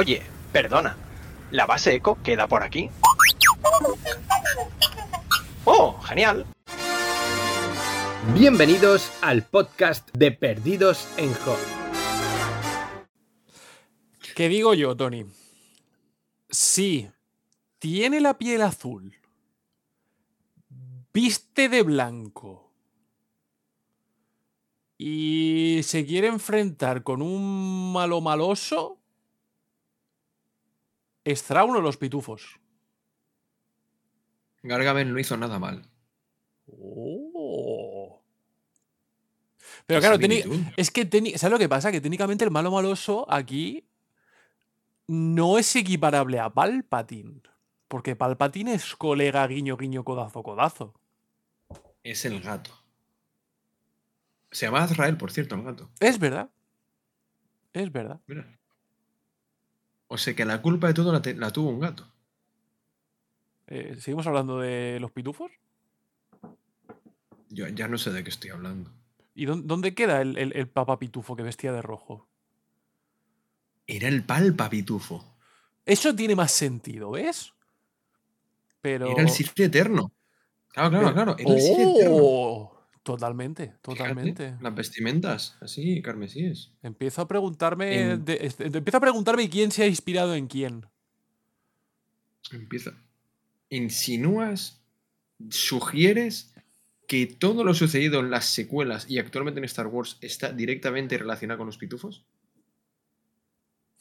Oye, 0.00 0.22
perdona. 0.52 0.96
¿La 1.50 1.66
base 1.66 1.92
eco 1.92 2.22
queda 2.22 2.46
por 2.46 2.62
aquí? 2.62 2.88
¡Oh, 5.64 6.00
genial! 6.02 6.46
Bienvenidos 8.32 9.10
al 9.22 9.42
podcast 9.42 10.08
de 10.16 10.30
Perdidos 10.30 11.08
en 11.16 11.34
Hot. 11.34 11.58
¿Qué 14.36 14.48
digo 14.48 14.72
yo, 14.74 14.96
Tony? 14.96 15.26
Si 16.48 17.10
tiene 17.80 18.20
la 18.20 18.38
piel 18.38 18.62
azul, 18.62 19.16
viste 21.12 21.68
de 21.68 21.82
blanco 21.82 22.72
y 24.96 25.80
se 25.82 26.06
quiere 26.06 26.28
enfrentar 26.28 27.02
con 27.02 27.20
un 27.20 27.92
malo 27.92 28.20
maloso, 28.20 28.97
es 31.30 31.42
Thrawn 31.44 31.76
o 31.76 31.80
los 31.80 31.96
pitufos. 31.96 32.60
Gargamel 34.62 35.12
no 35.12 35.18
hizo 35.18 35.36
nada 35.36 35.58
mal. 35.58 35.88
Oh. 36.66 38.22
Pero 39.86 40.00
claro, 40.00 40.18
es 40.76 40.90
que 40.90 41.08
¿sabes 41.36 41.50
lo 41.50 41.58
que 41.58 41.68
pasa? 41.68 41.90
Que 41.90 42.00
técnicamente 42.00 42.44
el 42.44 42.50
malo 42.50 42.70
maloso 42.70 43.26
aquí 43.30 43.86
no 45.06 45.58
es 45.58 45.74
equiparable 45.76 46.38
a 46.40 46.50
Palpatine. 46.50 47.40
Porque 47.88 48.16
Palpatine 48.16 48.74
es 48.74 48.96
colega 48.96 49.46
guiño 49.46 49.76
guiño 49.76 50.04
codazo 50.04 50.42
codazo. 50.42 50.94
Es 52.02 52.24
el 52.24 52.40
gato. 52.40 52.72
Se 54.50 54.66
llama 54.66 54.82
Azrael, 54.82 55.16
por 55.16 55.30
cierto, 55.30 55.54
el 55.54 55.62
gato. 55.62 55.90
Es 56.00 56.18
verdad. 56.18 56.50
Es 57.72 57.90
verdad. 57.92 58.20
Mira. 58.26 58.57
O 60.08 60.16
sea 60.18 60.34
que 60.34 60.44
la 60.44 60.60
culpa 60.62 60.88
de 60.88 60.94
todo 60.94 61.12
la, 61.12 61.50
tuvo 61.52 61.70
un 61.70 61.80
gato. 61.80 62.06
Eh, 63.66 63.96
¿Seguimos 64.00 64.26
hablando 64.26 64.58
de 64.58 64.98
los 65.00 65.10
pitufos? 65.12 65.50
Yo 67.50 67.68
ya 67.68 67.88
no 67.88 67.98
sé 67.98 68.10
de 68.10 68.22
qué 68.24 68.30
estoy 68.30 68.50
hablando. 68.50 68.90
¿Y 69.34 69.46
dón- 69.46 69.66
dónde 69.66 69.94
queda 69.94 70.20
el, 70.22 70.36
el, 70.38 70.54
el 70.56 70.68
papa 70.68 70.98
pitufo 70.98 71.36
que 71.36 71.42
vestía 71.42 71.72
de 71.72 71.82
rojo? 71.82 72.26
Era 73.86 74.08
el 74.08 74.24
palpa 74.24 74.68
pitufo. 74.68 75.36
Eso 75.84 76.14
tiene 76.14 76.34
más 76.36 76.52
sentido, 76.52 77.10
¿ves? 77.12 77.52
Pero. 78.80 79.10
Era 79.10 79.22
el 79.22 79.28
Sith 79.30 79.58
eterno. 79.60 80.12
Claro, 80.68 80.90
claro, 80.90 81.04
pero- 81.06 81.14
claro. 81.14 81.36
Era 81.38 81.52
el. 81.52 82.08
¡Oh! 82.10 82.77
Totalmente, 83.12 83.62
Fíjate, 83.64 83.80
totalmente. 83.82 84.56
las 84.60 84.74
vestimentas, 84.74 85.56
así, 85.60 86.02
carmesíes. 86.02 86.72
Empiezo 86.82 87.22
a 87.22 87.28
preguntarme. 87.28 88.00
En- 88.12 88.24
de- 88.24 88.38
este- 88.42 88.66
empiezo 88.66 88.98
a 88.98 89.00
preguntarme 89.00 89.48
quién 89.48 89.70
se 89.70 89.82
ha 89.84 89.86
inspirado 89.86 90.34
en 90.34 90.46
quién. 90.46 90.86
Empieza. 92.52 92.92
Insinúas, 93.70 94.82
sugieres 95.50 96.54
que 97.06 97.26
todo 97.26 97.64
lo 97.64 97.72
sucedido 97.72 98.20
en 98.20 98.30
las 98.30 98.44
secuelas 98.44 99.08
y 99.10 99.18
actualmente 99.18 99.58
en 99.60 99.64
Star 99.64 99.86
Wars 99.86 100.18
está 100.20 100.52
directamente 100.52 101.16
relacionado 101.16 101.58
con 101.58 101.66
los 101.66 101.78
pitufos. 101.78 102.24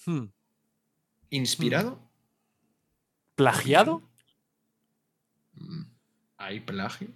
Hmm. 0.06 0.26
¿Inspirado? 1.30 2.00
¿Plagiado? 3.36 4.02
Mm, 5.54 5.84
¿Hay 6.38 6.60
plagio? 6.62 7.10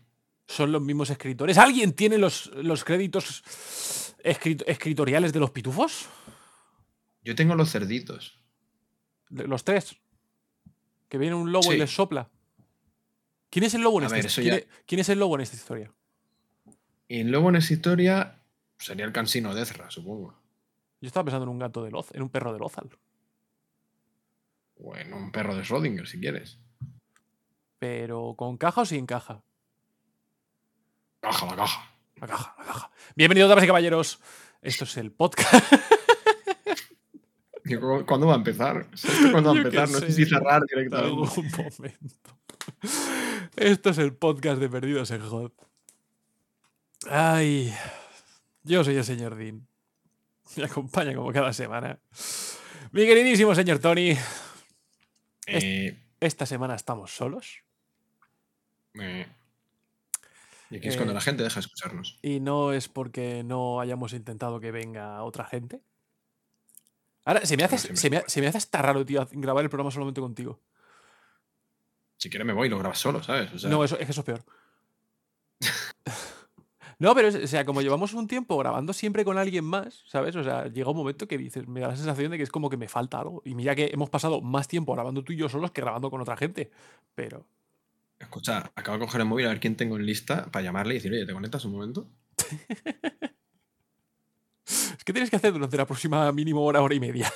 ¿Son 0.51 0.71
los 0.71 0.81
mismos 0.81 1.09
escritores? 1.09 1.57
¿Alguien 1.57 1.93
tiene 1.93 2.17
los, 2.17 2.47
los 2.55 2.83
créditos 2.83 3.41
escrit- 4.23 4.63
escritoriales 4.67 5.31
de 5.31 5.39
los 5.39 5.51
pitufos? 5.51 6.09
Yo 7.23 7.35
tengo 7.35 7.55
los 7.55 7.71
cerditos. 7.71 8.37
Los 9.29 9.63
tres. 9.63 9.95
Que 11.07 11.17
viene 11.17 11.35
un 11.35 11.51
lobo 11.51 11.73
y 11.73 11.77
les 11.77 11.93
sopla. 11.95 12.29
¿Quién 13.49 13.63
es 13.65 13.73
el 13.75 13.81
lobo 13.81 13.99
en 13.99 14.05
esta 14.05 14.15
ver, 14.17 14.25
his- 14.25 14.31
eso 14.31 14.41
¿quién, 14.41 14.53
ya- 14.55 14.59
e- 14.59 14.67
quién 14.85 14.99
es 14.99 15.09
el 15.09 15.19
lobo 15.19 15.35
en 15.35 15.41
esta 15.41 15.55
historia? 15.55 15.93
Y 17.07 17.19
el 17.21 17.31
lobo 17.31 17.49
en 17.49 17.55
esa 17.57 17.73
historia 17.73 18.41
sería 18.77 19.05
el 19.05 19.11
cansino 19.13 19.53
de 19.55 19.61
Ezra, 19.61 19.89
supongo. 19.89 20.33
Yo 20.99 21.07
estaba 21.07 21.23
pensando 21.25 21.43
en 21.43 21.49
un 21.49 21.59
gato 21.59 21.83
de 21.83 21.91
Loz, 21.91 22.09
en 22.13 22.21
un 22.23 22.29
perro 22.29 22.51
de 22.53 22.59
Lozal. 22.59 22.89
Bueno, 24.77 25.17
un 25.17 25.31
perro 25.31 25.55
de 25.55 25.63
Schrödinger, 25.63 26.05
si 26.05 26.19
quieres. 26.19 26.59
Pero 27.79 28.35
¿con 28.37 28.57
caja 28.57 28.81
o 28.81 28.85
sin 28.85 29.05
caja? 29.05 29.41
Caja, 31.21 31.45
la 31.45 31.55
caja. 31.55 31.91
La 32.15 32.27
caja, 32.27 32.55
la 32.59 32.65
caja. 32.65 32.91
Bienvenidos, 33.15 33.49
damas 33.49 33.63
y 33.63 33.67
caballeros. 33.67 34.19
Esto 34.61 34.83
es 34.85 34.97
el 34.97 35.11
podcast. 35.11 35.53
¿Cuándo 38.07 38.27
va 38.27 38.33
a 38.33 38.37
empezar? 38.37 38.87
¿Sabes 38.95 39.31
cuándo 39.31 39.53
va 39.53 39.59
a 39.59 39.63
empezar? 39.63 39.89
No 39.89 39.99
sé 39.99 40.11
si 40.11 40.25
cerrar 40.25 40.61
En 40.75 40.93
algún 40.93 41.29
directamente. 41.29 41.73
momento. 41.79 42.37
Esto 43.55 43.89
es 43.91 43.97
el 43.99 44.13
podcast 44.15 44.59
de 44.59 44.67
Perdidos 44.69 45.11
en 45.11 45.21
Hot. 45.21 45.53
Ay, 47.09 47.73
yo 48.63 48.83
soy 48.83 48.97
el 48.97 49.03
señor 49.05 49.35
Dean. 49.35 49.67
Me 50.57 50.65
acompaña 50.65 51.15
como 51.15 51.31
cada 51.31 51.53
semana. 51.53 51.99
Mi 52.91 53.05
queridísimo 53.05 53.55
señor 53.55 53.79
Tony, 53.79 54.17
Eh, 55.47 55.97
esta 56.19 56.45
semana 56.45 56.75
estamos 56.75 57.15
solos 57.15 57.63
eh. 58.99 59.25
Y 60.71 60.77
aquí 60.77 60.87
es 60.87 60.95
Eh, 60.95 60.97
cuando 60.97 61.13
la 61.13 61.21
gente 61.21 61.43
deja 61.43 61.55
de 61.55 61.59
escucharnos. 61.61 62.17
y 62.21 62.39
no 62.39 62.71
es 62.73 62.87
porque 62.87 63.43
no 63.43 63.79
hayamos 63.81 64.13
intentado 64.13 64.59
que 64.59 64.71
venga 64.71 65.21
otra 65.23 65.45
gente. 65.45 65.81
Ahora, 67.25 67.45
se 67.45 67.55
me 67.57 67.63
hace, 67.63 67.77
se 67.77 67.95
se 67.95 68.09
me, 68.09 68.23
se 68.25 68.41
me 68.41 68.47
hace 68.47 68.57
hasta 68.57 68.81
raro, 68.81 69.05
tío, 69.05 69.27
grabar 69.33 69.63
el 69.63 69.69
programa 69.69 69.91
solamente 69.91 70.21
contigo. 70.21 70.59
Si 72.17 72.29
quieres 72.29 72.45
me 72.47 72.53
voy 72.53 72.67
y 72.67 72.69
lo 72.71 72.79
grabas 72.79 72.97
solo, 72.99 73.21
¿sabes? 73.21 73.53
O 73.53 73.59
sea, 73.59 73.69
No, 73.69 73.83
eso, 73.83 73.97
es 73.99 74.05
que 74.05 74.11
eso 74.11 74.21
es 74.21 74.25
peor. 74.25 74.43
no, 76.99 77.13
pero 77.15 77.27
o 77.29 77.47
sea, 77.47 77.65
como 77.65 77.81
llevamos 77.81 78.13
un 78.13 78.27
tiempo 78.27 78.57
grabando 78.57 78.93
siempre 78.93 79.25
con 79.25 79.37
alguien 79.37 79.65
más, 79.65 80.03
¿sabes? 80.07 80.35
O 80.35 80.43
sea, 80.43 80.67
llega 80.67 80.89
un 80.89 80.97
momento 80.97 81.27
que 81.27 81.37
dices, 81.37 81.67
me 81.67 81.79
da 81.79 81.89
la 81.89 81.95
sensación 81.95 82.31
de 82.31 82.37
que 82.37 82.43
es 82.43 82.51
como 82.51 82.69
que 82.69 82.77
me 82.77 82.87
falta 82.87 83.19
algo. 83.19 83.41
Y 83.45 83.55
mira 83.55 83.75
que 83.75 83.89
hemos 83.93 84.09
pasado 84.09 84.41
más 84.41 84.67
tiempo 84.67 84.93
grabando 84.93 85.23
tú 85.23 85.33
y 85.33 85.37
yo 85.37 85.49
solos 85.49 85.71
que 85.71 85.81
grabando 85.81 86.09
con 86.09 86.21
otra 86.21 86.37
gente. 86.37 86.71
Pero. 87.15 87.45
Escucha, 88.21 88.71
acabo 88.75 88.97
de 88.97 89.05
coger 89.05 89.21
el 89.21 89.27
móvil 89.27 89.45
a 89.47 89.49
ver 89.49 89.59
quién 89.59 89.75
tengo 89.75 89.97
en 89.97 90.05
lista 90.05 90.45
para 90.51 90.63
llamarle 90.63 90.93
y 90.93 90.97
decir, 90.97 91.11
oye, 91.11 91.25
¿te 91.25 91.33
conectas 91.33 91.65
un 91.65 91.71
momento? 91.73 92.09
Es 94.65 95.03
que 95.03 95.13
tienes 95.13 95.29
que 95.29 95.35
hacer 95.35 95.51
durante 95.53 95.75
la 95.77 95.85
próxima 95.85 96.31
mínimo 96.31 96.63
hora, 96.63 96.81
hora 96.81 96.93
y 96.95 96.99
media. 96.99 97.31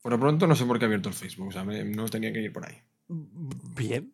Por 0.00 0.10
lo 0.12 0.18
pronto 0.18 0.46
no 0.46 0.56
sé 0.56 0.64
por 0.64 0.78
qué 0.78 0.84
he 0.84 0.86
abierto 0.86 1.08
el 1.08 1.14
Facebook, 1.14 1.48
o 1.48 1.52
sea, 1.52 1.64
me- 1.64 1.84
no 1.84 2.08
tenía 2.08 2.32
que 2.32 2.40
ir 2.40 2.52
por 2.52 2.66
ahí. 2.66 2.78
Bien. 3.08 4.12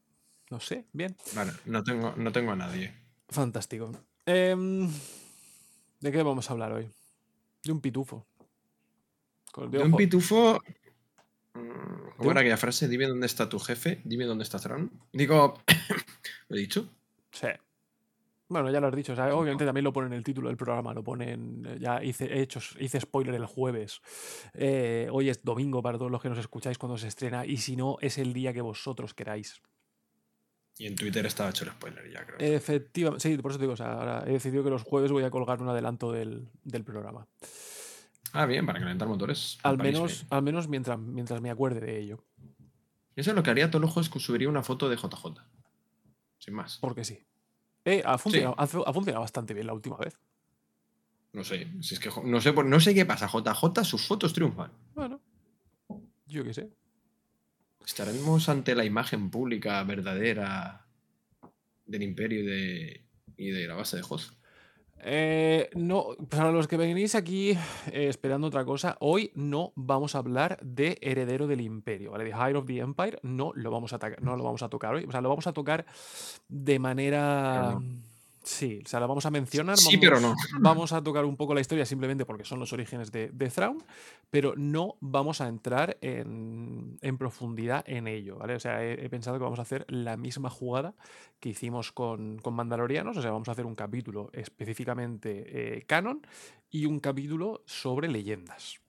No 0.51 0.61
sé, 0.61 0.87
bien. 0.93 1.17
Vale, 1.35 1.53
no 1.67 1.83
tengo, 1.85 2.15
no 2.17 2.33
tengo 2.33 2.53
a 2.53 2.57
nadie. 2.57 2.93
Fantástico. 3.29 3.93
Em, 4.27 4.91
¿De 6.01 6.13
qué 6.13 6.23
vamos 6.23 6.49
a 6.51 6.53
hablar 6.53 6.73
hoy? 6.73 6.91
De 7.63 7.73
un 7.73 7.81
pitufo. 7.81 8.27
Con- 9.53 9.71
De 9.71 9.79
un 9.79 9.93
pitufo. 9.93 10.61
Mm, 11.59 12.17
¿Cómo 12.17 12.29
un- 12.29 12.33
era 12.33 12.41
aquella 12.41 12.57
frase? 12.57 12.89
Dime 12.89 13.07
dónde 13.07 13.27
está 13.27 13.49
tu 13.49 13.59
jefe, 13.59 14.01
dime 14.05 14.25
dónde 14.25 14.45
está 14.45 14.59
Thrawn. 14.59 14.91
Digo, 15.13 15.63
¿lo 16.49 16.57
he 16.57 16.61
dicho? 16.61 16.89
Sí. 17.33 17.49
Bueno, 18.51 18.71
ya 18.71 18.81
lo 18.81 18.87
has 18.87 18.97
dicho. 18.97 19.13
o 19.13 19.17
sea, 19.17 19.35
obviamente 19.35 19.67
también 19.67 19.85
lo 19.85 19.93
pone 19.93 20.07
en 20.07 20.15
el 20.15 20.25
título 20.25 20.49
del 20.49 20.57
programa. 20.57 20.95
Lo 20.95 21.05
ponen. 21.05 21.67
eh, 21.67 21.77
Ya 21.81 22.03
hice, 22.03 22.25
he 22.25 22.41
hecho, 22.41 22.61
hice 22.81 22.99
spoiler 22.99 23.35
el 23.35 23.45
jueves. 23.45 24.01
Eh, 24.55 25.07
hoy 25.13 25.29
es 25.29 25.43
domingo 25.45 25.83
para 25.83 25.99
todos 25.99 26.11
los 26.11 26.23
que 26.23 26.31
nos 26.31 26.39
escucháis 26.39 26.79
cuando 26.79 26.97
se 26.97 27.09
estrena. 27.09 27.45
Y 27.45 27.59
si 27.59 27.77
no, 27.77 27.99
es 28.01 28.17
el 28.17 28.33
día 28.33 28.55
que 28.55 28.63
vosotros 28.63 29.13
queráis. 29.13 29.61
Y 30.79 30.87
en 30.87 30.95
Twitter 30.97 31.27
estaba 31.27 31.51
hecho 31.51 31.65
el 31.65 31.73
spoiler 31.73 32.11
ya, 32.11 32.25
creo. 32.25 32.39
Efectivamente. 32.57 33.29
Sí, 33.29 33.37
por 33.37 33.51
eso 33.51 33.59
te 33.59 33.65
digo. 33.65 33.75
o 33.75 33.77
sea, 33.77 33.93
ahora 33.93 34.25
he 34.27 34.31
decidido 34.33 34.65
que 34.65 34.71
los 34.71 34.83
jueves 34.83 35.13
voy 35.13 35.25
a 35.25 35.31
colgar 35.31 35.61
un 35.61 35.69
adelanto 35.69 36.11
del, 36.13 36.49
del 36.65 36.85
programa. 36.85 37.27
Ah, 38.33 38.47
bien, 38.47 38.67
para 38.67 38.79
calentar 38.81 39.09
motores. 39.09 39.59
Al 39.63 39.79
menos, 39.79 40.19
bien. 40.21 40.27
al 40.31 40.43
menos 40.43 40.69
mientras, 40.69 40.99
mientras 40.99 41.41
me 41.41 41.51
acuerde 41.51 41.81
de 41.81 41.99
ello. 42.01 42.25
Eso 43.17 43.31
es 43.31 43.37
lo 43.37 43.43
que 43.43 43.51
haría 43.51 43.71
todos 43.71 43.83
los 43.83 43.91
juegos 43.93 44.11
que 44.11 44.21
subiría 44.21 44.49
una 44.49 44.63
foto 44.63 44.89
de 44.89 44.97
JJ. 44.97 45.35
Sin 46.39 46.55
más. 46.55 46.79
Porque 46.79 47.05
sí. 47.05 47.19
Eh, 47.85 48.03
ha, 48.05 48.19
funcionado, 48.19 48.55
ha 48.59 48.67
fu- 48.67 48.85
ha 48.87 48.93
funcionado 48.93 49.23
bastante 49.23 49.55
bien 49.55 49.67
la 49.67 49.73
última 49.73 49.97
vez. 49.97 50.19
No 51.33 51.43
sé. 51.45 51.69
Si 51.83 51.95
es 51.95 52.01
que 52.01 52.11
no 52.25 52.41
sé, 52.41 52.53
no 52.53 52.81
sé 52.81 52.95
qué 52.95 53.05
pasa. 53.07 53.29
JJ, 53.29 53.85
sus 53.85 54.07
fotos 54.07 54.33
triunfan. 54.33 54.71
Bueno, 54.95 55.21
yo 56.27 56.45
qué 56.45 56.55
sé. 56.55 56.71
Estaremos 57.85 58.49
ante 58.49 58.75
la 58.75 58.85
imagen 58.85 59.31
pública 59.31 59.83
verdadera 59.85 60.87
del 61.87 62.03
imperio 62.03 62.41
y 62.41 62.47
de, 62.47 63.07
y 63.37 63.51
de 63.51 63.67
la 63.67 63.75
base 63.75 63.97
de 63.97 64.03
Hoth. 64.09 64.33
Eh, 65.01 65.71
no, 65.75 66.17
para 66.29 66.51
los 66.51 66.67
que 66.67 66.77
venís 66.77 67.15
aquí 67.15 67.51
eh, 67.51 68.09
esperando 68.09 68.49
otra 68.49 68.65
cosa, 68.65 68.97
hoy 69.01 69.31
no 69.35 69.73
vamos 69.77 70.15
a 70.15 70.19
hablar 70.19 70.59
de 70.63 70.99
Heredero 71.01 71.47
del 71.47 71.61
Imperio, 71.61 72.11
¿vale? 72.11 72.25
De 72.25 72.33
High 72.33 72.55
of 72.55 72.67
the 72.67 72.79
Empire 72.79 73.19
no 73.23 73.53
lo 73.55 73.71
vamos 73.71 73.93
a, 73.93 73.99
no 74.21 74.37
lo 74.37 74.45
vamos 74.45 74.63
a 74.63 74.69
tocar 74.69 74.95
hoy. 74.95 75.05
O 75.07 75.11
sea, 75.11 75.21
lo 75.21 75.29
vamos 75.29 75.47
a 75.47 75.53
tocar 75.53 75.87
de 76.49 76.79
manera. 76.79 77.79
Sí, 78.49 78.81
o 78.83 78.89
sea, 78.89 78.99
lo 78.99 79.07
vamos 79.07 79.27
a 79.27 79.31
mencionar. 79.31 79.77
Sí, 79.77 79.97
vamos, 79.97 80.01
pero 80.01 80.21
no. 80.21 80.35
Vamos 80.61 80.95
a 80.95 81.03
tocar 81.03 81.27
un 81.27 81.37
poco 81.37 81.55
la 81.55 81.61
historia 81.61 81.85
simplemente 81.85 82.25
porque 82.25 82.47
son 82.47 82.59
los 82.59 82.73
orígenes 82.73 83.13
de, 83.13 83.29
de 83.29 83.51
Thrawn, 83.51 83.85
pero 84.31 84.55
no 84.57 84.97
vamos 85.01 85.43
a 85.43 85.49
entrar 85.49 85.99
en, 86.01 86.99
en 87.03 87.19
profundidad 87.19 87.85
en 87.87 88.09
ello, 88.09 88.39
¿vale? 88.39 88.55
O 88.55 88.59
sea, 88.59 88.83
he, 88.83 89.05
he 89.05 89.11
pensado 89.11 89.37
que 89.37 89.45
vamos 89.45 89.59
a 89.59 89.63
hacer 89.63 89.85
la 89.89 90.17
misma 90.17 90.49
jugada 90.49 90.95
que 91.41 91.51
hicimos 91.51 91.93
con, 91.93 92.39
con 92.39 92.55
Mandalorianos, 92.55 93.19
o 93.19 93.23
sea, 93.23 93.33
vamos 93.33 93.51
a 93.51 93.53
hacer 93.53 93.67
un 93.67 93.75
capítulo 93.75 94.31
específicamente 94.33 95.77
eh, 95.77 95.83
canon 95.83 96.27
y 96.71 96.87
un 96.87 97.01
capítulo 97.01 97.63
sobre 97.67 98.09
leyendas. 98.09 98.81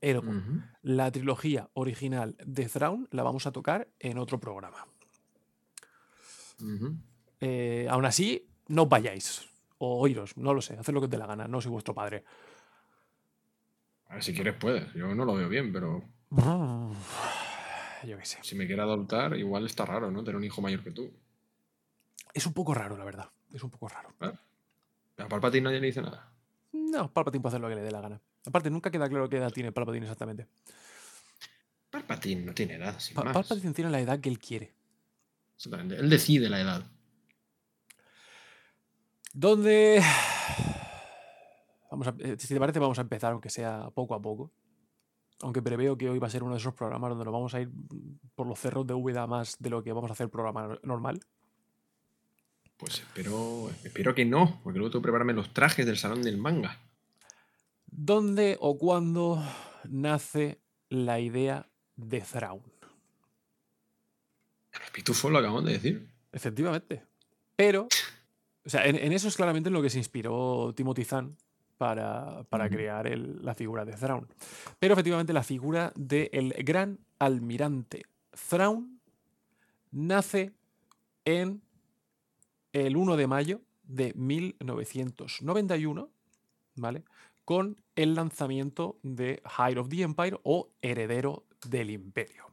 Ergo, 0.00 0.32
la 0.80 1.12
trilogía 1.12 1.68
original 1.74 2.36
de 2.42 2.70
Thrawn 2.70 3.06
la 3.10 3.22
vamos 3.22 3.46
a 3.46 3.52
tocar 3.52 3.86
en 3.98 4.16
otro 4.16 4.40
programa. 4.40 4.86
Eh, 7.46 7.86
aún 7.90 8.06
así, 8.06 8.48
no 8.68 8.86
vayáis. 8.86 9.46
O 9.78 10.00
oíros, 10.00 10.36
no 10.38 10.54
lo 10.54 10.62
sé, 10.62 10.74
haced 10.78 10.94
lo 10.94 11.00
que 11.00 11.04
os 11.06 11.10
dé 11.10 11.18
la 11.18 11.26
gana, 11.26 11.46
no 11.46 11.60
soy 11.60 11.70
vuestro 11.70 11.92
padre. 11.94 12.24
A 14.08 14.14
ver, 14.14 14.22
si 14.24 14.32
quieres 14.32 14.54
puedes. 14.54 14.90
Yo 14.94 15.14
no 15.14 15.24
lo 15.26 15.34
veo 15.34 15.48
bien, 15.48 15.72
pero 15.72 16.02
Yo 18.04 18.16
qué 18.18 18.24
sé. 18.24 18.38
si 18.42 18.54
me 18.54 18.66
quiere 18.66 18.80
adoptar, 18.80 19.36
igual 19.36 19.66
está 19.66 19.84
raro, 19.84 20.10
¿no? 20.10 20.22
Tener 20.24 20.36
un 20.36 20.44
hijo 20.44 20.62
mayor 20.62 20.82
que 20.82 20.90
tú. 20.90 21.12
Es 22.32 22.46
un 22.46 22.54
poco 22.54 22.72
raro, 22.72 22.96
la 22.96 23.04
verdad. 23.04 23.28
Es 23.52 23.62
un 23.62 23.70
poco 23.70 23.88
raro. 23.88 24.08
A 24.20 25.28
Palpatine 25.28 25.64
nadie 25.64 25.80
le 25.80 25.86
dice 25.88 26.00
nada. 26.00 26.30
No, 26.72 27.12
Palpatine 27.12 27.42
puede 27.42 27.52
hacer 27.52 27.60
lo 27.60 27.68
que 27.68 27.74
le 27.76 27.82
dé 27.82 27.90
la 27.90 28.00
gana. 28.00 28.20
Aparte, 28.46 28.70
nunca 28.70 28.90
queda 28.90 29.08
claro 29.08 29.28
qué 29.28 29.36
edad 29.36 29.52
tiene 29.52 29.70
Palpatine 29.70 30.04
exactamente. 30.06 30.46
Palpatine 31.90 32.42
no 32.42 32.54
tiene 32.54 32.74
edad, 32.74 32.98
sin 32.98 33.14
Pa- 33.14 33.24
más. 33.24 33.34
Palpatine 33.34 33.72
tiene 33.74 33.90
la 33.90 34.00
edad 34.00 34.18
que 34.20 34.28
él 34.30 34.38
quiere. 34.38 34.72
Exactamente. 35.56 35.96
Él 35.96 36.08
decide 36.10 36.48
la 36.48 36.60
edad. 36.60 36.84
Donde. 39.34 40.02
Vamos 41.90 42.08
a, 42.08 42.14
eh, 42.18 42.36
si 42.38 42.48
te 42.48 42.58
parece, 42.58 42.80
vamos 42.80 42.98
a 42.98 43.02
empezar, 43.02 43.30
aunque 43.32 43.50
sea 43.50 43.88
poco 43.94 44.14
a 44.14 44.20
poco. 44.22 44.50
Aunque 45.42 45.62
preveo 45.62 45.96
que 45.96 46.08
hoy 46.10 46.18
va 46.18 46.26
a 46.26 46.30
ser 46.30 46.42
uno 46.42 46.54
de 46.54 46.58
esos 46.58 46.74
programas 46.74 47.10
donde 47.10 47.24
nos 47.24 47.32
vamos 47.32 47.54
a 47.54 47.60
ir 47.60 47.70
por 48.34 48.48
los 48.48 48.58
cerros 48.58 48.84
de 48.86 48.94
Úbeda 48.94 49.26
más 49.28 49.56
de 49.60 49.70
lo 49.70 49.82
que 49.82 49.92
vamos 49.92 50.10
a 50.10 50.14
hacer 50.14 50.28
programa 50.28 50.66
no- 50.66 50.78
normal. 50.82 51.20
Pues 52.76 52.94
espero, 52.98 53.70
espero 53.84 54.12
que 54.14 54.24
no, 54.24 54.60
porque 54.64 54.78
luego 54.80 54.90
tengo 54.90 55.02
que 55.02 55.06
prepararme 55.06 55.34
los 55.34 55.52
trajes 55.54 55.86
del 55.86 55.96
salón 55.98 56.22
del 56.22 56.36
manga. 56.38 56.80
¿Dónde 57.86 58.56
o 58.60 58.76
cuándo 58.76 59.40
nace 59.88 60.60
la 60.88 61.20
idea 61.20 61.68
de 61.94 62.20
Thrawn? 62.22 62.62
Los 64.80 64.90
pitufos 64.90 65.30
lo 65.30 65.38
acabamos 65.38 65.64
de 65.64 65.72
decir. 65.74 66.08
Efectivamente. 66.32 67.04
Pero, 67.54 67.86
o 68.64 68.70
sea, 68.70 68.86
en, 68.86 68.96
en 68.96 69.12
eso 69.12 69.28
es 69.28 69.36
claramente 69.36 69.68
en 69.68 69.74
lo 69.74 69.82
que 69.82 69.90
se 69.90 69.98
inspiró 69.98 70.72
Timothy 70.74 71.04
Zahn 71.04 71.36
para, 71.78 72.44
para 72.44 72.68
crear 72.70 73.06
el- 73.06 73.44
la 73.44 73.54
figura 73.54 73.84
de 73.84 73.92
Thrawn. 73.94 74.26
Pero 74.78 74.94
efectivamente 74.94 75.32
la 75.32 75.42
figura 75.42 75.92
del 75.96 76.54
gran 76.64 76.98
almirante 77.18 78.02
Thrawn 78.48 79.00
nace 79.90 80.52
en 81.24 81.62
el 82.72 82.96
1 82.96 83.16
de 83.16 83.26
mayo 83.26 83.60
de 83.84 84.12
1991, 84.14 86.10
¿vale? 86.76 87.04
Con 87.44 87.76
el 87.96 88.14
lanzamiento 88.14 88.98
de 89.02 89.40
High 89.44 89.76
of 89.78 89.88
the 89.88 90.02
Empire 90.02 90.38
o 90.42 90.70
Heredero 90.80 91.44
del 91.68 91.90
Imperio. 91.90 92.44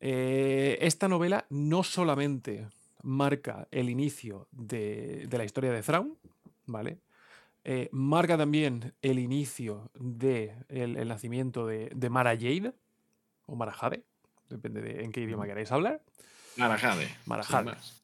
Eh, 0.00 0.78
esta 0.80 1.08
novela 1.08 1.46
no 1.50 1.82
solamente 1.82 2.68
marca 3.02 3.68
el 3.70 3.90
inicio 3.90 4.48
de, 4.52 5.26
de 5.28 5.38
la 5.38 5.44
historia 5.44 5.72
de 5.72 5.82
Thrawn, 5.82 6.16
¿vale? 6.66 6.98
Eh, 7.64 7.88
marca 7.92 8.38
también 8.38 8.94
el 9.02 9.18
inicio 9.18 9.90
del 9.94 10.64
de 10.68 10.94
el 11.02 11.08
nacimiento 11.08 11.66
de, 11.66 11.90
de 11.94 12.10
Mara 12.10 12.32
Jade, 12.32 12.72
o 13.46 13.56
Mara 13.56 13.72
Jade, 13.72 14.04
depende 14.48 14.80
de 14.80 15.04
en 15.04 15.12
qué 15.12 15.20
idioma 15.20 15.46
queráis 15.46 15.70
hablar. 15.72 16.02
Marajade. 16.56 17.08
Marajade. 17.26 17.70
sin 17.70 17.74
más. 17.74 18.02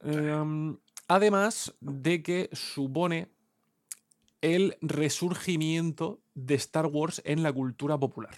Em, 0.00 0.76
además 1.08 1.74
de 1.80 2.22
que 2.22 2.50
supone 2.52 3.28
el 4.40 4.76
resurgimiento 4.80 6.20
de 6.34 6.54
Star 6.54 6.86
Wars 6.86 7.22
en 7.24 7.42
la 7.42 7.52
cultura 7.52 7.98
popular. 7.98 8.34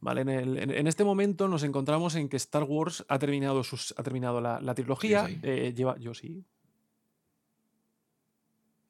¿Vale? 0.00 0.22
En, 0.22 0.28
el- 0.28 0.58
en- 0.58 0.70
en 0.70 0.86
este 0.86 1.04
momento 1.04 1.48
nos 1.48 1.62
encontramos 1.62 2.14
en 2.14 2.28
que 2.28 2.36
Star 2.36 2.64
Wars 2.64 3.04
ha 3.08 3.18
terminado, 3.18 3.62
sus, 3.64 3.94
ha 3.96 4.02
terminado 4.02 4.40
la, 4.40 4.60
la 4.60 4.74
trilogía. 4.74 5.28
eh, 5.42 5.72
lleva, 5.76 5.98
yo 5.98 6.14
sí. 6.14 6.44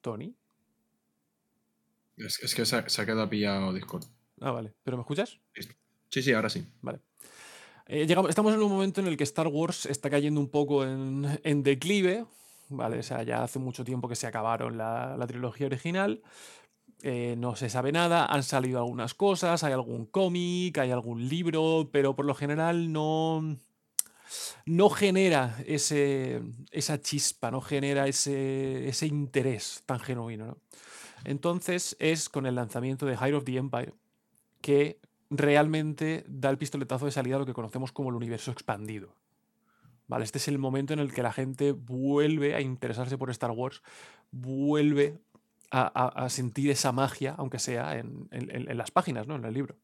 Tony. 0.01 0.35
Es, 2.17 2.39
es 2.43 2.53
que 2.55 2.65
se 2.65 2.75
ha, 2.75 2.89
se 2.89 3.01
ha 3.01 3.05
quedado 3.05 3.29
pillado 3.29 3.73
Discord. 3.73 4.03
Ah, 4.41 4.51
vale. 4.51 4.73
¿Pero 4.83 4.97
me 4.97 5.01
escuchas? 5.01 5.39
Sí, 6.09 6.21
sí, 6.21 6.31
ahora 6.33 6.49
sí. 6.49 6.65
Vale. 6.81 6.99
Eh, 7.87 8.05
llegamos, 8.05 8.29
estamos 8.29 8.53
en 8.53 8.61
un 8.61 8.71
momento 8.71 9.01
en 9.01 9.07
el 9.07 9.17
que 9.17 9.23
Star 9.23 9.47
Wars 9.47 9.85
está 9.87 10.09
cayendo 10.09 10.39
un 10.39 10.49
poco 10.49 10.83
en, 10.85 11.39
en 11.43 11.63
declive. 11.63 12.25
¿vale? 12.69 12.99
O 12.99 13.03
sea, 13.03 13.23
ya 13.23 13.43
hace 13.43 13.59
mucho 13.59 13.83
tiempo 13.83 14.07
que 14.07 14.15
se 14.15 14.27
acabaron 14.27 14.77
la, 14.77 15.15
la 15.17 15.27
trilogía 15.27 15.67
original. 15.67 16.21
Eh, 17.05 17.35
no 17.37 17.57
se 17.57 17.69
sabe 17.69 17.91
nada, 17.91 18.25
han 18.25 18.43
salido 18.43 18.79
algunas 18.79 19.13
cosas, 19.13 19.63
hay 19.65 19.73
algún 19.73 20.05
cómic, 20.05 20.77
hay 20.77 20.91
algún 20.91 21.27
libro, 21.27 21.89
pero 21.91 22.15
por 22.15 22.25
lo 22.25 22.33
general 22.33 22.93
no, 22.93 23.57
no 24.65 24.89
genera 24.89 25.57
ese, 25.67 26.41
esa 26.71 27.01
chispa, 27.01 27.51
no 27.51 27.59
genera 27.59 28.07
ese, 28.07 28.87
ese 28.87 29.05
interés 29.05 29.83
tan 29.85 29.99
genuino. 29.99 30.45
¿no? 30.45 30.57
Entonces 31.25 31.97
es 31.99 32.29
con 32.29 32.45
el 32.45 32.55
lanzamiento 32.55 33.05
de 33.05 33.17
High 33.17 33.33
of 33.33 33.43
the 33.43 33.57
Empire 33.57 33.93
que 34.61 35.01
realmente 35.29 36.23
da 36.29 36.49
el 36.49 36.57
pistoletazo 36.57 37.05
de 37.05 37.11
salida 37.11 37.35
a 37.35 37.39
lo 37.39 37.45
que 37.45 37.53
conocemos 37.53 37.91
como 37.91 38.11
el 38.11 38.15
universo 38.15 38.49
expandido. 38.49 39.13
Este 40.21 40.37
es 40.37 40.47
el 40.47 40.59
momento 40.59 40.93
en 40.93 40.99
el 40.99 41.11
que 41.11 41.23
la 41.23 41.33
gente 41.33 41.71
vuelve 41.71 42.55
a 42.55 42.61
interesarse 42.61 43.17
por 43.17 43.29
Star 43.31 43.51
Wars, 43.51 43.81
vuelve 44.31 45.19
a, 45.73 45.81
a- 45.93 46.25
a 46.25 46.29
sentir 46.29 46.69
esa 46.69 46.91
magia, 46.91 47.35
aunque 47.37 47.57
sea 47.59 47.97
en, 47.97 48.27
en- 48.31 48.49
en- 48.55 48.69
en 48.71 48.77
las 48.77 48.91
páginas, 48.91 49.27
¿no? 49.27 49.35
en 49.35 49.43
el 49.45 49.53
libro. 49.53 49.75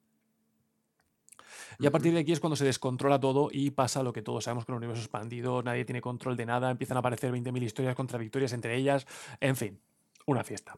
Y 1.79 1.88
a 1.88 1.91
partir 1.91 2.13
de 2.13 2.19
aquí 2.19 2.31
es 2.31 2.39
cuando 2.39 2.55
se 2.55 2.65
descontrola 2.65 3.19
todo 3.19 3.50
y 3.51 3.72
pasa 3.72 4.03
lo 4.03 4.13
que 4.13 4.22
todos 4.22 4.43
sabemos 4.43 4.65
con 4.65 4.74
el 4.75 4.77
universo 4.77 5.01
expandido, 5.03 5.63
nadie 5.63 5.86
tiene 5.86 6.01
control 6.01 6.36
de 6.38 6.46
nada, 6.46 6.69
empiezan 6.72 6.98
a 6.98 7.00
aparecer 7.00 7.31
20.000 7.31 7.63
historias 7.63 7.96
contradictorias 7.96 8.53
entre 8.53 8.75
ellas, 8.75 9.08
en 9.39 9.55
fin, 9.55 9.79
una 10.27 10.43
fiesta. 10.43 10.77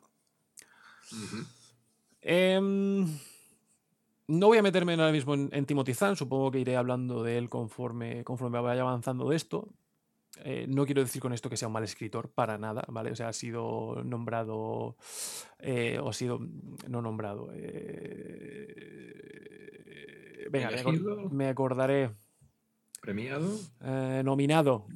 Em, 2.21 3.05
no 4.27 4.47
voy 4.47 4.57
a 4.59 4.61
meterme 4.61 4.93
ahora 4.93 5.11
mismo 5.11 5.33
en, 5.33 5.49
en 5.51 5.65
Timothy 5.65 5.93
Zahn, 5.93 6.15
supongo 6.15 6.51
que 6.51 6.59
iré 6.59 6.77
hablando 6.77 7.23
de 7.23 7.37
él 7.37 7.49
conforme, 7.49 8.23
conforme 8.23 8.59
vaya 8.61 8.81
avanzando 8.81 9.27
de 9.29 9.35
esto. 9.35 9.67
Eh, 10.43 10.65
no 10.67 10.85
quiero 10.85 11.01
decir 11.01 11.21
con 11.21 11.33
esto 11.33 11.49
que 11.49 11.57
sea 11.57 11.67
un 11.67 11.73
mal 11.73 11.83
escritor, 11.83 12.29
para 12.31 12.57
nada, 12.57 12.83
¿vale? 12.87 13.11
O 13.11 13.15
sea, 13.15 13.27
ha 13.27 13.33
sido 13.33 14.01
nombrado, 14.03 14.95
eh, 15.59 15.99
o 16.01 16.09
ha 16.09 16.13
sido, 16.13 16.39
no 16.87 17.01
nombrado. 17.01 17.49
eh, 19.13 20.47
venga, 20.49 20.69
me, 20.69 20.75
acor- 20.77 20.89
Elegido. 20.89 21.29
me 21.29 21.47
acordaré. 21.47 22.11
¿Premiado? 23.01 23.57
Nominado. 24.23 24.87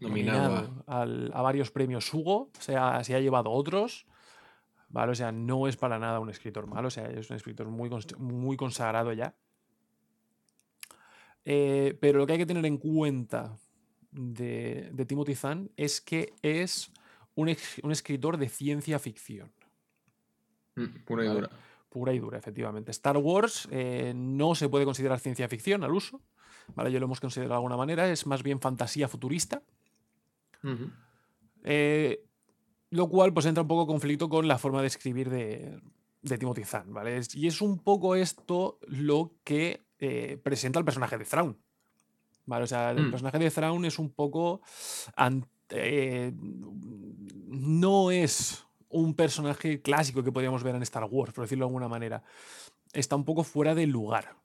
Nominado. 0.00 0.84
al- 0.86 1.30
a 1.32 1.40
varios 1.42 1.70
premios 1.70 2.12
Hugo. 2.12 2.50
O 2.58 2.60
sea, 2.60 3.02
se 3.04 3.14
ha 3.14 3.20
llevado 3.20 3.50
otros. 3.50 4.06
¿Vale? 4.90 5.12
O 5.12 5.14
sea, 5.14 5.32
no 5.32 5.66
es 5.66 5.76
para 5.76 5.98
nada 5.98 6.20
un 6.20 6.30
escritor 6.30 6.66
malo. 6.66 6.88
O 6.88 6.90
sea, 6.90 7.08
es 7.10 7.30
un 7.30 7.36
escritor 7.36 7.66
muy, 7.68 7.90
muy 8.18 8.56
consagrado 8.56 9.12
ya. 9.12 9.34
Pero 11.42 12.18
lo 12.18 12.26
que 12.26 12.32
hay 12.34 12.38
que 12.38 12.46
tener 12.46 12.64
en 12.66 12.78
cuenta 12.78 13.56
de, 14.14 14.90
de 14.92 15.04
Timothy 15.06 15.34
Zahn 15.34 15.70
es 15.76 16.00
que 16.00 16.32
es 16.42 16.90
un, 17.34 17.48
ex- 17.50 17.80
un 17.82 17.92
escritor 17.92 18.36
de 18.38 18.48
ciencia 18.48 18.98
ficción. 18.98 19.52
Mm, 20.76 21.04
Pura 21.04 21.24
y 21.24 21.28
Vale. 21.28 21.40
dura. 21.40 21.50
Pura 21.88 22.12
y 22.12 22.18
dura, 22.18 22.38
efectivamente. 22.38 22.90
Star 22.90 23.16
Wars 23.18 23.68
eh, 23.70 24.12
no 24.16 24.54
se 24.54 24.68
puede 24.68 24.84
considerar 24.84 25.20
ciencia 25.20 25.48
ficción 25.48 25.84
al 25.84 25.92
uso. 25.92 26.20
¿vale? 26.74 26.90
Ya 26.90 26.98
lo 26.98 27.04
hemos 27.06 27.20
considerado 27.20 27.50
de 27.52 27.56
alguna 27.56 27.76
manera. 27.76 28.10
Es 28.10 28.26
más 28.26 28.42
bien 28.42 28.60
fantasía 28.60 29.06
futurista. 29.06 29.62
Eh, 31.64 32.24
lo 32.90 33.08
cual 33.08 33.32
pues 33.32 33.46
entra 33.46 33.62
un 33.62 33.68
poco 33.68 33.82
en 33.82 33.86
conflicto 33.88 34.28
con 34.28 34.46
la 34.48 34.58
forma 34.58 34.80
de 34.80 34.86
escribir 34.88 35.30
de, 35.30 35.80
de 36.22 36.38
Timothy 36.38 36.64
Zahn, 36.64 36.92
¿vale? 36.92 37.16
Es- 37.18 37.34
y 37.34 37.46
es 37.46 37.60
un 37.60 37.78
poco 37.78 38.14
esto 38.16 38.78
lo 38.86 39.32
que 39.44 39.86
eh, 39.98 40.38
presenta 40.42 40.78
el 40.78 40.84
personaje 40.84 41.16
de 41.18 41.24
Thrawn. 41.24 41.56
¿Vale? 42.46 42.64
O 42.64 42.66
sea, 42.66 42.90
el 42.90 43.06
Mm. 43.06 43.10
personaje 43.10 43.38
de 43.38 43.50
Thrawn 43.50 43.84
es 43.84 43.98
un 43.98 44.10
poco. 44.10 44.60
eh, 45.70 46.32
no 46.36 48.10
es 48.10 48.64
un 48.90 49.14
personaje 49.14 49.80
clásico 49.80 50.22
que 50.22 50.30
podríamos 50.30 50.62
ver 50.62 50.74
en 50.74 50.82
Star 50.82 51.04
Wars, 51.10 51.32
por 51.32 51.44
decirlo 51.44 51.64
de 51.64 51.68
alguna 51.68 51.88
manera. 51.88 52.22
Está 52.92 53.16
un 53.16 53.24
poco 53.24 53.42
fuera 53.44 53.74
del 53.74 53.90
lugar. 53.90 54.36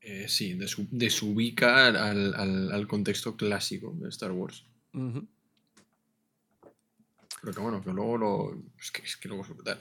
Eh, 0.00 0.26
sí, 0.28 0.54
desu- 0.58 0.88
desubica 0.90 1.86
al, 1.86 1.96
al- 2.34 2.72
al 2.72 2.86
contexto 2.88 3.36
clásico 3.36 3.92
de 3.96 4.08
Star 4.08 4.32
Wars. 4.32 4.64
Ujú. 4.94 5.26
Pero 7.40 7.52
que 7.54 7.60
bueno, 7.60 7.82
que 7.82 7.90
luego 7.92 8.18
lo. 8.18 8.62
Es 8.80 8.90
que, 8.90 9.02
es 9.02 9.16
que 9.16 9.28
luego 9.28 9.44
es 9.44 9.48
brutal. 9.50 9.78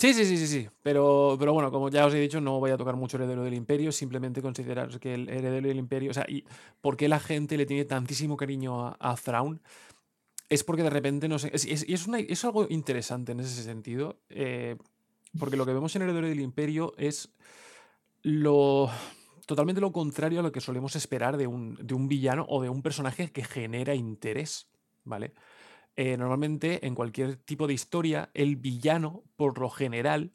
Sí, 0.00 0.14
sí, 0.14 0.24
sí, 0.24 0.38
sí, 0.38 0.46
sí. 0.46 0.68
Pero, 0.82 1.36
pero 1.38 1.52
bueno, 1.52 1.70
como 1.70 1.90
ya 1.90 2.06
os 2.06 2.14
he 2.14 2.18
dicho, 2.20 2.40
no 2.40 2.58
voy 2.58 2.70
a 2.70 2.78
tocar 2.78 2.96
mucho 2.96 3.18
Heredero 3.18 3.44
del 3.44 3.52
Imperio, 3.52 3.92
simplemente 3.92 4.40
considerar 4.40 4.98
que 4.98 5.12
el 5.12 5.28
Heredero 5.28 5.68
del 5.68 5.76
Imperio, 5.76 6.10
o 6.10 6.14
sea, 6.14 6.24
y 6.26 6.42
por 6.80 6.96
qué 6.96 7.06
la 7.06 7.20
gente 7.20 7.58
le 7.58 7.66
tiene 7.66 7.84
tantísimo 7.84 8.34
cariño 8.38 8.86
a, 8.86 8.96
a 8.98 9.14
Thrawn, 9.16 9.60
es 10.48 10.64
porque 10.64 10.82
de 10.84 10.90
repente, 10.90 11.28
no 11.28 11.38
sé, 11.38 11.50
es, 11.54 11.66
es- 11.66 11.84
es 11.88 12.44
algo 12.44 12.66
interesante 12.70 13.32
en 13.32 13.40
ese 13.40 13.62
sentido, 13.62 14.18
eh, 14.30 14.76
porque 15.38 15.56
lo 15.56 15.66
que 15.66 15.74
vemos 15.74 15.96
en 15.96 16.02
Heredero 16.02 16.28
del 16.28 16.40
Imperio 16.40 16.94
es 16.98 17.30
lo 18.22 18.90
totalmente 19.46 19.80
lo 19.80 19.92
contrario 19.92 20.40
a 20.40 20.42
lo 20.42 20.52
que 20.52 20.60
solemos 20.60 20.96
esperar 20.96 21.36
de 21.36 21.46
un, 21.46 21.76
de 21.80 21.94
un 21.94 22.08
villano 22.08 22.46
o 22.48 22.62
de 22.62 22.68
un 22.68 22.82
personaje 22.82 23.32
que 23.32 23.44
genera 23.44 23.94
interés, 23.94 24.68
¿vale? 25.04 25.32
Eh, 26.02 26.16
normalmente 26.16 26.86
en 26.86 26.94
cualquier 26.94 27.36
tipo 27.36 27.66
de 27.66 27.74
historia, 27.74 28.30
el 28.32 28.56
villano, 28.56 29.22
por 29.36 29.58
lo 29.58 29.68
general, 29.68 30.30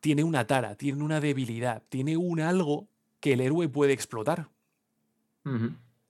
tiene 0.00 0.24
una 0.24 0.48
tara, 0.48 0.74
tiene 0.74 1.00
una 1.04 1.20
debilidad, 1.20 1.84
tiene 1.88 2.16
un 2.16 2.40
algo 2.40 2.88
que 3.20 3.34
el 3.34 3.40
héroe 3.40 3.68
puede 3.68 3.92
explotar. 3.92 4.48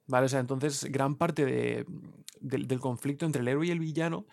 ¿Vale? 0.06 0.24
O 0.24 0.28
sea, 0.30 0.40
entonces 0.40 0.84
gran 0.90 1.14
parte 1.14 1.44
de- 1.44 1.84
del, 2.40 2.66
del 2.66 2.80
conflicto 2.80 3.26
entre 3.26 3.42
el 3.42 3.48
héroe 3.48 3.66
y 3.66 3.70
el 3.70 3.80
villano 3.80 4.24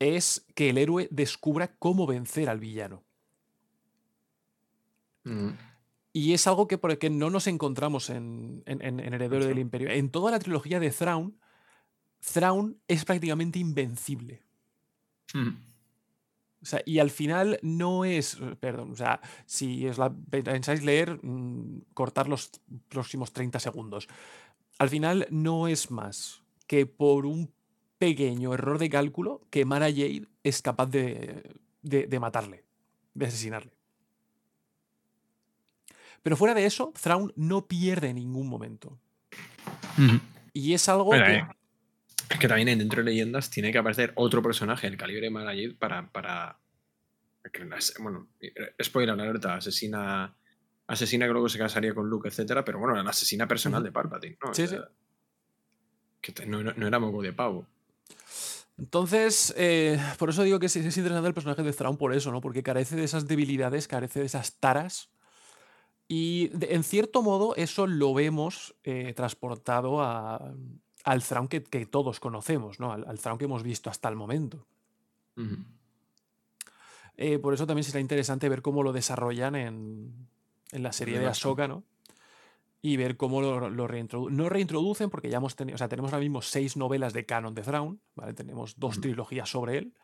es 0.00 0.44
que 0.56 0.70
el 0.70 0.78
héroe 0.78 1.06
descubra 1.12 1.68
cómo 1.78 2.04
vencer 2.04 2.48
al 2.48 2.58
villano. 2.58 3.04
Ujú. 5.24 5.52
Y 6.12 6.32
es 6.32 6.48
algo 6.48 6.66
que, 6.66 6.78
por 6.78 6.90
el 6.90 6.98
que 6.98 7.10
no 7.10 7.30
nos 7.30 7.46
encontramos 7.46 8.10
en, 8.10 8.64
en, 8.66 8.82
en- 8.82 8.98
en 8.98 9.14
Heredero 9.14 9.46
del 9.46 9.60
Imperio. 9.60 9.88
En 9.88 10.10
toda 10.10 10.32
la 10.32 10.40
trilogía 10.40 10.80
de 10.80 10.90
Thrawn, 10.90 11.38
Thrawn 12.20 12.76
es 12.88 13.04
prácticamente 13.04 13.58
invencible. 13.58 14.42
Ujú. 15.34 15.50
O 16.60 16.66
sea, 16.66 16.82
y 16.84 16.98
al 16.98 17.10
final 17.10 17.58
no 17.62 18.04
es. 18.04 18.36
Perdón, 18.60 18.90
o 18.92 18.96
sea, 18.96 19.20
si 19.46 19.86
os 19.86 19.96
la 19.98 20.12
pensáis 20.30 20.82
leer, 20.82 21.18
mm, 21.22 21.82
cortar 21.94 22.28
los 22.28 22.50
próximos 22.88 23.32
30 23.32 23.60
segundos. 23.60 24.08
Al 24.78 24.88
final 24.88 25.26
no 25.30 25.68
es 25.68 25.90
más 25.90 26.42
que 26.66 26.84
por 26.86 27.26
un 27.26 27.52
pequeño 27.98 28.54
error 28.54 28.78
de 28.78 28.90
cálculo 28.90 29.40
que 29.50 29.64
Mara 29.64 29.86
Jade 29.86 30.26
es 30.42 30.60
capaz 30.62 30.86
de, 30.86 31.42
de- 31.82 32.06
de 32.06 32.20
matarle, 32.20 32.64
de 33.14 33.26
asesinarle. 33.26 33.72
Pero 36.22 36.36
fuera 36.36 36.54
de 36.54 36.66
eso, 36.66 36.92
Thrawn 37.00 37.32
no 37.36 37.66
pierde 37.66 38.08
en 38.10 38.16
ningún 38.16 38.48
momento. 38.48 38.98
Ujú. 39.96 40.20
Y 40.52 40.74
es 40.74 40.88
algo 40.88 41.10
que. 41.10 41.18
eh, 41.36 41.46
Es 42.30 42.38
que 42.38 42.48
también 42.48 42.68
en 42.68 42.78
dentro 42.78 43.02
de 43.02 43.10
leyendas 43.10 43.50
tiene 43.50 43.72
que 43.72 43.78
aparecer 43.78 44.12
otro 44.16 44.42
personaje 44.42 44.88
del 44.88 44.98
calibre 44.98 45.30
Jade 45.30 45.74
para. 45.78 46.08
para 46.10 46.58
bueno, 48.00 48.28
eh, 48.40 48.52
spoiler 48.82 49.18
alerta, 49.18 49.54
asesina. 49.54 50.34
Asesina 50.86 51.26
que 51.26 51.32
luego 51.32 51.48
se 51.48 51.58
casaría 51.58 51.94
con 51.94 52.08
Luke, 52.08 52.28
etcétera, 52.28 52.64
pero 52.64 52.78
bueno, 52.78 53.02
la 53.02 53.10
asesina 53.10 53.46
personal 53.46 53.82
de 53.82 53.92
Palpatine, 53.92 54.38
¿no? 54.42 54.50
O 54.50 54.54
Sí, 54.54 54.66
sea, 54.66 54.88
Que 56.22 56.46
no, 56.46 56.62
no- 56.62 56.72
no 56.74 56.86
era 56.86 56.98
moco 56.98 57.22
de 57.22 57.32
pavo. 57.32 57.66
Entonces, 58.78 59.52
eh, 59.56 59.98
por 60.18 60.30
eso 60.30 60.42
digo 60.44 60.58
que 60.58 60.66
es, 60.66 60.76
es 60.76 60.96
interesante 60.96 61.28
el 61.28 61.34
personaje 61.34 61.62
de 61.62 61.72
Thrawn 61.72 61.96
por 61.96 62.14
eso, 62.14 62.30
¿no? 62.32 62.40
Porque 62.40 62.62
carece 62.62 62.96
de 62.96 63.04
esas 63.04 63.26
debilidades, 63.26 63.86
carece 63.88 64.20
de 64.20 64.26
esas 64.26 64.54
taras. 64.58 65.10
Y 66.06 66.48
de- 66.48 66.74
en 66.74 66.84
cierto 66.84 67.22
modo, 67.22 67.54
eso 67.56 67.86
lo 67.86 68.14
vemos 68.14 68.74
eh, 68.84 69.12
transportado 69.14 70.00
a- 70.02 70.54
al 71.04 71.22
Thrawn 71.22 71.48
que, 71.48 71.62
que 71.62 71.86
todos 71.86 72.20
conocemos, 72.20 72.80
¿no? 72.80 72.92
Al, 72.92 73.06
al 73.08 73.18
Thrawn 73.18 73.38
que 73.38 73.44
hemos 73.46 73.62
visto 73.62 73.90
hasta 73.90 74.08
el 74.08 74.16
momento. 74.16 74.66
Eh, 77.16 77.38
por 77.38 77.54
eso 77.54 77.66
también 77.66 77.84
será 77.84 78.00
interesante 78.00 78.48
ver 78.48 78.62
cómo 78.62 78.82
lo 78.82 78.92
desarrollan 78.92 79.54
en, 79.56 80.28
en 80.72 80.82
la 80.82 80.92
serie 80.92 81.18
de 81.18 81.26
Ahsoka, 81.26 81.66
¿no? 81.68 81.84
Y 82.80 82.96
ver 82.96 83.16
cómo 83.16 83.40
lo, 83.40 83.70
lo 83.70 83.88
reintroducen. 83.88 84.36
No 84.36 84.48
reintroducen 84.48 85.10
porque 85.10 85.28
ya 85.30 85.38
hemos 85.38 85.56
tenido, 85.56 85.74
o 85.74 85.78
sea, 85.78 85.88
tenemos 85.88 86.12
ahora 86.12 86.22
mismo 86.22 86.42
seis 86.42 86.76
novelas 86.76 87.12
de 87.12 87.26
canon 87.26 87.54
de 87.54 87.62
Thrawn, 87.62 88.00
¿vale? 88.14 88.34
Tenemos 88.34 88.78
dos 88.78 89.00
trilogías 89.00 89.48
sobre 89.50 89.78
él. 89.78 89.94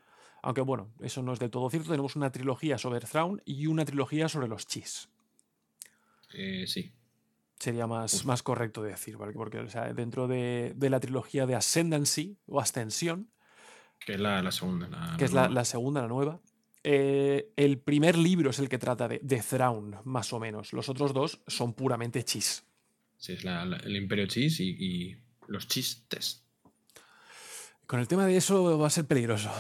Aunque 0.43 0.61
bueno, 0.61 0.91
eso 1.01 1.23
no 1.23 1.33
es 1.33 1.39
del 1.39 1.51
todo 1.51 1.71
cierto. 1.71 1.89
Tenemos 1.91 2.17
una 2.17 2.31
trilogía 2.33 2.77
sobre 2.77 3.01
Thrawn 3.01 3.41
y 3.45 3.67
una 3.67 3.85
trilogía 3.85 4.29
sobre 4.29 4.49
los 4.49 4.67
Chis. 4.67 5.09
Eh, 6.33 6.65
sí. 6.67 6.93
Sería 7.59 7.87
más, 7.87 8.25
más 8.27 8.43
correcto 8.43 8.83
decir, 8.83 9.17
¿vale? 9.17 9.33
Porque 9.33 9.59
o 9.61 9.69
sea, 9.69 9.93
dentro 9.95 10.27
de, 10.29 10.73
de 10.77 10.91
la 10.91 11.01
trilogía 11.01 11.47
de 11.47 11.55
Ascendancy 11.55 12.37
o 12.47 12.61
Ascensión, 12.61 13.31
Que 14.05 14.15
es 14.15 14.21
la, 14.21 14.43
la 14.43 14.53
segunda. 14.53 14.89
la- 14.89 15.17
que 15.17 15.25
es 15.25 15.33
la 15.33 15.65
segunda, 15.65 16.03
la 16.03 16.09
nueva. 16.09 16.41
eh, 16.83 17.53
el 17.57 17.79
primer 17.79 18.19
libro 18.19 18.51
es 18.51 18.59
el 18.59 18.69
que 18.69 18.77
trata 18.79 19.09
de, 19.09 19.19
de 19.23 19.41
Thrawn, 19.41 19.97
más 20.05 20.33
o 20.35 20.41
menos. 20.41 20.73
Los 20.75 20.89
otros 20.91 21.15
dos 21.15 21.41
son 21.47 21.73
puramente 21.73 22.23
chis. 22.25 22.65
Sí, 23.17 23.33
es 23.33 23.45
el 23.45 23.97
Imperio 23.97 24.27
Cheese 24.27 24.61
y, 24.63 24.77
y 24.79 25.17
los 25.47 25.67
chistes. 25.69 26.45
Con 27.87 28.01
el 28.01 28.09
tema 28.09 28.27
de 28.27 28.37
eso 28.37 28.79
va 28.79 28.89
a 28.89 28.91
ser 28.91 29.07
peligroso. 29.07 29.51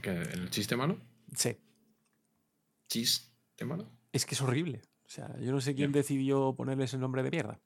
¿Qué, 0.00 0.10
¿El 0.10 0.48
chiste 0.50 0.76
malo? 0.76 0.98
Sí, 1.34 1.56
¿Chiste 2.88 3.64
malo? 3.64 3.90
es 4.12 4.24
que 4.24 4.34
es 4.34 4.40
horrible. 4.40 4.82
O 5.06 5.08
sea, 5.08 5.34
yo 5.40 5.52
no 5.52 5.60
sé 5.60 5.74
quién 5.74 5.92
decidió 5.92 6.54
ponerles 6.56 6.92
el 6.94 7.00
nombre 7.00 7.22
de 7.22 7.30
mierda. 7.30 7.58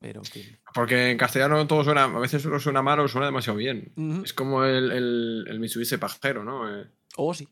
Pero, 0.00 0.20
en 0.20 0.24
fin. 0.24 0.58
Porque 0.74 1.10
en 1.12 1.16
castellano 1.16 1.64
todo 1.68 1.84
suena, 1.84 2.04
a 2.04 2.18
veces 2.18 2.42
solo 2.42 2.58
suena 2.58 2.82
mal 2.82 2.98
o 2.98 3.06
suena 3.06 3.26
demasiado 3.26 3.56
bien. 3.56 3.92
Es 4.24 4.32
como 4.32 4.64
el, 4.64 4.90
el, 4.90 5.44
el 5.48 5.60
Mitsubishi 5.60 5.96
pajero, 5.96 6.42
¿no? 6.44 6.68
Eh, 6.80 6.86
Oh, 7.16 7.32
sí. 7.34 7.46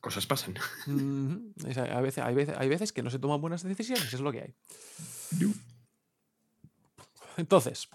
cosas 0.00 0.26
pasan. 0.26 0.54
Es- 1.66 1.78
a 1.78 2.00
veces, 2.02 2.22
hay, 2.22 2.34
veces, 2.34 2.54
hay 2.58 2.68
veces 2.68 2.92
que 2.92 3.02
no 3.02 3.08
se 3.10 3.18
toman 3.18 3.40
buenas 3.40 3.62
decisiones, 3.62 4.12
es 4.12 4.20
lo 4.20 4.30
que 4.30 4.42
hay. 4.42 4.54
Entonces, 7.36 7.88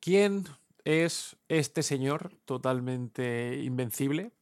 ¿quién 0.00 0.44
es 0.84 1.36
este 1.48 1.82
señor 1.82 2.32
totalmente 2.44 3.60
invencible? 3.62 4.32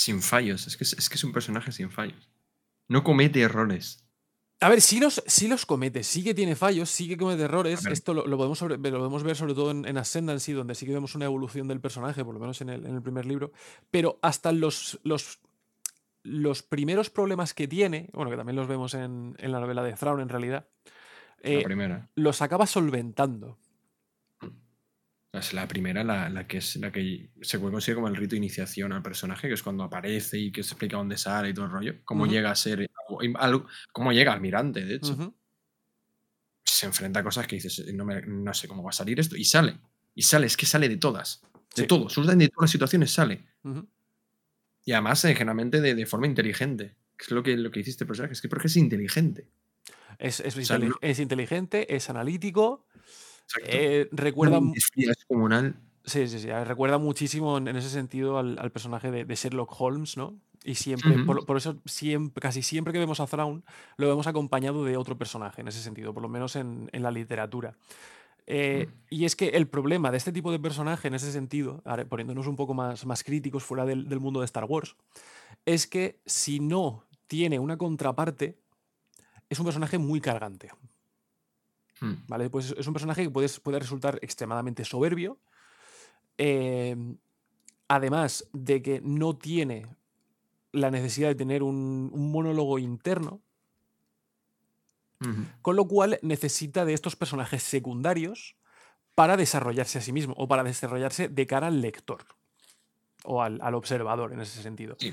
Sin 0.00 0.22
fallos. 0.22 0.66
Es 0.66 0.78
que 0.78 0.84
es, 0.84 0.94
es 0.94 1.08
que 1.10 1.16
es 1.16 1.24
un 1.24 1.32
personaje 1.32 1.72
sin 1.72 1.90
fallos. 1.90 2.30
No 2.88 3.04
comete 3.04 3.42
errores. 3.42 4.06
A 4.62 4.70
ver, 4.70 4.80
sí 4.80 4.98
los, 4.98 5.22
sí 5.26 5.46
los 5.46 5.66
comete, 5.66 6.02
sí 6.04 6.24
que 6.24 6.32
tiene 6.34 6.56
fallos, 6.56 6.88
sí 6.88 7.06
que 7.06 7.18
comete 7.18 7.42
errores. 7.42 7.84
Esto 7.84 8.14
lo, 8.14 8.26
lo 8.26 8.38
podemos 8.38 8.58
sobre- 8.58 8.78
lo 8.78 8.98
podemos 8.98 9.22
ver 9.22 9.36
sobre 9.36 9.52
todo 9.52 9.70
en, 9.72 9.84
en 9.86 9.98
Ascendancy, 9.98 10.52
donde 10.52 10.74
sí 10.74 10.86
que 10.86 10.92
vemos 10.92 11.14
una 11.14 11.26
evolución 11.26 11.68
del 11.68 11.80
personaje, 11.80 12.24
por 12.24 12.32
lo 12.32 12.40
menos 12.40 12.62
en 12.62 12.70
el, 12.70 12.86
en 12.86 12.94
el 12.94 13.02
primer 13.02 13.26
libro. 13.26 13.52
Pero 13.90 14.18
hasta 14.22 14.52
los, 14.52 14.98
los, 15.02 15.38
los 16.22 16.62
primeros 16.62 17.10
problemas 17.10 17.52
que 17.52 17.68
tiene, 17.68 18.08
bueno, 18.14 18.30
que 18.30 18.38
también 18.38 18.56
los 18.56 18.68
vemos 18.68 18.94
en, 18.94 19.34
en 19.38 19.52
la 19.52 19.60
novela 19.60 19.82
de 19.82 19.92
Thrawn 19.92 20.20
en 20.20 20.28
realidad, 20.30 20.66
La 21.42 21.50
eh, 21.50 21.62
primera. 21.62 22.08
los 22.14 22.40
acaba 22.40 22.66
solventando. 22.66 23.58
La 25.32 25.38
Es 25.40 25.52
la 25.52 25.68
primera, 25.68 26.02
la, 26.02 26.28
la 26.28 26.46
que 26.48 26.58
es 26.58 26.74
la 26.76 26.90
que 26.90 27.30
se 27.40 27.58
puede 27.60 27.70
considerar 27.72 27.96
como 27.96 28.08
el 28.08 28.16
rito 28.16 28.30
de 28.32 28.38
iniciación 28.38 28.92
al 28.92 29.02
personaje, 29.02 29.46
que 29.46 29.54
es 29.54 29.62
cuando 29.62 29.84
aparece 29.84 30.36
y 30.38 30.50
que 30.50 30.62
se 30.64 30.70
explica 30.72 30.96
dónde 30.96 31.16
sale 31.16 31.50
y 31.50 31.54
todo 31.54 31.66
el 31.66 31.70
rollo. 31.70 31.94
Cómo 32.04 32.26
llega 32.26 32.50
a 32.50 32.54
ser. 32.56 32.90
algo- 33.08 33.20
algo- 33.38 33.66
cómo 33.92 34.12
llega 34.12 34.32
almirante, 34.32 34.84
de 34.84 34.94
hecho. 34.96 35.34
Se 36.64 36.86
enfrenta 36.86 37.20
a 37.20 37.24
cosas 37.24 37.46
que 37.46 37.56
dices, 37.56 37.84
no, 37.94 38.04
me- 38.04 38.22
no 38.22 38.52
sé 38.54 38.66
cómo 38.66 38.82
va 38.82 38.90
a 38.90 38.92
salir 38.92 39.20
esto. 39.20 39.36
Y 39.36 39.44
sale. 39.44 39.78
Y 40.16 40.22
sale, 40.22 40.46
es 40.46 40.56
que 40.56 40.66
sale 40.66 40.88
de 40.88 40.96
todas. 40.96 41.42
De 41.76 41.82
Sí. 41.82 41.86
todo. 41.88 42.04
Absolutamente 42.04 42.44
de 42.46 42.48
todas 42.48 42.64
las 42.64 42.70
situaciones 42.72 43.12
sale. 43.12 43.44
Y 44.84 44.92
además, 44.92 45.24
eh, 45.24 45.34
generalmente 45.34 45.80
de, 45.80 45.94
de 45.94 46.06
forma 46.06 46.26
inteligente. 46.26 46.96
Que 47.16 47.24
es 47.26 47.30
lo 47.30 47.42
que, 47.42 47.56
lo 47.56 47.70
que 47.70 47.80
hiciste 47.80 48.02
el 48.04 48.08
personaje. 48.08 48.32
Es 48.32 48.40
que 48.40 48.48
porque 48.48 48.66
es 48.66 48.76
inteligente. 48.76 49.46
Es, 50.18 50.40
es, 50.40 50.56
O 50.56 50.62
sea, 50.62 50.76
inteli- 50.78 50.88
no- 50.88 50.98
es 51.00 51.18
inteligente, 51.20 51.94
es 51.94 52.10
analítico. 52.10 52.86
Eh, 53.64 54.08
recuerda, 54.12 54.60
es 54.74 55.24
comunal. 55.26 55.76
sí, 56.04 56.28
sí, 56.28 56.38
sí, 56.40 56.48
recuerda 56.50 56.98
muchísimo 56.98 57.58
en, 57.58 57.68
en 57.68 57.76
ese 57.76 57.90
sentido 57.90 58.38
al, 58.38 58.58
al 58.58 58.70
personaje 58.72 59.10
de, 59.10 59.24
de 59.24 59.34
Sherlock 59.34 59.74
Holmes, 59.80 60.16
¿no? 60.16 60.38
Y 60.62 60.74
siempre, 60.74 61.18
por, 61.24 61.46
por 61.46 61.56
eso 61.56 61.80
siempre, 61.86 62.40
casi 62.40 62.62
siempre 62.62 62.92
que 62.92 62.98
vemos 62.98 63.18
a 63.20 63.26
Thrawn, 63.26 63.64
lo 63.96 64.08
vemos 64.08 64.26
acompañado 64.26 64.84
de 64.84 64.96
otro 64.98 65.16
personaje 65.16 65.62
en 65.62 65.68
ese 65.68 65.80
sentido, 65.80 66.12
por 66.12 66.22
lo 66.22 66.28
menos 66.28 66.54
en, 66.56 66.90
en 66.92 67.02
la 67.02 67.10
literatura. 67.10 67.76
Eh, 68.46 68.88
y 69.08 69.24
es 69.24 69.36
que 69.36 69.48
el 69.50 69.68
problema 69.68 70.10
de 70.10 70.18
este 70.18 70.32
tipo 70.32 70.52
de 70.52 70.58
personaje 70.58 71.08
en 71.08 71.14
ese 71.14 71.32
sentido, 71.32 71.80
ahora 71.84 72.04
poniéndonos 72.04 72.46
un 72.46 72.56
poco 72.56 72.74
más, 72.74 73.06
más 73.06 73.22
críticos 73.24 73.62
fuera 73.62 73.86
del, 73.86 74.08
del 74.08 74.20
mundo 74.20 74.40
de 74.40 74.46
Star 74.46 74.64
Wars, 74.64 74.96
es 75.64 75.86
que 75.86 76.20
si 76.26 76.60
no 76.60 77.04
tiene 77.26 77.58
una 77.58 77.78
contraparte, 77.78 78.58
es 79.48 79.58
un 79.58 79.64
personaje 79.64 79.98
muy 79.98 80.20
cargante. 80.20 80.70
Mm. 82.00 82.12
¿Vale? 82.28 82.50
Pues 82.50 82.74
es 82.76 82.86
un 82.86 82.92
personaje 82.92 83.22
que 83.22 83.30
puede, 83.30 83.48
puede 83.62 83.78
resultar 83.78 84.18
extremadamente 84.22 84.84
soberbio. 84.84 85.38
eh, 86.38 86.96
además 87.90 88.48
de 88.52 88.82
que 88.82 89.00
no 89.02 89.36
tiene 89.36 89.84
la 90.70 90.92
necesidad 90.92 91.28
de 91.28 91.34
tener 91.34 91.64
un, 91.64 92.08
un 92.12 92.30
monólogo 92.30 92.78
interno, 92.78 93.42
con 95.60 95.74
lo 95.76 95.86
cual 95.86 96.18
necesita 96.22 96.84
de 96.84 96.94
estos 96.94 97.16
personajes 97.16 97.64
secundarios 97.64 98.56
para 99.16 99.36
desarrollarse 99.36 99.98
a 99.98 100.02
sí 100.02 100.12
mismo 100.12 100.34
o 100.38 100.46
para 100.46 100.62
desarrollarse 100.62 101.28
de 101.28 101.46
cara 101.46 101.66
al 101.66 101.82
lector 101.82 102.24
o 103.24 103.42
al, 103.42 103.58
al 103.60 103.74
observador 103.74 104.32
en 104.32 104.40
ese 104.40 104.62
sentido. 104.62 104.96
Y 105.00 105.12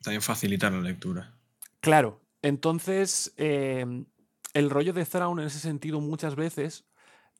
también 0.00 0.22
facilitar 0.22 0.72
la 0.72 0.80
lectura. 0.80 1.34
Claro, 1.80 2.20
entonces 2.40 3.34
eh, 3.36 4.04
el 4.54 4.70
rollo 4.70 4.92
de 4.92 5.04
Thrawn 5.04 5.40
en 5.40 5.46
ese 5.46 5.58
sentido 5.58 6.00
muchas 6.00 6.34
veces 6.36 6.84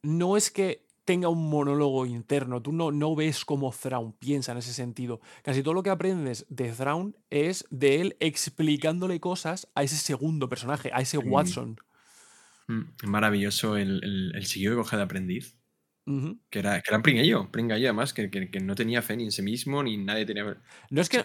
no 0.02 0.36
es 0.36 0.50
que 0.50 0.86
tenga 1.04 1.28
un 1.28 1.50
monólogo 1.50 2.06
interno, 2.06 2.62
tú 2.62 2.72
no, 2.72 2.92
no 2.92 3.14
ves 3.16 3.44
cómo 3.44 3.72
Thrawn 3.72 4.12
piensa 4.12 4.52
en 4.52 4.58
ese 4.58 4.72
sentido. 4.72 5.20
Casi 5.42 5.62
todo 5.62 5.74
lo 5.74 5.82
que 5.82 5.90
aprendes 5.90 6.46
de 6.48 6.70
Thrawn 6.70 7.16
es 7.30 7.64
de 7.70 8.00
él 8.00 8.16
explicándole 8.20 9.18
cosas 9.18 9.68
a 9.74 9.82
ese 9.82 9.96
segundo 9.96 10.48
personaje, 10.48 10.90
a 10.92 11.00
ese 11.00 11.18
Sí. 11.18 11.24
Watson. 11.26 11.76
Mm, 12.68 12.82
Maravilloso 13.08 13.76
el, 13.76 14.02
el, 14.04 14.32
el 14.36 14.48
que 14.48 14.74
coge 14.74 14.96
de 14.96 15.02
aprendiz. 15.02 15.56
Que 16.50 16.58
era, 16.58 16.80
que 16.82 16.90
era 16.90 17.00
pringallo, 17.02 17.50
pringallo 17.50 17.86
además, 17.86 18.12
que, 18.12 18.30
que, 18.30 18.50
que 18.50 18.60
no 18.60 18.74
tenía 18.74 19.02
fe 19.02 19.16
ni 19.16 19.24
en 19.24 19.32
sí 19.32 19.42
mismo, 19.42 19.82
ni 19.82 19.96
nadie 19.96 20.26
tenía. 20.26 20.60
No 20.90 21.00
es 21.00 21.08
que, 21.08 21.18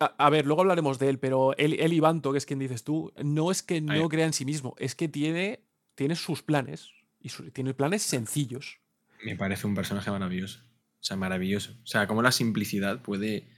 a, 0.00 0.04
a 0.06 0.30
ver, 0.30 0.46
luego 0.46 0.62
hablaremos 0.62 0.98
de 0.98 1.08
él, 1.08 1.18
pero 1.18 1.56
él, 1.56 1.74
él 1.80 1.92
y 1.92 2.00
Banto, 2.00 2.32
que 2.32 2.38
es 2.38 2.46
quien 2.46 2.58
dices 2.58 2.84
tú, 2.84 3.12
no 3.22 3.50
es 3.50 3.62
que 3.62 3.80
no 3.80 4.08
crea 4.08 4.26
en 4.26 4.32
sí 4.32 4.44
mismo, 4.44 4.74
es 4.78 4.94
que 4.94 5.08
tiene, 5.08 5.64
tiene 5.94 6.14
sus 6.14 6.42
planes 6.42 6.90
y 7.20 7.30
su- 7.30 7.50
tiene 7.50 7.74
planes 7.74 8.02
sencillos. 8.02 8.78
me 9.24 9.36
parece 9.36 9.66
un 9.66 9.74
personaje 9.74 10.10
maravilloso. 10.10 10.60
O 11.00 11.04
sea, 11.06 11.16
maravilloso. 11.16 11.72
O 11.82 11.86
sea, 11.86 12.06
como 12.06 12.22
la 12.22 12.32
simplicidad 12.32 13.00
puede, 13.02 13.48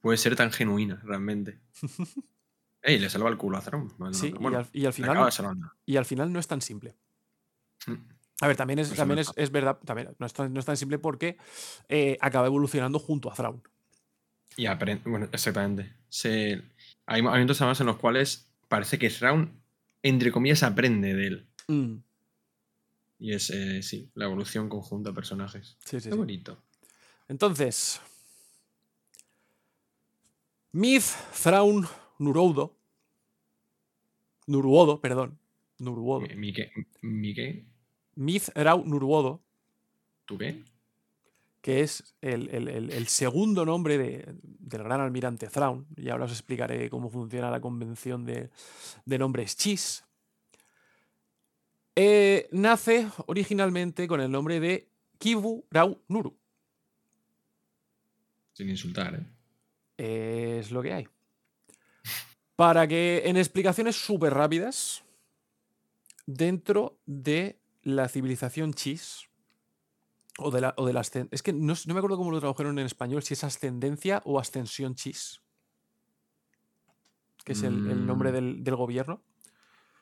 puede 0.00 0.18
ser 0.18 0.36
tan 0.36 0.50
genuina, 0.52 1.00
realmente. 1.04 1.60
Ey, 2.82 2.98
le 2.98 3.10
salva 3.10 3.28
el 3.30 3.36
culo 3.36 3.58
a. 3.58 3.62
Bueno, 3.98 4.14
Sí, 4.14 4.30
bueno, 4.30 4.52
y, 4.52 4.54
al, 4.54 4.68
y 4.72 4.80
al 4.80 4.86
le 4.86 4.92
final, 4.92 5.28
y 5.86 5.96
al 5.96 6.04
final 6.04 6.32
no 6.32 6.38
es 6.38 6.46
tan 6.46 6.60
simple. 6.62 6.96
Mm. 7.86 8.15
A 8.40 8.46
ver, 8.48 8.56
también 8.56 8.78
es, 8.78 8.88
Pues 8.88 8.98
también 8.98 9.18
es, 9.18 9.32
es 9.36 9.50
verdad, 9.50 9.78
también 9.84 10.14
no 10.18 10.26
es, 10.26 10.32
tan, 10.32 10.52
no 10.52 10.60
es 10.60 10.66
tan 10.66 10.76
simple 10.76 10.98
porque 10.98 11.38
eh, 11.88 12.18
acaba 12.20 12.46
evolucionando 12.46 12.98
junto 12.98 13.30
a 13.30 13.34
Thrawn. 13.34 13.62
Y 14.56 14.66
aprende. 14.66 15.08
Bueno, 15.08 15.28
exactamente. 15.32 15.94
Se, 16.08 16.62
hay 17.06 17.22
momentos 17.22 17.60
además 17.60 17.80
en 17.80 17.86
los 17.86 17.96
cuales 17.96 18.50
parece 18.68 18.98
que 18.98 19.10
Thrawn, 19.10 19.60
entre 20.02 20.32
comillas, 20.32 20.62
aprende 20.62 21.14
de 21.14 21.26
él. 21.26 21.46
Mm, 21.68 21.96
Y 23.18 23.32
es, 23.32 23.48
eh, 23.50 23.82
sí, 23.82 24.10
la 24.14 24.26
evolución 24.26 24.68
conjunta 24.68 25.10
de 25.10 25.14
personajes. 25.14 25.76
sí, 25.84 26.00
sí, 26.00 26.08
Qué 26.08 26.12
sí. 26.12 26.18
bonito. 26.18 26.62
Entonces, 27.28 28.00
Myth, 30.72 31.04
Thrawn, 31.42 31.86
Nuroudo. 32.18 32.76
Nuruodo, 34.46 35.00
perdón. 35.00 35.38
Nuruodo. 35.78 36.26
Mi 36.36 36.52
qué? 36.52 36.70
¿Mi 37.02 37.34
qué? 37.34 37.66
Myth, 38.16 38.50
Thrawn, 38.54 38.88
Nuruodo, 38.88 39.42
¿Tú 40.24 40.36
qué? 40.38 40.64
que 41.60 41.80
es 41.82 42.14
el, 42.20 42.48
el- 42.50 42.68
el- 42.68 42.90
el 42.90 43.06
segundo 43.08 43.64
nombre 43.64 43.98
de- 43.98 44.34
del 44.42 44.82
gran 44.84 45.00
almirante 45.00 45.48
Thrawn. 45.48 45.86
Y 45.96 46.08
ahora 46.10 46.24
os 46.26 46.32
explicaré 46.32 46.88
cómo 46.90 47.08
funciona 47.10 47.50
la 47.50 47.60
convención 47.60 48.24
de, 48.24 48.50
de 49.04 49.18
nombres 49.18 49.56
chis. 49.56 50.04
Eh, 51.94 52.48
nace 52.52 53.08
originalmente 53.26 54.06
con 54.06 54.20
el 54.20 54.30
nombre 54.30 54.60
de 54.60 54.88
Kivu 55.18 55.64
Rau 55.70 55.98
Nuru. 56.08 56.36
Sin 58.52 58.68
insultar, 58.70 59.14
¿eh? 59.98 60.58
Es 60.58 60.70
lo 60.70 60.82
que 60.82 60.92
hay. 60.92 61.08
Para 62.54 62.86
que, 62.86 63.22
en 63.26 63.36
explicaciones 63.36 63.96
súper 63.96 64.32
rápidas, 64.34 65.02
dentro 66.26 66.98
de 67.06 67.58
la 67.86 68.08
civilización 68.08 68.74
chis, 68.74 69.28
o 70.38 70.50
de 70.50 70.60
la, 70.60 70.74
o 70.76 70.84
de 70.86 70.92
la 70.92 71.02
Es 71.30 71.42
que 71.42 71.52
no, 71.52 71.74
me 71.86 71.98
acuerdo 71.98 72.16
cómo 72.16 72.32
lo 72.32 72.40
tradujeron 72.40 72.78
en 72.80 72.86
español, 72.86 73.22
si 73.22 73.34
es 73.34 73.44
ascendencia 73.44 74.22
o 74.24 74.40
ascensión 74.40 74.96
chis, 74.96 75.40
que 77.44 77.52
es 77.52 77.62
el, 77.62 77.86
el 77.86 78.04
nombre 78.04 78.30
Mm. 78.30 78.34
del, 78.34 78.64
del 78.64 78.74
gobierno. 78.76 79.22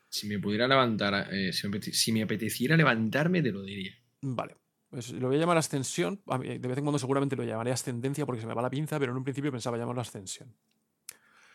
Si 0.09 0.27
me 0.27 0.39
pudiera 0.39 0.67
levantar, 0.67 1.29
eh, 1.33 1.53
si, 1.53 1.69
me 1.69 1.77
apete- 1.79 1.93
si 1.93 2.13
me 2.13 2.23
apeteciera 2.23 2.75
levantarme, 2.77 3.43
te 3.43 3.53
lo 3.53 3.63
diría. 3.63 3.93
Vale. 4.23 4.57
Pues 4.89 5.13
lo 5.13 5.27
voy 5.29 5.37
a 5.37 5.41
llamar 5.41 5.59
ascensión. 5.59 6.23
De 6.25 6.59
vez 6.59 6.79
en 6.79 6.85
cuando 6.85 6.99
seguramente 6.99 7.37
lo 7.37 7.45
llamaré 7.45 7.73
ascendencia 7.73 8.25
porque 8.25 8.41
se 8.41 8.47
me 8.47 8.55
va 8.55 8.63
la 8.63 8.71
pinza, 8.71 8.99
pero 8.99 9.13
en 9.13 9.19
un 9.19 9.25
principio 9.25 9.51
pensaba 9.53 9.77
llamarlo 9.77 10.01
ascensión. 10.01 10.55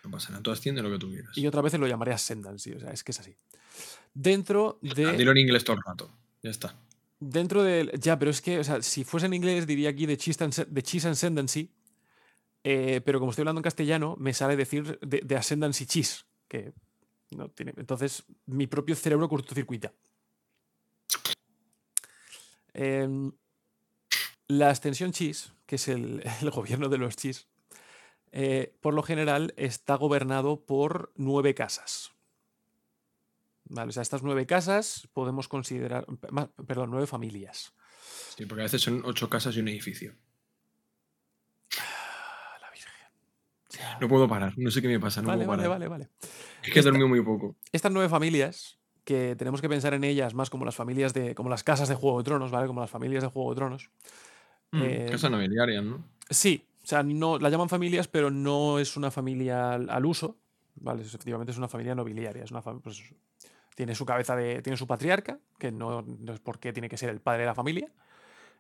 No 0.04 0.12
pasa 0.12 0.30
nada, 0.30 0.42
tú 0.42 0.52
asciende 0.52 0.82
lo 0.82 0.90
que 0.90 0.98
tú 0.98 1.10
quieras. 1.10 1.38
Y 1.38 1.46
otra 1.48 1.62
vez 1.62 1.78
lo 1.78 1.88
llamaré 1.88 2.14
ascendancy, 2.14 2.74
o 2.74 2.80
sea, 2.80 2.92
es 2.92 3.04
que 3.04 3.12
es 3.12 3.20
así. 3.20 3.36
Dentro 4.14 4.80
Ah, 4.84 4.94
de. 4.96 5.18
Dilo 5.18 5.32
en 5.32 5.38
inglés 5.38 5.64
todo 5.64 5.76
el 5.78 5.84
rato. 5.84 6.10
Ya 6.42 6.50
está. 6.52 6.76
Dentro 7.20 7.64
del. 7.64 7.92
Ya, 8.00 8.18
pero 8.18 8.32
es 8.32 8.42
que, 8.42 8.60
o 8.60 8.64
sea, 8.64 8.82
si 8.82 9.04
fuese 9.04 9.26
en 9.26 9.34
inglés 9.34 9.68
diría 9.68 9.90
aquí 9.90 10.06
de 10.06 10.16
Cheese 10.18 10.42
and, 10.44 10.56
de 10.68 10.84
cheese 10.84 11.06
Ascendancy. 11.06 11.70
eh, 12.64 13.02
pero 13.06 13.20
como 13.20 13.32
estoy 13.32 13.42
hablando 13.44 13.60
en 13.60 13.64
castellano, 13.64 14.16
me 14.18 14.34
sale 14.34 14.56
decir 14.56 14.98
de, 15.02 15.22
de 15.24 15.36
Ascendancy 15.36 15.86
Cheese. 15.86 16.24
Que 16.48 16.72
no 17.32 17.50
tiene. 17.50 17.74
Entonces, 17.78 18.24
mi 18.46 18.68
propio 18.68 18.96
cerebro 18.96 19.28
cortocircuita. 19.28 19.94
Em, 22.74 23.32
la 24.48 24.70
extensión 24.70 25.12
Cheese, 25.12 25.52
que 25.66 25.76
es 25.76 25.88
el, 25.90 26.24
el 26.42 26.50
gobierno 26.52 26.88
de 26.90 26.98
los 26.98 27.16
Cheese, 27.16 27.48
eh, 28.32 28.76
por 28.82 28.94
lo 28.94 29.04
general 29.04 29.54
está 29.58 29.96
gobernado 29.96 30.66
por 30.66 31.12
nueve 31.16 31.54
casas. 31.54 32.12
Vale, 33.66 33.90
o 33.90 33.92
sea, 33.92 34.02
estas 34.02 34.24
nueve 34.24 34.46
casas 34.46 35.08
podemos 35.14 35.48
considerar, 35.48 36.06
perdón, 36.66 36.90
nueve 36.92 37.06
familias. 37.08 37.74
Sí, 38.36 38.46
porque 38.46 38.62
a 38.62 38.66
veces 38.66 38.82
son 38.82 39.02
ocho 39.06 39.30
casas 39.30 39.56
y 39.56 39.60
un 39.60 39.68
edificio. 39.68 40.16
Ah, 41.80 42.58
la 42.62 42.72
Virgen. 42.72 42.94
Ya. 43.70 43.98
No 44.00 44.08
puedo 44.08 44.28
parar, 44.28 44.54
no 44.58 44.72
sé 44.72 44.82
qué 44.82 44.88
me 44.88 45.00
pasa, 45.00 45.22
no 45.22 45.28
vale, 45.28 45.46
puedo 45.46 45.58
vale, 45.58 45.64
parar. 45.70 45.90
vale, 45.90 46.06
vale. 46.06 46.10
Es 46.64 46.74
que 46.74 46.80
he 46.80 46.84
dormido 46.84 47.08
muy 47.08 47.22
poco. 47.22 47.58
Estas 47.72 47.92
nueve 47.92 48.10
familias, 48.10 48.80
que 49.04 49.36
tenemos 49.36 49.62
que 49.62 49.70
pensar 49.70 49.94
en 49.94 50.04
ellas 50.04 50.34
más 50.34 50.50
como 50.50 50.66
las 50.66 50.76
familias 50.76 51.14
de, 51.14 51.36
como 51.36 51.50
las 51.50 51.64
casas 51.64 51.90
de 51.90 51.96
Juego 51.96 52.18
de 52.20 52.24
Tronos, 52.24 52.52
¿vale? 52.52 52.68
Como 52.68 52.82
las 52.82 52.90
familias 52.90 53.24
de 53.24 53.30
Juego 53.30 53.52
de 53.52 53.56
Tronos. 53.56 53.90
Mm, 54.72 54.82
Eh, 54.84 55.08
Casas 55.12 55.32
nobiliarias, 55.32 55.84
¿no? 55.84 56.04
Sí, 56.30 56.66
sea, 56.90 57.04
no, 57.04 57.38
la 57.38 57.50
llaman 57.50 57.70
familias, 57.70 58.08
pero 58.08 58.32
no 58.32 58.80
es 58.80 58.98
una 58.98 59.12
familia 59.12 59.74
al, 59.74 59.90
al 59.90 60.06
uso, 60.06 60.38
¿vale? 60.76 61.04
Efectivamente 61.04 61.52
es 61.52 61.58
una 61.58 61.68
familia 61.68 61.94
nobiliaria, 61.96 62.44
es 62.44 62.52
una 62.52 62.64
fam- 62.64 62.82
pues, 62.82 63.02
tiene 63.76 63.96
su 63.96 64.06
cabeza 64.06 64.36
de, 64.36 64.62
tiene 64.62 64.76
su 64.78 64.88
patriarca, 64.88 65.40
que 65.58 65.72
no, 65.72 66.02
no 66.02 66.34
es 66.34 66.40
porque 66.40 66.74
tiene 66.74 66.90
que 66.90 66.98
ser 66.98 67.10
el 67.10 67.22
padre 67.22 67.42
de 67.42 67.46
la 67.48 67.56
familia, 67.56 67.92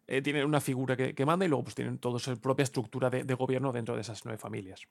eh, 0.08 0.22
tiene 0.22 0.46
una 0.46 0.62
figura 0.62 0.96
que, 0.96 1.14
que 1.14 1.26
manda 1.26 1.46
y 1.46 1.50
luego 1.50 1.64
pues 1.64 1.76
tienen 1.76 1.98
toda 1.98 2.20
su 2.20 2.40
propia 2.40 2.64
estructura 2.64 3.10
de, 3.10 3.24
de 3.24 3.34
gobierno 3.34 3.72
dentro 3.72 3.96
de 3.96 4.02
esas 4.02 4.24
nueve 4.26 4.38
familias. 4.38 4.82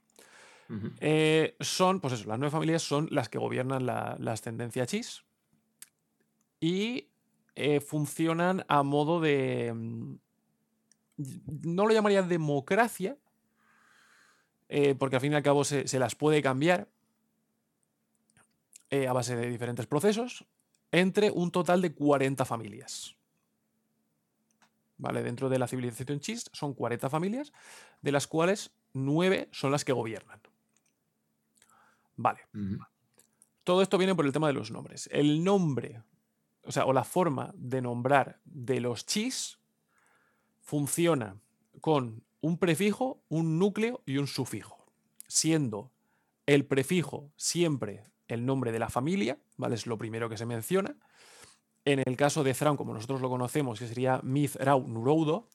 Eh, 1.01 1.57
son, 1.61 2.01
pues 2.01 2.14
eso, 2.14 2.29
las 2.29 2.38
nueve 2.38 2.51
familias 2.53 2.83
son 2.83 3.09
las 3.11 3.29
que 3.29 3.38
gobiernan 3.38 3.87
la, 3.87 4.16
la 4.18 4.33
ascendencia 4.33 4.85
chis 4.87 5.24
y 6.61 7.09
eh, 7.55 7.81
funcionan 7.81 8.64
a 8.68 8.83
modo 8.83 9.20
de, 9.20 9.72
mm, 9.74 10.14
no 11.62 11.87
lo 11.87 11.94
llamaría 11.94 12.22
democracia, 12.22 13.16
eh, 14.68 14.94
porque 14.94 15.16
al 15.16 15.22
fin 15.22 15.33
y 15.33 15.37
al 15.37 15.42
cabo 15.42 15.64
se, 15.64 15.88
se 15.88 15.98
las 15.98 16.14
puede 16.14 16.42
cambiar 16.42 16.88
eh, 18.90 19.07
a 19.07 19.12
base 19.12 19.37
de 19.37 19.50
diferentes 19.50 19.87
procesos, 19.87 20.46
entre 20.92 21.31
un 21.31 21.50
total 21.50 21.83
de 21.83 21.92
40 21.92 22.46
familias. 22.46 23.16
¿Vale? 24.96 25.22
Dentro 25.22 25.50
de 25.50 25.59
la 25.59 25.68
civilización 25.68 26.20
chis 26.20 26.48
son 26.52 26.72
40 26.72 27.11
familias, 27.11 27.52
de 28.00 28.12
las 28.12 28.26
cuales 28.26 28.72
9 28.94 29.50
son 29.52 29.72
las 29.72 29.85
que 29.85 29.92
gobiernan. 29.92 30.40
Vale. 32.16 32.40
Todo 33.62 33.83
esto 33.83 33.98
viene 33.98 34.14
por 34.14 34.24
el 34.24 34.33
tema 34.33 34.48
de 34.48 34.54
los 34.54 34.70
nombres. 34.70 35.09
El 35.12 35.44
nombre, 35.44 36.02
o 36.64 36.72
sea, 36.72 36.87
o 36.87 36.92
la 36.94 37.04
forma 37.04 37.52
de 37.54 37.83
nombrar 37.83 38.40
de 38.44 38.81
los 38.81 39.04
chis 39.04 39.59
funciona 40.62 41.37
con 41.83 42.24
un 42.40 42.59
prefijo, 42.59 43.22
un 43.29 43.59
núcleo 43.59 44.03
y 44.07 44.18
un 44.18 44.27
sufijo, 44.27 44.87
siendo 45.27 45.92
el 46.46 46.64
prefijo 46.66 47.31
siempre 47.37 48.05
el 48.29 48.46
nombre 48.46 48.72
de 48.72 48.79
la 48.79 48.90
familia, 48.90 49.38
¿vale? 49.57 49.74
Es 49.74 49.87
lo 49.87 49.98
primero 49.98 50.29
que 50.29 50.37
se 50.37 50.46
menciona. 50.46 50.96
En 51.85 52.03
el 52.05 52.16
caso 52.16 52.44
de 52.44 52.55
Thrawn, 52.55 52.77
como 52.77 52.94
nosotros 52.94 53.20
lo 53.20 53.31
conocemos, 53.31 53.79
que 53.79 53.88
sería 53.88 54.20
Mith 54.22 54.57
Rau 54.57 54.87
Nuroudo, 54.87 55.48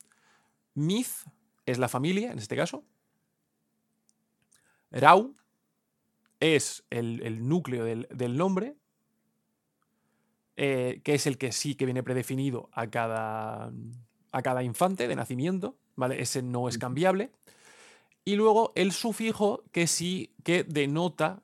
Mith 0.74 1.08
es 1.66 1.78
la 1.78 1.88
familia, 1.88 2.32
en 2.32 2.40
este 2.40 2.56
caso. 2.56 2.84
Rau 4.92 5.36
es 6.40 6.84
el, 6.90 7.48
núcleo 7.48 7.86
del, 7.86 8.38
nombre, 8.38 8.76
eh, 10.56 11.02
que 11.04 11.14
es 11.14 11.26
el 11.26 11.38
que 11.38 11.52
sí 11.52 11.76
que 11.76 11.86
viene 11.86 12.04
predefinido 12.04 12.70
a 12.74 12.88
cada, 12.88 13.72
a 14.32 14.42
cada 14.42 14.64
infante 14.64 15.08
de 15.08 15.16
nacimiento, 15.16 15.78
¿vale? 15.96 16.22
Ese 16.22 16.42
no 16.42 16.68
es 16.68 16.78
cambiable. 16.78 17.32
Y 18.26 18.36
luego 18.36 18.72
el 18.76 18.92
sufijo 18.92 19.64
que 19.72 19.88
sí 19.88 20.34
que 20.44 20.64
denota, 20.64 21.42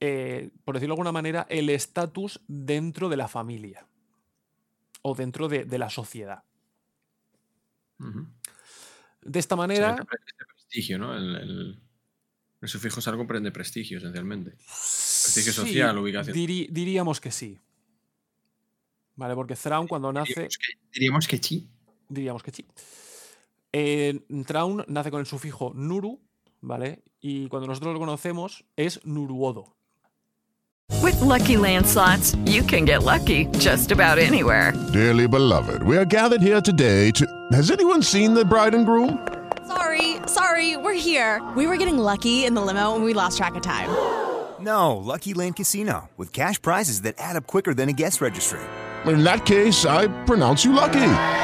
eh, 0.00 0.50
por 0.64 0.74
decirlo 0.74 0.94
de 0.94 0.96
alguna 0.96 1.12
manera, 1.12 1.46
el 1.50 1.68
estatus 1.68 2.40
dentro 2.48 3.08
de 3.08 3.16
la 3.16 3.28
familia 3.28 3.86
o 5.02 5.14
dentro 5.14 5.48
de, 5.48 5.66
la 5.78 5.90
sociedad. 5.90 6.44
De 9.22 9.38
esta 9.38 9.54
manera... 9.56 9.96
este 10.00 10.44
prestigio, 10.46 10.98
¿no? 10.98 11.14
El, 11.14 11.78
sufijo 12.62 13.00
es 13.00 13.08
algo 13.08 13.24
de 13.24 13.52
prestigio, 13.52 13.98
esencialmente. 13.98 14.52
Prestigio 14.52 15.52
social, 15.52 15.98
ubicación. 15.98 16.34
diríamos 16.34 17.20
que 17.20 17.30
sí. 17.30 17.60
Vale, 19.16 19.34
porque 19.34 19.54
Thrawn 19.54 19.86
cuando 19.86 20.10
nace. 20.10 20.48
diríamos 20.90 21.28
que 21.28 21.36
sí 21.36 21.68
diríamos 22.08 22.42
que 22.42 22.50
sí. 22.50 22.66
Eh, 23.76 24.20
Traun 24.46 24.84
nace 24.86 25.10
con 25.10 25.18
el 25.18 25.26
sufijo 25.26 25.72
Nuru, 25.74 26.20
¿vale? 26.60 27.02
Y 27.20 27.48
cuando 27.48 27.66
nosotros 27.66 27.92
lo 27.92 27.98
conocemos 27.98 28.64
es 28.76 29.00
Nuruodo. 29.04 29.74
With 31.02 31.20
lucky 31.20 31.56
landslots, 31.56 32.36
you 32.46 32.62
can 32.62 32.84
get 32.84 33.02
lucky 33.02 33.46
just 33.58 33.90
about 33.90 34.18
anywhere. 34.18 34.72
Dearly 34.92 35.26
beloved, 35.26 35.82
we 35.82 35.96
are 35.96 36.04
gathered 36.04 36.40
here 36.40 36.60
today 36.60 37.10
to. 37.12 37.26
Has 37.50 37.72
anyone 37.72 38.00
seen 38.00 38.32
the 38.32 38.44
bride 38.44 38.76
and 38.76 38.86
groom? 38.86 39.18
Sorry, 39.66 40.18
sorry, 40.28 40.76
we're 40.76 40.94
here. 40.94 41.42
We 41.56 41.66
were 41.66 41.76
getting 41.76 41.98
lucky 41.98 42.44
in 42.44 42.54
the 42.54 42.62
limo 42.62 42.94
and 42.94 43.02
we 43.02 43.12
lost 43.12 43.38
track 43.38 43.56
of 43.56 43.62
time. 43.62 43.88
No, 44.60 44.96
Lucky 44.96 45.34
Land 45.34 45.56
Casino, 45.56 46.10
with 46.16 46.32
cash 46.32 46.62
prizes 46.62 47.00
that 47.02 47.16
add 47.18 47.34
up 47.34 47.48
quicker 47.48 47.74
than 47.74 47.88
a 47.88 47.92
guest 47.92 48.20
registry. 48.20 48.60
In 49.04 49.24
that 49.24 49.44
case, 49.44 49.84
I 49.84 50.06
pronounce 50.26 50.64
you 50.64 50.72
lucky. 50.72 51.43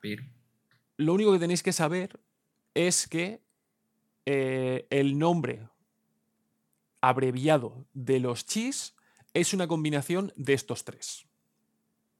Pero 0.00 0.22
lo 0.96 1.14
único 1.14 1.32
que 1.32 1.38
tenéis 1.38 1.62
que 1.62 1.72
saber 1.72 2.20
es 2.74 3.06
que 3.06 3.40
eh, 4.26 4.86
el 4.90 5.18
nombre 5.18 5.68
abreviado 7.00 7.86
de 7.94 8.20
los 8.20 8.44
chis 8.44 8.94
es 9.32 9.54
una 9.54 9.68
combinación 9.68 10.32
de 10.36 10.54
estos 10.54 10.84
tres. 10.84 11.26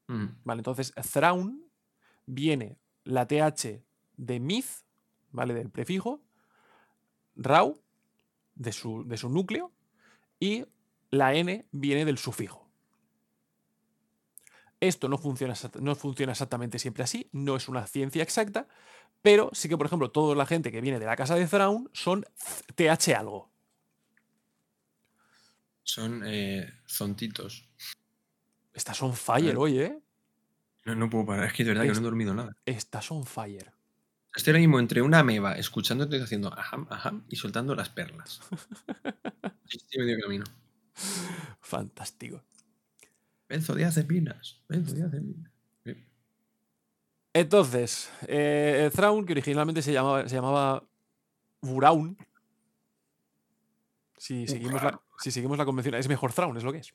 Mm. 0.06 0.26
Vale, 0.44 0.60
entonces 0.60 0.92
Thrawn 1.12 1.64
viene 2.26 2.78
la 3.04 3.26
TH 3.26 3.82
de 4.16 4.40
Myth, 4.40 4.84
¿vale? 5.32 5.54
Del 5.54 5.70
prefijo, 5.70 6.22
Rau, 7.34 7.82
de 8.54 8.72
su, 8.72 9.04
de 9.06 9.16
su 9.16 9.28
núcleo, 9.28 9.72
y 10.40 10.66
la 11.10 11.34
N 11.34 11.66
viene 11.72 12.04
del 12.04 12.18
sufijo. 12.18 12.67
Esto 14.80 15.08
no 15.08 15.18
funciona, 15.18 15.54
no 15.80 15.94
funciona 15.96 16.32
exactamente 16.32 16.78
siempre 16.78 17.02
así, 17.02 17.28
no 17.32 17.56
es 17.56 17.68
una 17.68 17.86
ciencia 17.86 18.22
exacta, 18.22 18.68
pero 19.22 19.50
sí 19.52 19.68
que, 19.68 19.76
por 19.76 19.86
ejemplo, 19.86 20.10
toda 20.10 20.36
la 20.36 20.46
gente 20.46 20.70
que 20.70 20.80
viene 20.80 21.00
de 21.00 21.06
la 21.06 21.16
casa 21.16 21.34
de 21.34 21.46
Thrawn 21.46 21.90
son 21.92 22.24
TH 22.76 23.14
algo. 23.16 23.50
Son 25.82 26.22
eh, 26.24 26.70
zontitos. 26.86 27.68
Estás 28.72 28.96
son 28.96 29.14
fire 29.14 29.56
hoy, 29.56 29.80
¿eh? 29.80 29.98
No, 30.84 30.94
no 30.94 31.10
puedo 31.10 31.26
parar, 31.26 31.46
es 31.46 31.52
que 31.52 31.64
de 31.64 31.70
verdad 31.70 31.82
que 31.82 31.92
no 31.92 31.98
he 31.98 32.02
dormido 32.02 32.34
nada. 32.34 32.56
Estás 32.64 33.10
on 33.10 33.24
fire. 33.24 33.72
Estoy 34.34 34.52
ahora 34.52 34.60
mismo 34.60 34.78
entre 34.78 35.02
una 35.02 35.24
meba, 35.24 35.54
escuchándote 35.54 36.22
haciendo 36.22 36.56
ajam, 36.56 36.86
ajam 36.90 37.24
y 37.28 37.36
soltando 37.36 37.74
las 37.74 37.88
perlas. 37.88 38.40
Estoy 39.68 40.04
medio 40.04 40.20
camino. 40.20 40.44
Fantástico. 41.60 42.44
Benzodiazepinas. 43.48 44.62
Benzodiazepinas. 44.68 45.50
Entonces, 47.32 48.10
eh, 48.26 48.90
Thrawn, 48.92 49.24
que 49.24 49.32
originalmente 49.32 49.82
se 49.82 49.92
llamaba, 49.92 50.28
se 50.28 50.34
llamaba 50.34 50.88
Buraun. 51.60 52.16
Si 54.16 54.46
seguimos, 54.48 54.82
la, 54.82 55.00
si 55.18 55.30
seguimos 55.30 55.56
la 55.56 55.64
convención, 55.64 55.94
es 55.94 56.08
mejor 56.08 56.32
Thrawn, 56.32 56.56
es 56.56 56.64
lo 56.64 56.72
que 56.72 56.78
es. 56.78 56.92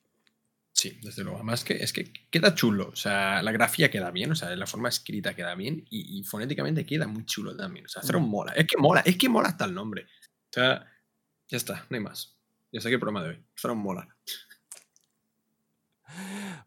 Sí, 0.74 1.00
desde 1.02 1.24
luego. 1.24 1.38
Además 1.38 1.64
que 1.64 1.76
es 1.76 1.94
que 1.94 2.12
queda 2.30 2.56
chulo. 2.56 2.90
O 2.90 2.96
sea, 2.96 3.42
la 3.42 3.52
grafía 3.52 3.90
queda 3.90 4.12
bien, 4.12 4.32
o 4.32 4.36
sea, 4.36 4.54
la 4.56 4.68
forma 4.68 4.90
escrita 4.90 5.36
queda 5.36 5.56
bien 5.56 5.86
y, 5.90 6.24
fonéticamente 6.24 6.86
queda 6.86 7.08
muy 7.08 7.26
chulo 7.26 7.56
también. 7.56 7.86
O 7.86 7.90
sea, 7.90 8.02
Thrawn 8.02 8.28
mola. 8.28 8.52
Es 8.54 8.68
que 8.68 8.78
mola, 8.78 9.02
es 9.02 9.18
que 9.18 9.30
mola 9.30 9.50
hasta 9.50 9.66
el 9.66 9.74
nombre. 9.74 10.04
O 10.04 10.54
sea, 10.54 10.86
ya 11.48 11.58
está, 11.58 11.86
no 11.90 11.96
hay 11.96 12.04
más. 12.04 12.36
Ya 12.72 12.82
sé 12.82 12.90
el 12.90 13.00
programa 13.00 13.24
de 13.24 13.30
hoy. 13.30 13.46
Thrawn 13.56 13.78
mola. 13.78 14.08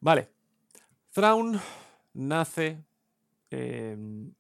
Vale. 0.00 0.30
Thrawn 1.12 1.60
nace 2.14 2.84
em, 3.50 4.32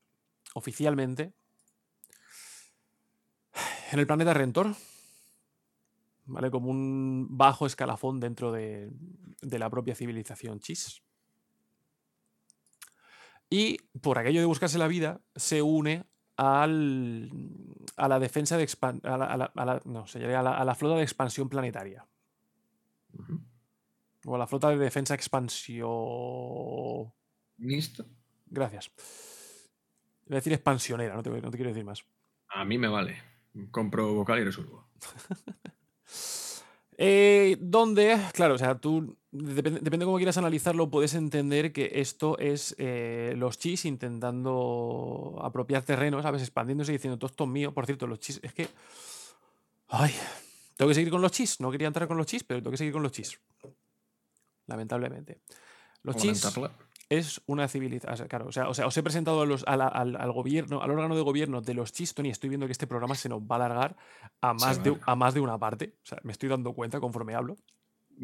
oficialmente 0.54 1.32
en 3.92 3.98
el 3.98 4.06
planeta 4.06 4.34
Rentor. 4.34 4.74
¿Vale? 6.26 6.50
Como 6.50 6.70
un 6.70 7.28
bajo 7.30 7.66
escalafón 7.66 8.18
dentro 8.18 8.50
de, 8.50 8.90
la 9.42 9.70
propia 9.70 9.94
civilización 9.94 10.58
Chis. 10.58 11.02
Y 13.48 13.78
por 14.00 14.18
aquello 14.18 14.40
de 14.40 14.46
buscarse 14.46 14.76
la 14.76 14.88
vida, 14.88 15.20
se 15.36 15.62
une 15.62 16.04
al, 16.36 17.30
a 17.96 18.08
la 18.08 18.18
defensa 18.18 18.56
de 18.56 18.68
a 19.04 19.16
la, 19.16 19.52
a 19.54 20.64
la, 20.64 20.74
flota 20.74 20.96
de 20.96 21.02
expansión 21.02 21.48
planetaria. 21.48 22.04
O 24.26 24.36
la 24.36 24.46
flota 24.46 24.70
de 24.70 24.76
defensa 24.76 25.14
expansión. 25.14 25.88
¿Listo? 27.58 28.04
Gracias. 28.46 28.90
Voy 30.26 30.34
a 30.34 30.40
decir 30.40 30.52
expansionera, 30.52 31.14
no 31.14 31.22
te, 31.22 31.30
no 31.30 31.50
te 31.50 31.56
quiero 31.56 31.70
decir 31.70 31.84
más. 31.84 32.04
A 32.48 32.64
mí 32.64 32.76
me 32.76 32.88
vale. 32.88 33.22
Compro 33.70 34.12
vocal 34.14 34.40
y 34.40 34.44
resuelvo. 34.44 34.88
Eh, 36.98 37.58
donde, 37.60 38.18
claro, 38.32 38.54
o 38.54 38.58
sea, 38.58 38.78
tú, 38.78 39.18
depende, 39.30 39.80
depende 39.80 40.04
de 40.04 40.06
cómo 40.06 40.16
quieras 40.16 40.38
analizarlo, 40.38 40.90
puedes 40.90 41.12
entender 41.12 41.70
que 41.70 41.90
esto 41.96 42.38
es 42.38 42.74
eh, 42.78 43.34
los 43.36 43.58
chis 43.58 43.84
intentando 43.84 45.38
apropiar 45.42 45.82
terreno, 45.82 46.22
¿sabes? 46.22 46.40
Expandiéndose 46.40 46.92
y 46.92 46.96
diciendo, 46.96 47.18
todo 47.18 47.28
esto 47.28 47.44
es 47.44 47.50
mío. 47.50 47.74
Por 47.74 47.84
cierto, 47.84 48.06
los 48.06 48.18
chis, 48.18 48.40
es 48.42 48.54
que... 48.54 48.68
Ay, 49.88 50.14
tengo 50.76 50.88
que 50.88 50.94
seguir 50.94 51.10
con 51.10 51.20
los 51.20 51.32
chis. 51.32 51.60
No 51.60 51.70
quería 51.70 51.88
entrar 51.88 52.08
con 52.08 52.16
los 52.16 52.24
chis, 52.24 52.44
pero 52.44 52.60
tengo 52.60 52.70
que 52.70 52.78
seguir 52.78 52.94
con 52.94 53.02
los 53.02 53.12
chis. 53.12 53.38
Lamentablemente. 54.66 55.40
Los 56.02 56.16
chis 56.22 56.40
es 57.08 57.40
una 57.46 57.68
civilización. 57.68 58.28
Claro, 58.28 58.46
o 58.48 58.52
sea, 58.52 58.68
o 58.68 58.74
sea, 58.74 58.86
os 58.86 58.96
he 58.96 59.02
presentado 59.02 59.42
a 59.42 59.46
los- 59.46 59.64
a 59.66 59.76
la- 59.76 59.86
al, 59.88 60.16
al 60.16 60.32
gobierno, 60.32 60.82
al 60.82 60.90
órgano 60.90 61.14
de 61.16 61.22
gobierno 61.22 61.60
de 61.60 61.74
los 61.74 61.92
chis, 61.92 62.14
Tony. 62.14 62.30
Estoy 62.30 62.48
viendo 62.48 62.66
que 62.66 62.72
este 62.72 62.86
programa 62.86 63.14
se 63.14 63.28
nos 63.28 63.42
va 63.42 63.56
a 63.56 63.64
alargar 63.66 63.96
a 64.40 64.52
más, 64.54 64.82
de, 64.82 64.90
a 65.06 65.14
más 65.16 65.34
de 65.34 65.40
una 65.40 65.58
parte. 65.58 65.94
O 66.02 66.06
sea, 66.06 66.18
me 66.24 66.32
estoy 66.32 66.48
dando 66.48 66.72
cuenta 66.72 67.00
conforme 67.00 67.34
hablo. 67.34 67.56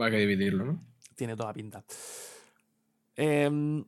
Va 0.01 0.07
a 0.07 0.11
que 0.11 0.17
dividirlo, 0.19 0.65
¿no? 0.65 0.85
Tiene 1.15 1.37
toda 1.37 1.53
pinta. 1.53 1.85
Em, 3.17 3.85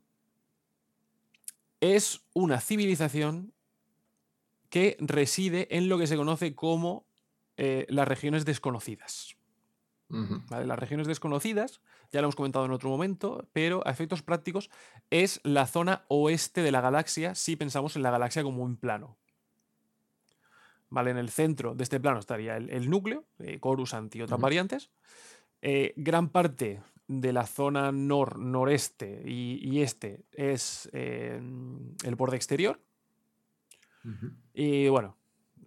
es 1.81 2.21
una 2.33 2.59
civilización 2.61 3.53
que 4.69 4.97
reside 4.99 5.67
en 5.75 5.89
lo 5.89 5.97
que 5.97 6.07
se 6.07 6.15
conoce 6.17 6.55
como 6.55 7.05
eh, 7.57 7.85
las 7.89 8.07
regiones 8.07 8.43
desconocidas. 8.45 9.35
Las 10.09 10.79
regiones 10.79 11.07
desconocidas, 11.07 11.81
ya 12.11 12.21
lo 12.21 12.27
hemos 12.27 12.35
comentado 12.35 12.65
en 12.65 12.71
otro 12.71 12.89
momento, 12.89 13.47
pero 13.53 13.85
a 13.85 13.91
efectos 13.91 14.21
prácticos 14.21 14.69
es 15.09 15.41
la 15.43 15.65
zona 15.65 16.05
oeste 16.07 16.61
de 16.61 16.71
la 16.71 16.81
galaxia 16.81 17.35
si 17.35 17.55
pensamos 17.55 17.95
en 17.95 18.03
la 18.03 18.11
galaxia 18.11 18.43
como 18.43 18.63
un 18.63 18.77
plano. 18.77 19.17
¿Vale? 20.89 21.11
En 21.11 21.17
el 21.17 21.29
centro 21.29 21.73
de 21.75 21.83
este 21.83 21.99
plano 21.99 22.19
estaría 22.19 22.55
el, 22.55 22.69
el 22.69 22.89
núcleo, 22.89 23.25
eh, 23.39 23.59
Coruscant 23.59 24.15
y 24.15 24.21
otras 24.21 24.39
variantes. 24.39 24.91
Eh, 25.61 25.93
gran 25.97 26.29
parte 26.29 26.81
de 27.07 27.33
la 27.33 27.45
zona 27.45 27.91
nor, 27.91 28.39
noreste 28.39 29.23
y, 29.25 29.59
y 29.61 29.81
este 29.81 30.25
es 30.31 30.89
eh, 30.93 31.41
el 32.03 32.15
borde 32.15 32.35
exterior. 32.35 32.79
Y 34.53 34.87
bueno, 34.87 35.17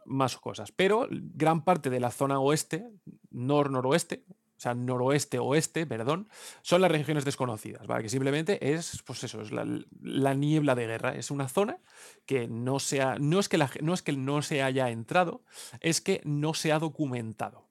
más 0.09 0.37
cosas. 0.39 0.73
Pero 0.73 1.07
gran 1.11 1.65
parte 1.65 1.91
de 1.91 2.01
la 2.01 2.11
zona 2.11 2.41
oeste, 2.41 2.89
nor-noroeste, 3.31 4.25
o 4.29 4.61
sea, 4.61 4.75
noroeste-oeste, 4.75 5.87
perdón, 5.87 6.29
son 6.63 6.81
las 6.81 6.91
regiones 6.91 7.25
desconocidas, 7.25 7.87
¿vale? 7.87 8.03
Que 8.03 8.09
simplemente 8.09 8.73
es, 8.75 9.03
pues 9.05 9.23
eso, 9.23 9.41
es 9.41 9.53
la, 9.53 9.65
la 10.03 10.35
niebla 10.35 10.75
de 10.75 10.87
guerra. 10.89 11.15
Es 11.15 11.31
una 11.31 11.49
zona 11.49 11.79
que 12.27 12.49
no, 12.49 12.81
se 12.81 13.01
ha- 13.01 13.19
no, 13.21 13.39
es 13.39 13.49
que 13.49 13.57
la 13.57 13.71
no 13.83 13.95
es 13.95 14.03
que 14.03 14.13
no 14.15 14.43
se 14.43 14.65
haya 14.65 14.91
entrado, 14.91 15.45
es 15.79 16.01
que 16.01 16.21
no 16.25 16.55
se 16.55 16.73
ha 16.73 16.81
documentado. 16.81 17.69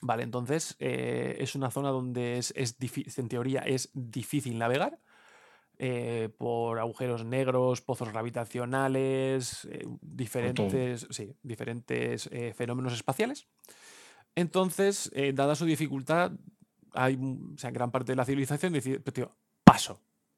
Vale, 0.00 0.22
entonces 0.22 0.76
eh, 0.78 1.36
es 1.40 1.54
una 1.54 1.70
zona 1.70 1.90
donde 1.90 2.38
es, 2.38 2.54
es 2.56 2.76
en 3.18 3.28
teoría 3.28 3.60
es 3.60 3.90
difícil 3.92 4.56
navegar 4.56 4.98
eh, 5.78 6.28
por 6.38 6.78
agujeros 6.78 7.24
negros, 7.24 7.80
pozos 7.80 8.08
gravitacionales, 8.10 9.64
eh, 9.70 9.86
diferentes, 10.00 11.06
sí, 11.10 11.34
diferentes 11.42 12.28
eh, 12.32 12.52
fenómenos 12.54 12.92
espaciales. 12.92 13.46
Entonces, 14.34 15.10
dada 15.34 15.54
su 15.54 15.66
dificultad, 15.66 16.32
hay 16.92 17.16
o 17.16 17.58
sea, 17.58 17.70
gran 17.70 17.90
parte 17.90 18.12
de 18.12 18.16
la 18.16 18.24
civilización 18.24 18.72
decide, 18.72 18.98
"Pero, 19.00 19.12
tío, 19.12 19.36
paso. 19.64 19.94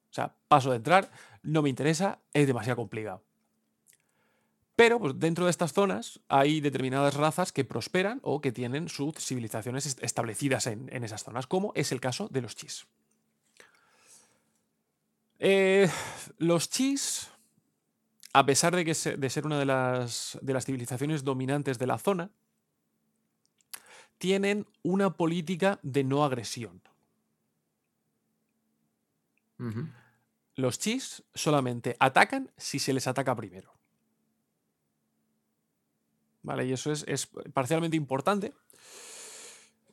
O 0.09 0.13
sea, 0.15 0.35
paso 0.47 0.71
de 0.71 0.77
entrar, 0.77 1.11
no 1.43 1.61
me 1.61 1.69
interesa, 1.69 2.19
es 2.33 2.45
demasiado 2.47 2.75
complicado. 2.77 3.23
Pero 4.75 4.99
pues, 4.99 5.17
dentro 5.17 5.45
de 5.45 5.51
estas 5.51 5.71
zonas 5.71 6.19
hay 6.27 6.59
determinadas 6.59 7.13
razas 7.15 7.53
que 7.53 7.63
prosperan 7.63 8.19
o 8.23 8.41
que 8.41 8.51
tienen 8.51 8.89
sus 8.89 9.13
civilizaciones 9.19 9.85
est- 9.85 10.03
establecidas 10.03 10.67
en, 10.67 10.89
en 10.93 11.03
esas 11.05 11.23
zonas, 11.23 11.47
como 11.47 11.71
es 11.75 11.91
el 11.93 12.01
caso 12.01 12.27
de 12.29 12.41
los 12.41 12.55
chis. 12.55 12.85
Eh, 15.39 15.89
los 16.37 16.69
chis, 16.69 17.29
a 18.33 18.45
pesar 18.45 18.75
de, 18.75 18.85
que 18.85 18.93
se- 18.95 19.17
de 19.17 19.29
ser 19.29 19.45
una 19.45 19.59
de 19.59 19.65
las, 19.65 20.37
de 20.41 20.53
las 20.53 20.65
civilizaciones 20.65 21.23
dominantes 21.23 21.77
de 21.79 21.87
la 21.87 21.97
zona, 21.97 22.31
tienen 24.17 24.65
una 24.81 25.11
política 25.13 25.79
de 25.83 26.03
no 26.03 26.23
agresión. 26.23 26.81
Los 30.55 30.79
chis 30.79 31.23
solamente 31.33 31.95
atacan 31.99 32.51
si 32.57 32.79
se 32.79 32.93
les 32.93 33.07
ataca 33.07 33.35
primero. 33.35 33.73
¿Vale? 36.43 36.65
Y 36.65 36.73
eso 36.73 36.91
es, 36.91 37.03
es 37.07 37.27
parcialmente 37.53 37.97
importante 37.97 38.53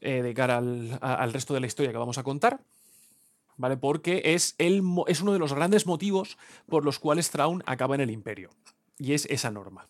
eh, 0.00 0.22
de 0.22 0.34
cara 0.34 0.58
al, 0.58 0.98
a- 1.00 1.14
al 1.14 1.32
resto 1.32 1.54
de 1.54 1.60
la 1.60 1.66
historia 1.66 1.90
que 1.92 1.98
vamos 1.98 2.18
a 2.18 2.22
contar. 2.22 2.60
¿Vale? 3.56 3.76
Porque 3.76 4.22
es, 4.24 4.54
el, 4.58 4.82
es 5.06 5.20
uno 5.20 5.32
de 5.32 5.38
los 5.38 5.52
grandes 5.52 5.86
motivos 5.86 6.38
por 6.68 6.84
los 6.84 6.98
cuales 6.98 7.30
Thrawn 7.30 7.62
acaba 7.66 7.94
en 7.94 8.00
el 8.00 8.10
Imperio. 8.10 8.50
Y 8.98 9.12
es 9.12 9.26
esa 9.26 9.50
norma. 9.50 9.88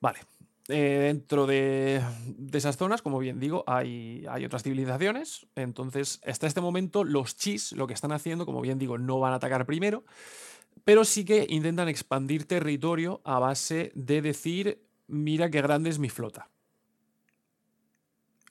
Vale. 0.00 0.20
Eh, 0.68 1.00
dentro 1.06 1.46
de, 1.46 2.00
de 2.26 2.58
esas 2.58 2.76
zonas, 2.76 3.02
como 3.02 3.18
bien 3.18 3.40
digo, 3.40 3.64
hay, 3.66 4.24
hay 4.28 4.44
otras 4.44 4.62
civilizaciones. 4.62 5.46
Entonces, 5.56 6.20
hasta 6.24 6.46
este 6.46 6.60
momento, 6.60 7.04
los 7.04 7.36
chis 7.36 7.72
lo 7.72 7.86
que 7.86 7.94
están 7.94 8.12
haciendo, 8.12 8.46
como 8.46 8.60
bien 8.60 8.78
digo, 8.78 8.96
no 8.96 9.18
van 9.18 9.32
a 9.32 9.36
atacar 9.36 9.66
primero, 9.66 10.04
pero 10.84 11.04
sí 11.04 11.24
que 11.24 11.46
intentan 11.48 11.88
expandir 11.88 12.46
territorio 12.46 13.20
a 13.24 13.38
base 13.38 13.92
de 13.94 14.22
decir, 14.22 14.82
mira 15.06 15.50
qué 15.50 15.62
grande 15.62 15.90
es 15.90 15.98
mi 15.98 16.08
flota. 16.08 16.48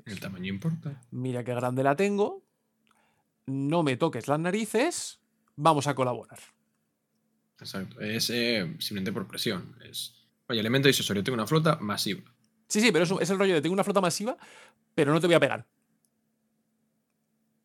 El 0.06 0.20
tamaño 0.20 0.48
importa. 0.48 1.02
Mira 1.12 1.44
qué 1.44 1.54
grande 1.54 1.84
la 1.84 1.96
tengo. 1.96 2.44
No 3.48 3.84
me 3.84 3.98
toques 3.98 4.28
las 4.28 4.40
narices. 4.40 5.20
Vamos 5.56 5.88
a 5.88 5.96
colaborar. 5.96 6.40
Exacto. 7.60 8.00
Es 8.02 8.30
eh, 8.30 8.76
simplemente 8.80 9.12
por 9.12 9.28
presión. 9.28 9.76
Es, 9.84 10.16
oye, 10.48 10.60
elemento 10.60 10.88
disuasorio, 10.88 11.24
tengo 11.24 11.36
una 11.36 11.48
flota 11.48 11.78
masiva. 11.82 12.24
Sí, 12.68 12.82
sí, 12.82 12.92
pero 12.92 13.04
es, 13.20 13.30
el 13.30 13.38
rollo 13.38 13.54
de 13.56 13.62
tengo 13.62 13.74
una 13.74 13.84
flota 13.84 14.02
masiva, 14.02 14.38
pero 14.96 15.14
no 15.14 15.20
te 15.20 15.28
voy 15.28 15.36
a 15.36 15.40
pegar. 15.40 15.68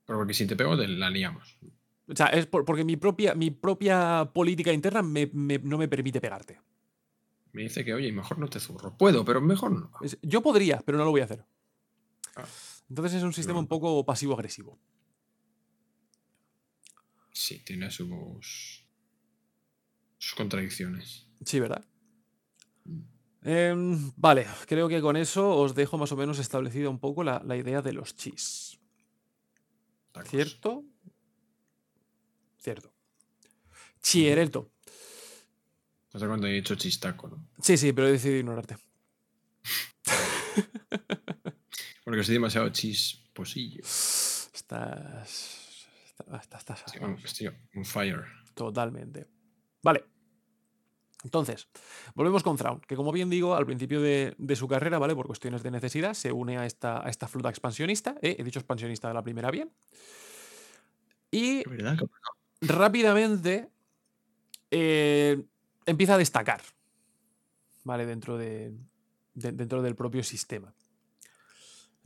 Pero 0.05 0.19
porque 0.19 0.35
si 0.35 0.47
te 0.47 0.57
pego, 0.57 0.77
te 0.77 0.87
la 0.89 1.11
liamos. 1.11 1.59
O 2.09 2.15
sea, 2.15 2.27
es 2.27 2.47
por- 2.47 2.65
porque 2.65 2.85
mi 2.85 2.97
propia, 2.97 3.35
mi 3.35 3.51
propia 3.51 4.31
política 4.33 4.73
interna 4.73 5.03
me- 5.03 5.31
me- 5.33 5.59
no 5.59 5.79
me 5.79 5.89
permite 5.89 6.21
pegarte. 6.21 6.61
Me 7.53 7.63
dice 7.63 7.85
que, 7.85 7.95
oye, 7.95 8.13
mejor 8.13 8.39
no 8.39 8.49
te 8.49 8.61
zurro. 8.61 8.97
Puedo, 8.97 9.25
pero 9.25 9.41
mejor 9.41 9.73
no. 9.73 9.91
Yo 10.23 10.43
podría, 10.43 10.83
pero 10.85 10.99
no 10.99 11.05
lo 11.05 11.11
voy 11.11 11.23
a 11.23 11.25
hacer. 11.25 11.45
Entonces 12.89 13.15
es 13.15 13.23
un 13.23 13.33
sistema 13.33 13.59
un 13.59 13.67
poco 13.67 14.05
pasivo-agresivo. 14.05 14.79
Sí, 17.33 17.59
tiene 17.65 17.91
sus. 17.91 18.87
sus 20.19 20.35
contradicciones. 20.35 21.27
Sí, 21.45 21.61
¿verdad? 21.61 21.85
Em, 23.43 24.13
vale, 24.17 24.47
creo 24.67 24.89
que 24.89 25.01
con 25.01 25.17
eso 25.17 25.57
os 25.57 25.75
dejo 25.75 25.99
más 25.99 26.11
o 26.13 26.17
menos 26.17 26.39
establecida 26.39 26.89
un 26.89 26.99
poco 26.99 27.23
la, 27.23 27.43
la 27.45 27.57
idea 27.57 27.83
de 27.83 27.93
los 27.93 28.17
chis. 28.17 28.79
Tacos. 30.13 30.31
¿Cierto? 30.31 30.85
Cierto. 32.59 32.93
Chierelto. 34.01 34.73
No 36.13 36.21
sé 36.21 36.27
cuándo 36.27 36.47
he 36.47 36.53
dicho 36.53 36.75
chistaco, 36.75 37.29
¿no? 37.29 37.47
Sí, 37.61 37.77
sí, 37.77 37.93
pero 37.93 38.09
he 38.09 38.13
decidido 38.13 38.41
ignorarte. 38.41 38.79
Porque 42.07 42.23
soy 42.23 42.35
demasiado 42.35 42.69
chisposillo. 42.69 43.81
Estás. 43.83 44.55
Estás. 46.09 46.59
estás- 46.61 46.85
Estoy 46.87 47.49
on, 47.75 47.85
fire. 47.85 48.25
Totalmente. 48.55 49.27
Vale. 49.83 50.05
Entonces, 51.25 51.67
volvemos 52.15 52.45
con 52.45 52.57
Thrawn, 52.57 52.81
que 52.83 52.95
como 52.95 53.11
bien 53.11 53.29
digo, 53.29 53.57
al 53.57 53.67
principio 53.67 54.01
de, 54.01 54.37
de 54.39 54.55
su 54.55 54.69
carrera, 54.69 55.01
¿vale? 55.01 55.17
Por 55.17 55.27
cuestiones 55.27 55.65
de 55.65 55.73
necesidad, 55.73 56.15
se 56.15 56.31
une 56.31 56.59
a 56.59 56.65
esta, 56.65 57.05
a 57.05 57.11
esta 57.11 57.27
flota 57.27 57.49
expansionista. 57.49 58.15
¿eh? 58.23 58.37
He 58.39 58.45
dicho 58.45 58.61
expansionista 58.61 59.09
de 59.09 59.15
la 59.15 59.23
primera 59.25 59.51
bien. 59.51 59.73
Y 61.33 61.65
rápidamente 62.61 63.69
eh, 64.71 65.43
empieza 65.87 66.15
a 66.15 66.19
destacar, 66.19 66.63
¿vale? 67.83 68.07
Dentro, 68.07 68.39
de, 68.39 68.73
de- 69.35 69.53
dentro 69.53 69.83
del 69.83 69.97
propio 69.97 70.23
sistema. 70.23 70.73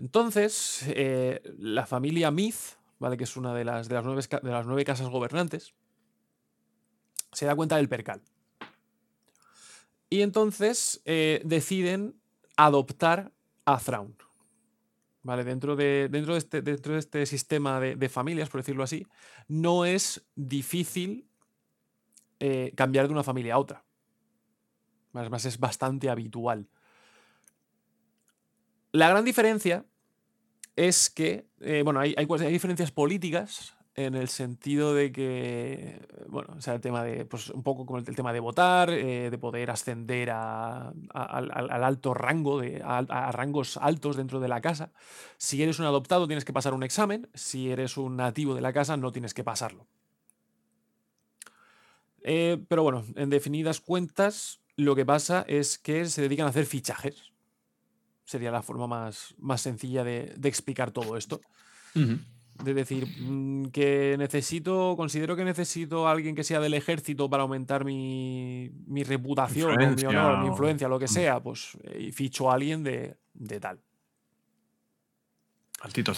Entonces, 0.00 0.84
eh, 0.88 1.42
la 1.58 1.84
familia 1.84 2.30
Myth, 2.30 2.78
¿vale? 2.98 3.18
Que 3.18 3.24
es 3.24 3.36
una 3.36 3.54
de 3.54 3.64
las, 3.64 3.88
de, 3.88 3.94
las 3.94 4.04
nueve, 4.04 4.22
de 4.42 4.50
las 4.50 4.66
nueve 4.66 4.84
casas 4.84 5.08
gobernantes, 5.08 5.74
se 7.32 7.44
da 7.44 7.54
cuenta 7.54 7.76
del 7.76 7.88
percal. 7.88 8.22
Y 10.08 10.22
entonces 10.22 11.02
eh, 11.04 11.42
deciden 11.44 12.18
adoptar 12.56 13.30
a 13.66 13.78
Thrawn. 13.78 14.16
¿Vale? 15.22 15.44
Dentro 15.44 15.76
de, 15.76 16.08
dentro 16.10 16.32
de, 16.32 16.38
este, 16.38 16.62
dentro 16.62 16.94
de 16.94 16.98
este 16.98 17.26
sistema 17.26 17.78
de, 17.78 17.94
de 17.94 18.08
familias, 18.08 18.48
por 18.48 18.62
decirlo 18.62 18.82
así, 18.82 19.06
no 19.48 19.84
es 19.84 20.26
difícil 20.34 21.28
eh, 22.38 22.72
cambiar 22.74 23.06
de 23.06 23.12
una 23.12 23.22
familia 23.22 23.54
a 23.54 23.58
otra. 23.58 23.84
Además, 25.12 25.44
es 25.44 25.60
bastante 25.60 26.08
habitual. 26.08 26.70
La 28.92 29.08
gran 29.08 29.24
diferencia 29.24 29.84
es 30.76 31.10
que, 31.10 31.46
eh, 31.60 31.82
bueno, 31.84 32.00
hay, 32.00 32.14
hay, 32.16 32.26
diferencias 32.52 32.90
políticas 32.90 33.74
en 33.94 34.14
el 34.14 34.28
sentido 34.28 34.94
de 34.94 35.12
que, 35.12 36.00
bueno, 36.28 36.54
o 36.56 36.60
sea, 36.60 36.74
el 36.74 36.80
tema 36.80 37.04
de, 37.04 37.24
pues 37.24 37.50
un 37.50 37.62
poco 37.62 37.84
como 37.86 37.98
el, 37.98 38.04
tema 38.04 38.32
de 38.32 38.40
votar, 38.40 38.90
eh, 38.90 39.30
de 39.30 39.38
poder 39.38 39.70
ascender 39.70 40.30
a, 40.30 40.88
al, 41.12 41.50
al- 41.52 41.70
al 41.70 41.84
alto 41.84 42.14
rango, 42.14 42.60
de, 42.60 42.82
a, 42.82 42.98
a 42.98 43.32
rangos 43.32 43.76
altos 43.76 44.16
dentro 44.16 44.40
de 44.40 44.48
la 44.48 44.60
casa. 44.60 44.92
Si 45.36 45.62
eres 45.62 45.78
un 45.78 45.86
adoptado 45.86 46.26
tienes 46.26 46.44
que 46.44 46.52
pasar 46.52 46.72
un 46.72 46.82
examen, 46.82 47.28
si 47.34 47.70
eres 47.70 47.96
un 47.96 48.16
nativo 48.16 48.54
de 48.54 48.60
la 48.62 48.72
casa 48.72 48.96
no 48.96 49.12
tienes 49.12 49.34
que 49.34 49.44
pasarlo. 49.44 49.86
Eh, 52.22 52.62
pero 52.68 52.82
bueno, 52.82 53.04
en 53.16 53.30
definidas 53.30 53.80
cuentas, 53.80 54.60
lo 54.76 54.94
que 54.94 55.06
pasa 55.06 55.44
es 55.48 55.78
que 55.78 56.04
se 56.06 56.22
dedican 56.22 56.46
a 56.46 56.50
hacer 56.50 56.66
fichajes. 56.66 57.29
Sería 58.30 58.52
la 58.52 58.62
forma 58.62 58.86
más, 58.86 59.34
más 59.38 59.60
sencilla 59.60 60.04
de, 60.04 60.32
de 60.36 60.48
explicar 60.48 60.92
todo 60.92 61.16
esto. 61.16 61.40
De 62.62 62.74
decir, 62.74 63.08
mm, 63.18 63.70
que 63.72 64.14
necesito, 64.18 64.94
considero 64.96 65.34
que 65.34 65.42
necesito 65.44 66.06
a 66.06 66.12
alguien 66.12 66.36
que 66.36 66.44
sea 66.44 66.60
del 66.60 66.74
ejército 66.74 67.28
para 67.28 67.42
aumentar 67.42 67.84
mi, 67.84 68.70
mi 68.86 69.02
reputación, 69.02 69.72
o 69.82 69.96
mi 69.96 70.04
honor, 70.04 70.38
mi 70.42 70.46
influencia, 70.46 70.86
lo 70.86 71.00
que 71.00 71.06
Mm. 71.06 71.08
sea, 71.08 71.42
pues 71.42 71.76
eh, 71.82 72.12
ficho 72.12 72.48
a 72.48 72.54
alguien 72.54 72.84
de, 72.84 73.16
de 73.34 73.58
tal. 73.58 73.80
Al 75.80 75.92
Tito. 75.92 76.12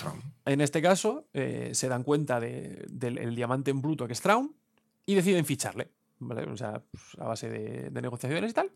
En 0.45 0.61
este 0.61 0.83
caso, 0.83 1.29
eh, 1.33 1.71
se 1.73 1.89
dan 1.89 2.03
cuenta 2.03 2.41
de- 2.41 2.85
del 2.91 3.17
el 3.17 3.35
diamante 3.35 3.71
en 3.71 3.81
bruto 3.81 4.07
que 4.07 4.13
es 4.13 4.21
Traun 4.21 4.55
y 5.07 5.15
deciden 5.15 5.47
ficharle. 5.47 5.89
¿vale? 6.19 6.43
O 6.45 6.57
sea, 6.57 6.81
pues, 6.91 7.03
a 7.19 7.25
base 7.25 7.49
de, 7.49 7.91
de 7.91 8.03
negociaciones 8.03 8.51
y 8.51 8.55
tal. 8.55 8.71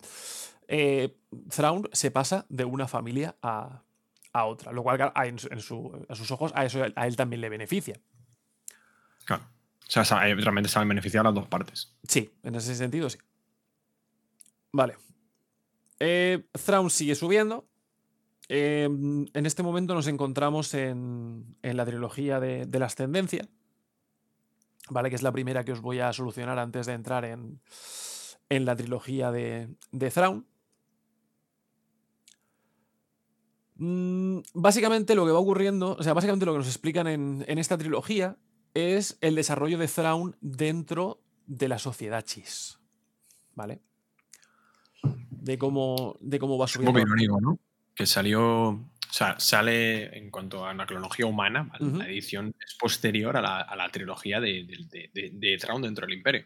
Eh, 0.68 1.16
Thrawn 1.50 1.88
se 1.92 2.10
pasa 2.10 2.46
de 2.48 2.64
una 2.64 2.88
familia 2.88 3.36
a, 3.42 3.82
a 4.32 4.44
otra, 4.46 4.72
lo 4.72 4.82
cual 4.82 5.12
a, 5.14 5.26
en 5.26 5.38
su- 5.38 5.48
en 5.50 5.60
su- 5.60 6.06
a 6.08 6.14
sus 6.14 6.30
ojos 6.30 6.52
a, 6.54 6.64
eso, 6.64 6.82
a 6.94 7.06
él 7.06 7.16
también 7.16 7.40
le 7.40 7.48
beneficia. 7.48 8.00
Claro. 9.24 9.44
O 9.88 10.04
sea, 10.04 10.28
eh, 10.28 10.34
realmente 10.34 10.68
saben 10.68 10.88
beneficiar 10.88 11.20
a 11.26 11.30
las 11.30 11.34
dos 11.34 11.46
partes. 11.48 11.94
Sí, 12.08 12.32
en 12.42 12.54
ese 12.56 12.74
sentido 12.74 13.08
sí. 13.08 13.18
Vale. 14.72 14.96
Eh, 16.00 16.44
Thrawn 16.64 16.90
sigue 16.90 17.14
subiendo. 17.14 17.68
Eh, 18.48 18.84
en 18.84 19.46
este 19.46 19.62
momento 19.62 19.94
nos 19.94 20.06
encontramos 20.06 20.74
en, 20.74 21.56
en 21.62 21.76
la 21.76 21.84
trilogía 21.86 22.38
de, 22.40 22.66
de 22.66 22.78
la 22.78 22.86
ascendencia. 22.86 23.48
¿Vale? 24.90 25.08
Que 25.10 25.16
es 25.16 25.22
la 25.22 25.32
primera 25.32 25.64
que 25.64 25.72
os 25.72 25.80
voy 25.80 25.98
a 26.00 26.12
solucionar 26.12 26.58
antes 26.58 26.86
de 26.86 26.92
entrar 26.92 27.24
en, 27.24 27.60
en 28.48 28.64
la 28.64 28.76
trilogía 28.76 29.30
de, 29.32 29.68
de 29.90 30.10
Thrawn. 30.10 30.46
Mm, 33.78 34.38
básicamente 34.54 35.14
lo 35.14 35.26
que 35.26 35.32
va 35.32 35.38
ocurriendo, 35.38 35.96
o 35.98 36.02
sea, 36.02 36.12
básicamente 36.14 36.46
lo 36.46 36.52
que 36.52 36.58
nos 36.58 36.66
explican 36.68 37.06
en, 37.06 37.44
en 37.46 37.58
esta 37.58 37.76
trilogía 37.76 38.36
es 38.74 39.18
el 39.20 39.34
desarrollo 39.34 39.78
de 39.78 39.88
Thrawn 39.88 40.36
dentro 40.40 41.20
de 41.46 41.68
la 41.68 41.78
sociedad 41.78 42.24
Chis. 42.24 42.78
¿Vale? 43.54 43.80
De 45.30 45.56
cómo, 45.58 46.16
de 46.20 46.38
cómo 46.38 46.58
va 46.58 46.64
Un 46.64 46.68
subiendo. 46.68 46.92
poco 46.92 47.06
irónico, 47.06 47.40
¿no? 47.40 47.58
Que 47.94 48.06
salió. 48.06 48.68
O 48.70 49.12
sea, 49.12 49.38
sale 49.38 50.18
en 50.18 50.30
cuanto 50.30 50.66
a 50.66 50.74
la 50.74 50.84
cronología 50.86 51.24
humana, 51.26 51.62
¿vale? 51.72 51.96
La 51.98 52.08
edición 52.08 52.54
es 52.66 52.74
posterior 52.74 53.36
a 53.36 53.40
la, 53.40 53.60
a 53.60 53.76
la 53.76 53.88
trilogía 53.90 54.40
de, 54.40 54.64
de, 54.64 54.76
de, 54.90 55.10
de- 55.14 55.30
de 55.32 55.56
Thrawn 55.58 55.80
dentro 55.82 56.06
del 56.06 56.16
Imperio. 56.18 56.44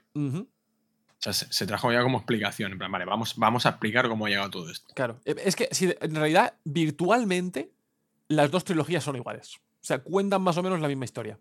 O 1.20 1.22
sea, 1.22 1.32
se, 1.34 1.52
se 1.52 1.66
trajo 1.66 1.92
ya 1.92 2.02
como 2.02 2.16
explicación. 2.18 2.72
En 2.72 2.78
plan, 2.78 2.90
vale, 2.90 3.04
vamos, 3.04 3.36
vamos 3.36 3.66
a 3.66 3.70
explicar 3.70 4.08
cómo 4.08 4.24
ha 4.24 4.30
llegado 4.30 4.48
todo 4.50 4.70
esto. 4.70 4.94
Claro. 4.94 5.20
Eh, 5.26 5.34
Es 5.44 5.54
que 5.54 5.68
si 5.70 5.94
en 6.00 6.14
realidad, 6.14 6.54
virtualmente, 6.64 7.70
las 8.28 8.50
dos 8.50 8.64
trilogías 8.64 9.04
son 9.04 9.16
iguales. 9.16 9.56
O 9.56 9.84
sea, 9.84 9.98
cuentan 9.98 10.40
más 10.40 10.56
o 10.56 10.62
menos 10.62 10.80
la 10.80 10.88
misma 10.88 11.04
historia. 11.04 11.38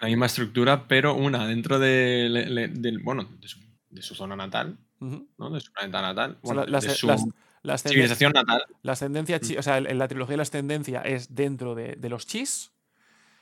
La 0.00 0.08
misma 0.08 0.26
estructura, 0.26 0.88
pero 0.88 1.14
una 1.14 1.46
dentro 1.46 1.78
de, 1.78 2.98
bueno, 3.04 3.24
de, 3.40 3.46
su, 3.48 3.60
de 3.90 4.02
su 4.02 4.16
zona 4.16 4.34
natal, 4.34 4.78
Ujú. 5.00 5.28
¿no? 5.38 5.50
De 5.50 5.60
su 5.60 5.72
planeta 5.72 6.02
natal. 6.02 6.38
O 6.42 6.46
sea, 6.48 6.54
bueno, 6.54 6.60
la- 6.70 6.80
de 6.80 6.86
las- 6.88 6.96
su 6.96 7.06
las- 7.06 7.24
la 7.62 7.74
ascenden- 7.74 7.90
civilización 7.92 8.32
natal 8.32 8.64
La 8.82 8.92
ascendencia, 8.92 9.40
o 9.58 9.62
sea, 9.62 9.78
en 9.78 9.98
la 9.98 10.08
trilogía 10.08 10.32
de 10.32 10.36
la 10.38 10.42
ascendencia 10.42 11.00
es 11.02 11.34
dentro 11.36 11.76
de, 11.76 11.94
de 11.96 12.08
los 12.08 12.26
chis. 12.26 12.72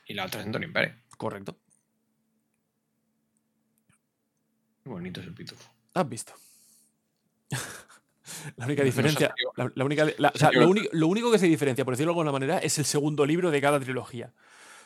y 0.07 0.13
la 0.13 0.25
otra 0.25 0.41
dentro 0.43 0.59
del 0.59 0.67
Imperio. 0.69 0.93
Correcto. 1.17 1.57
Qué 4.71 4.72
bonito 4.85 5.21
es 5.21 5.27
el 5.27 5.33
pitufo. 5.33 5.69
Has 5.93 6.09
visto. 6.09 6.33
la 8.57 8.65
única 8.65 8.81
no 8.81 8.85
diferencia. 8.85 9.29
salió- 9.29 9.51
la, 9.55 9.71
la 9.75 9.85
única, 9.85 10.05
la- 10.17 10.29
o 10.33 10.37
sea, 10.37 10.47
salió- 10.47 10.61
lo, 10.61 10.69
único, 10.69 10.89
lo 10.91 11.07
único 11.07 11.31
que 11.31 11.39
se 11.39 11.47
diferencia, 11.47 11.85
por 11.85 11.93
decirlo 11.93 12.11
de 12.13 12.19
alguna 12.19 12.31
manera, 12.31 12.57
es 12.59 12.77
el 12.79 12.85
segundo 12.85 13.25
libro 13.25 13.51
de 13.51 13.61
cada 13.61 13.79
trilogía. 13.79 14.33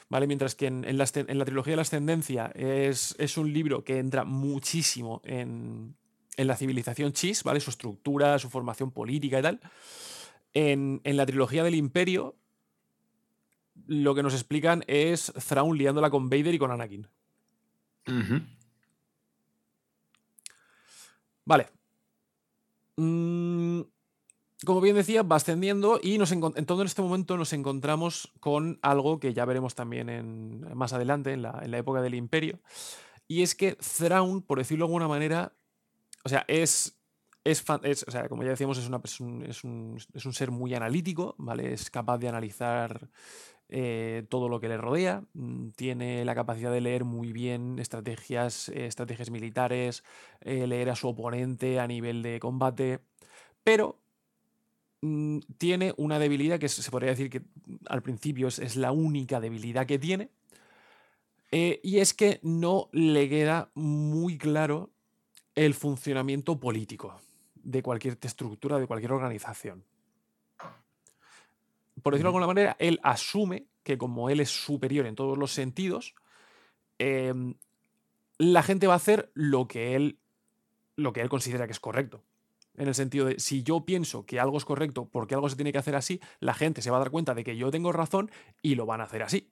¿Vale? 0.10 0.26
Mientras 0.26 0.56
que 0.56 0.68
en, 0.68 0.86
en 0.86 0.98
la, 0.98 1.04
ascen- 1.04 1.26
en 1.28 1.38
la 1.38 1.44
trilogía 1.44 1.72
de 1.74 1.76
la 1.78 1.82
ascendencia 1.82 2.46
es, 2.56 3.14
es 3.20 3.38
un 3.38 3.52
libro 3.52 3.84
que 3.84 3.98
entra 4.00 4.24
muchísimo 4.24 5.22
en, 5.26 5.96
en 6.38 6.48
la 6.48 6.56
civilización 6.56 7.12
chis, 7.12 7.44
¿vale? 7.44 7.60
Su 7.60 7.72
estructura, 7.72 8.40
su 8.40 8.50
formación 8.50 8.92
política 8.92 9.40
y 9.40 9.42
tal. 9.42 9.60
En, 10.54 11.02
en 11.04 11.18
la 11.18 11.26
trilogía 11.26 11.62
del 11.62 11.76
imperio, 11.76 12.38
lo 13.86 14.16
que 14.16 14.24
nos 14.24 14.34
explican 14.34 14.86
es 14.88 15.34
Thrawn 15.46 15.78
liándola 15.78 16.10
con 16.10 16.30
Vader 16.30 16.54
y 16.54 16.58
con 16.60 16.72
Anakin. 16.72 17.08
Vale. 21.48 21.66
Mm, 22.98 23.82
como 24.66 24.82
bien 24.82 24.96
decía, 24.96 25.24
va 25.24 25.38
ascendiendo 25.38 26.00
y 26.04 26.18
nos 26.18 26.32
en 26.32 26.42
todo 26.66 26.84
este 26.84 27.02
momento 27.02 27.38
nos 27.38 27.54
encontramos 27.54 28.34
con 28.40 28.80
algo 28.82 29.20
que 29.20 29.34
ya 29.34 29.46
veremos 29.46 29.76
también 29.76 30.10
en, 30.10 30.62
más 30.78 30.94
adelante, 30.94 31.34
en 31.34 31.44
la, 31.44 31.60
en 31.64 31.72
la 31.72 31.78
época 31.80 32.02
del 32.02 32.16
Imperio. 32.16 32.60
Y 33.28 33.44
es 33.44 33.56
que 33.56 33.76
Thrawn, 33.76 34.42
por 34.44 34.60
decirlo 34.60 34.86
de 34.86 34.90
alguna 34.90 35.08
manera, 35.08 35.54
o 36.26 36.30
sea, 36.30 36.46
es, 36.48 36.98
es, 37.44 37.64
es- 37.84 38.06
o 38.08 38.12
sea, 38.12 38.30
como 38.30 38.44
ya 38.44 38.52
decíamos, 38.52 38.78
es, 38.80 38.88
una, 38.88 39.02
pers- 39.02 39.22
un- 39.22 39.44
es, 39.46 39.64
un, 39.64 40.00
es 40.14 40.26
un 40.26 40.34
ser 40.34 40.52
muy 40.52 40.74
analítico, 40.76 41.36
¿vale? 41.40 41.74
Es 41.74 41.90
capaz 41.92 42.18
de 42.20 42.30
analizar 42.30 43.10
eh, 43.70 44.24
todo 44.30 44.48
lo 44.48 44.62
que 44.62 44.70
le 44.70 44.78
rodea, 44.78 45.24
mm, 45.34 45.70
tiene 45.72 46.24
la 46.24 46.36
capacidad 46.36 46.72
de 46.72 46.80
leer 46.80 47.04
muy 47.04 47.34
bien 47.34 47.80
estrategias, 47.80 48.70
eh, 48.70 48.86
estrategias 48.86 49.30
militares, 49.30 50.04
eh, 50.40 50.68
leer 50.68 50.90
a 50.90 50.96
su 50.96 51.10
oponente 51.10 51.80
a 51.80 51.88
nivel 51.88 52.22
de 52.24 52.40
combate, 52.40 53.00
pero 53.66 54.00
mm, 55.02 55.40
tiene 55.58 55.94
una 55.98 56.18
debilidad 56.18 56.60
que 56.60 56.70
se 56.70 56.90
podría 56.90 57.10
decir 57.10 57.30
que 57.30 57.42
al 57.90 58.02
principio 58.02 58.48
es, 58.48 58.60
es 58.60 58.78
la 58.78 58.94
única 58.94 59.42
debilidad 59.42 59.86
que 59.86 60.00
tiene, 60.00 60.30
y 61.50 62.00
es 62.00 62.14
que 62.14 62.40
no 62.44 62.90
le 62.92 63.30
queda 63.30 63.72
muy 63.74 64.38
claro 64.38 64.90
el 65.56 65.74
funcionamiento 65.74 66.60
político 66.60 67.22
de 67.56 67.82
cualquier 67.82 68.18
estructura, 68.22 68.78
de 68.80 68.86
cualquier 68.86 69.14
organización. 69.14 69.84
Por 72.02 72.14
decirlo 72.14 72.32
de 72.32 72.38
alguna 72.38 72.48
manera, 72.48 72.76
él 72.80 73.00
asume 73.04 73.68
que 73.84 73.98
como 73.98 74.30
él 74.30 74.40
es 74.40 74.50
superior 74.50 75.06
en 75.06 75.16
todos 75.16 75.38
los 75.38 75.52
sentidos, 75.52 76.16
em, 77.00 77.56
la 78.38 78.64
gente 78.64 78.88
va 78.88 78.94
a 78.94 78.98
hacer 78.98 79.32
lo 79.34 79.68
que 79.68 79.96
él 79.96 80.20
lo 80.98 81.14
que 81.14 81.22
él 81.22 81.30
considera 81.30 81.68
que 81.68 81.72
es 81.72 81.80
correcto. 81.80 82.24
En 82.76 82.88
el 82.88 82.96
sentido 82.96 83.28
de, 83.28 83.40
si 83.40 83.64
yo 83.64 83.86
pienso 83.86 84.26
que 84.26 84.40
algo 84.40 84.58
es 84.58 84.66
correcto 84.66 85.08
porque 85.10 85.36
algo 85.36 85.50
se 85.50 85.56
tiene 85.56 85.72
que 85.72 85.78
hacer 85.78 85.96
así, 85.96 86.20
la 86.40 86.54
gente 86.54 86.82
se 86.82 86.92
va 86.92 86.98
a 86.98 87.00
dar 87.00 87.12
cuenta 87.12 87.34
de 87.34 87.44
que 87.44 87.56
yo 87.56 87.72
tengo 87.72 87.92
razón 87.92 88.30
y 88.62 88.76
lo 88.76 88.86
van 88.86 89.02
a 89.02 89.06
hacer 89.06 89.24
así. 89.24 89.52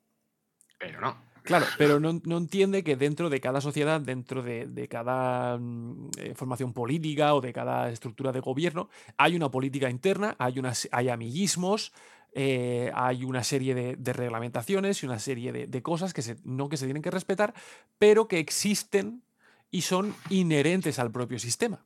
Pero 0.79 1.01
no. 1.01 1.15
Claro, 1.43 1.67
pero 1.77 1.99
no, 1.99 2.19
no 2.23 2.37
entiende 2.37 2.83
que 2.83 2.95
dentro 2.95 3.29
de 3.29 3.39
cada 3.39 3.61
sociedad, 3.61 4.01
dentro 4.01 4.41
de, 4.41 4.65
de 4.65 4.87
cada 4.87 5.57
mm, 5.59 6.09
eh, 6.17 6.33
formación 6.35 6.73
política 6.73 7.35
o 7.35 7.41
de 7.41 7.53
cada 7.53 7.91
estructura 7.91 8.31
de 8.31 8.39
gobierno, 8.39 8.89
hay 9.15 9.35
una 9.35 9.51
política 9.51 9.89
interna, 9.89 10.35
hay, 10.39 10.57
unas, 10.57 10.89
hay 10.91 11.09
amiguismos, 11.09 11.93
eh, 12.37 12.91
hay 12.93 13.23
una 13.23 13.45
serie 13.45 13.73
de, 13.73 13.95
de 13.95 14.11
reglamentaciones 14.11 15.01
y 15.01 15.05
una 15.05 15.19
serie 15.19 15.53
de, 15.53 15.67
de 15.67 15.81
cosas 15.81 16.13
que 16.13 16.21
se, 16.21 16.35
no 16.43 16.67
que 16.67 16.75
se 16.75 16.83
tienen 16.83 17.01
que 17.01 17.09
respetar, 17.09 17.53
pero 17.97 18.27
que 18.27 18.39
existen 18.39 19.23
y 19.71 19.83
son 19.83 20.13
inherentes 20.29 20.99
al 20.99 21.11
propio 21.11 21.39
sistema. 21.39 21.83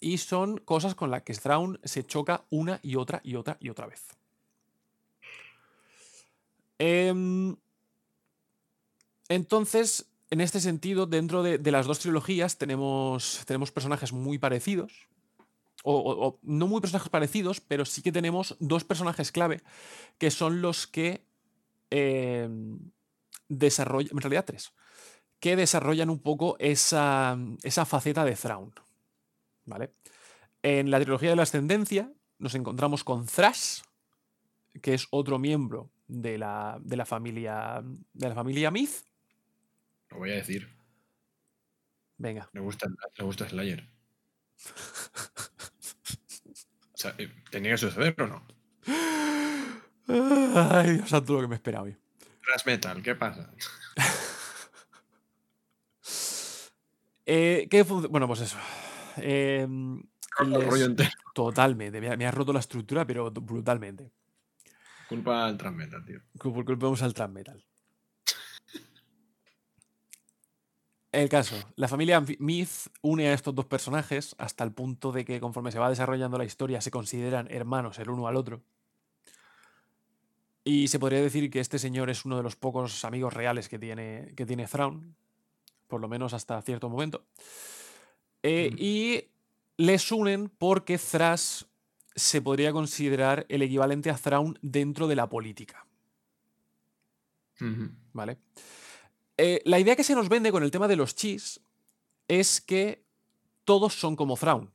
Y 0.00 0.18
son 0.18 0.58
cosas 0.58 0.96
con 0.96 1.12
las 1.12 1.22
que 1.22 1.32
Thrawn 1.32 1.78
se 1.84 2.04
choca 2.04 2.42
una 2.50 2.80
y 2.82 2.96
otra 2.96 3.20
y 3.22 3.36
otra 3.36 3.56
y 3.60 3.68
otra 3.68 3.86
vez. 3.86 4.02
Em, 6.78 7.54
entonces, 9.28 10.06
en 10.30 10.40
este 10.40 10.58
sentido, 10.58 11.06
dentro 11.06 11.44
de, 11.44 11.58
de 11.58 11.70
las 11.70 11.86
dos 11.86 12.00
trilogías 12.00 12.58
tenemos, 12.58 13.42
tenemos 13.46 13.70
personajes 13.70 14.12
muy 14.12 14.38
parecidos. 14.38 15.06
O, 15.86 15.94
o- 15.98 16.26
o 16.28 16.38
no 16.42 16.66
muy 16.66 16.80
personajes 16.80 17.10
parecidos, 17.10 17.60
pero 17.60 17.84
sí 17.84 18.00
que 18.00 18.10
tenemos 18.10 18.56
dos 18.58 18.84
personajes 18.84 19.30
clave 19.30 19.60
que 20.18 20.30
son 20.30 20.62
los 20.62 20.86
que 20.86 21.26
em, 21.90 22.78
desarrollan, 23.48 24.10
en 24.12 24.18
realidad 24.22 24.44
tres, 24.46 24.72
que 25.40 25.56
desarrollan 25.56 26.08
un 26.08 26.20
poco 26.20 26.56
esa, 26.58 27.36
esa 27.62 27.84
faceta 27.84 28.24
de 28.24 28.34
Thrawn. 28.34 28.72
¿Vale? 29.66 29.92
En 30.62 30.90
la 30.90 30.98
trilogía 31.00 31.30
de 31.30 31.36
la 31.36 31.42
ascendencia 31.42 32.10
nos 32.38 32.54
encontramos 32.54 33.04
con 33.04 33.26
Thrash, 33.26 33.82
que 34.80 34.94
es 34.94 35.06
otro 35.10 35.38
miembro 35.38 35.90
de 36.08 36.38
la, 36.38 36.78
de 36.82 36.96
la 36.96 37.04
familia 37.04 37.82
de 38.14 38.28
la 38.28 38.34
familia 38.34 38.70
Myth. 38.70 39.04
Lo 40.10 40.18
voy 40.18 40.30
a 40.30 40.36
decir. 40.36 40.68
Venga. 42.16 42.48
Le 42.54 42.60
gusta, 42.60 42.88
le 43.18 43.24
gusta 43.24 43.48
Slayer. 43.48 43.88
sea, 47.04 47.14
eh, 47.18 47.30
¿tenía 47.50 47.72
que 47.72 47.78
suceder 47.78 48.14
o 48.20 48.26
no? 48.26 48.46
Ay, 50.06 50.94
Dios 50.96 51.08
santo, 51.08 51.32
lo 51.34 51.40
que 51.40 51.48
me 51.48 51.54
espera 51.56 51.82
hoy. 51.82 51.96
Thrash 52.44 52.66
metal, 52.66 53.02
¿qué 53.02 53.14
pasa? 53.14 53.52
Eh, 57.26 57.68
¿qué 57.70 57.82
bueno, 57.84 58.26
pues 58.26 58.40
eso. 58.42 58.58
Eh, 59.16 59.66
les- 60.46 60.66
rollo 60.66 60.84
entero. 60.84 61.08
Totalmente. 61.34 61.98
Me 61.98 62.10
ha, 62.12 62.16
me 62.18 62.26
ha 62.26 62.30
roto 62.30 62.52
la 62.52 62.60
estructura, 62.60 63.06
pero 63.06 63.30
brutalmente. 63.30 64.12
Culpa 65.08 65.46
al 65.46 65.56
thrash 65.56 65.72
metal, 65.72 66.04
tío. 66.04 66.20
Por 66.38 66.66
culpamos 66.66 67.02
al 67.02 67.14
trans 67.14 67.32
metal. 67.32 67.64
El 71.14 71.28
caso, 71.28 71.54
la 71.76 71.86
familia 71.86 72.20
Myth 72.40 72.90
une 73.00 73.28
a 73.28 73.34
estos 73.34 73.54
dos 73.54 73.66
personajes 73.66 74.34
hasta 74.36 74.64
el 74.64 74.72
punto 74.72 75.12
de 75.12 75.24
que 75.24 75.38
conforme 75.38 75.70
se 75.70 75.78
va 75.78 75.88
desarrollando 75.88 76.38
la 76.38 76.44
historia 76.44 76.80
se 76.80 76.90
consideran 76.90 77.46
hermanos 77.52 78.00
el 78.00 78.10
uno 78.10 78.26
al 78.26 78.34
otro. 78.34 78.62
Y 80.64 80.88
se 80.88 80.98
podría 80.98 81.22
decir 81.22 81.50
que 81.50 81.60
este 81.60 81.78
señor 81.78 82.10
es 82.10 82.24
uno 82.24 82.36
de 82.36 82.42
los 82.42 82.56
pocos 82.56 83.04
amigos 83.04 83.32
reales 83.32 83.68
que 83.68 83.78
tiene, 83.78 84.32
que 84.34 84.44
tiene 84.44 84.66
Thrawn, 84.66 85.14
por 85.86 86.00
lo 86.00 86.08
menos 86.08 86.32
hasta 86.32 86.60
cierto 86.62 86.88
momento. 86.88 87.24
Eh, 88.42 88.74
Y 88.76 89.24
les 89.76 90.10
unen 90.10 90.48
porque 90.48 90.98
Thrash 90.98 91.62
se 92.16 92.42
podría 92.42 92.72
considerar 92.72 93.46
el 93.48 93.62
equivalente 93.62 94.10
a 94.10 94.16
Thrawn 94.16 94.58
dentro 94.62 95.06
de 95.06 95.14
la 95.14 95.28
política. 95.28 95.86
¿Vale? 98.12 98.38
Eh, 99.36 99.60
la 99.64 99.78
idea 99.80 99.96
que 99.96 100.04
se 100.04 100.14
nos 100.14 100.28
vende 100.28 100.52
con 100.52 100.62
el 100.62 100.70
tema 100.70 100.88
de 100.88 100.96
los 100.96 101.14
chis 101.14 101.60
es 102.28 102.60
que 102.60 103.04
todos 103.64 103.94
son 103.94 104.16
como 104.16 104.36
Thrawn. 104.36 104.70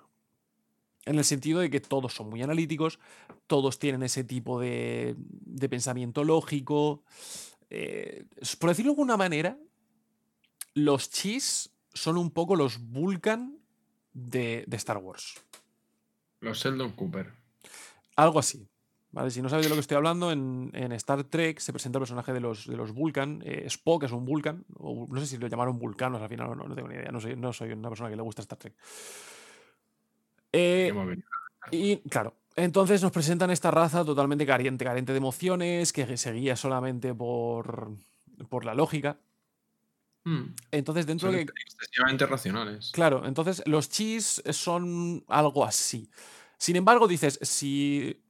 En 1.05 1.17
el 1.17 1.23
sentido 1.23 1.59
de 1.59 1.69
que 1.69 1.79
todos 1.79 2.13
son 2.13 2.29
muy 2.29 2.41
analíticos, 2.43 2.99
todos 3.47 3.79
tienen 3.79 4.03
ese 4.03 4.23
tipo 4.23 4.59
de, 4.59 5.15
de 5.17 5.69
pensamiento 5.69 6.23
lógico. 6.23 7.03
eh, 7.69 8.25
por 8.59 8.69
decirlo 8.69 8.91
de 8.91 8.93
alguna 8.93 9.17
manera, 9.17 9.57
los 10.73 11.09
chis 11.09 11.71
son 11.93 12.17
un 12.17 12.31
poco 12.31 12.55
los 12.55 12.77
Vulcan 12.79 13.57
de, 14.13 14.65
de 14.67 14.77
Star 14.77 14.97
Wars. 14.97 15.35
Los 16.41 16.59
Sheldon 16.59 16.91
Cooper. 16.91 17.33
Algo 18.15 18.39
así. 18.39 18.68
¿Vale? 19.11 19.31
Si 19.31 19.41
no 19.41 19.49
sabéis 19.49 19.65
de 19.65 19.69
lo 19.69 19.75
que 19.75 19.81
estoy 19.81 19.97
hablando, 19.97 20.31
en, 20.31 20.71
en 20.73 20.91
Star 20.93 21.23
Trek 21.23 21.59
se 21.59 21.73
presenta 21.73 21.97
el 21.97 22.01
personaje 22.01 22.33
de 22.33 22.39
los, 22.39 22.67
de 22.67 22.77
los 22.77 22.91
Vulcan. 22.93 23.41
eh, 23.45 23.63
Spock 23.67 24.03
es 24.03 24.11
un 24.11 24.25
Vulcan. 24.25 24.65
O 24.77 25.07
no 25.09 25.19
sé 25.19 25.27
si 25.27 25.37
lo 25.37 25.47
llamaron 25.47 25.79
vulcanos 25.79 26.21
al 26.21 26.29
final 26.29 26.49
o 26.49 26.55
no, 26.55 26.67
no 26.67 26.75
tengo 26.75 26.87
ni 26.87 26.95
idea. 26.95 27.11
No 27.11 27.19
soy, 27.19 27.35
no 27.35 27.53
soy 27.53 27.71
una 27.71 27.89
persona 27.89 28.09
que 28.09 28.15
le 28.15 28.21
gusta 28.21 28.41
Star 28.41 28.57
Trek. 28.57 28.73
Eh, 30.51 30.91
y 31.71 31.97
claro, 32.09 32.35
entonces 32.55 33.01
nos 33.03 33.11
presentan 33.11 33.51
esta 33.51 33.71
raza 33.71 34.03
totalmente 34.03 34.45
carente, 34.45 34.83
carente 34.85 35.11
de 35.13 35.17
emociones, 35.17 35.93
que 35.93 36.17
se 36.17 36.31
guía 36.33 36.55
solamente 36.55 37.13
por, 37.13 37.91
por 38.49 38.65
la 38.65 38.73
lógica. 38.73 39.17
Mm. 40.23 40.53
Entonces, 40.71 41.05
dentro 41.05 41.29
Son 41.29 41.35
de. 41.35 41.43
excesivamente 41.43 42.25
racionales. 42.25 42.91
Claro, 42.91 43.25
entonces 43.25 43.63
los 43.65 43.89
chis 43.89 44.41
son 44.51 45.23
algo 45.27 45.63
así. 45.65 46.09
Sin 46.57 46.75
embargo, 46.75 47.07
dices, 47.07 47.39
si. 47.41 48.21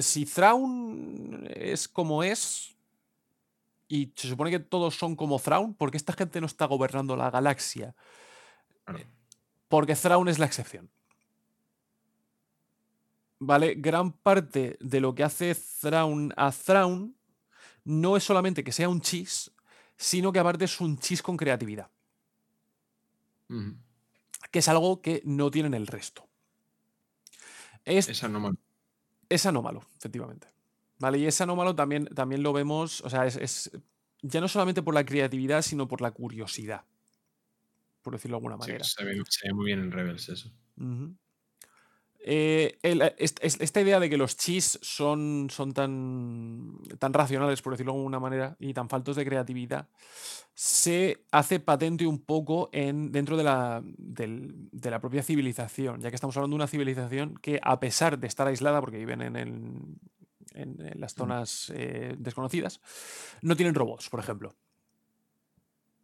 Si 0.00 0.26
Thrawn 0.26 1.48
es 1.50 1.88
como 1.88 2.22
es. 2.22 2.76
Y 3.88 4.12
se 4.14 4.28
supone 4.28 4.52
que 4.52 4.60
todos 4.60 4.94
son 4.96 5.16
como 5.16 5.40
Thrawn, 5.40 5.74
¿por 5.74 5.90
qué 5.90 5.96
esta 5.96 6.12
gente 6.12 6.40
no 6.40 6.46
está 6.46 6.66
gobernando 6.66 7.16
la 7.16 7.28
galaxia? 7.28 7.94
Claro. 8.84 9.04
Porque 9.68 9.96
Thrawn 9.96 10.28
es 10.28 10.38
la 10.38 10.46
excepción. 10.46 10.88
¿Vale? 13.40 13.74
Gran 13.74 14.12
parte 14.12 14.76
de 14.80 15.00
lo 15.00 15.14
que 15.14 15.24
hace 15.24 15.56
Thrawn 15.80 16.32
a 16.36 16.52
Thrawn 16.52 17.16
no 17.84 18.16
es 18.16 18.24
solamente 18.24 18.62
que 18.62 18.72
sea 18.72 18.88
un 18.88 19.00
chis, 19.00 19.50
sino 19.96 20.32
que 20.32 20.38
aparte 20.38 20.66
es 20.66 20.80
un 20.80 20.98
chis 20.98 21.22
con 21.22 21.36
creatividad. 21.36 21.90
Que 24.50 24.58
es 24.60 24.68
algo 24.68 25.00
que 25.02 25.22
no 25.24 25.50
tienen 25.50 25.74
el 25.74 25.86
resto. 25.86 26.28
Es. 27.84 28.08
Es 29.30 29.46
anómalo, 29.46 29.82
efectivamente. 29.98 30.48
¿Vale? 30.98 31.18
Y 31.18 31.26
es 31.26 31.40
anómalo 31.40 31.74
también, 31.76 32.06
también 32.06 32.42
lo 32.42 32.52
vemos, 32.52 33.00
o 33.02 33.10
sea, 33.10 33.26
es, 33.26 33.36
es 33.36 33.72
ya 34.22 34.40
no 34.42 34.48
solamente 34.48 34.82
por 34.82 34.94
la 34.94 35.06
creatividad, 35.06 35.62
sino 35.62 35.88
por 35.88 36.02
la 36.02 36.12
curiosidad, 36.12 36.84
por 38.02 38.12
decirlo 38.14 38.36
de 38.36 38.38
alguna 38.38 38.56
Sí, 38.58 38.72
manera. 38.72 38.78
se, 38.80 39.04
ve, 39.04 39.20
se 39.28 39.48
ve 39.48 39.54
muy 39.54 39.66
bien 39.66 39.80
en 39.80 39.90
Rebels 39.92 40.28
eso. 40.28 40.52
Ujú. 40.76 41.16
Eh, 42.22 42.78
el- 42.82 43.00
esta 43.18 43.80
idea 43.80 43.98
de 43.98 44.10
que 44.10 44.18
los 44.18 44.36
chis 44.36 44.78
son, 44.82 45.48
son 45.50 45.72
tan, 45.72 46.78
tan 46.98 47.14
racionales, 47.14 47.62
por 47.62 47.72
decirlo 47.72 47.92
de 47.92 47.98
alguna 47.98 48.20
manera, 48.20 48.56
y 48.60 48.74
tan 48.74 48.88
faltos 48.90 49.16
de 49.16 49.24
creatividad, 49.24 49.88
se 50.54 51.24
hace 51.30 51.60
patente 51.60 52.06
un 52.06 52.18
poco 52.18 52.68
en, 52.72 53.10
dentro 53.10 53.38
de 53.38 53.44
la, 53.44 53.82
del- 53.84 54.68
de 54.70 54.90
la 54.90 55.00
propia 55.00 55.22
civilización, 55.22 56.00
ya 56.02 56.10
que 56.10 56.14
estamos 56.16 56.36
hablando 56.36 56.54
de 56.54 56.62
una 56.62 56.66
civilización 56.66 57.36
que, 57.40 57.58
a 57.62 57.80
pesar 57.80 58.18
de 58.18 58.26
estar 58.26 58.46
aislada, 58.46 58.80
porque 58.80 58.98
viven 58.98 59.22
en, 59.22 59.36
el- 59.36 59.72
en- 60.52 60.80
en 60.86 61.00
las 61.00 61.14
zonas 61.14 61.72
eh, 61.74 62.16
desconocidas, 62.18 62.80
no 63.40 63.56
tienen 63.56 63.74
robots, 63.74 64.10
por 64.10 64.20
ejemplo. 64.20 64.54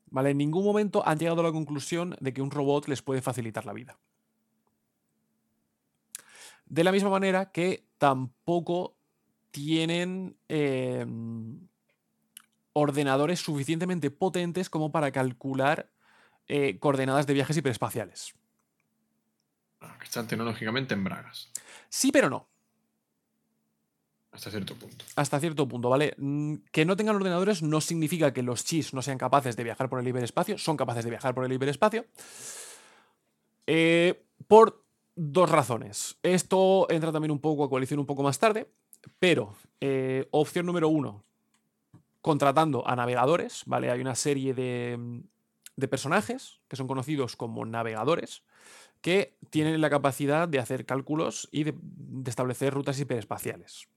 ¿Vale? 0.08 0.30
En 0.30 0.38
ningún 0.38 0.64
momento 0.64 1.06
han 1.06 1.18
llegado 1.18 1.40
a 1.40 1.44
la 1.44 1.52
conclusión 1.52 2.16
de 2.20 2.32
que 2.32 2.40
un 2.40 2.50
robot 2.50 2.88
les 2.88 3.02
puede 3.02 3.20
facilitar 3.20 3.66
la 3.66 3.72
vida. 3.74 3.98
De 6.66 6.84
la 6.84 6.92
misma 6.92 7.10
manera 7.10 7.50
que 7.52 7.86
tampoco 7.98 8.96
tienen 9.50 10.36
eh, 10.48 11.06
ordenadores 12.72 13.40
suficientemente 13.40 14.10
potentes 14.10 14.68
como 14.68 14.92
para 14.92 15.10
calcular 15.10 15.90
eh, 16.48 16.78
coordenadas 16.78 17.26
de 17.26 17.34
viajes 17.34 17.56
hiperespaciales. 17.56 18.34
Que 19.80 20.04
Están 20.04 20.26
tecnológicamente 20.26 20.94
en 20.94 21.04
bragas. 21.04 21.50
Sí, 21.88 22.12
pero 22.12 22.28
no. 22.28 22.48
Hasta 24.32 24.50
cierto 24.50 24.74
punto. 24.74 25.04
Hasta 25.16 25.40
cierto 25.40 25.66
punto, 25.66 25.88
¿vale? 25.88 26.14
Mm, 26.18 26.56
Que 26.70 26.84
no 26.84 26.96
tengan 26.96 27.16
ordenadores 27.16 27.62
no 27.62 27.80
significa 27.80 28.34
que 28.34 28.42
los 28.42 28.64
chis 28.64 28.92
no 28.92 29.00
sean 29.00 29.16
capaces 29.16 29.56
de 29.56 29.64
viajar 29.64 29.88
por 29.88 29.98
el 29.98 30.08
hiperespacio. 30.08 30.58
Son 30.58 30.76
capaces 30.76 31.04
de 31.04 31.10
viajar 31.10 31.34
por 31.34 31.44
el 31.46 31.52
hiperespacio. 31.52 32.04
Eh, 33.66 34.22
por 34.46 34.85
dos 35.16 35.50
razones. 35.50 36.18
Esto 36.22 36.86
entra 36.90 37.10
también 37.10 37.32
un 37.32 37.40
poco 37.40 37.64
a 37.64 37.68
coalición 37.68 37.98
un 37.98 38.06
poco 38.06 38.22
más 38.22 38.38
tarde, 38.38 38.70
pero 39.18 39.54
eh, 39.80 40.28
opción 40.30 40.66
número 40.66 40.88
uno, 40.88 41.24
contratando 42.20 42.86
a 42.86 42.94
navegadores, 42.94 43.62
¿vale? 43.66 43.90
Hay 43.90 44.00
una 44.00 44.14
serie 44.14 44.54
de, 44.54 45.22
de 45.76 45.88
personajes 45.88 46.60
que 46.68 46.76
son 46.76 46.86
conocidos 46.86 47.34
como 47.34 47.64
navegadores 47.64 48.42
que 49.00 49.36
tienen 49.50 49.80
la 49.80 49.90
capacidad 49.90 50.48
de 50.48 50.58
hacer 50.58 50.86
cálculos 50.86 51.48
y 51.52 51.64
de, 51.64 51.74
de 51.80 52.30
establecer 52.30 52.74
rutas 52.74 52.98
hiperespaciales. 52.98 53.88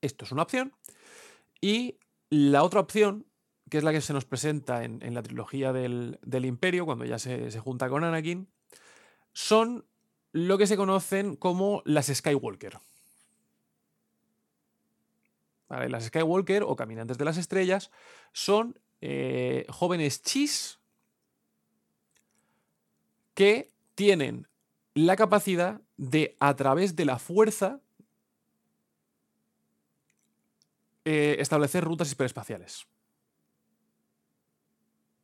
Esto 0.00 0.24
es 0.24 0.32
una 0.32 0.42
opción. 0.42 0.72
Y 1.60 1.98
la 2.28 2.62
otra 2.62 2.80
opción, 2.80 3.26
que 3.68 3.78
es 3.78 3.84
la 3.84 3.92
que 3.92 4.00
se 4.00 4.12
nos 4.12 4.24
presenta 4.24 4.84
en, 4.84 5.02
en 5.02 5.14
la 5.14 5.22
trilogía 5.22 5.72
del, 5.72 6.18
del 6.22 6.44
Imperio, 6.44 6.86
cuando 6.86 7.04
ya 7.04 7.18
se, 7.18 7.50
se 7.50 7.60
junta 7.60 7.88
con 7.88 8.04
Anakin, 8.04 8.48
son 9.32 9.86
lo 10.32 10.58
que 10.58 10.66
se 10.66 10.76
conocen 10.76 11.36
como 11.36 11.82
las 11.84 12.06
Skywalker. 12.06 12.78
Las 15.68 16.04
Skywalker 16.04 16.64
o 16.64 16.74
Caminantes 16.74 17.16
de 17.16 17.24
las 17.24 17.36
Estrellas 17.36 17.90
son 18.32 18.78
eh, 19.00 19.66
jóvenes 19.68 20.22
chis 20.22 20.80
que 23.34 23.70
tienen 23.94 24.48
la 24.94 25.16
capacidad 25.16 25.80
de, 25.96 26.36
a 26.40 26.56
través 26.56 26.96
de 26.96 27.04
la 27.04 27.18
fuerza, 27.18 27.80
eh, 31.04 31.36
establecer 31.38 31.84
rutas 31.84 32.10
hiperespaciales. 32.10 32.86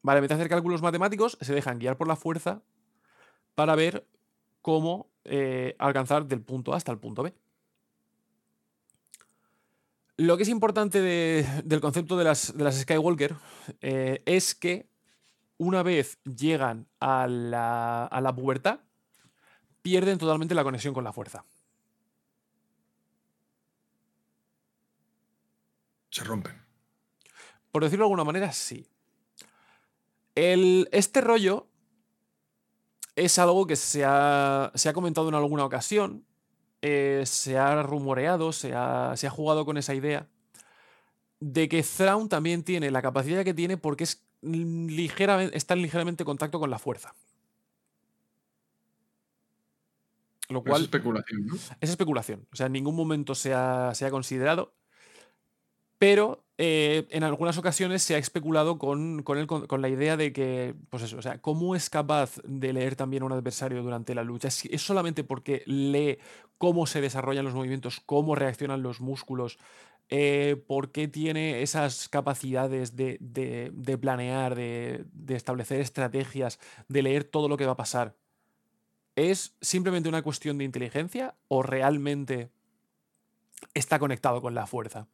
Vale, 0.02 0.18
en 0.18 0.22
vez 0.22 0.30
hacer 0.30 0.48
cálculos 0.48 0.82
matemáticos, 0.82 1.36
se 1.40 1.52
dejan 1.52 1.80
guiar 1.80 1.96
por 1.96 2.06
la 2.06 2.14
fuerza 2.14 2.62
para 3.56 3.74
ver 3.74 4.06
cómo 4.62 5.10
eh, 5.24 5.74
alcanzar 5.80 6.26
del 6.26 6.42
punto 6.42 6.72
A 6.72 6.76
hasta 6.76 6.92
el 6.92 6.98
punto 6.98 7.24
B. 7.24 7.34
Lo 10.18 10.36
que 10.36 10.44
es 10.44 10.48
importante 10.48 11.00
de- 11.02 11.44
del 11.64 11.80
concepto 11.80 12.16
de 12.16 12.24
las, 12.24 12.56
de 12.56 12.62
las 12.64 12.76
Skywalker 12.80 13.34
eh, 13.80 14.22
es 14.24 14.54
que 14.54 14.88
una 15.58 15.82
vez 15.82 16.18
llegan 16.24 16.86
a 17.00 17.26
la, 17.26 18.04
a 18.06 18.20
la 18.20 18.34
pubertad, 18.34 18.80
pierden 19.82 20.18
totalmente 20.18 20.54
la 20.54 20.64
conexión 20.64 20.94
con 20.94 21.04
la 21.04 21.12
fuerza. 21.12 21.44
Se 26.10 26.24
rompen. 26.24 26.62
Por 27.70 27.82
decirlo 27.84 28.04
de 28.04 28.06
alguna 28.06 28.24
manera, 28.24 28.52
sí. 28.52 28.86
El, 30.34 30.88
este 30.92 31.20
rollo 31.20 31.68
es 33.16 33.38
algo 33.38 33.66
que 33.66 33.76
se 33.76 34.04
ha, 34.04 34.70
se 34.74 34.88
ha 34.88 34.92
comentado 34.92 35.28
en 35.28 35.34
alguna 35.34 35.64
ocasión, 35.64 36.24
eh, 36.82 37.22
se 37.24 37.58
ha 37.58 37.82
rumoreado, 37.82 38.52
se 38.52 38.74
ha, 38.74 39.14
se 39.16 39.26
ha 39.26 39.30
jugado 39.30 39.64
con 39.64 39.78
esa 39.78 39.94
idea 39.94 40.28
de 41.40 41.68
que 41.68 41.82
Thrawn 41.82 42.28
también 42.28 42.62
tiene 42.62 42.90
la 42.90 43.02
capacidad 43.02 43.44
que 43.44 43.54
tiene 43.54 43.76
porque 43.76 44.04
es 44.04 44.22
ligeramente, 44.42 45.56
está 45.56 45.74
en 45.74 45.82
ligeramente 45.82 46.24
contacto 46.24 46.60
con 46.60 46.70
la 46.70 46.78
fuerza. 46.78 47.14
Lo 50.48 50.62
cual, 50.62 50.82
es 50.82 50.84
especulación, 50.84 51.46
¿no? 51.46 51.54
Es 51.80 51.90
especulación. 51.90 52.46
O 52.52 52.56
sea, 52.56 52.66
en 52.66 52.72
ningún 52.72 52.94
momento 52.94 53.34
se 53.34 53.52
ha, 53.52 53.92
se 53.94 54.06
ha 54.06 54.10
considerado. 54.10 54.74
Pero 55.98 56.44
eh, 56.58 57.06
en 57.10 57.22
algunas 57.22 57.58
ocasiones 57.58 58.02
se 58.02 58.14
ha 58.14 58.18
especulado 58.18 58.78
con, 58.78 59.22
con, 59.22 59.46
con, 59.46 59.82
la 59.82 59.88
idea 59.88 60.16
de 60.16 60.32
que, 60.32 60.74
pues 60.90 61.02
eso, 61.02 61.18
o 61.18 61.22
sea, 61.22 61.40
¿cómo 61.40 61.74
es 61.74 61.90
capaz 61.90 62.40
de 62.44 62.72
leer 62.72 62.96
también 62.96 63.22
a 63.22 63.26
un 63.26 63.32
adversario 63.32 63.82
durante 63.82 64.14
la 64.14 64.24
lucha? 64.24 64.48
¿Es, 64.48 64.64
es 64.66 64.82
solamente 64.82 65.24
porque 65.24 65.62
lee 65.66 66.18
cómo 66.58 66.86
se 66.86 67.00
desarrollan 67.00 67.44
los 67.44 67.54
movimientos, 67.54 68.00
cómo 68.00 68.34
reaccionan 68.34 68.82
los 68.82 69.00
músculos, 69.00 69.58
eh, 70.08 70.62
por 70.66 70.92
qué 70.92 71.08
tiene 71.08 71.62
esas 71.62 72.08
capacidades 72.08 72.94
de, 72.96 73.18
de, 73.20 73.70
de 73.74 73.98
planear, 73.98 74.54
de, 74.54 75.04
de 75.12 75.34
establecer 75.34 75.80
estrategias, 75.80 76.60
de 76.88 77.02
leer 77.02 77.24
todo 77.24 77.48
lo 77.48 77.56
que 77.56 77.66
va 77.66 77.72
a 77.72 77.76
pasar. 77.76 78.16
¿Es 79.16 79.56
simplemente 79.60 80.08
una 80.08 80.22
cuestión 80.22 80.58
de 80.58 80.64
inteligencia 80.64 81.34
o 81.48 81.62
realmente 81.62 82.50
está 83.74 83.98
conectado 83.98 84.40
con 84.40 84.54
la 84.54 84.66
fuerza? 84.66 85.08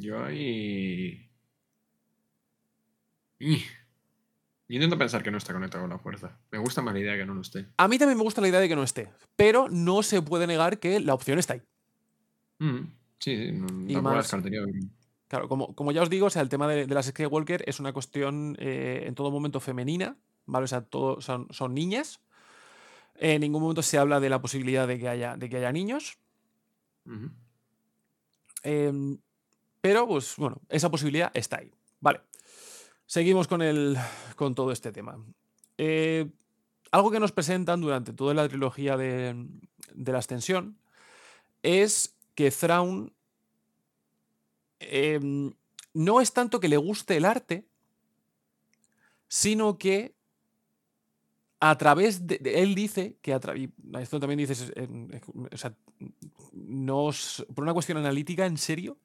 Yo 0.00 0.24
ahí. 0.24 1.30
Y... 3.38 3.56
Yo 4.68 4.74
intento 4.74 4.98
pensar 4.98 5.22
que 5.22 5.30
no 5.30 5.38
está 5.38 5.52
conectado 5.52 5.84
con 5.84 5.90
la 5.90 5.98
fuerza. 5.98 6.38
Me 6.50 6.58
gusta 6.58 6.82
más 6.82 6.92
la 6.92 7.00
idea 7.00 7.12
de 7.12 7.18
que 7.18 7.26
no 7.26 7.34
lo 7.34 7.40
esté. 7.40 7.68
A 7.78 7.88
mí 7.88 7.98
también 7.98 8.18
me 8.18 8.24
gusta 8.24 8.40
la 8.40 8.48
idea 8.48 8.60
de 8.60 8.68
que 8.68 8.76
no 8.76 8.82
esté, 8.82 9.10
pero 9.34 9.68
no 9.70 10.02
se 10.02 10.20
puede 10.20 10.46
negar 10.46 10.78
que 10.78 11.00
la 11.00 11.14
opción 11.14 11.38
está 11.38 11.54
ahí. 11.54 11.62
Mm, 12.58 12.80
sí, 13.18 13.52
no, 13.52 13.90
Y 13.90 13.96
más-. 13.96 14.30
Claro, 15.28 15.48
como, 15.48 15.74
como 15.74 15.92
ya 15.92 16.02
os 16.02 16.10
digo, 16.10 16.26
o 16.26 16.30
sea, 16.30 16.42
el 16.42 16.48
tema 16.48 16.66
de, 16.68 16.86
de 16.86 16.94
las 16.94 17.06
Skywalker 17.06 17.64
es 17.66 17.80
una 17.80 17.92
cuestión 17.92 18.56
eh, 18.58 19.04
en 19.06 19.14
todo 19.14 19.30
momento 19.30 19.60
femenina, 19.60 20.16
¿vale? 20.46 20.64
O 20.64 20.68
sea, 20.68 20.82
todo, 20.82 21.20
son, 21.20 21.48
son 21.50 21.74
niñas. 21.74 22.20
En 23.14 23.40
ningún 23.40 23.62
momento 23.62 23.82
se 23.82 23.98
habla 23.98 24.20
de 24.20 24.30
la 24.30 24.40
posibilidad 24.40 24.86
de 24.86 24.98
que 24.98 25.08
haya, 25.08 25.36
de 25.36 25.48
que 25.48 25.56
haya 25.56 25.72
niños. 25.72 26.18
Em, 28.62 29.18
pero, 29.88 30.06
pues 30.06 30.36
bueno, 30.36 30.60
esa 30.68 30.90
posibilidad 30.90 31.30
está 31.32 31.60
ahí. 31.60 31.72
Vale. 32.00 32.20
Seguimos 33.06 33.48
con, 33.48 33.62
el, 33.62 33.96
con 34.36 34.54
todo 34.54 34.70
este 34.70 34.92
tema. 34.92 35.18
Eh, 35.78 36.28
algo 36.90 37.10
que 37.10 37.18
nos 37.18 37.32
presentan 37.32 37.80
durante 37.80 38.12
toda 38.12 38.34
la 38.34 38.46
trilogía 38.46 38.98
de, 38.98 39.46
de 39.94 40.12
la 40.12 40.18
extensión 40.18 40.76
es 41.62 42.14
que 42.34 42.50
Thrawn 42.50 43.14
em, 44.80 45.54
no 45.94 46.20
es 46.20 46.34
tanto 46.34 46.60
que 46.60 46.68
le 46.68 46.76
guste 46.76 47.16
el 47.16 47.24
arte, 47.24 47.66
sino 49.26 49.78
que 49.78 50.14
a 51.60 51.78
través 51.78 52.26
de, 52.26 52.42
él 52.44 52.74
dice 52.74 53.16
que 53.22 53.32
a 53.32 53.40
través 53.40 53.70
esto 53.98 54.20
también 54.20 54.36
dices 54.36 54.70
o 55.50 55.56
sea, 55.56 55.74
por 57.54 57.64
una 57.64 57.72
cuestión 57.72 57.96
analítica 57.96 58.44
en 58.44 58.58
serio 58.58 58.98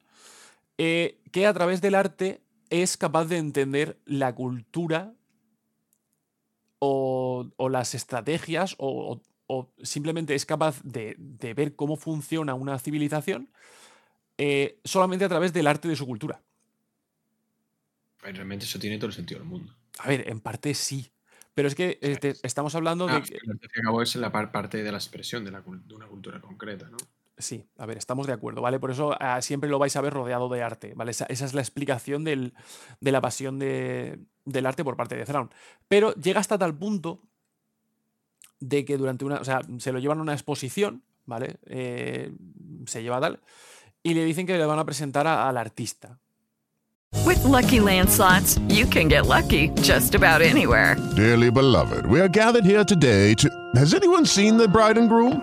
eh, 0.78 1.20
que 1.32 1.46
a 1.46 1.54
través 1.54 1.80
del 1.80 1.94
arte 1.94 2.42
es 2.70 2.96
capaz 2.96 3.26
de 3.26 3.38
entender 3.38 3.98
la 4.06 4.34
cultura 4.34 5.14
o, 6.78 7.50
o 7.56 7.68
las 7.68 7.94
estrategias 7.94 8.74
o, 8.78 9.20
simplemente 9.82 10.34
es 10.34 10.46
capaz 10.46 10.82
de, 10.82 11.14
de 11.18 11.54
ver 11.54 11.76
cómo 11.76 11.96
funciona 11.96 12.54
una 12.54 12.78
civilización 12.78 13.50
eh, 14.38 14.80
solamente 14.84 15.24
a 15.24 15.28
través 15.28 15.52
del 15.52 15.66
arte 15.66 15.86
de 15.88 15.96
su 15.96 16.06
cultura. 16.06 16.42
Realmente 18.22 18.64
eso 18.64 18.78
tiene 18.78 18.96
todo 18.96 19.08
el 19.08 19.12
sentido 19.12 19.40
del 19.40 19.48
mundo. 19.48 19.74
A 19.98 20.08
ver, 20.08 20.28
en 20.28 20.40
parte 20.40 20.74
sí. 20.74 21.12
Pero 21.54 21.68
es 21.68 21.74
que 21.74 21.98
eh, 22.00 22.16
te- 22.16 22.34
estamos 22.42 22.74
hablando 22.74 23.06
Ah, 23.06 23.20
de 23.20 23.22
que... 23.22 23.38
al 23.48 23.84
cabo 23.84 24.02
es 24.02 24.16
la 24.16 24.32
par- 24.32 24.50
parte 24.50 24.82
de 24.82 24.90
la 24.90 24.98
expresión 24.98 25.44
de, 25.44 25.50
la, 25.52 25.62
cul- 25.62 25.84
de 25.84 25.94
una 25.94 26.06
cultura 26.08 26.40
concreta, 26.40 26.88
¿no? 26.88 26.96
Sí, 27.36 27.66
a 27.78 27.86
ver, 27.86 27.98
estamos 27.98 28.26
de 28.28 28.32
acuerdo, 28.32 28.62
¿vale? 28.62 28.78
Por 28.78 28.92
eso 28.92 29.16
ah, 29.18 29.42
siempre 29.42 29.68
lo 29.68 29.78
vais 29.80 29.96
a 29.96 30.00
ver 30.00 30.12
rodeado 30.14 30.48
de 30.48 30.62
arte, 30.62 30.92
¿vale? 30.94 31.10
Esa, 31.10 31.24
esa 31.26 31.44
es 31.44 31.52
la 31.52 31.60
explicación 31.62 32.22
del- 32.22 32.54
de 33.00 33.10
la 33.12 33.20
pasión 33.20 33.58
de- 33.58 34.20
del 34.44 34.66
arte 34.66 34.84
por 34.84 34.96
parte 34.96 35.16
de 35.16 35.24
Thrawn. 35.24 35.50
Pero 35.88 36.14
llega 36.14 36.38
hasta 36.38 36.56
tal 36.58 36.76
punto 36.76 37.20
de 38.60 38.84
que 38.84 38.96
durante 38.96 39.24
una. 39.24 39.36
O 39.36 39.44
sea, 39.44 39.60
se 39.78 39.90
lo 39.92 39.98
llevan 39.98 40.18
a 40.18 40.22
una 40.22 40.32
exposición, 40.32 41.02
¿vale? 41.26 41.56
Eh, 41.66 42.32
se 42.86 43.02
lleva 43.02 43.20
tal. 43.20 43.40
Y 44.02 44.14
le 44.14 44.24
dicen 44.24 44.46
que 44.46 44.56
le 44.56 44.64
van 44.66 44.78
a 44.78 44.84
presentar 44.84 45.26
a- 45.26 45.48
al 45.48 45.56
artista. 45.56 46.18
With 47.26 47.42
Lucky 47.44 47.80
Land 47.80 48.10
slots, 48.10 48.60
you 48.68 48.86
can 48.88 49.08
get 49.08 49.24
lucky 49.26 49.70
just 49.82 50.14
about 50.14 50.40
anywhere. 50.42 50.96
Dearly 51.16 51.50
beloved, 51.50 52.06
we 52.06 52.20
are 52.20 52.28
gathered 52.28 52.64
here 52.64 52.84
today 52.84 53.34
to. 53.36 53.48
Has 53.74 53.92
anyone 53.94 54.24
seen 54.26 54.56
the 54.56 54.66
bride 54.68 54.98
and 54.98 55.08
groom? 55.08 55.42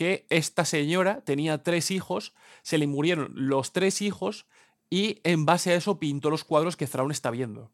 que 0.00 0.24
esta 0.30 0.64
señora 0.64 1.20
tenía 1.26 1.62
tres 1.62 1.90
hijos, 1.90 2.32
se 2.62 2.78
le 2.78 2.86
murieron 2.86 3.32
los 3.34 3.74
tres 3.74 4.00
hijos 4.00 4.46
y 4.88 5.20
en 5.24 5.44
base 5.44 5.72
a 5.72 5.74
eso 5.74 5.98
pintó 5.98 6.30
los 6.30 6.42
cuadros 6.42 6.74
que 6.74 6.86
Thrawn 6.86 7.10
está 7.10 7.30
viendo. 7.30 7.70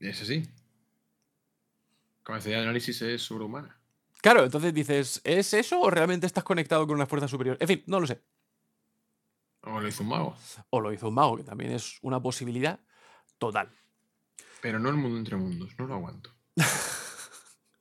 Es 0.00 0.22
así. 0.22 0.48
Capacidad 2.22 2.56
de 2.56 2.62
análisis 2.62 3.02
es 3.02 3.20
sobrehumana. 3.20 3.78
Claro, 4.22 4.44
entonces 4.44 4.72
dices, 4.72 5.20
¿es 5.22 5.52
eso 5.52 5.78
o 5.82 5.90
realmente 5.90 6.26
estás 6.26 6.42
conectado 6.42 6.86
con 6.86 6.96
una 6.96 7.04
fuerza 7.04 7.28
superior? 7.28 7.58
En 7.60 7.68
fin, 7.68 7.84
no 7.86 8.00
lo 8.00 8.06
sé. 8.06 8.22
O 9.60 9.78
lo 9.78 9.86
hizo 9.86 10.02
un 10.02 10.08
mago. 10.08 10.34
O 10.70 10.80
lo 10.80 10.90
hizo 10.90 11.08
un 11.08 11.14
mago, 11.14 11.36
que 11.36 11.44
también 11.44 11.72
es 11.72 11.98
una 12.00 12.22
posibilidad 12.22 12.80
total. 13.36 13.70
Pero 14.62 14.78
no 14.78 14.88
el 14.88 14.96
mundo 14.96 15.18
entre 15.18 15.36
mundos, 15.36 15.74
no 15.78 15.86
lo 15.86 15.92
aguanto. 15.92 16.34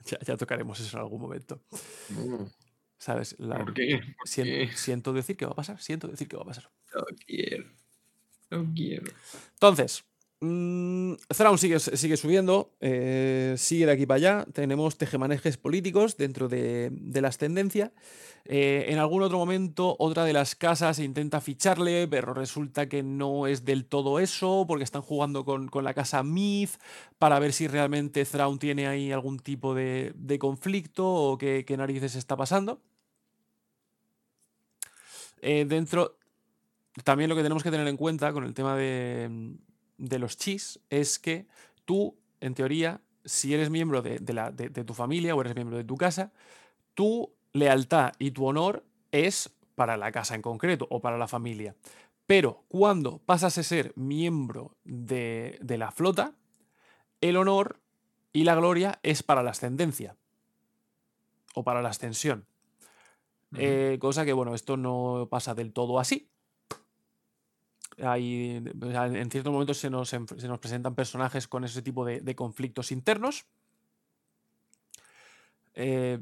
Ya, 0.06 0.20
ya 0.20 0.38
tocaremos 0.38 0.80
eso 0.80 0.98
en 0.98 1.04
algún 1.04 1.22
momento. 1.22 1.62
No, 2.10 2.50
¿Sabes? 2.98 3.36
La- 3.40 3.58
¿Por 3.58 3.74
qué? 3.74 4.00
¿Por 4.18 4.28
sien- 4.28 4.46
qué? 4.46 4.70
Siento 4.78 5.12
decir 5.14 5.36
que 5.36 5.46
va 5.46 5.52
a 5.52 5.56
pasar, 5.56 5.82
siento 5.82 6.08
decir 6.08 6.28
que 6.28 6.38
va 6.38 6.44
a 6.44 6.46
pasar. 6.46 6.72
No 6.94 7.04
quiero. 7.26 7.66
No 8.52 8.72
quiero. 8.74 9.12
Entonces, 9.54 10.06
mm, 10.46 11.58
sigue, 11.58 12.18
subiendo, 12.18 12.72
eh, 12.80 13.56
sigue 13.58 13.86
de 13.86 13.92
aquí 13.92 14.06
para 14.06 14.16
allá. 14.18 14.46
Tenemos 14.54 14.98
tejemanejes 14.98 15.58
políticos 15.58 16.18
dentro 16.18 16.48
de, 16.48 16.90
de 16.92 17.22
la 17.22 17.30
ascendencia. 17.30 17.92
Eh, 18.48 18.86
en 18.90 19.00
algún 19.00 19.24
otro 19.24 19.40
momento, 19.40 19.96
otra 19.98 20.24
de 20.24 20.32
las 20.32 20.56
casas 20.56 21.00
intenta 21.00 21.42
ficharle, 21.42 22.08
pero 22.08 22.32
resulta 22.36 22.88
que 22.88 23.02
no 23.02 23.48
es 23.48 23.66
del 23.66 23.86
todo 23.86 24.20
eso, 24.20 24.66
porque 24.68 24.84
están 24.84 25.02
jugando 25.02 25.44
con, 25.46 25.70
la 25.84 25.94
casa 25.96 26.22
Myth 26.22 26.78
para 27.18 27.40
ver 27.40 27.54
si 27.54 27.68
realmente 27.68 28.24
Thrawn 28.24 28.60
tiene 28.60 28.88
ahí 28.88 29.12
algún 29.12 29.40
tipo 29.40 29.74
de, 29.74 30.14
conflicto 30.40 31.08
o 31.08 31.38
qué, 31.40 31.66
qué 31.66 31.76
narices 31.76 32.16
está 32.16 32.38
pasando. 32.38 32.80
Eh, 35.42 35.66
dentro, 35.68 36.18
también 37.04 37.30
lo 37.30 37.36
que 37.36 37.44
tenemos 37.44 37.64
que 37.64 37.72
tener 37.72 37.88
en 37.88 37.98
cuenta 37.98 38.32
con 38.32 38.44
el 38.44 38.54
tema 38.54 38.76
de, 38.76 39.56
de 39.98 40.20
los 40.20 40.38
chis 40.38 40.80
es 40.90 41.20
que 41.20 41.48
tú, 41.86 42.16
en 42.42 42.54
teoría, 42.54 43.02
si 43.24 43.54
eres 43.54 43.70
miembro 43.70 44.02
de, 44.02 44.20
de 44.20 44.34
la- 44.34 44.52
de- 44.52 44.70
de 44.70 44.84
tu 44.84 44.94
familia 44.94 45.36
o 45.36 45.42
eres 45.42 45.56
miembro 45.56 45.78
de 45.78 45.84
tu 45.84 45.96
casa, 45.98 46.32
tu 46.94 47.32
lealtad 47.54 48.14
y 48.20 48.32
tu 48.32 48.46
honor 48.46 48.84
es 49.12 49.50
para 49.76 49.98
la 49.98 50.12
casa 50.12 50.36
en 50.36 50.42
concreto 50.42 50.88
o 50.90 51.02
para 51.02 51.18
la 51.18 51.28
familia. 51.28 51.76
Pero 52.28 52.64
cuando 52.68 53.20
pasas 53.20 53.58
a 53.58 53.64
ser 53.64 53.94
miembro 53.96 54.76
de, 54.84 55.58
de 55.62 55.78
la 55.78 55.92
flota, 55.92 56.34
el 57.22 57.38
honor 57.38 57.80
y 58.34 58.44
la 58.44 58.56
gloria 58.56 59.00
es 59.04 59.24
para 59.24 59.44
la 59.44 59.52
ascendencia 59.52 60.16
o 61.54 61.64
para 61.64 61.82
la 61.82 61.90
ascensión. 61.90 62.46
Eh, 63.58 63.98
cosa 64.02 64.26
que, 64.26 64.34
bueno, 64.34 64.54
esto 64.54 64.76
no 64.76 65.28
pasa 65.30 65.56
del 65.56 65.72
todo 65.72 66.00
así. 66.00 66.28
Hay, 68.04 68.62
en 68.82 69.32
ciertos 69.32 69.52
momentos 69.52 69.78
se 69.78 69.90
nos, 69.90 70.10
se 70.10 70.20
nos 70.20 70.60
presentan 70.60 70.96
personajes 70.96 71.48
con 71.48 71.64
ese 71.64 71.82
tipo 71.82 72.06
de, 72.06 72.36
conflictos 72.36 72.92
internos. 72.92 73.46
Eh, 75.74 76.20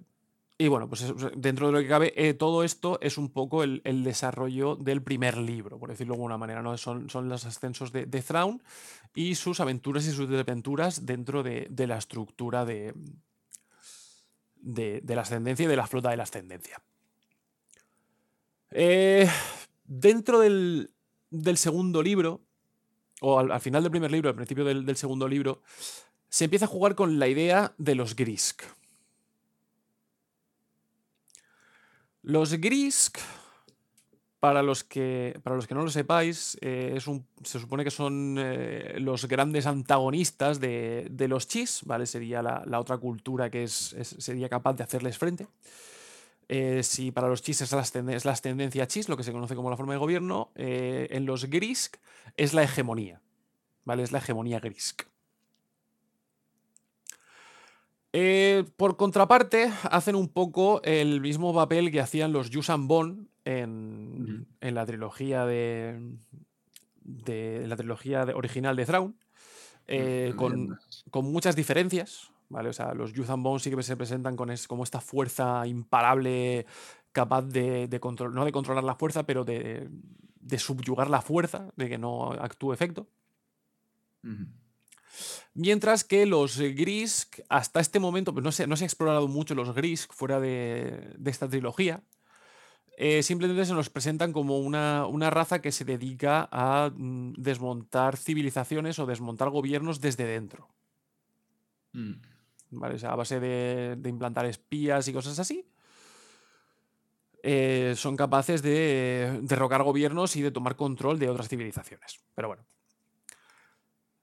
y 0.57 0.67
bueno, 0.67 0.88
pues 0.88 1.05
dentro 1.36 1.67
de 1.67 1.74
lo 1.74 1.80
que 1.80 1.88
cabe, 1.88 2.13
eh, 2.15 2.34
todo 2.34 2.63
esto 2.63 2.99
es 3.01 3.17
un 3.17 3.30
poco 3.30 3.63
el, 3.63 4.03
desarrollo 4.03 4.76
del 4.76 5.01
primer 5.01 5.38
libro, 5.38 5.80
por 5.80 5.89
decirlo 5.89 6.13
de 6.13 6.17
alguna 6.17 6.38
manera. 6.38 6.61
¿no? 6.61 6.78
Son, 6.78 7.09
son 7.09 7.28
los 7.28 7.45
ascensos 7.45 7.91
de, 7.91 8.05
Thrawn 8.05 8.61
y 9.15 9.36
sus 9.36 9.59
aventuras 9.59 10.05
y 10.05 10.11
sus 10.11 10.30
desventuras 10.30 11.05
dentro 11.05 11.43
de, 11.43 11.67
la 11.88 11.97
estructura 11.97 12.65
de, 12.65 12.93
de, 14.57 15.01
de 15.01 15.15
la 15.15 15.21
ascendencia 15.21 15.65
y 15.65 15.67
de 15.67 15.76
la 15.76 15.88
flota 15.88 16.11
de 16.11 16.17
la 16.17 16.24
ascendencia. 16.24 16.82
Eh, 18.76 19.30
dentro 19.86 20.39
del, 20.39 20.93
del 21.34 21.58
segundo 21.58 22.02
libro, 22.02 22.42
o 23.22 23.40
al, 23.40 23.52
al 23.52 23.60
final 23.62 23.82
del 23.84 23.92
primer 23.92 24.12
libro, 24.12 24.30
al 24.30 24.36
principio 24.36 24.64
del, 24.64 24.96
segundo 24.96 25.28
libro, 25.28 25.62
se 26.30 26.46
empieza 26.46 26.66
a 26.66 26.68
jugar 26.70 26.96
con 26.96 27.20
la 27.20 27.28
idea 27.28 27.74
de 27.78 27.96
los 27.96 28.16
Grisk. 28.16 28.64
Los 32.22 32.54
Grisk, 32.54 33.18
para 34.40 34.62
los 34.62 34.84
que, 34.84 35.40
para 35.44 35.56
los 35.56 35.68
que 35.68 35.74
no 35.76 35.84
lo 35.84 35.90
sepáis, 35.90 36.58
eh, 36.62 36.94
es 36.96 37.08
un, 37.08 37.26
se 37.44 37.60
supone 37.60 37.84
que 37.84 37.92
son 37.92 38.36
eh, 38.38 38.96
los 39.00 39.26
grandes 39.28 39.66
antagonistas 39.66 40.60
de, 40.60 41.08
de 41.10 41.28
los 41.28 41.48
Chis, 41.48 41.82
¿vale? 41.86 42.06
Sería 42.06 42.42
la, 42.42 42.64
la 42.66 42.80
otra 42.80 42.98
cultura 42.98 43.50
que 43.50 43.64
es- 43.64 43.96
sería 44.20 44.50
capaz 44.50 44.74
de 44.74 44.84
hacerles 44.84 45.18
frente. 45.18 45.48
Eh, 46.50 46.84
si 46.84 47.12
para 47.12 47.28
los 47.28 47.41
Chis 47.41 47.62
es 47.62 47.72
la, 47.72 47.82
es 48.14 48.26
la 48.26 48.32
ascendencia 48.32 48.88
Chis, 48.88 49.10
lo 49.10 49.18
que 49.18 49.24
se 49.24 49.32
conoce 49.32 49.56
como 49.56 49.70
la 49.70 49.78
forma 49.78 49.94
de 49.94 50.00
gobierno, 50.00 50.52
eh, 50.56 51.08
en 51.12 51.26
los 51.26 51.46
Grisk 51.46 51.98
es 52.38 52.54
la 52.54 52.64
hegemonía, 52.64 53.22
¿vale? 53.86 54.04
Es 54.04 54.12
la 54.12 54.20
hegemonía 54.20 54.60
Grisk. 54.60 55.04
Eh, 58.16 58.66
por 58.78 58.96
contraparte, 58.96 59.72
hacen 59.89 60.16
un 60.16 60.28
poco 60.28 60.82
el 60.84 61.20
mismo 61.22 61.54
papel 61.54 61.91
que 61.91 62.00
hacían 62.00 62.32
los 62.32 62.52
Yusan 62.52 62.88
Bon 62.88 63.28
en, 63.44 64.46
en 64.62 64.76
la 64.76 64.86
trilogía 64.86 65.46
de, 65.46 66.00
de 67.02 67.66
la 67.68 67.76
trilogía 67.76 68.26
de- 68.26 68.34
original 68.34 68.76
de 68.76 68.86
Thrawn, 68.86 69.16
eh, 69.88 70.34
con, 70.36 70.78
con 71.10 71.32
muchas 71.32 71.56
diferencias. 71.56 72.30
¿Vale? 72.54 72.70
O 72.70 72.74
sea, 72.74 72.93
los 72.93 73.12
Yuuzhan 73.14 73.43
Vong 73.43 73.60
sí 73.60 73.70
que 73.70 73.84
se 73.84 73.97
presentan 73.97 74.38
con 74.38 74.49
es, 74.51 74.68
como 74.68 74.84
esta 74.84 75.01
fuerza 75.01 75.68
imparable, 75.68 76.66
capaz 77.12 77.41
de, 77.43 77.88
de 77.89 77.99
control, 77.99 78.34
no 78.34 78.45
de 78.45 78.51
controlar 78.54 78.84
la 78.86 78.95
fuerza, 78.95 79.24
pero 79.24 79.43
de, 79.43 79.89
de 80.39 80.60
subyugar 80.60 81.10
la 81.10 81.22
fuerza, 81.22 81.72
de 81.76 81.89
que 81.89 81.97
no 81.97 82.32
actúe 82.32 82.74
efecto. 82.74 83.08
Mientras 85.54 86.04
que 86.04 86.26
los 86.26 86.58
Grisk, 86.60 87.39
hasta 87.49 87.80
este 87.80 87.99
momento, 87.99 88.34
pues 88.34 88.43
no 88.43 88.51
se, 88.51 88.66
no 88.68 88.76
se 88.76 88.86
ha 88.86 88.88
explorado 88.88 89.28
mucho 89.28 89.54
los 89.56 89.74
Grisk 89.76 90.12
fuera 90.14 90.39
de, 90.39 91.14
de 91.18 91.32
esta 91.32 91.47
trilogía. 91.47 92.01
eh, 92.97 93.24
simplemente 93.24 93.66
se 93.66 93.74
nos 93.74 93.89
presentan 93.89 94.34
como 94.34 94.60
una, 94.60 95.08
una 95.08 95.30
raza 95.30 95.62
que 95.62 95.72
se 95.72 95.86
dedica 95.86 96.47
a 96.51 96.91
mm, 96.95 97.34
desmontar 97.38 98.18
civilizaciones 98.18 98.99
o 98.99 99.06
desmontar 99.08 99.49
gobiernos 99.49 99.99
desde 99.99 100.26
dentro. 100.26 100.70
A 102.82 103.15
base 103.15 103.39
de, 103.39 103.97
implantar 104.05 104.45
espías 104.45 105.07
y 105.07 105.13
cosas 105.13 105.39
así. 105.39 105.65
eh, 107.45 107.93
son 107.97 108.15
capaces 108.15 108.61
de 108.61 109.39
derrocar 109.43 109.84
gobiernos 109.84 110.36
y 110.38 110.41
de 110.41 110.51
tomar 110.51 110.78
control 110.78 111.19
de 111.19 111.30
otras 111.30 111.49
civilizaciones. 111.49 112.21
Pero 112.36 112.47
bueno. 112.47 112.63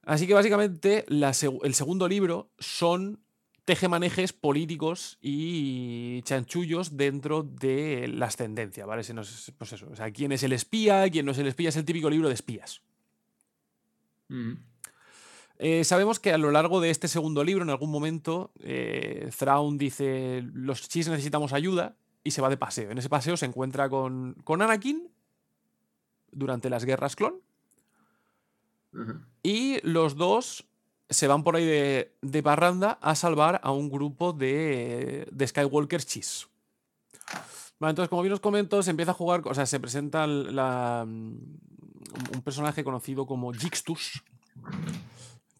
Así 0.03 0.25
que 0.25 0.33
básicamente 0.33 1.05
el 1.07 1.73
segundo 1.75 2.07
libro 2.07 2.49
son 2.57 3.19
tejemanejes 3.65 4.33
políticos 4.33 5.19
y 5.21 6.21
chanchullos 6.23 6.97
dentro 6.97 7.43
de 7.43 8.07
la 8.07 8.25
ascendencia, 8.25 8.85
¿vale? 8.85 9.03
Se 9.03 9.13
nos- 9.13 9.53
pues 9.57 9.73
eso, 9.73 9.87
o 9.91 9.95
sea, 9.95 10.11
quién 10.11 10.31
es 10.31 10.43
el 10.43 10.53
espía, 10.53 11.07
quién 11.09 11.25
no 11.25 11.31
es 11.31 11.37
el 11.37 11.47
espía, 11.47 11.69
es 11.69 11.75
el 11.75 11.85
típico 11.85 12.09
libro 12.09 12.27
de 12.27 12.33
espías. 12.33 12.81
Eh, 15.63 15.83
sabemos 15.83 16.19
que 16.19 16.33
a 16.33 16.39
lo 16.39 16.49
largo 16.49 16.81
de 16.81 16.89
este 16.89 17.07
segundo 17.07 17.43
libro, 17.43 17.63
en 17.63 17.69
algún 17.69 17.91
momento, 17.91 18.49
eh, 18.61 19.29
Thrawn 19.37 19.77
dice, 19.77 20.41
los 20.53 20.89
chis 20.89 21.07
necesitamos 21.07 21.53
ayuda, 21.53 21.95
y 22.23 22.31
se 22.31 22.41
va 22.41 22.49
de 22.49 22.57
paseo. 22.57 22.89
En 22.89 22.97
ese 22.97 23.09
paseo 23.09 23.37
se 23.37 23.45
encuentra 23.45 23.87
con, 23.87 24.33
con 24.43 24.63
Anakin 24.63 25.07
durante 26.31 26.69
las 26.71 26.83
guerras 26.83 27.15
clon, 27.15 27.35
y 29.43 29.79
los 29.87 30.15
dos 30.15 30.65
se 31.09 31.27
van 31.27 31.43
por 31.43 31.55
ahí 31.55 31.65
de, 31.65 32.11
de 32.21 32.41
parranda 32.41 32.97
a 32.99 33.13
salvar 33.13 33.61
a 33.63 33.71
un 33.71 33.89
grupo 33.91 34.33
de, 34.33 35.27
de 35.31 35.47
Skywalker 35.47 36.03
Chis. 36.03 36.47
Vale, 37.79 37.91
entonces, 37.91 38.09
como 38.09 38.23
bien 38.23 38.33
os 38.33 38.39
comento, 38.39 38.81
se 38.81 38.89
empieza 38.91 39.11
a 39.11 39.15
jugar, 39.15 39.43
o 39.45 39.53
sea, 39.53 39.67
se 39.67 39.79
presenta 39.79 40.25
la- 40.25 41.03
un 41.05 41.61
un 42.33 42.41
personaje 42.41 42.83
conocido 42.83 43.25
como 43.25 43.53
Jixtus, 43.53 44.23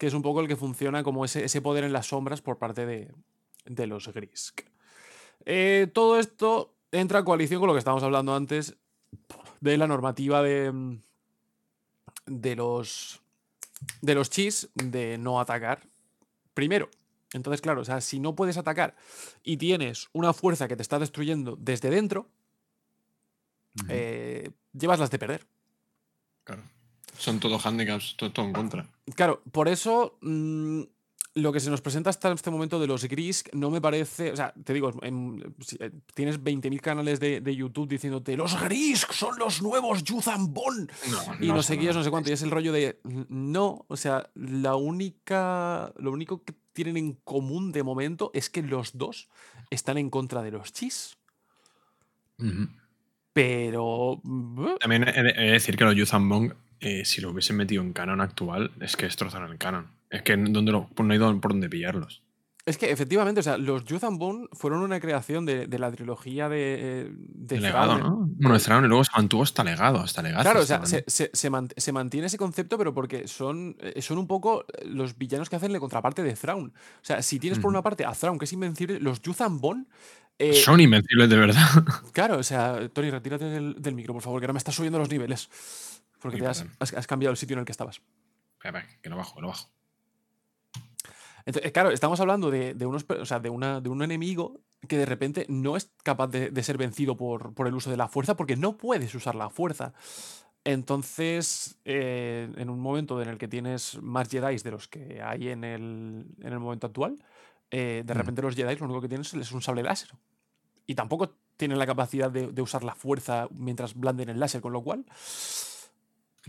que 0.02 0.08
es 0.08 0.14
un 0.14 0.22
poco 0.22 0.40
el 0.40 0.48
que 0.48 0.56
funciona 0.56 1.04
como 1.04 1.24
ese, 1.24 1.44
ese 1.44 1.62
poder 1.62 1.84
en 1.84 1.92
las 1.92 2.08
sombras 2.08 2.42
por 2.42 2.58
parte 2.58 2.86
de, 2.86 3.14
de 3.66 3.86
los 3.86 4.08
Grisk. 4.08 4.62
Eh, 5.44 5.86
todo 5.94 6.18
esto 6.18 6.74
entra 6.90 7.20
en 7.20 7.24
coalición 7.24 7.60
con 7.60 7.68
lo 7.68 7.72
que 7.72 7.78
estábamos 7.78 8.02
hablando 8.02 8.34
antes 8.34 8.74
de 9.60 9.76
la 9.76 9.86
normativa 9.86 10.42
de, 10.42 10.98
de 12.26 12.56
los 12.56 13.22
de 14.00 14.16
los 14.16 14.28
chis 14.28 14.70
de 14.74 15.18
no 15.18 15.38
atacar 15.38 15.86
primero. 16.52 16.90
Entonces, 17.32 17.60
claro, 17.60 17.82
o 17.82 17.84
sea, 17.84 18.00
si 18.00 18.18
no 18.18 18.34
puedes 18.34 18.56
atacar 18.56 18.96
y 19.44 19.56
tienes 19.56 20.08
una 20.12 20.32
fuerza 20.32 20.66
que 20.66 20.74
te 20.74 20.82
está 20.82 20.98
destruyendo 20.98 21.54
desde 21.60 21.90
dentro, 21.90 22.28
eh, 23.88 24.50
llevas 24.72 24.98
las 24.98 25.12
de 25.12 25.18
perder. 25.20 25.46
Claro. 26.42 26.64
Son 27.18 27.38
todos 27.40 27.64
handicaps, 27.66 28.16
todo, 28.16 28.32
todo 28.32 28.46
en 28.46 28.52
contra. 28.52 28.86
Claro, 29.14 29.42
por 29.52 29.68
eso 29.68 30.18
mm, 30.22 30.80
lo 31.34 31.52
que 31.52 31.60
se 31.60 31.70
nos 31.70 31.80
presenta 31.80 32.10
hasta 32.10 32.30
este 32.32 32.50
momento 32.50 32.78
de 32.80 32.86
los 32.86 33.04
Grisk 33.04 33.48
no 33.54 33.70
me 33.70 33.80
parece. 33.80 34.32
O 34.32 34.36
sea, 34.36 34.52
te 34.64 34.72
digo, 34.74 34.92
en- 35.02 35.54
si, 35.60 35.76
eh, 35.80 35.90
tienes 36.14 36.40
20.000 36.42 36.80
canales 36.80 37.20
de, 37.20 37.40
de 37.40 37.56
YouTube 37.56 37.88
diciéndote 37.88 38.36
los 38.36 38.58
Grisk 38.60 39.12
son 39.12 39.38
los 39.38 39.62
nuevos 39.62 40.04
Yuzan 40.04 40.52
Bon. 40.52 40.90
No, 41.10 41.44
y 41.44 41.48
no 41.48 41.62
sé 41.62 41.78
qué, 41.78 41.92
no 41.92 42.02
sé 42.02 42.10
cuánto. 42.10 42.30
Y 42.30 42.32
es 42.34 42.42
el 42.42 42.50
rollo 42.50 42.72
de. 42.72 42.98
"Mm, 43.04 43.22
No, 43.28 43.84
o 43.88 43.96
sea, 43.96 44.28
la 44.34 44.74
única. 44.76 45.92
Lo 45.98 46.12
único 46.12 46.42
que 46.44 46.54
tienen 46.72 46.96
en 46.96 47.12
común 47.24 47.72
de 47.72 47.82
momento 47.82 48.30
es 48.34 48.48
que 48.48 48.62
los 48.62 48.96
dos 48.96 49.28
están 49.70 49.98
en 49.98 50.08
contra 50.10 50.42
de 50.42 50.50
los 50.50 50.72
Chis. 50.72 51.16
Pero. 53.32 54.20
mm, 54.22 54.76
También 54.80 55.08
he 55.08 55.22
de, 55.22 55.32
decir 55.52 55.76
que 55.76 55.84
los 55.84 55.94
Yuzhan 55.94 56.28
Bong, 56.28 56.52
eh, 56.82 57.04
si 57.04 57.20
lo 57.20 57.30
hubiesen 57.30 57.56
metido 57.56 57.82
en 57.82 57.92
canon 57.92 58.20
actual, 58.20 58.72
es 58.80 58.96
que 58.96 59.06
destrozaron 59.06 59.50
el 59.50 59.58
canon. 59.58 59.86
Es 60.10 60.22
que 60.22 60.36
¿dónde 60.36 60.72
lo, 60.72 60.90
no 61.02 61.12
hay 61.12 61.18
por 61.40 61.52
dónde 61.52 61.68
pillarlos. 61.70 62.22
Es 62.64 62.78
que 62.78 62.92
efectivamente, 62.92 63.40
o 63.40 63.42
sea, 63.42 63.58
los 63.58 63.84
Yuzhan 63.86 64.18
Bone 64.18 64.46
fueron 64.52 64.82
una 64.82 65.00
creación 65.00 65.44
de, 65.44 65.66
de 65.66 65.78
la 65.80 65.90
trilogía 65.90 66.48
de, 66.48 66.76
eh, 66.78 67.10
de 67.12 67.60
legado, 67.60 67.96
Thrawn. 67.96 68.00
¿no? 68.00 68.28
Bueno, 68.36 68.56
y 68.56 68.88
luego 68.88 69.02
se 69.02 69.10
mantuvo 69.16 69.42
hasta 69.42 69.64
legado, 69.64 69.98
hasta 69.98 70.22
legado. 70.22 70.42
Claro, 70.44 70.60
o 70.60 70.64
sea, 70.64 70.86
se, 70.86 71.02
se- 71.08 71.30
se 71.32 71.50
mant- 71.50 71.72
se 71.76 71.90
mantiene 71.90 72.28
ese 72.28 72.38
concepto, 72.38 72.78
pero 72.78 72.94
porque 72.94 73.26
son, 73.26 73.74
eh, 73.80 74.00
son 74.00 74.18
un 74.18 74.28
poco 74.28 74.64
los 74.84 75.18
villanos 75.18 75.50
que 75.50 75.56
hacen 75.56 75.72
la 75.72 75.80
contraparte 75.80 76.22
de 76.22 76.34
Thrawn. 76.34 76.68
O 76.68 77.04
sea, 77.04 77.20
si 77.22 77.40
tienes 77.40 77.58
por 77.58 77.68
una 77.70 77.82
parte 77.82 78.04
a 78.04 78.12
Thrawn, 78.12 78.38
que 78.38 78.44
es 78.44 78.52
invencible, 78.52 79.00
los 79.00 79.20
Yuzhan 79.22 79.60
Bone. 79.60 79.86
eh, 80.38 80.52
Son 80.54 80.78
invencibles 80.78 81.28
de 81.30 81.36
verdad. 81.36 81.66
Claro, 82.12 82.36
o 82.38 82.42
sea, 82.44 82.88
Tony, 82.92 83.10
retírate 83.10 83.46
del, 83.46 83.74
del 83.82 83.94
micro, 83.96 84.12
por 84.14 84.22
favor, 84.22 84.38
que 84.40 84.44
ahora 84.44 84.52
me 84.52 84.58
estás 84.58 84.76
subiendo 84.76 85.00
los 85.00 85.10
niveles. 85.10 85.48
Porque 86.22 86.38
te 86.38 86.46
has, 86.46 87.06
cambiado 87.06 87.32
el 87.32 87.36
sitio 87.36 87.54
en 87.54 87.60
el 87.60 87.64
que 87.64 87.72
estabas. 87.72 88.00
Espera, 88.54 88.78
espera, 88.78 89.00
que 89.02 89.10
lo 89.10 89.16
bajo, 89.16 89.34
que 89.34 89.42
lo 89.42 89.48
bajo. 89.48 89.68
Entonces, 91.44 91.72
claro, 91.72 91.90
estamos 91.90 92.20
hablando 92.20 92.50
de, 92.50 92.74
de 92.74 92.86
unos, 92.86 93.04
o 93.08 93.26
sea, 93.26 93.40
de, 93.40 93.50
una, 93.50 93.80
de 93.80 93.88
un 93.88 94.02
enemigo 94.02 94.60
que 94.88 94.96
de 94.96 95.06
repente 95.06 95.46
no 95.48 95.76
es 95.76 95.90
capaz 96.04 96.28
de, 96.28 96.50
de 96.50 96.62
ser 96.62 96.78
vencido 96.78 97.16
por, 97.16 97.54
por 97.54 97.66
el 97.66 97.74
uso 97.74 97.90
de 97.90 97.96
la 97.96 98.08
fuerza 98.08 98.36
porque 98.36 98.56
no 98.56 98.76
puedes 98.76 99.14
usar 99.14 99.34
la 99.34 99.50
fuerza. 99.50 99.92
Entonces, 100.64 101.78
eh, 101.84 102.48
en 102.56 102.70
un 102.70 102.78
momento 102.78 103.20
en 103.20 103.28
el 103.28 103.38
que 103.38 103.48
tienes 103.48 104.00
más 104.00 104.28
Jedi 104.28 104.56
de 104.58 104.70
los 104.70 104.86
que 104.86 105.20
hay 105.20 105.48
en 105.48 105.64
el, 105.64 106.26
en 106.40 106.52
el 106.52 106.60
momento 106.60 106.86
actual, 106.86 107.16
eh, 107.70 108.02
de 108.06 108.14
Mm. 108.14 108.16
repente 108.16 108.42
los 108.42 108.54
Jedi 108.54 108.76
lo 108.76 108.84
único 108.84 109.00
que 109.00 109.08
tienen 109.08 109.26
es 109.40 109.52
un 109.52 109.62
sable 109.62 109.82
láser. 109.82 110.10
Y 110.86 110.94
tampoco 110.94 111.34
tienen 111.56 111.78
la 111.78 111.86
capacidad 111.86 112.30
de, 112.30 112.52
de 112.52 112.62
usar 112.62 112.84
la 112.84 112.94
fuerza 112.94 113.48
mientras 113.50 113.94
blanden 113.94 114.28
el 114.28 114.38
láser, 114.38 114.60
con 114.60 114.72
lo 114.72 114.82
cual, 114.82 115.04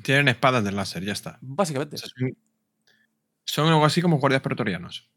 Tienen 0.01 0.27
espadas 0.27 0.63
de 0.63 0.71
láser, 0.71 1.03
ya 1.03 1.13
está. 1.13 1.37
básicamente. 1.41 1.95
O 1.95 1.99
sea, 1.99 2.09
son, 2.09 2.37
son 3.45 3.67
algo 3.67 3.85
así 3.85 4.01
como 4.01 4.17
guardias 4.17 4.41
pretorianos. 4.41 5.09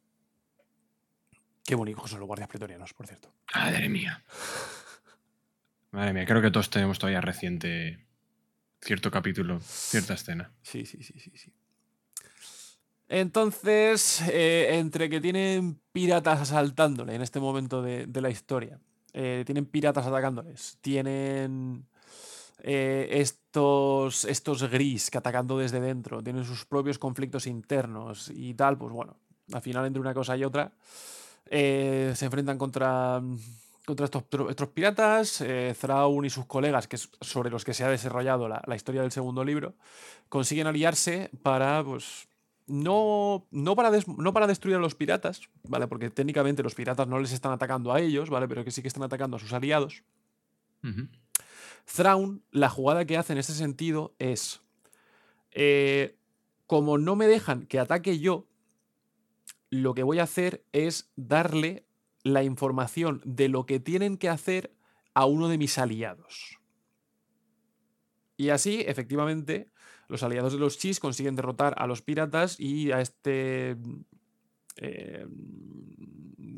Qué 1.64 1.74
bonitos 1.74 2.10
son 2.10 2.20
los 2.20 2.26
guardias 2.26 2.48
pretorianos, 2.48 2.92
por 2.92 3.06
cierto. 3.06 3.32
Madre 3.54 3.88
mía. 3.88 4.24
Madre 5.90 6.12
mía, 6.12 6.26
creo 6.26 6.42
que 6.42 6.50
todos 6.50 6.70
tenemos 6.70 6.98
todavía 6.98 7.20
reciente 7.20 8.06
cierto 8.80 9.10
capítulo, 9.10 9.58
cierta 9.60 10.14
escena. 10.14 10.52
Sí, 10.62 10.86
sí, 10.86 11.02
sí, 11.02 11.18
sí, 11.18 11.32
sí. 11.34 11.52
Entonces, 13.08 14.22
eh, 14.28 14.78
entre 14.78 15.08
que 15.08 15.20
tienen 15.20 15.80
piratas 15.92 16.40
asaltándole 16.40 17.14
en 17.14 17.22
este 17.22 17.40
momento 17.40 17.82
de, 17.82 18.06
de 18.06 18.20
la 18.20 18.30
historia, 18.30 18.80
eh, 19.12 19.42
tienen 19.46 19.66
piratas 19.66 20.06
atacándoles, 20.06 20.78
tienen 20.80 21.86
eh, 22.62 23.08
estos, 23.56 24.26
estos 24.26 24.70
gris 24.70 25.10
que 25.10 25.16
atacando 25.16 25.56
desde 25.56 25.80
dentro, 25.80 26.22
tienen 26.22 26.44
sus 26.44 26.66
propios 26.66 26.98
conflictos 26.98 27.46
internos 27.46 28.30
y 28.34 28.52
tal, 28.52 28.76
pues 28.76 28.92
bueno, 28.92 29.16
al 29.52 29.62
final 29.62 29.86
entre 29.86 30.00
una 30.00 30.12
cosa 30.12 30.36
y 30.36 30.44
otra 30.44 30.72
eh, 31.46 32.12
se 32.14 32.26
enfrentan 32.26 32.58
contra, 32.58 33.22
contra 33.86 34.04
estos, 34.04 34.24
estos 34.50 34.68
piratas, 34.68 35.40
eh, 35.40 35.74
Thrawn 35.80 36.26
y 36.26 36.30
sus 36.30 36.44
colegas, 36.44 36.86
que 36.86 36.96
es 36.96 37.08
sobre 37.22 37.48
los 37.48 37.64
que 37.64 37.72
se 37.72 37.82
ha 37.84 37.88
desarrollado 37.88 38.46
la, 38.46 38.62
la 38.66 38.76
historia 38.76 39.00
del 39.00 39.10
segundo 39.12 39.42
libro, 39.42 39.74
consiguen 40.28 40.66
aliarse 40.66 41.30
para, 41.42 41.82
pues, 41.82 42.28
no, 42.66 43.46
no, 43.50 43.74
para 43.74 43.90
des- 43.90 44.06
no 44.08 44.34
para 44.34 44.46
destruir 44.46 44.76
a 44.76 44.80
los 44.80 44.94
piratas, 44.94 45.48
¿vale? 45.62 45.86
Porque 45.86 46.10
técnicamente 46.10 46.62
los 46.62 46.74
piratas 46.74 47.06
no 47.08 47.18
les 47.20 47.32
están 47.32 47.52
atacando 47.52 47.90
a 47.94 48.00
ellos, 48.00 48.28
¿vale? 48.28 48.48
Pero 48.48 48.64
que 48.64 48.70
sí 48.70 48.82
que 48.82 48.88
están 48.88 49.04
atacando 49.04 49.38
a 49.38 49.40
sus 49.40 49.54
aliados. 49.54 50.02
Ujú. 50.84 51.08
Thrawn, 51.86 52.42
la 52.50 52.68
jugada 52.68 53.04
que 53.06 53.16
hace 53.16 53.32
en 53.32 53.38
ese 53.38 53.54
sentido 53.54 54.14
es, 54.18 54.60
eh, 55.52 56.16
como 56.66 56.98
no 56.98 57.16
me 57.16 57.26
dejan 57.26 57.66
que 57.66 57.78
ataque 57.78 58.18
yo, 58.18 58.46
lo 59.70 59.94
que 59.94 60.02
voy 60.02 60.18
a 60.18 60.24
hacer 60.24 60.64
es 60.72 61.10
darle 61.16 61.86
la 62.22 62.42
información 62.42 63.22
de 63.24 63.48
lo 63.48 63.66
que 63.66 63.80
tienen 63.80 64.16
que 64.18 64.28
hacer 64.28 64.74
a 65.14 65.26
uno 65.26 65.48
de 65.48 65.58
mis 65.58 65.78
aliados. 65.78 66.58
Y 68.36 68.50
así, 68.50 68.84
efectivamente, 68.86 69.70
los 70.08 70.22
aliados 70.22 70.52
de 70.52 70.58
los 70.58 70.78
Chis 70.78 71.00
consiguen 71.00 71.36
derrotar 71.36 71.74
a 71.78 71.86
los 71.86 72.02
piratas 72.02 72.60
y 72.60 72.92
a 72.92 73.00
este, 73.00 73.76
eh, 74.76 75.26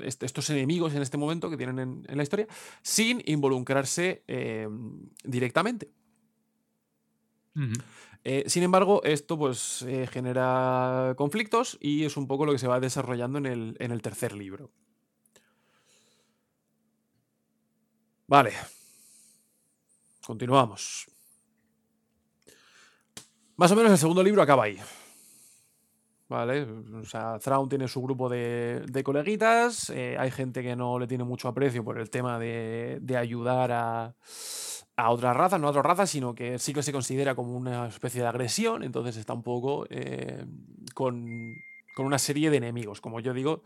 estos 0.02 0.50
enemigos 0.50 0.94
en 0.94 1.02
este 1.02 1.16
momento 1.16 1.50
que 1.50 1.56
tienen 1.56 1.78
en, 1.78 2.06
en 2.08 2.16
la 2.16 2.22
historia 2.22 2.46
sin 2.82 3.22
involucrarse 3.26 4.24
eh, 4.26 4.68
directamente. 5.24 5.90
Eh, 8.24 8.44
sin 8.46 8.62
embargo, 8.62 9.02
esto 9.04 9.38
pues 9.38 9.82
eh, 9.82 10.06
genera 10.10 11.14
conflictos 11.16 11.78
y 11.80 12.04
es 12.04 12.16
un 12.16 12.26
poco 12.26 12.46
lo 12.46 12.52
que 12.52 12.58
se 12.58 12.68
va 12.68 12.80
desarrollando 12.80 13.38
en 13.38 13.46
el, 13.46 13.76
en 13.78 13.90
el 13.90 14.02
tercer 14.02 14.34
libro. 14.34 14.70
Vale. 18.26 18.52
Continuamos. 20.24 21.06
Más 23.56 23.72
o 23.72 23.76
menos 23.76 23.90
el 23.90 23.98
segundo 23.98 24.22
libro 24.22 24.42
acaba 24.42 24.64
ahí. 24.64 24.78
Vale, 26.28 26.62
o 26.62 27.04
sea, 27.04 27.38
Thrawn 27.38 27.70
tiene 27.70 27.88
su 27.88 28.02
grupo 28.02 28.28
de, 28.28 28.84
de 28.86 29.02
coleguitas, 29.02 29.88
eh, 29.88 30.14
hay 30.18 30.30
gente 30.30 30.62
que 30.62 30.76
no 30.76 30.98
le 30.98 31.06
tiene 31.06 31.24
mucho 31.24 31.48
aprecio 31.48 31.82
por 31.82 31.98
el 31.98 32.10
tema 32.10 32.38
de, 32.38 32.98
de 33.00 33.16
ayudar 33.16 33.72
a, 33.72 34.14
a 34.96 35.10
otras 35.10 35.34
razas, 35.34 35.58
no 35.58 35.68
a 35.68 35.70
otras 35.70 35.86
razas, 35.86 36.10
sino 36.10 36.34
que 36.34 36.58
sí 36.58 36.74
que 36.74 36.82
se 36.82 36.92
considera 36.92 37.34
como 37.34 37.56
una 37.56 37.86
especie 37.86 38.20
de 38.20 38.26
agresión, 38.26 38.82
entonces 38.82 39.16
está 39.16 39.32
un 39.32 39.42
poco 39.42 39.86
eh, 39.88 40.44
con, 40.92 41.26
con 41.96 42.04
una 42.04 42.18
serie 42.18 42.50
de 42.50 42.58
enemigos. 42.58 43.00
Como 43.00 43.20
yo 43.20 43.32
digo, 43.32 43.62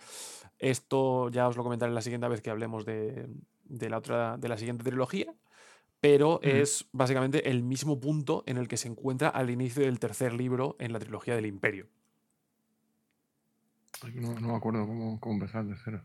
esto 0.60 1.30
ya 1.30 1.48
os 1.48 1.56
lo 1.56 1.64
comentaré 1.64 1.90
la 1.92 2.00
siguiente 2.00 2.28
vez 2.28 2.42
que 2.42 2.50
hablemos 2.50 2.84
de, 2.84 3.26
de 3.64 3.90
la, 3.90 3.98
otra, 3.98 4.36
de 4.36 4.48
la 4.48 4.56
siguiente 4.56 4.84
trilogía, 4.84 5.34
pero 6.00 6.38
es 6.42 6.88
básicamente 6.92 7.50
el 7.50 7.64
mismo 7.64 7.98
punto 7.98 8.44
en 8.46 8.56
el 8.56 8.68
que 8.68 8.76
se 8.76 8.86
encuentra 8.86 9.30
al 9.30 9.50
inicio 9.50 9.82
del 9.82 9.98
tercer 9.98 10.32
libro 10.32 10.76
en 10.78 10.92
la 10.92 11.00
trilogía 11.00 11.34
del 11.34 11.46
Imperio. 11.46 11.88
No, 14.14 14.34
no 14.40 14.48
me 14.48 14.56
acuerdo 14.56 14.86
cómo, 14.86 15.20
cómo 15.20 15.34
empezar 15.34 15.64
de 15.64 15.76
cero. 15.84 16.04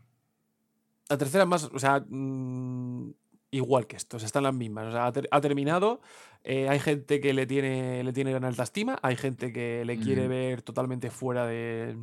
La 1.08 1.16
tercera 1.18 1.44
es 1.44 1.48
más, 1.48 1.64
o 1.64 1.78
sea, 1.78 2.04
mm, 2.06 3.10
igual 3.50 3.86
que 3.86 3.96
esto, 3.96 4.16
o 4.18 4.20
sea, 4.20 4.26
están 4.26 4.42
las 4.42 4.54
mismas. 4.54 4.88
O 4.88 4.92
sea, 4.92 5.06
ha, 5.06 5.12
ter- 5.12 5.28
ha 5.30 5.40
terminado. 5.40 6.00
eh, 6.44 6.68
hay 6.68 6.78
gente 6.80 7.20
que 7.20 7.32
le 7.32 7.46
tiene, 7.46 8.04
le 8.04 8.12
tiene 8.12 8.32
en 8.32 8.44
alta 8.44 8.62
estima, 8.62 8.98
hay 9.02 9.16
gente 9.16 9.52
que 9.52 9.84
le 9.84 9.98
quiere 9.98 10.22
Ujú. 10.22 10.30
ver 10.30 10.62
totalmente 10.62 11.10
fuera 11.10 11.46
de, 11.46 11.96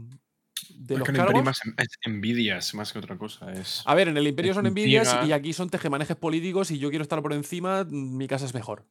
de 0.70 0.98
los 0.98 1.06
que 1.08 1.12
en 1.12 1.16
el 1.18 1.22
Imperio 1.22 1.44
más 1.44 1.62
es 1.78 1.88
envidias 2.04 2.74
más 2.74 2.92
que 2.92 3.00
otra 3.00 3.18
cosa. 3.18 3.52
Es, 3.54 3.84
A 3.86 3.94
ver, 3.96 4.08
en 4.10 4.18
el 4.18 4.28
Imperio 4.28 4.54
son 4.54 4.66
envidias 4.66 5.18
y 5.24 5.32
aquí 5.32 5.54
son 5.54 5.70
tejemanejes 5.70 6.16
políticos 6.18 6.72
y 6.72 6.80
yo 6.80 6.90
quiero 6.90 7.04
estar 7.04 7.22
por 7.22 7.34
encima, 7.34 7.84
mm, 7.84 8.18
mi 8.18 8.28
casa 8.28 8.46
es 8.46 8.54
mejor. 8.54 8.86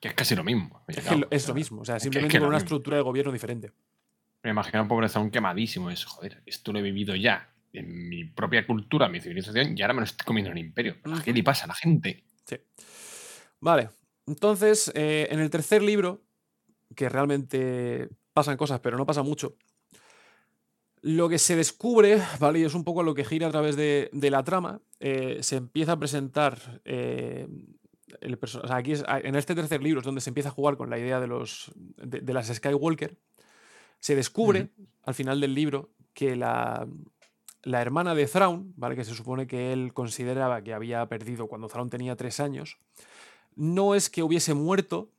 Que 0.00 0.08
es 0.08 0.14
casi 0.14 0.34
lo 0.34 0.44
mismo. 0.44 0.82
Es, 0.88 0.96
que 1.06 1.26
es 1.30 1.48
lo 1.48 1.54
mismo, 1.54 1.82
o 1.82 1.84
sea, 1.84 1.96
es 1.96 2.02
simplemente 2.02 2.34
que 2.34 2.38
con 2.38 2.48
una 2.48 2.56
mismo. 2.56 2.64
estructura 2.64 2.96
de 2.96 3.02
gobierno 3.02 3.32
diferente. 3.32 3.72
Me 4.42 4.50
imagino 4.50 4.82
un 4.82 4.88
pobre 4.88 5.08
Zaun 5.08 5.30
quemadísimo. 5.30 5.90
Es, 5.90 6.04
joder, 6.04 6.42
esto 6.46 6.72
lo 6.72 6.78
he 6.78 6.82
vivido 6.82 7.14
ya 7.14 7.52
en 7.72 8.08
mi 8.08 8.24
propia 8.24 8.66
cultura, 8.66 9.08
mi 9.08 9.20
civilización, 9.20 9.76
y 9.76 9.82
ahora 9.82 9.94
me 9.94 10.00
lo 10.00 10.04
estoy 10.04 10.24
comiendo 10.24 10.50
en 10.50 10.58
el 10.58 10.64
imperio. 10.64 10.96
¿A 11.04 11.22
¿Qué 11.22 11.32
le 11.32 11.42
pasa 11.44 11.64
a 11.64 11.68
la 11.68 11.74
gente? 11.74 12.24
Sí. 12.46 12.56
Vale. 13.60 13.90
Entonces, 14.26 14.90
eh, 14.94 15.28
en 15.30 15.40
el 15.40 15.50
tercer 15.50 15.82
libro, 15.82 16.22
que 16.96 17.08
realmente 17.08 18.08
pasan 18.32 18.56
cosas, 18.56 18.80
pero 18.80 18.96
no 18.96 19.06
pasa 19.06 19.22
mucho, 19.22 19.56
lo 21.02 21.28
que 21.28 21.38
se 21.38 21.56
descubre, 21.56 22.20
¿vale? 22.38 22.60
Y 22.60 22.64
es 22.64 22.74
un 22.74 22.84
poco 22.84 23.02
lo 23.02 23.14
que 23.14 23.24
gira 23.24 23.46
a 23.46 23.50
través 23.50 23.76
de, 23.76 24.10
de 24.12 24.30
la 24.30 24.44
trama, 24.44 24.80
eh, 24.98 25.38
se 25.42 25.56
empieza 25.56 25.92
a 25.92 25.98
presentar. 25.98 26.80
eh, 26.84 27.46
el 28.20 28.38
o 28.42 28.46
sea, 28.46 28.76
aquí 28.76 28.92
es- 28.92 29.04
en 29.08 29.36
este 29.36 29.54
tercer 29.54 29.82
libro 29.82 30.00
es 30.00 30.04
donde 30.06 30.20
se 30.20 30.30
empieza 30.30 30.48
a 30.48 30.52
jugar 30.52 30.76
con 30.76 30.90
la 30.90 30.98
idea 30.98 31.20
de, 31.20 31.28
los, 31.28 31.70
de, 31.76 32.20
de 32.20 32.34
las 32.34 32.48
Skywalker. 32.48 33.16
Se 34.00 34.16
descubre 34.16 34.70
al 35.04 35.14
final 35.14 35.40
del 35.40 35.54
libro 35.54 35.90
que 36.14 36.34
la, 36.36 36.86
la 37.62 37.80
hermana 37.82 38.14
de 38.14 38.26
Thrawn, 38.26 38.72
¿vale? 38.76 38.96
que 38.96 39.04
se 39.04 39.14
supone 39.14 39.46
que 39.46 39.72
él 39.72 39.92
consideraba 39.94 40.62
que 40.62 40.74
había 40.74 41.06
perdido 41.06 41.46
cuando 41.46 41.68
Thrawn 41.68 41.90
tenía 41.90 42.16
tres 42.16 42.40
años, 42.40 42.78
no 43.56 43.94
es 43.94 44.10
que 44.10 44.22
hubiese 44.22 44.54
muerto, 44.54 45.10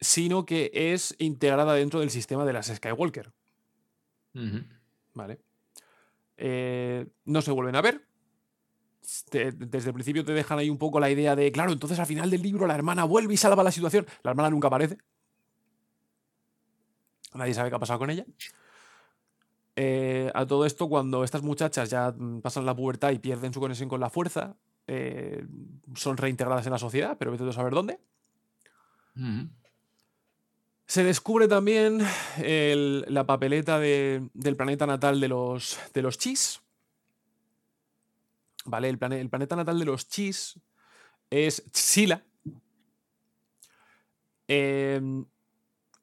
sino 0.00 0.44
que 0.46 0.70
es 0.74 1.14
integrada 1.18 1.74
dentro 1.74 2.00
del 2.00 2.10
sistema 2.10 2.44
de 2.44 2.52
las 2.52 2.66
Skywalker. 2.66 3.32
¿Vale? 5.14 5.38
Eh, 6.36 7.06
no 7.24 7.42
se 7.42 7.50
vuelven 7.50 7.74
a 7.76 7.80
ver. 7.82 8.04
Te- 9.30 9.52
desde 9.52 9.88
el 9.88 9.94
principio 9.94 10.24
te 10.24 10.32
dejan 10.32 10.58
ahí 10.58 10.68
un 10.70 10.78
poco 10.78 11.00
la 11.00 11.10
idea 11.10 11.34
de, 11.34 11.50
claro, 11.50 11.72
entonces 11.72 11.98
al 11.98 12.06
final 12.06 12.30
del 12.30 12.42
libro 12.42 12.66
la 12.66 12.74
hermana 12.74 13.04
vuelve 13.04 13.34
y 13.34 13.36
salva 13.36 13.62
la 13.62 13.72
situación. 13.72 14.06
La 14.22 14.30
hermana 14.32 14.50
nunca 14.50 14.68
aparece. 14.68 14.98
Nadie 17.34 17.54
sabe 17.54 17.68
qué 17.70 17.76
ha 17.76 17.80
pasado 17.80 17.98
con 17.98 18.10
ella. 18.10 18.24
Eh, 19.76 20.30
a 20.34 20.44
todo 20.46 20.64
esto, 20.66 20.88
cuando 20.88 21.22
estas 21.24 21.42
muchachas 21.42 21.88
ya 21.90 22.10
mm, 22.10 22.40
pasan 22.40 22.66
la 22.66 22.74
pubertad 22.74 23.10
y 23.12 23.18
pierden 23.18 23.52
su 23.52 23.60
conexión 23.60 23.88
con 23.88 24.00
la 24.00 24.10
fuerza, 24.10 24.56
eh, 24.86 25.46
son 25.94 26.16
reintegradas 26.16 26.66
en 26.66 26.72
la 26.72 26.78
sociedad, 26.78 27.16
pero 27.18 27.30
vete 27.30 27.48
a 27.48 27.52
saber 27.52 27.74
dónde. 27.74 28.00
Ujú. 29.16 29.48
Se 30.86 31.04
descubre 31.04 31.46
también 31.48 32.00
el- 32.38 33.04
la 33.08 33.24
papeleta 33.24 33.78
de- 33.78 34.28
del 34.32 34.56
planeta 34.56 34.86
natal 34.86 35.20
de 35.20 35.28
los, 35.28 35.78
de 35.92 36.02
los 36.02 36.16
Chis. 36.18 36.60
¿Vale? 38.64 38.88
El, 38.88 38.98
plane- 38.98 39.20
el 39.20 39.28
planeta 39.28 39.54
natal 39.54 39.78
de 39.78 39.84
los 39.84 40.08
Chis 40.08 40.58
es 41.30 41.62
Sila. 41.72 42.24
Em, 44.48 45.26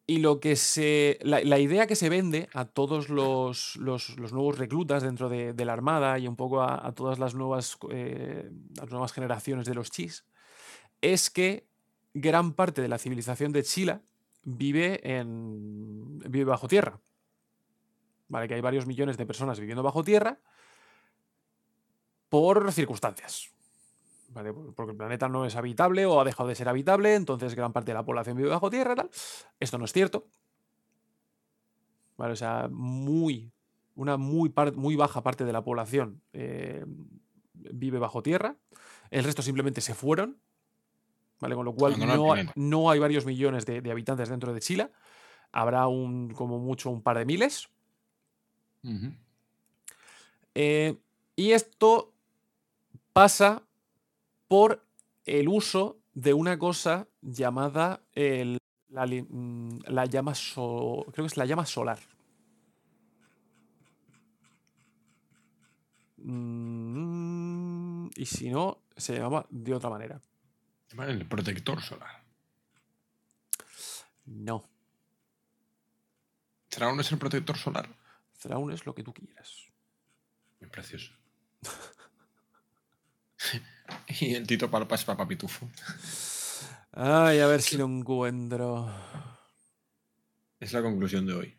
y 0.07 0.19
lo 0.19 0.39
que 0.39 0.55
se. 0.55 1.17
La, 1.21 1.41
la 1.41 1.57
idea 1.59 1.87
que 1.87 1.95
se 1.95 2.09
vende 2.09 2.47
a 2.53 2.65
todos 2.65 3.09
los, 3.09 3.75
los- 3.77 4.17
los 4.17 4.33
nuevos 4.33 4.57
reclutas 4.57 5.01
dentro 5.03 5.29
de, 5.29 5.53
de 5.53 5.65
la 5.65 5.73
Armada 5.73 6.19
y 6.19 6.27
un 6.27 6.35
poco 6.35 6.61
a, 6.61 6.85
a 6.85 6.91
todas 6.93 7.17
las 7.19 7.33
nuevas, 7.35 7.77
eh, 7.91 8.49
las 8.75 8.89
nuevas 8.91 9.13
generaciones 9.13 9.65
de 9.65 9.73
los 9.75 9.89
Chis 9.91 10.25
es 11.01 11.29
que 11.29 11.67
gran 12.13 12.53
parte 12.53 12.81
de 12.81 12.87
la 12.87 12.97
civilización 12.97 13.51
de 13.51 13.63
Chila 13.63 14.01
vive, 14.43 15.01
en, 15.17 16.19
vive 16.19 16.45
bajo 16.45 16.67
tierra. 16.67 16.99
Vale, 18.27 18.47
que 18.47 18.53
hay 18.55 18.61
varios 18.61 18.85
millones 18.85 19.17
de 19.17 19.25
personas 19.25 19.59
viviendo 19.59 19.83
bajo 19.83 20.03
tierra 20.03 20.39
por 22.29 22.71
circunstancias. 22.71 23.54
Porque 24.34 24.91
el 24.91 24.97
planeta 24.97 25.30
no 25.30 25.45
es 25.45 25.55
habitable 25.55 26.05
o 26.05 26.19
ha 26.19 26.23
dejado 26.26 26.49
de 26.49 26.55
ser 26.55 26.67
habitable, 26.69 27.15
entonces 27.15 27.55
gran 27.55 27.71
parte 27.73 27.91
de 27.91 27.95
la 27.95 28.03
población 28.05 28.36
vive 28.38 28.49
bajo 28.49 28.69
tierra 28.69 28.95
tal. 28.95 29.09
Esto 29.59 29.78
no 29.78 29.86
es 29.86 29.93
cierto. 29.93 30.28
¿Vale? 32.17 32.34
O 32.34 32.36
sea, 32.36 32.67
muy, 32.71 33.51
una 33.95 34.17
muy, 34.17 34.53
muy 34.76 34.95
baja 34.95 35.21
parte 35.23 35.45
de 35.45 35.53
la 35.53 35.63
población 35.63 36.21
eh, 36.34 36.86
vive 37.53 37.99
bajo 37.99 38.21
tierra. 38.23 38.55
El 39.09 39.23
resto 39.23 39.41
simplemente 39.41 39.82
se 39.82 39.93
fueron. 39.93 40.38
¿Vale? 41.39 41.55
Con 41.55 41.65
lo 41.65 41.73
cual 41.76 41.93
no, 42.15 42.34
hay- 42.34 42.39
no 42.55 42.89
hay 42.89 42.99
varios 42.99 43.26
millones 43.26 43.65
de, 43.65 43.82
de 43.82 43.91
habitantes 43.91 44.30
dentro 44.30 44.53
de 44.53 44.61
Chile. 44.61 44.89
Habrá 45.51 45.88
un, 45.88 46.30
como 46.34 46.59
mucho 46.59 46.89
un 46.89 47.01
par 47.01 47.17
de 47.17 47.26
miles. 47.26 47.67
Eh, 50.53 50.97
Y 51.36 51.51
esto 51.51 52.13
pasa 53.11 53.63
por 54.47 54.85
el 55.25 55.47
uso 55.47 55.99
de 56.13 56.33
una 56.33 56.57
cosa 56.57 57.07
llamada 57.21 58.01
el- 58.13 58.57
la, 58.89 59.05
li- 59.05 59.23
mm, 59.27 59.79
la 59.87 60.05
llama 60.05 60.33
so- 60.35 61.05
creo 61.11 61.25
que 61.25 61.27
es 61.27 61.37
la 61.37 61.45
llama 61.45 61.65
solar. 61.65 61.99
Mm, 66.75 68.07
y 68.15 68.25
si 68.25 68.49
no, 68.49 68.79
se 68.97 69.13
llamaba 69.15 69.45
de 69.49 69.73
otra 69.73 69.89
manera. 69.89 70.19
El 70.97 71.27
protector 71.27 71.81
solar. 71.81 72.23
No. 74.25 74.67
¿Será 76.69 76.87
uno 76.91 77.01
es 77.01 77.11
el 77.11 77.17
protector 77.17 77.57
solar? 77.57 77.87
Thrawn 78.41 78.71
es 78.71 78.85
lo 78.85 78.93
que 78.93 79.03
tú 79.03 79.13
quieras. 79.13 79.65
Muy 80.59 80.69
precioso. 80.69 81.11
y 84.19 84.33
el 84.36 84.47
Tito 84.47 84.69
Palpa 84.69 84.95
es 84.95 85.03
Papá 85.05 85.27
Pitufo. 85.27 85.69
Ay, 86.91 87.39
a 87.39 87.47
ver 87.47 87.61
si 87.61 87.77
lo 87.77 87.86
encuentro. 87.86 88.89
Es 90.59 90.71
la 90.73 90.81
conclusión 90.81 91.25
de 91.25 91.33
hoy. 91.33 91.57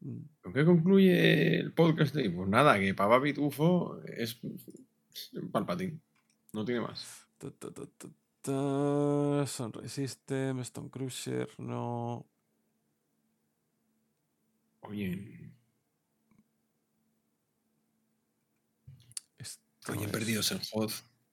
Mm. 0.00 0.20
¿Con 0.42 0.52
qué 0.52 0.64
concluye 0.64 1.58
el 1.60 1.72
podcast 1.74 2.14
de 2.14 2.22
hoy? 2.22 2.28
Pues 2.30 2.48
nada, 2.48 2.78
que 2.78 2.94
Papá 2.94 3.20
Pitufo 3.22 4.00
es 4.04 4.40
Palpatín. 5.52 6.02
No 6.52 6.64
tiene 6.64 6.80
más. 6.80 7.26
Ta, 8.42 9.44
Sunrise 9.46 9.88
System, 9.88 10.60
Stone 10.60 10.90
Cruiser, 10.90 11.48
no. 11.58 12.26
Oye, 14.80 15.52
Esto 19.38 19.92
oye, 19.92 20.04
es- 20.06 20.10
perdidos 20.10 20.50
en 20.52 20.60
Hoth, 20.72 20.92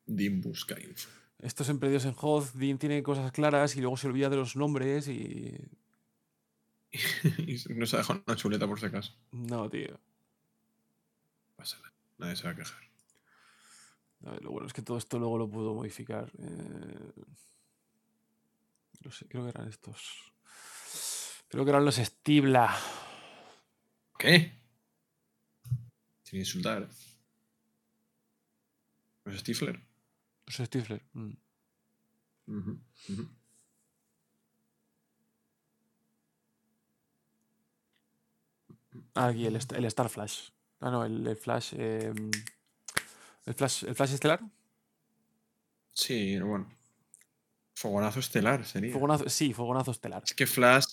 Dim 0.09 0.41
busca 0.41 0.79
info. 0.79 1.09
Estos 1.39 1.69
en 1.69 1.79
Perdidos 1.79 2.05
en 2.05 2.15
Hoth, 2.19 2.51
Dean 2.53 2.77
tiene 2.77 3.01
cosas 3.03 3.31
claras 3.31 3.75
y 3.75 3.81
luego 3.81 3.95
se 3.95 4.07
olvida 4.07 4.29
de 4.29 4.35
los 4.35 4.55
nombres 4.55 5.07
y. 5.07 5.55
y 7.37 7.55
no 7.75 7.85
se 7.85 7.95
ha 7.95 7.99
dejado 7.99 8.23
una 8.25 8.35
chuleta 8.35 8.67
por 8.67 8.79
si 8.79 8.87
acaso. 8.87 9.13
No, 9.31 9.69
tío. 9.69 9.99
Pásala. 11.55 11.93
Nadie 12.17 12.35
se 12.35 12.43
va 12.43 12.49
a 12.51 12.55
quejar. 12.55 12.83
A 14.25 14.31
ver, 14.31 14.43
lo 14.43 14.51
bueno 14.51 14.67
es 14.67 14.73
que 14.73 14.81
todo 14.81 14.97
esto 14.97 15.17
luego 15.19 15.37
lo 15.37 15.49
puedo 15.49 15.73
modificar. 15.73 16.29
eh, 16.39 17.11
No 19.05 19.11
sé, 19.11 19.27
creo 19.27 19.43
que 19.43 19.49
eran 19.51 19.69
estos. 19.69 20.33
Creo 21.47 21.63
que 21.63 21.69
eran 21.69 21.85
los 21.85 21.95
Stibla. 21.95 22.75
¿Qué? 24.17 24.51
Sin 26.23 26.39
insultar. 26.39 26.89
¿Los 29.23 29.39
Stifler? 29.39 29.79
Los 30.49 30.67
Stifler. 30.67 31.01
mm. 31.13 31.31
Ujú. 32.47 32.79
Ah, 39.13 39.27
Aquí 39.27 39.45
el, 39.45 39.55
el 39.55 39.85
Star 39.85 40.09
Flash. 40.09 40.49
Ah, 40.79 40.89
no, 40.89 41.05
el, 41.05 41.27
el 41.27 41.37
Flash. 41.37 41.73
eh, 41.77 42.11
el 43.45 43.53
Flash. 43.53 43.83
¿El 43.83 43.93
Flash 43.95 44.13
estelar? 44.13 44.39
Sí, 45.91 46.39
bueno. 46.39 46.67
Fogonazo 47.75 48.19
estelar 48.19 48.65
sería. 48.65 48.91
Fogonazo, 48.91 49.29
sí, 49.29 49.53
fogonazo 49.53 49.91
estelar. 49.91 50.23
Es 50.23 50.33
que 50.33 50.47
Flash 50.47 50.88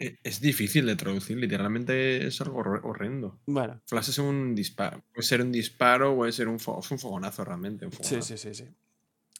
es 0.00 0.40
difícil 0.40 0.86
de 0.86 0.96
traducir, 0.96 1.36
literalmente 1.36 2.26
es 2.26 2.40
algo 2.40 2.58
horre- 2.62 2.80
horrendo. 2.82 3.38
Bueno, 3.46 3.80
Flash 3.86 4.08
es 4.10 4.18
un 4.18 4.54
disparo. 4.54 5.04
Puede 5.12 5.26
ser 5.26 5.42
un 5.42 5.52
disparo, 5.52 6.16
puede 6.16 6.32
ser 6.32 6.48
un, 6.48 6.58
fo- 6.58 6.80
es 6.80 6.90
un 6.90 6.98
fogonazo 6.98 7.44
realmente. 7.44 7.84
un 7.86 7.92
sí, 7.92 7.98
fogonazo. 8.02 8.36
sí, 8.36 8.38
sí, 8.38 8.54
sí. 8.54 8.64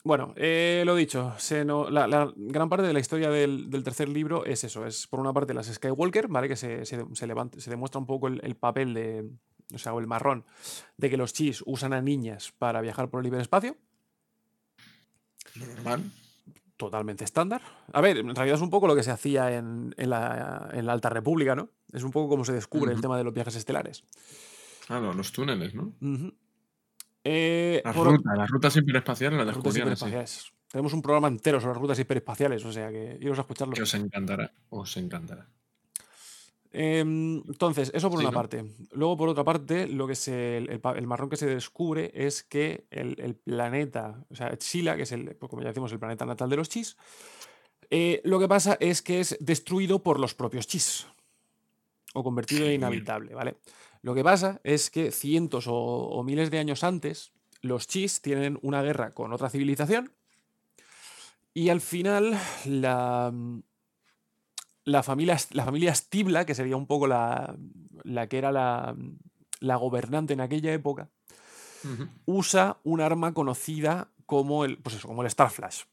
Bueno, 0.02 0.32
eh, 0.36 0.82
lo 0.86 0.94
dicho, 0.94 1.34
se 1.38 1.64
no- 1.64 1.90
la, 1.90 2.06
la 2.06 2.32
gran 2.36 2.68
parte 2.68 2.86
de 2.86 2.92
la 2.92 3.00
historia 3.00 3.28
del, 3.30 3.68
del 3.70 3.82
tercer 3.84 4.08
libro 4.08 4.44
es 4.46 4.64
eso, 4.64 4.86
es 4.86 5.06
por 5.06 5.20
una 5.20 5.32
parte 5.32 5.52
las 5.54 5.66
Skywalker, 5.66 6.28
¿vale? 6.28 6.48
Que 6.48 6.56
se, 6.56 6.84
se, 6.86 7.04
se 7.12 7.26
levanta- 7.26 7.60
se 7.60 7.68
demuestra 7.70 7.98
un 7.98 8.06
poco 8.06 8.28
el, 8.28 8.40
el 8.42 8.54
papel 8.56 8.94
de, 8.94 9.28
o 9.74 9.78
sea, 9.78 9.92
o 9.92 10.00
el 10.00 10.06
marrón, 10.06 10.44
de 10.96 11.10
que 11.10 11.16
los 11.18 11.32
chis 11.34 11.62
usan 11.66 11.92
a 11.92 12.00
niñas 12.00 12.52
para 12.58 12.80
viajar 12.80 13.10
por 13.10 13.20
el 13.20 13.26
hiperespacio, 13.26 13.76
Lo 15.56 15.66
normal. 15.66 16.10
Totalmente 16.84 17.24
estándar. 17.24 17.60
A 17.92 18.00
ver, 18.00 18.18
en 18.18 18.34
realidad 18.34 18.56
es 18.56 18.62
un 18.62 18.70
poco 18.70 18.86
lo 18.88 18.96
que 18.96 19.02
se 19.02 19.10
hacía 19.10 19.56
en, 19.56 19.94
en 19.96 20.10
la, 20.10 20.68
en 20.72 20.86
la 20.86 20.92
Alta 20.92 21.08
República, 21.10 21.54
¿no? 21.54 21.68
Es 21.92 22.02
un 22.02 22.10
poco 22.10 22.28
como 22.28 22.44
se 22.44 22.52
descubre 22.52 22.92
el 22.92 23.00
tema 23.00 23.16
de 23.16 23.24
los 23.24 23.32
viajes 23.34 23.54
estelares. 23.56 24.04
Claro, 24.86 25.12
los 25.14 25.30
túneles, 25.32 25.74
¿no? 25.74 25.92
Eh, 27.22 27.82
Las 27.84 27.94
por- 27.94 28.08
rutas, 28.08 28.36
las 28.36 28.50
rutas 28.50 28.76
hiperespaciales 28.76 29.36
las 29.38 29.46
las 29.46 29.56
rutas. 29.56 30.52
Tenemos 30.68 30.92
un 30.92 31.02
programa 31.02 31.28
entero 31.28 31.60
sobre 31.60 31.74
las 31.74 31.82
rutas 31.82 31.98
hiperespaciales, 31.98 32.64
o 32.64 32.72
sea 32.72 32.90
que 32.90 33.18
iros 33.20 33.38
a 33.38 33.42
escucharlo. 33.42 33.74
Que 33.74 33.82
os 33.82 33.94
encantará. 33.94 34.52
Os 34.70 34.96
encantará. 34.96 35.46
Em, 36.72 37.38
entonces, 37.48 37.90
eso 37.94 38.08
por 38.10 38.18
Sí, 38.20 38.24
una 38.24 38.30
¿no? 38.30 38.34
parte. 38.36 38.64
Luego, 38.92 39.16
por 39.16 39.28
otra 39.28 39.42
parte, 39.44 39.88
lo 39.88 40.06
que 40.06 40.14
se, 40.14 40.56
el, 40.58 40.70
el 40.70 40.80
pa- 40.80 40.96
el 40.96 41.06
marrón 41.06 41.28
que 41.28 41.36
se 41.36 41.46
descubre 41.46 42.12
es 42.14 42.44
que 42.44 42.86
el, 42.90 43.20
el 43.20 43.34
planeta, 43.34 44.24
o 44.30 44.36
sea, 44.36 44.56
Chila, 44.56 44.94
que 44.96 45.02
es 45.02 45.12
el, 45.12 45.34
pues, 45.36 45.50
como 45.50 45.62
ya 45.62 45.68
decimos, 45.68 45.90
el 45.92 45.98
planeta 45.98 46.24
natal 46.26 46.48
de 46.48 46.56
los 46.56 46.68
chis, 46.68 46.96
eh, 47.90 48.20
lo 48.24 48.38
que 48.38 48.46
pasa 48.46 48.76
es 48.78 49.02
que 49.02 49.18
es 49.18 49.36
destruido 49.40 50.02
por 50.02 50.20
los 50.20 50.34
propios 50.34 50.68
chis. 50.68 51.06
O 52.14 52.22
convertido 52.22 52.66
en 52.66 52.74
inhabitable, 52.74 53.34
¿vale? 53.34 53.56
Lo 54.02 54.14
que 54.14 54.22
pasa 54.24 54.60
es 54.64 54.90
que 54.90 55.10
cientos 55.10 55.66
o, 55.66 55.74
o 55.74 56.22
miles 56.22 56.50
de 56.50 56.58
años 56.58 56.84
antes, 56.84 57.32
los 57.62 57.86
chis 57.88 58.20
tienen 58.22 58.58
una 58.62 58.82
guerra 58.82 59.10
con 59.10 59.32
otra 59.32 59.50
civilización. 59.50 60.12
Y 61.52 61.68
al 61.68 61.80
final, 61.80 62.38
la, 62.64 63.32
la 64.90 65.02
familia, 65.02 65.36
la 65.52 65.64
familia 65.64 65.94
Stibla, 65.94 66.44
que 66.44 66.54
sería 66.54 66.76
un 66.76 66.86
poco 66.86 67.06
la, 67.06 67.56
la 68.02 68.28
que 68.28 68.38
era 68.38 68.52
la, 68.52 68.96
la 69.60 69.76
gobernante 69.76 70.32
en 70.32 70.40
aquella 70.40 70.72
época, 70.72 71.08
usa 72.26 72.76
un 72.84 73.00
arma 73.00 73.32
conocida 73.32 74.08
como 74.26 74.64
el, 74.64 74.78
pues 74.78 74.96
eso, 74.96 75.08
como 75.08 75.22
el 75.22 75.28
Star 75.28 75.50
Flash. 75.50 75.84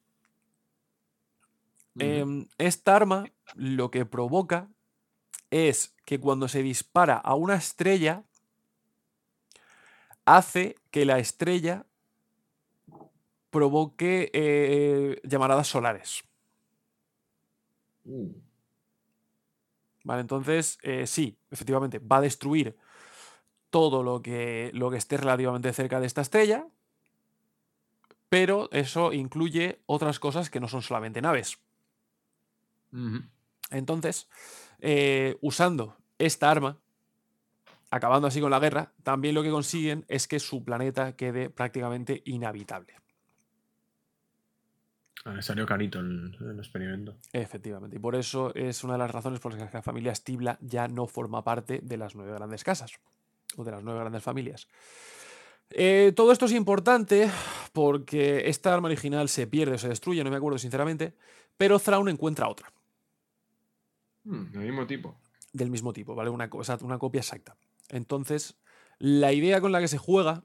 Ujú. 1.95 2.05
Em, 2.05 2.47
esta 2.57 2.95
arma 2.95 3.31
lo 3.55 3.89
que 3.89 4.05
provoca 4.05 4.67
es 5.49 5.95
que 6.05 6.19
cuando 6.19 6.47
se 6.47 6.61
dispara 6.61 7.15
a 7.15 7.35
una 7.35 7.55
estrella, 7.55 8.23
hace 10.25 10.75
que 10.91 11.05
la 11.05 11.19
estrella 11.19 11.85
provoque 13.49 14.29
eh, 14.33 15.21
llamaradas 15.23 15.67
solares. 15.67 16.23
Uh, 18.03 18.46
¿Vale? 20.07 20.21
Entonces, 20.21 20.79
eh, 20.83 21.05
sí, 21.05 21.37
efectivamente, 21.51 21.99
va 21.99 22.17
a 22.17 22.21
destruir 22.21 22.77
todo 23.69 24.03
lo 24.03 24.21
que, 24.21 24.71
lo 24.73 24.89
que 24.89 24.95
esté 24.95 25.17
relativamente 25.17 25.73
cerca 25.73 25.99
de 25.99 26.07
esta 26.07 26.21
estrella, 26.21 26.65
pero 28.29 28.69
eso 28.71 29.11
incluye 29.11 29.81
otras 29.85 30.17
cosas 30.19 30.49
que 30.49 30.61
no 30.61 30.69
son 30.69 30.81
solamente 30.81 31.21
naves. 31.21 31.59
Entonces, 33.69 34.29
eh, 34.79 35.37
usando 35.41 35.97
esta 36.19 36.49
arma, 36.49 36.79
acabando 37.91 38.29
así 38.29 38.39
con 38.39 38.51
la 38.51 38.59
guerra, 38.59 38.93
también 39.03 39.35
lo 39.35 39.43
que 39.43 39.51
consiguen 39.51 40.05
es 40.07 40.29
que 40.29 40.39
su 40.39 40.63
planeta 40.63 41.17
quede 41.17 41.49
prácticamente 41.49 42.21
inhabitable. 42.23 42.93
Ah, 45.25 45.41
salió 45.41 45.65
carito 45.65 45.99
el, 45.99 46.35
el 46.39 46.57
experimento. 46.59 47.15
Efectivamente. 47.33 47.97
Y 47.97 47.99
por 47.99 48.15
eso 48.15 48.53
es 48.55 48.83
una 48.83 48.93
de 48.93 48.99
las 48.99 49.11
razones 49.11 49.39
por 49.39 49.53
las 49.53 49.69
que 49.69 49.77
la 49.77 49.81
familia 49.83 50.15
Stibla 50.15 50.57
ya 50.61 50.87
no 50.87 51.07
forma 51.07 51.43
parte 51.43 51.79
de 51.83 51.97
las 51.97 52.15
nueve 52.15 52.33
grandes 52.33 52.63
casas 52.63 52.93
o 53.57 53.63
de 53.63 53.71
las 53.71 53.83
nueve 53.83 53.99
grandes 53.99 54.23
familias. 54.23 54.67
Eh, 55.69 56.13
todo 56.15 56.31
esto 56.31 56.45
es 56.45 56.53
importante 56.53 57.29
porque 57.73 58.47
esta 58.47 58.73
arma 58.73 58.87
original 58.87 59.27
se 59.27 59.47
pierde 59.47 59.75
o 59.75 59.77
se 59.77 59.89
destruye, 59.89 60.23
no 60.23 60.29
me 60.29 60.37
acuerdo 60.37 60.57
sinceramente, 60.57 61.13
pero 61.57 61.77
Thrawn 61.79 62.07
encuentra 62.09 62.47
otra 62.47 62.71
Mm, 64.23 64.51
del 64.51 64.61
mismo 64.63 64.87
tipo. 64.87 65.15
del 65.53 65.69
mismo 65.71 65.93
tipo, 65.93 66.15
¿vale? 66.15 66.29
Una, 66.29 66.49
cosa, 66.49 66.77
una 66.81 66.97
copia 66.99 67.19
exacta. 67.19 67.55
Entonces, 67.89 68.55
la 68.99 69.31
idea 69.33 69.61
con 69.61 69.71
la 69.71 69.79
que 69.79 69.87
se 69.87 69.97
juega 69.97 70.43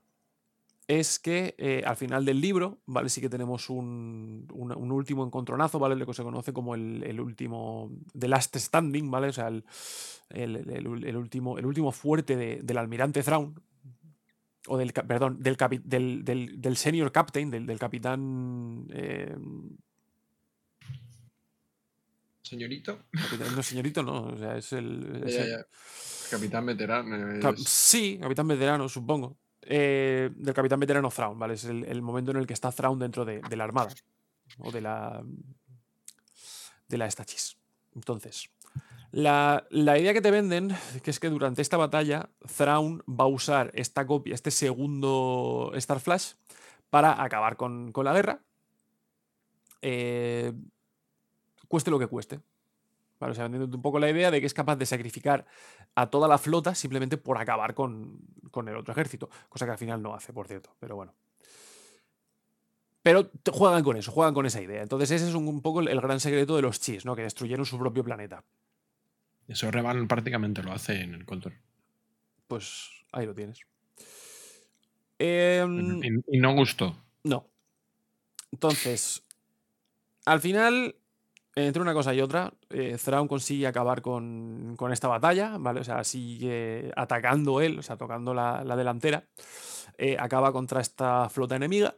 es 0.88 1.18
que 1.18 1.54
eh, 1.58 1.82
al 1.86 1.96
final 1.96 2.24
del 2.24 2.40
libro, 2.40 2.80
¿vale? 2.86 3.08
Sí 3.08 3.20
que 3.20 3.28
tenemos 3.28 3.70
un, 3.70 4.46
un- 4.52 4.72
un 4.72 4.92
último 4.92 5.24
encontronazo, 5.24 5.78
¿vale? 5.78 5.96
Lo 5.96 6.06
que 6.06 6.14
se 6.14 6.22
conoce 6.22 6.52
como 6.52 6.74
el, 6.74 7.02
el 7.04 7.20
último, 7.20 7.90
The 8.18 8.28
Last 8.28 8.56
Standing, 8.56 9.10
¿vale? 9.10 9.28
O 9.28 9.32
sea, 9.32 9.48
el, 9.48 9.64
el- 10.30 11.16
último, 11.16 11.58
el 11.58 11.66
último 11.66 11.92
fuerte 11.92 12.36
de- 12.36 12.60
del 12.62 12.78
almirante 12.78 13.22
Thrawn, 13.22 13.54
o 14.68 14.76
del, 14.78 14.92
perdón, 14.92 15.40
del, 15.40 15.56
capi- 15.56 15.82
del, 15.84 16.24
del- 16.24 16.60
del 16.60 16.76
senior 16.76 17.10
captain, 17.12 17.50
del, 17.50 17.66
del 17.66 17.78
capitán... 17.78 18.86
eh, 18.92 19.34
Señorito. 22.42 22.98
Capitán, 23.12 23.54
no, 23.56 23.62
señorito, 23.62 24.02
no. 24.02 24.24
O 24.24 24.36
sea, 24.36 24.56
es 24.58 24.72
el. 24.72 25.22
es 25.24 25.34
Ya, 25.36 25.42
el- 25.42 25.50
ya, 25.50 25.56
ya. 25.58 25.66
Capitán 26.30 26.66
veterano. 26.66 27.40
Cap- 27.40 27.56
sí, 27.56 28.18
capitán 28.20 28.48
veterano, 28.48 28.88
supongo. 28.88 29.38
Eh, 29.62 30.30
del 30.34 30.54
capitán 30.54 30.80
veterano 30.80 31.10
Thrawn, 31.10 31.38
¿vale? 31.38 31.54
Es 31.54 31.64
el, 31.64 32.02
momento 32.02 32.32
en 32.32 32.38
el 32.38 32.46
que 32.46 32.54
está 32.54 32.72
Thrawn 32.72 32.98
dentro 32.98 33.24
de, 33.24 33.40
la 33.56 33.64
armada. 33.64 33.90
O 34.58 34.72
de 34.72 34.80
la. 34.80 35.22
De 36.88 36.98
la. 36.98 37.08
Entonces. 37.94 38.50
La, 39.12 39.66
la 39.68 39.98
idea 39.98 40.14
que 40.14 40.22
te 40.22 40.30
venden, 40.30 40.74
que 41.02 41.10
es 41.10 41.20
que 41.20 41.28
durante 41.28 41.60
esta 41.60 41.76
batalla, 41.76 42.30
Thrawn 42.56 43.02
va 43.08 43.24
a 43.24 43.28
usar 43.28 43.70
esta 43.74 44.06
copia, 44.06 44.34
este 44.34 44.50
segundo 44.50 45.70
Star 45.74 46.00
Flash, 46.00 46.32
para 46.88 47.22
acabar 47.22 47.56
con, 47.56 47.92
con 47.92 48.06
la 48.06 48.14
guerra. 48.14 48.40
Eh, 49.82 50.52
cueste 51.68 51.90
lo 51.90 51.98
que 51.98 52.06
cueste. 52.06 52.40
Vale, 53.22 53.30
o 53.30 53.34
sea, 53.36 53.44
vendiéndote 53.44 53.76
un 53.76 53.82
poco 53.82 54.00
la 54.00 54.10
idea 54.10 54.32
de 54.32 54.40
que 54.40 54.46
es 54.46 54.52
capaz 54.52 54.74
de 54.74 54.84
sacrificar 54.84 55.46
a 55.94 56.10
toda 56.10 56.26
la 56.26 56.38
flota 56.38 56.74
simplemente 56.74 57.16
por 57.18 57.38
acabar 57.38 57.72
con, 57.72 58.18
con 58.50 58.68
el 58.68 58.76
otro 58.76 58.90
ejército. 58.90 59.30
Cosa 59.48 59.64
que 59.64 59.70
al 59.70 59.78
final 59.78 60.02
no 60.02 60.12
hace, 60.12 60.32
por 60.32 60.48
cierto. 60.48 60.74
Pero 60.80 60.96
bueno. 60.96 61.14
Pero 63.04 63.30
juegan 63.52 63.84
con 63.84 63.96
eso, 63.96 64.10
juegan 64.10 64.34
con 64.34 64.44
esa 64.44 64.60
idea. 64.60 64.82
Entonces, 64.82 65.12
ese 65.12 65.28
es 65.28 65.36
un, 65.36 65.46
un 65.46 65.62
poco 65.62 65.78
el, 65.78 65.86
el 65.86 66.00
gran 66.00 66.18
secreto 66.18 66.56
de 66.56 66.62
los 66.62 66.80
Chis, 66.80 67.04
¿no? 67.04 67.14
Que 67.14 67.22
destruyeron 67.22 67.64
su 67.64 67.78
propio 67.78 68.02
planeta. 68.02 68.42
Eso 69.46 69.70
Revan 69.70 70.08
prácticamente 70.08 70.64
lo 70.64 70.72
hace 70.72 71.02
en 71.02 71.14
el 71.14 71.24
control. 71.24 71.54
Pues 72.48 72.90
ahí 73.12 73.24
lo 73.24 73.34
tienes. 73.36 73.60
Em, 75.20 76.02
Y, 76.02 76.38
y 76.38 76.40
no 76.40 76.54
gustó. 76.54 76.96
No. 77.22 77.46
Entonces, 78.50 79.22
al 80.24 80.40
final, 80.40 80.96
entre 81.54 81.82
una 81.82 81.92
cosa 81.94 82.14
y 82.14 82.20
otra, 82.20 82.52
eh, 82.70 82.96
Thrawn 83.02 83.28
consigue 83.28 83.66
acabar 83.66 84.00
con, 84.02 84.74
con 84.76 84.92
esta 84.92 85.08
batalla, 85.08 85.58
¿vale? 85.58 85.80
O 85.80 85.84
sea, 85.84 86.02
sigue 86.04 86.90
atacando 86.96 87.60
él, 87.60 87.78
o 87.78 87.82
sea, 87.82 87.96
tocando 87.96 88.32
la, 88.34 88.64
la 88.64 88.76
delantera. 88.76 89.24
eh, 89.98 90.16
acaba 90.18 90.52
contra 90.52 90.80
esta 90.80 91.28
flota 91.28 91.56
enemiga. 91.56 91.94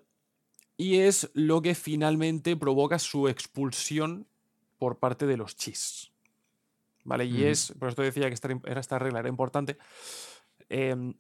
Y 0.76 0.98
es 0.98 1.30
lo 1.34 1.62
que 1.62 1.74
finalmente 1.76 2.56
provoca 2.56 2.98
su 2.98 3.28
expulsión 3.28 4.26
por 4.78 4.98
parte 4.98 5.24
de 5.26 5.36
los 5.36 5.54
Chis. 5.56 6.10
¿Vale? 7.04 7.26
Y 7.26 7.44
es, 7.44 7.72
por 7.78 7.88
esto 7.90 8.02
decía 8.02 8.26
que 8.28 8.34
esta, 8.34 8.48
era- 8.64 8.80
esta 8.80 8.98
regla 8.98 9.20
era 9.20 9.28
importante. 9.28 9.78
em, 10.68 11.14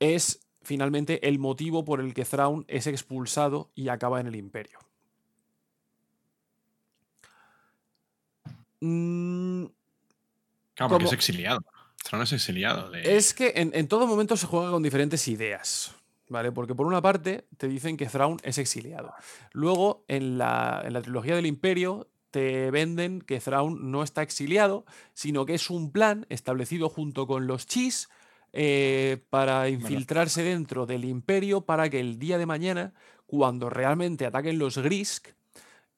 es 0.00 0.40
finalmente 0.62 1.28
el 1.28 1.38
motivo 1.38 1.84
por 1.84 2.00
el 2.00 2.14
que 2.14 2.24
Thrawn 2.24 2.64
es 2.68 2.86
expulsado 2.86 3.70
y 3.74 3.88
acaba 3.88 4.20
en 4.20 4.26
el 4.26 4.36
Imperio. 4.36 4.78
Mm, 8.80 9.64
Claro, 10.74 10.90
porque 10.90 11.04
Como- 11.04 11.06
es 11.06 11.12
exiliado. 11.14 11.60
Thrawn 12.04 12.22
es 12.22 12.32
exiliado. 12.32 12.90
de- 12.90 13.16
Es 13.16 13.32
que 13.34 13.52
en, 13.56 13.70
en 13.74 13.88
todo 13.88 14.06
momento 14.06 14.36
se 14.36 14.46
juega 14.46 14.70
con 14.70 14.82
diferentes 14.82 15.26
ideas. 15.28 15.94
¿Vale? 16.28 16.50
Porque 16.52 16.74
por 16.74 16.86
una 16.86 17.00
parte 17.00 17.46
te 17.56 17.68
dicen 17.68 17.96
que 17.96 18.06
Thrawn 18.06 18.38
es 18.42 18.58
exiliado. 18.58 19.14
Luego, 19.52 20.04
en 20.08 20.38
la, 20.38 20.82
en 20.84 20.92
la 20.92 21.00
trilogía 21.00 21.36
del 21.36 21.46
Imperio, 21.46 22.08
te 22.32 22.70
venden 22.72 23.20
que 23.22 23.38
Thrawn 23.40 23.90
no 23.92 24.02
está 24.02 24.22
exiliado, 24.22 24.84
sino 25.14 25.46
que 25.46 25.54
es 25.54 25.70
un 25.70 25.92
plan 25.92 26.26
establecido 26.28 26.88
junto 26.90 27.26
con 27.28 27.46
los 27.46 27.66
Chis 27.66 28.08
eh, 28.52 29.24
para 29.30 29.68
infiltrarse 29.68 30.42
dentro 30.42 30.84
del 30.84 31.04
Imperio 31.04 31.60
para 31.62 31.88
que 31.88 32.00
el 32.00 32.18
día 32.18 32.38
de 32.38 32.46
mañana, 32.46 32.92
cuando 33.26 33.70
realmente 33.70 34.26
ataquen 34.26 34.58
los 34.58 34.78
Grisk, 34.78 35.28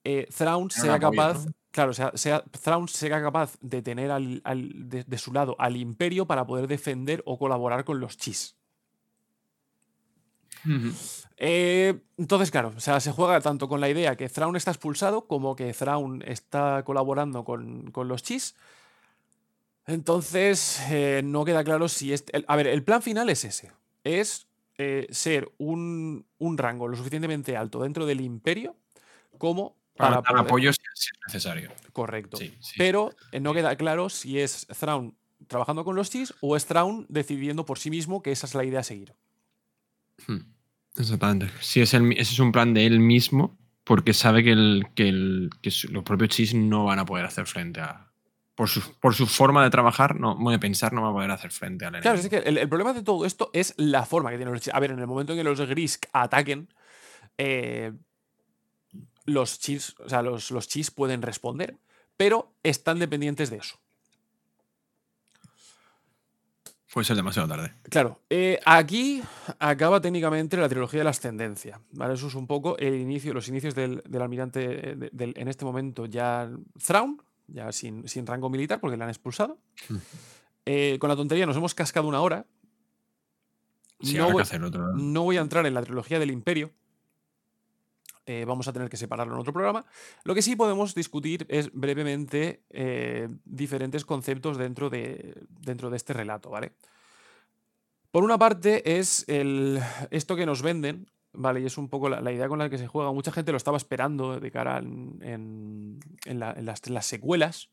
eh, 0.04 0.28
Thrawn 0.36 0.70
sea 0.70 0.98
capaz. 1.00 1.46
¿no? 1.46 1.52
Claro, 1.78 1.92
o 1.92 1.94
sea, 1.94 2.10
sea, 2.16 2.42
Thrawn 2.42 2.88
sea 2.88 3.22
capaz 3.22 3.56
de 3.60 3.82
tener 3.82 4.10
al- 4.10 4.40
al- 4.42 4.88
de, 4.88 5.04
de 5.04 5.16
su 5.18 5.32
lado 5.32 5.54
al 5.60 5.76
Imperio 5.76 6.26
para 6.26 6.44
poder 6.44 6.66
defender 6.66 7.22
o 7.24 7.38
colaborar 7.38 7.84
con 7.84 8.00
los 8.00 8.16
Chis. 8.16 8.56
Eh, 11.36 12.00
entonces, 12.16 12.50
claro, 12.50 12.72
o 12.76 12.80
sea, 12.80 12.98
se 12.98 13.12
juega 13.12 13.40
tanto 13.40 13.68
con 13.68 13.80
la 13.80 13.88
idea 13.88 14.16
que 14.16 14.28
Thrawn 14.28 14.56
está 14.56 14.72
expulsado 14.72 15.28
como 15.28 15.54
que 15.54 15.72
Thrawn 15.72 16.24
está 16.26 16.82
colaborando 16.84 17.44
con, 17.44 17.92
con 17.92 18.08
los 18.08 18.24
Chis. 18.24 18.56
Entonces, 19.86 20.80
eh, 20.90 21.20
no 21.24 21.44
queda 21.44 21.62
claro 21.62 21.88
si 21.88 22.12
es. 22.12 22.24
el- 22.32 22.44
a 22.48 22.56
ver, 22.56 22.66
el 22.66 22.82
plan 22.82 23.02
final 23.02 23.30
es 23.30 23.44
ese. 23.44 23.70
Es 24.02 24.48
eh, 24.78 25.06
ser 25.10 25.48
un, 25.58 26.26
un 26.38 26.58
rango 26.58 26.88
lo 26.88 26.96
suficientemente 26.96 27.56
alto 27.56 27.82
dentro 27.82 28.04
del 28.04 28.20
Imperio 28.20 28.74
como 29.38 29.76
Para 29.98 30.22
para 30.22 30.22
dar 30.22 30.24
poder- 30.32 30.46
apoyo 30.46 30.72
si 30.72 30.78
si 30.94 31.10
es 31.10 31.18
necesario. 31.26 31.70
Correcto. 31.92 32.36
Sí, 32.36 32.54
sí. 32.60 32.74
Pero 32.78 33.10
eh, 33.32 33.40
no 33.40 33.52
queda 33.54 33.76
claro 33.76 34.08
si 34.08 34.38
es 34.40 34.66
Thrawn 34.78 35.16
trabajando 35.46 35.84
con 35.84 35.94
los 35.96 36.10
Chis 36.10 36.34
o 36.40 36.56
es 36.56 36.66
Thrawn 36.66 37.06
decidiendo 37.08 37.64
por 37.64 37.78
sí 37.78 37.90
mismo 37.90 38.22
que 38.22 38.32
esa 38.32 38.46
es 38.46 38.54
la 38.54 38.64
idea 38.64 38.80
a 38.80 38.84
seguir. 38.84 39.14
Hmm. 40.26 40.38
Exactamente. 40.96 41.48
Sí, 41.60 41.80
es 41.80 41.94
el 41.94 42.12
ese 42.12 42.32
es 42.34 42.38
un 42.40 42.50
plan 42.52 42.74
de 42.74 42.84
él 42.86 42.98
mismo, 43.00 43.56
porque 43.84 44.12
sabe 44.12 44.42
que, 44.42 44.52
el, 44.52 44.86
que, 44.94 45.08
el- 45.08 45.50
que 45.62 45.70
su- 45.70 45.88
los 45.92 46.02
propios 46.02 46.30
chis 46.30 46.54
no 46.54 46.84
van 46.84 46.98
a 46.98 47.04
poder 47.06 47.24
hacer 47.24 47.46
frente 47.46 47.80
a. 47.80 48.04
Por 48.56 48.68
su, 48.68 48.82
por 48.98 49.14
su 49.14 49.28
forma 49.28 49.62
de 49.62 49.70
trabajar, 49.70 50.18
no, 50.18 50.36
de 50.50 50.58
pensar, 50.58 50.92
no 50.92 51.02
van 51.02 51.10
a 51.10 51.14
poder 51.14 51.30
hacer 51.30 51.52
frente 51.52 51.84
al 51.84 51.94
enemigo. 51.94 52.02
Claro, 52.02 52.18
es 52.18 52.28
que 52.28 52.48
el, 52.48 52.58
el 52.58 52.68
problema 52.68 52.92
de 52.92 53.04
todo 53.04 53.24
esto 53.24 53.50
es 53.52 53.72
la 53.76 54.04
forma 54.04 54.30
que 54.30 54.36
tienen 54.36 54.52
los 54.52 54.60
Chis. 54.62 54.74
A 54.74 54.80
ver, 54.80 54.90
en 54.90 54.98
el 54.98 55.06
momento 55.06 55.32
en 55.32 55.38
que 55.38 55.44
los 55.44 55.60
Grisk 55.60 56.06
ataquen, 56.12 56.68
eh, 57.38 57.92
los 59.28 59.58
Chis, 59.60 59.94
o 60.00 60.08
sea, 60.08 60.22
los, 60.22 60.50
los 60.50 60.66
Chis 60.68 60.90
pueden 60.90 61.22
responder, 61.22 61.76
pero 62.16 62.52
están 62.62 62.98
dependientes 62.98 63.50
de 63.50 63.58
eso. 63.58 63.78
Puede 66.92 67.04
ser 67.04 67.16
demasiado 67.16 67.46
tarde. 67.46 67.74
Claro, 67.90 68.22
eh, 68.30 68.58
aquí 68.64 69.22
acaba 69.58 70.00
técnicamente 70.00 70.56
la 70.56 70.68
trilogía 70.70 71.00
de 71.00 71.04
la 71.04 71.10
ascendencia. 71.10 71.80
¿vale? 71.92 72.14
Eso 72.14 72.28
es 72.28 72.34
un 72.34 72.46
poco 72.46 72.78
el 72.78 72.94
inicio, 72.94 73.34
los 73.34 73.46
inicios 73.48 73.74
del, 73.74 74.02
del 74.08 74.22
almirante, 74.22 74.90
eh, 74.90 74.96
de- 74.96 75.10
del- 75.12 75.34
en 75.36 75.48
este 75.48 75.64
momento 75.66 76.06
ya 76.06 76.50
Thrawn, 76.84 77.22
ya 77.46 77.70
sin, 77.72 78.08
sin 78.08 78.26
rango 78.26 78.48
militar 78.48 78.80
porque 78.80 78.96
le 78.96 79.04
han 79.04 79.10
expulsado. 79.10 79.58
Eh, 80.64 80.96
con 80.98 81.08
la 81.10 81.16
tontería 81.16 81.44
nos 81.46 81.56
hemos 81.56 81.74
cascado 81.74 82.08
una 82.08 82.20
hora. 82.22 82.46
Sí, 84.00 84.12
voy, 84.32 84.42
no 84.94 85.22
voy 85.24 85.36
a 85.36 85.40
entrar 85.42 85.66
en 85.66 85.74
la 85.74 85.82
trilogía 85.82 86.18
del 86.18 86.30
imperio. 86.30 86.70
Eh, 88.28 88.44
vamos 88.44 88.68
a 88.68 88.74
tener 88.74 88.90
que 88.90 88.98
separarlo 88.98 89.32
en 89.32 89.40
otro 89.40 89.54
programa. 89.54 89.86
Lo 90.22 90.34
que 90.34 90.42
sí 90.42 90.54
podemos 90.54 90.94
discutir 90.94 91.46
es 91.48 91.72
brevemente 91.72 92.62
eh, 92.68 93.26
diferentes 93.46 94.04
conceptos 94.04 94.58
dentro 94.58 94.90
de, 94.90 95.46
dentro 95.48 95.88
de 95.88 95.96
este 95.96 96.12
relato, 96.12 96.50
¿vale? 96.50 96.72
Por 98.10 98.24
una 98.24 98.36
parte 98.36 98.98
es 98.98 99.24
el, 99.28 99.80
esto 100.10 100.36
que 100.36 100.44
nos 100.44 100.60
venden, 100.60 101.10
¿vale? 101.32 101.62
Y 101.62 101.64
es 101.64 101.78
un 101.78 101.88
poco 101.88 102.10
la, 102.10 102.30
idea 102.30 102.48
con 102.48 102.58
la 102.58 102.68
que 102.68 102.76
se 102.76 102.86
juega. 102.86 103.12
Mucha 103.12 103.32
gente 103.32 103.50
lo 103.50 103.56
estaba 103.56 103.78
esperando 103.78 104.38
de 104.38 104.50
cara 104.50 104.76
en, 104.76 105.98
en 106.26 106.38
las, 106.38 106.58
en 106.58 106.94
las 106.94 107.06
secuelas. 107.06 107.70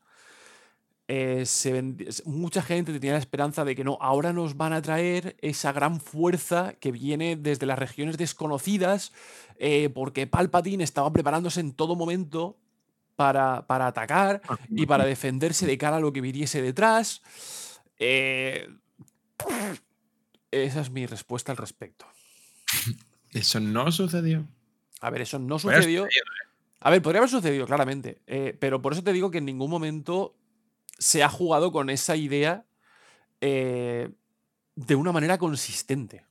Eh, 1.08 1.46
se 1.46 1.94
mucha 2.24 2.62
gente 2.62 2.92
tenía 2.92 3.12
la 3.12 3.18
esperanza 3.18 3.64
de 3.64 3.76
que 3.76 3.84
no, 3.84 3.96
ahora 4.00 4.32
nos 4.32 4.56
van 4.56 4.72
a 4.72 4.82
traer 4.82 5.36
esa 5.40 5.70
gran 5.70 6.00
fuerza 6.00 6.74
que 6.80 6.90
viene 6.90 7.36
desde 7.36 7.64
las 7.64 7.78
regiones 7.78 8.18
desconocidas, 8.18 9.12
eh, 9.58 9.88
porque 9.88 10.26
Palpatine 10.26 10.82
estaba 10.82 11.12
preparándose 11.12 11.60
en 11.60 11.72
todo 11.72 11.94
momento 11.94 12.58
para, 13.14 13.68
para 13.68 13.86
atacar 13.86 14.42
y 14.68 14.86
para 14.86 15.04
defenderse 15.04 15.64
de 15.64 15.78
cara 15.78 15.98
a 15.98 16.00
lo 16.00 16.12
que 16.12 16.20
viniese 16.20 16.60
detrás. 16.60 17.22
Eh, 18.00 18.68
esa 20.50 20.80
es 20.80 20.90
mi 20.90 21.06
respuesta 21.06 21.52
al 21.52 21.58
respecto. 21.58 22.04
Eso 23.32 23.60
no 23.60 23.92
sucedió. 23.92 24.44
A 25.00 25.10
ver, 25.10 25.20
eso 25.20 25.38
no 25.38 25.60
sucedió. 25.60 26.08
A 26.80 26.90
ver, 26.90 27.00
podría 27.00 27.20
haber 27.20 27.30
sucedido, 27.30 27.64
claramente. 27.64 28.20
pero 28.58 28.82
por 28.82 28.92
eso 28.92 29.04
te 29.04 29.12
digo 29.12 29.30
que 29.30 29.38
en 29.38 29.44
ningún 29.44 29.70
momento 29.70 30.34
se 30.98 31.22
ha 31.22 31.28
jugado 31.28 31.72
con 31.72 31.90
esa 31.90 32.16
idea 32.16 32.64
eh, 33.40 34.10
de 34.74 34.94
una 34.94 35.12
manera 35.12 35.38
consistente. 35.38 36.24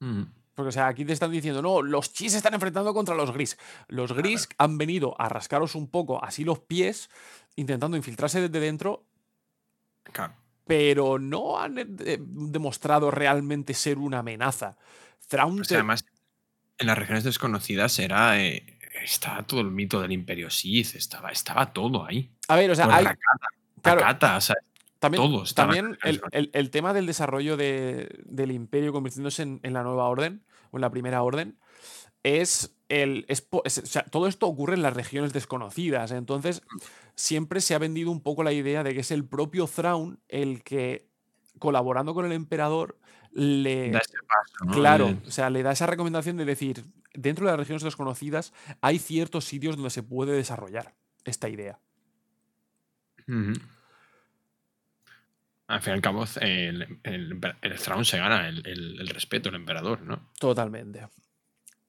Mm. 0.00 0.22
Porque, 0.54 0.68
o 0.70 0.72
sea, 0.72 0.88
aquí 0.88 1.04
te 1.04 1.12
están 1.12 1.30
diciendo, 1.30 1.62
no, 1.62 1.82
los 1.82 2.12
chis 2.12 2.32
se 2.32 2.38
están 2.38 2.54
enfrentando 2.54 2.92
contra 2.92 3.14
los 3.14 3.30
gris. 3.32 3.56
Los 3.86 4.12
gris 4.12 4.48
han 4.58 4.76
venido 4.76 5.14
a 5.20 5.28
rascaros 5.28 5.74
un 5.76 5.88
poco 5.88 6.22
así 6.24 6.42
los 6.44 6.58
pies, 6.58 7.10
intentando 7.56 7.96
infiltrarse 7.96 8.40
desde 8.40 8.58
dentro, 8.58 9.04
Claro. 10.12 10.34
pero 10.66 11.18
no 11.20 11.60
han 11.60 11.78
eh, 11.78 12.18
demostrado 12.18 13.10
realmente 13.12 13.72
ser 13.74 13.98
una 13.98 14.18
amenaza. 14.20 14.76
Thrawn 15.28 15.56
Pues 15.58 15.68
te- 15.68 15.74
además, 15.74 16.04
en 16.78 16.86
las 16.88 16.98
regiones 16.98 17.22
desconocidas 17.24 17.98
era. 18.00 18.40
eh, 18.42 18.78
estaba 19.04 19.44
todo 19.46 19.60
el 19.60 19.70
mito 19.70 20.00
del 20.00 20.10
Imperio 20.10 20.50
Sith, 20.50 20.96
estaba, 20.96 21.30
estaba 21.30 21.72
todo 21.72 22.04
ahí. 22.04 22.32
A 22.48 22.56
ver, 22.56 22.68
o 22.72 22.74
sea, 22.74 22.86
Pues 22.86 22.96
hay- 22.96 23.06
claro, 23.82 24.00
Rakata, 24.00 24.36
o 24.36 24.40
sea, 24.40 24.56
También, 25.00 25.22
todo 25.22 25.30
el, 26.04 26.20
el- 26.32 26.50
el 26.52 26.70
tema 26.70 26.92
del 26.92 27.06
desarrollo 27.06 27.56
de- 27.56 28.20
del 28.24 28.50
imperio 28.50 28.92
convirtiéndose 28.92 29.42
en, 29.42 29.60
en 29.62 29.72
la 29.72 29.82
nueva 29.84 30.08
orden 30.08 30.42
o 30.70 30.76
en 30.76 30.80
la 30.80 30.90
primera 30.90 31.22
orden 31.22 31.56
es 32.24 32.74
el, 32.88 33.24
es 33.28 33.40
po- 33.42 33.62
es- 33.64 33.78
o 33.78 33.86
sea, 33.86 34.02
todo 34.04 34.26
esto 34.26 34.46
ocurre 34.46 34.74
en 34.74 34.82
las 34.82 34.94
regiones 34.94 35.32
desconocidas. 35.32 36.10
Entonces, 36.10 36.62
siempre 37.14 37.60
se 37.60 37.74
ha 37.74 37.78
vendido 37.78 38.10
un 38.10 38.20
poco 38.22 38.42
la 38.42 38.52
idea 38.52 38.82
de 38.82 38.94
que 38.94 39.00
es 39.00 39.10
el 39.10 39.24
propio 39.24 39.66
Thrawn 39.66 40.18
el 40.28 40.62
que, 40.64 41.06
colaborando 41.58 42.14
con 42.14 42.24
el 42.26 42.32
emperador, 42.32 42.98
le. 43.30 43.90
Da 43.92 43.98
ese 44.00 44.18
paso, 44.26 44.64
¿no? 44.64 44.72
Claro, 44.72 45.16
o 45.26 45.30
sea, 45.30 45.50
le 45.50 45.62
da 45.62 45.72
esa 45.72 45.86
recomendación 45.86 46.36
de 46.36 46.44
decir, 46.44 46.84
dentro 47.14 47.44
de 47.46 47.52
las 47.52 47.58
regiones 47.60 47.82
desconocidas 47.82 48.52
hay 48.80 48.98
ciertos 48.98 49.44
sitios 49.44 49.76
donde 49.76 49.90
se 49.90 50.02
puede 50.02 50.32
desarrollar 50.32 50.94
esta 51.24 51.48
idea. 51.48 51.78
Al 55.66 55.82
fin 55.82 55.92
y 55.92 55.94
al 55.96 56.00
cabo, 56.00 56.24
el, 56.40 57.00
el, 57.02 57.40
el 57.62 57.78
Thrawn 57.78 58.04
se 58.04 58.18
gana 58.18 58.48
el, 58.48 58.66
el- 58.66 59.00
el 59.00 59.08
respeto, 59.08 59.50
el 59.50 59.56
emperador, 59.56 60.00
¿no? 60.02 60.14
O 60.14 60.38
Totalmente. 60.38 61.06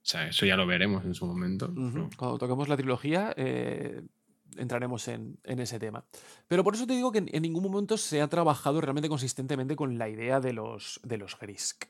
sea, 0.02 0.28
eso 0.28 0.46
ya 0.46 0.58
lo 0.58 0.66
veremos 0.68 1.06
en 1.06 1.14
su 1.14 1.26
momento. 1.26 1.72
Cuando 2.18 2.38
toquemos 2.38 2.68
la 2.68 2.76
trilogía, 2.76 3.34
eh, 3.38 4.02
entraremos 4.58 5.08
en, 5.08 5.38
en 5.44 5.60
ese 5.60 5.80
tema. 5.80 6.04
Pero 6.48 6.64
por 6.64 6.76
eso 6.76 6.86
te 6.88 6.94
digo 6.94 7.12
que 7.12 7.20
en, 7.20 7.30
en 7.32 7.42
ningún 7.44 7.64
momento 7.64 7.96
se 7.98 8.22
ha 8.22 8.28
trabajado 8.28 8.82
realmente 8.82 9.08
consistentemente 9.08 9.76
con 9.78 9.98
la 9.98 10.10
idea 10.10 10.40
de 10.42 10.52
los, 10.54 11.00
de 11.04 11.18
los 11.18 11.38
Grisk. 11.40 11.86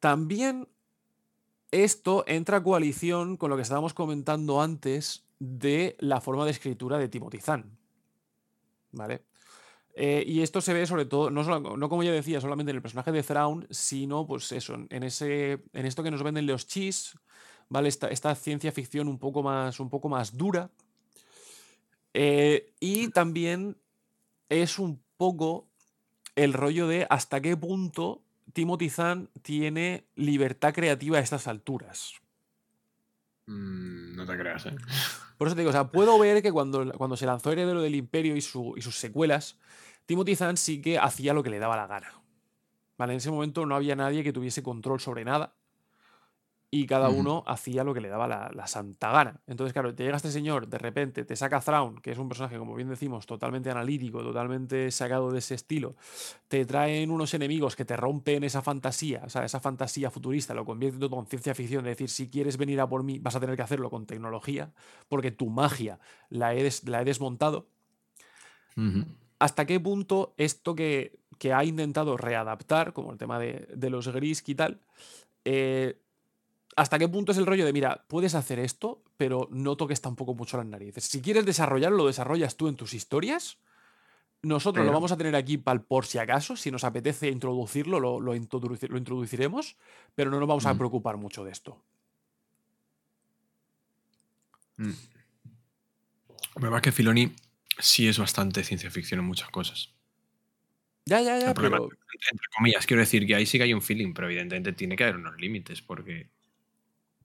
También 0.00 0.68
esto 1.70 2.24
entra 2.26 2.58
a 2.58 2.62
coalición 2.62 3.36
con 3.36 3.50
lo 3.50 3.56
que 3.56 3.62
estábamos 3.62 3.94
comentando 3.94 4.60
antes 4.60 5.24
de 5.38 5.96
la 5.98 6.20
forma 6.20 6.44
de 6.44 6.50
escritura 6.52 6.98
de 6.98 7.08
Timothy 7.08 7.38
Zahn. 7.38 7.76
¿Vale? 8.92 9.22
Eh, 9.94 10.24
y 10.26 10.42
esto 10.42 10.60
se 10.60 10.74
ve 10.74 10.86
sobre 10.86 11.06
todo, 11.06 11.30
no, 11.30 11.88
como 11.88 12.02
ya 12.02 12.12
decía, 12.12 12.40
solamente 12.40 12.70
en 12.70 12.76
el 12.76 12.82
personaje 12.82 13.12
de 13.12 13.22
Thrawn, 13.22 13.66
sino 13.70 14.26
pues 14.26 14.52
eso, 14.52 14.74
en- 14.74 15.02
ese, 15.02 15.62
en 15.72 15.86
esto 15.86 16.02
que 16.02 16.10
nos 16.10 16.22
venden 16.22 16.46
los 16.46 16.66
chis, 16.66 17.18
¿vale? 17.70 17.88
Esta, 17.88 18.08
esta 18.08 18.34
ciencia 18.34 18.72
ficción 18.72 19.08
un 19.08 19.18
poco 19.18 19.42
más, 19.42 19.80
un 19.80 19.88
poco 19.88 20.10
más 20.10 20.36
dura. 20.36 20.70
Eh, 22.12 22.72
y 22.78 23.08
también 23.08 23.78
es 24.50 24.78
un 24.78 25.02
poco 25.16 25.66
el 26.34 26.52
rollo 26.52 26.86
de 26.88 27.06
hasta 27.08 27.40
qué 27.40 27.56
punto 27.56 28.22
Timothy 28.56 28.88
Zahn 28.88 29.28
tiene 29.42 30.06
libertad 30.14 30.72
creativa 30.72 31.18
a 31.18 31.20
estas 31.20 31.46
alturas. 31.46 32.14
Mm, 33.44 34.16
no 34.16 34.24
te 34.24 34.34
creas, 34.38 34.64
¿eh? 34.64 34.74
Por 35.36 35.48
eso 35.48 35.54
te 35.54 35.60
digo, 35.60 35.68
o 35.68 35.72
sea, 35.74 35.90
puedo 35.90 36.18
ver 36.18 36.40
que 36.42 36.50
cuando, 36.50 36.90
cuando 36.92 37.18
se 37.18 37.26
lanzó 37.26 37.52
Heredero 37.52 37.82
del 37.82 37.94
Imperio 37.94 38.34
y, 38.34 38.40
su- 38.40 38.72
y 38.74 38.80
sus 38.80 38.96
secuelas, 38.96 39.58
Timothy 40.06 40.36
Zahn 40.36 40.56
sí 40.56 40.80
que 40.80 40.98
hacía 40.98 41.34
lo 41.34 41.42
que 41.42 41.50
le 41.50 41.58
daba 41.58 41.76
la 41.76 41.86
gana. 41.86 42.10
¿Vale? 42.96 43.12
En 43.12 43.18
ese 43.18 43.30
momento 43.30 43.66
no 43.66 43.76
había 43.76 43.94
nadie 43.94 44.24
que 44.24 44.32
tuviese 44.32 44.62
control 44.62 45.00
sobre 45.00 45.26
nada 45.26 45.54
y 46.82 46.86
cada 46.86 47.08
uno 47.20 47.44
hacía 47.46 47.84
lo 47.84 47.92
que 47.94 48.00
le 48.00 48.08
daba 48.08 48.26
la, 48.28 48.50
la 48.54 48.66
santa 48.66 49.10
gana. 49.12 49.40
Entonces, 49.46 49.72
claro, 49.72 49.94
te 49.94 50.04
llega 50.04 50.16
este 50.16 50.30
señor, 50.30 50.68
de 50.68 50.78
repente 50.78 51.24
te 51.24 51.36
saca 51.36 51.60
Thrawn, 51.60 52.00
que 52.00 52.10
es 52.12 52.18
un 52.18 52.28
personaje, 52.28 52.58
como 52.58 52.74
bien 52.74 52.88
decimos, 52.88 53.26
totalmente 53.26 53.70
analítico, 53.70 54.22
totalmente 54.22 54.90
sacado 54.90 55.30
de 55.30 55.38
ese 55.38 55.54
estilo. 55.54 55.94
Te 56.48 56.64
traen 56.66 57.10
unos 57.10 57.34
enemigos 57.34 57.76
que 57.76 57.84
te 57.84 57.96
rompen 57.96 58.44
esa 58.44 58.62
fantasía, 58.62 59.22
o 59.24 59.28
sea, 59.30 59.44
esa 59.44 59.60
fantasía 59.60 60.10
futurista, 60.10 60.54
lo 60.54 60.64
convierte 60.64 60.98
todo 60.98 61.18
en 61.18 61.26
ciencia 61.26 61.54
ficción, 61.54 61.84
de 61.84 61.90
decir, 61.90 62.08
si 62.10 62.28
quieres 62.28 62.56
venir 62.56 62.80
a 62.80 62.88
por 62.88 63.02
mí, 63.02 63.18
vas 63.18 63.36
a 63.36 63.40
tener 63.40 63.56
que 63.56 63.62
hacerlo 63.62 63.90
con 63.90 64.06
tecnología, 64.06 64.72
porque 65.08 65.30
tu 65.30 65.48
magia 65.50 65.98
la 66.30 66.54
he, 66.54 66.62
des- 66.62 66.84
la 66.88 67.02
he 67.02 67.04
desmontado. 67.04 67.66
¿Hasta 69.38 69.66
qué 69.66 69.78
punto 69.80 70.34
esto 70.38 70.74
que, 70.74 71.18
que 71.38 71.52
ha 71.52 71.64
intentado 71.64 72.16
readaptar, 72.16 72.92
como 72.92 73.12
el 73.12 73.18
tema 73.18 73.38
de, 73.38 73.66
de 73.74 73.90
los 73.90 74.08
Grisk 74.08 74.48
y 74.48 74.54
tal, 74.54 74.80
eh, 75.44 75.98
hasta 76.76 76.98
qué 76.98 77.08
punto 77.08 77.32
es 77.32 77.38
el 77.38 77.46
rollo 77.46 77.64
de, 77.64 77.72
mira, 77.72 78.04
puedes 78.06 78.34
hacer 78.34 78.58
esto, 78.58 79.02
pero 79.16 79.48
no 79.50 79.76
toques 79.76 80.00
tampoco 80.02 80.34
mucho 80.34 80.58
las 80.58 80.66
narices? 80.66 81.04
Si 81.04 81.22
quieres 81.22 81.46
desarrollarlo, 81.46 81.96
lo 81.96 82.06
desarrollas 82.06 82.56
tú 82.56 82.68
en 82.68 82.76
tus 82.76 82.94
historias. 82.94 83.58
Nosotros 84.42 84.84
lo 84.84 84.92
vamos 84.92 85.10
a 85.10 85.16
tener 85.16 85.34
aquí 85.34 85.56
pal 85.56 85.82
por 85.82 86.06
si 86.06 86.18
acaso, 86.18 86.54
si 86.54 86.70
nos 86.70 86.84
apetece 86.84 87.28
introducirlo, 87.30 87.98
lo, 87.98 88.20
lo, 88.20 88.36
introduci- 88.36 88.88
lo 88.88 88.98
introduciremos, 88.98 89.76
pero 90.14 90.30
no 90.30 90.38
nos 90.38 90.48
vamos 90.48 90.66
a 90.66 90.74
Mm. 90.74 90.78
preocupar 90.78 91.16
mucho 91.16 91.42
de 91.42 91.50
esto. 91.50 91.82
Mm. 94.76 94.90
El 96.56 96.74
es 96.74 96.82
que 96.82 96.92
Filoni 96.92 97.34
sí 97.78 98.06
es 98.06 98.18
bastante 98.18 98.62
ciencia 98.62 98.90
ficción 98.90 99.20
en 99.20 99.26
muchas 99.26 99.48
cosas. 99.50 99.94
Ya, 101.06 101.20
ya, 101.20 101.38
ya, 101.38 101.48
El 101.48 101.54
problema, 101.54 101.78
pero... 101.78 101.88
entre 102.30 102.46
comillas, 102.56 102.86
quiero 102.86 103.00
decir 103.00 103.26
que 103.26 103.34
ahí 103.34 103.46
sí 103.46 103.58
que 103.58 103.64
hay 103.64 103.74
un 103.74 103.82
feeling, 103.82 104.12
pero 104.12 104.26
evidentemente 104.28 104.72
tiene 104.72 104.96
que 104.96 105.04
haber 105.04 105.16
unos 105.16 105.36
límites, 105.40 105.80
porque 105.82 106.28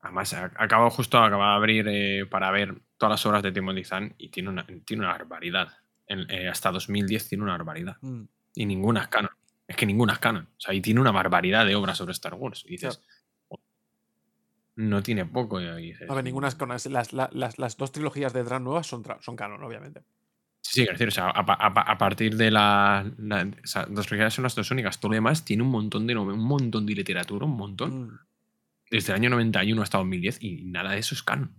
además 0.01 0.33
acabo 0.33 0.89
justo 0.89 1.17
acaba 1.19 1.49
de 1.51 1.55
abrir 1.55 1.85
eh, 1.89 2.25
para 2.25 2.49
ver 2.51 2.75
todas 2.97 3.11
las 3.11 3.25
obras 3.25 3.43
de 3.43 3.51
Timothy 3.51 3.83
Zahn 3.83 4.13
y 4.17 4.29
tiene 4.29 4.49
una, 4.49 4.65
tiene 4.65 5.03
una 5.03 5.11
barbaridad. 5.13 5.67
En- 6.07 6.29
eh, 6.29 6.47
hasta 6.49 6.71
2010 6.71 7.29
tiene 7.29 7.43
una 7.43 7.53
barbaridad. 7.53 7.97
Mm. 8.01 8.23
Y 8.55 8.65
ninguna 8.65 9.01
es 9.03 9.07
canon. 9.07 9.31
Es 9.67 9.75
que 9.77 9.85
ninguna 9.85 10.13
es 10.13 10.19
canon. 10.19 10.43
O 10.57 10.59
sea, 10.59 10.73
y 10.73 10.81
tiene 10.81 10.99
una 10.99 11.11
barbaridad 11.11 11.65
de 11.65 11.75
obras 11.75 11.97
sobre 11.97 12.11
Star 12.11 12.33
Wars. 12.33 12.63
Y 12.65 12.71
dices, 12.71 13.01
no 14.75 15.03
tiene 15.03 15.25
poco. 15.25 15.59
Y 15.61 15.87
dices, 15.91 16.09
A 16.09 16.13
ver, 16.15 16.23
ninguna 16.23 16.47
es 16.47 16.55
canon. 16.55 16.77
Las, 16.89 17.13
la- 17.13 17.29
las, 17.33 17.59
las 17.59 17.77
dos 17.77 17.91
trilogías 17.91 18.33
de 18.33 18.43
Dran 18.43 18.63
nuevas 18.63 18.87
son, 18.87 19.03
son 19.21 19.35
canon, 19.35 19.63
obviamente. 19.63 20.01
Sí, 20.61 20.71
sí, 20.73 20.81
quiero 20.81 20.93
decir, 20.93 21.07
o 21.07 21.11
sea, 21.11 21.29
a, 21.29 21.45
pa- 21.45 21.53
a 21.59 21.73
pa- 21.73 21.81
a 21.81 21.97
partir 21.97 22.35
de 22.35 22.51
la. 22.51 23.05
la- 23.17 23.47
o 23.63 23.67
sea, 23.67 23.85
las 23.87 24.05
trilogías 24.05 24.33
son 24.33 24.43
las 24.43 24.55
dos 24.55 24.69
únicas. 24.71 24.99
Todo 24.99 25.09
lo 25.11 25.15
demás 25.15 25.43
tiene 25.43 25.63
un 25.63 25.69
montón 25.69 26.05
de 26.07 26.15
un 26.15 26.39
montón 26.39 26.85
de 26.85 26.93
literatura, 26.93 27.45
un 27.45 27.57
montón. 27.57 28.03
Mm. 28.05 28.19
Desde 28.91 29.13
el 29.13 29.15
año 29.15 29.29
91 29.31 29.81
hasta 29.81 29.97
2010 29.97 30.37
y 30.43 30.63
nada 30.65 30.91
de 30.91 30.99
eso 30.99 31.15
es 31.15 31.23
canon. 31.23 31.55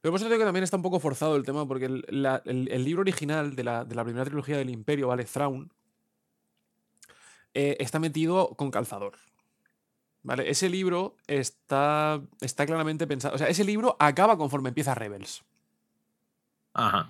Pero 0.00 0.12
por 0.12 0.14
eso 0.20 0.24
digo 0.26 0.38
que 0.38 0.44
también 0.44 0.62
está 0.64 0.76
un 0.76 0.82
poco 0.84 1.00
forzado 1.00 1.34
el 1.36 1.44
tema, 1.44 1.66
porque 1.66 1.86
el, 1.86 2.04
la- 2.08 2.40
el- 2.46 2.68
el 2.70 2.84
libro 2.84 3.00
original 3.02 3.56
de 3.56 3.64
la, 3.64 3.84
de 3.84 3.94
la 3.94 4.04
primera 4.04 4.24
trilogía 4.24 4.56
del 4.56 4.70
Imperio, 4.70 5.08
¿vale? 5.08 5.24
Thrawn, 5.24 5.70
eh, 7.54 7.76
está 7.80 7.98
metido 7.98 8.48
con 8.56 8.70
calzador. 8.70 9.14
¿Vale? 10.22 10.48
Ese 10.48 10.70
libro 10.70 11.16
está, 11.26 12.20
está 12.40 12.64
claramente 12.64 13.06
pensado. 13.06 13.34
O 13.34 13.38
sea, 13.38 13.48
ese 13.48 13.62
libro 13.64 13.94
acaba 13.98 14.38
conforme 14.38 14.70
empieza 14.70 14.94
Rebels. 14.94 15.44
Ajá. 16.72 17.08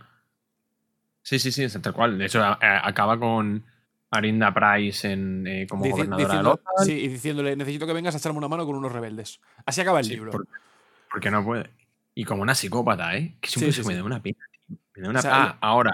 Sí, 1.22 1.38
sí, 1.38 1.52
sí, 1.52 1.62
es 1.64 1.80
tal 1.80 1.92
cual. 1.94 2.18
De 2.18 2.26
hecho, 2.26 2.42
a- 2.42 2.58
a- 2.60 2.88
acaba 2.88 3.18
con 3.18 3.64
Arinda 4.16 4.52
Price 4.54 5.10
en, 5.12 5.46
eh, 5.46 5.66
como 5.68 5.84
Dici- 5.84 5.90
gobernadora 5.92 6.16
de 6.16 6.24
diciendo- 6.28 6.50
Lothal, 6.50 6.86
sí, 6.86 6.92
y 6.92 7.08
diciéndole, 7.08 7.56
necesito 7.56 7.86
que 7.86 7.92
vengas 7.92 8.14
a 8.14 8.18
echarme 8.18 8.38
una 8.38 8.48
mano 8.48 8.66
con 8.66 8.76
unos 8.76 8.92
rebeldes. 8.92 9.40
Así 9.66 9.80
acaba 9.80 10.00
el 10.00 10.04
Sí, 10.06 10.12
libro. 10.14 10.32
por- 10.32 10.46
porque 11.10 11.30
no 11.30 11.44
puede. 11.44 11.70
Y 12.14 12.24
como 12.24 12.42
una 12.42 12.54
psicópata, 12.54 13.16
¿eh? 13.16 13.36
Que 13.40 13.48
siempre 13.50 13.72
Sí, 13.72 13.82
se 13.82 13.88
me 13.88 13.94
da 13.96 14.04
una 14.04 14.22
pena. 14.22 14.38
Me 14.68 15.02
da 15.02 15.10
una 15.10 15.18
O 15.18 15.22
sea, 15.22 15.42
ah, 15.42 15.58
ahora. 15.60 15.92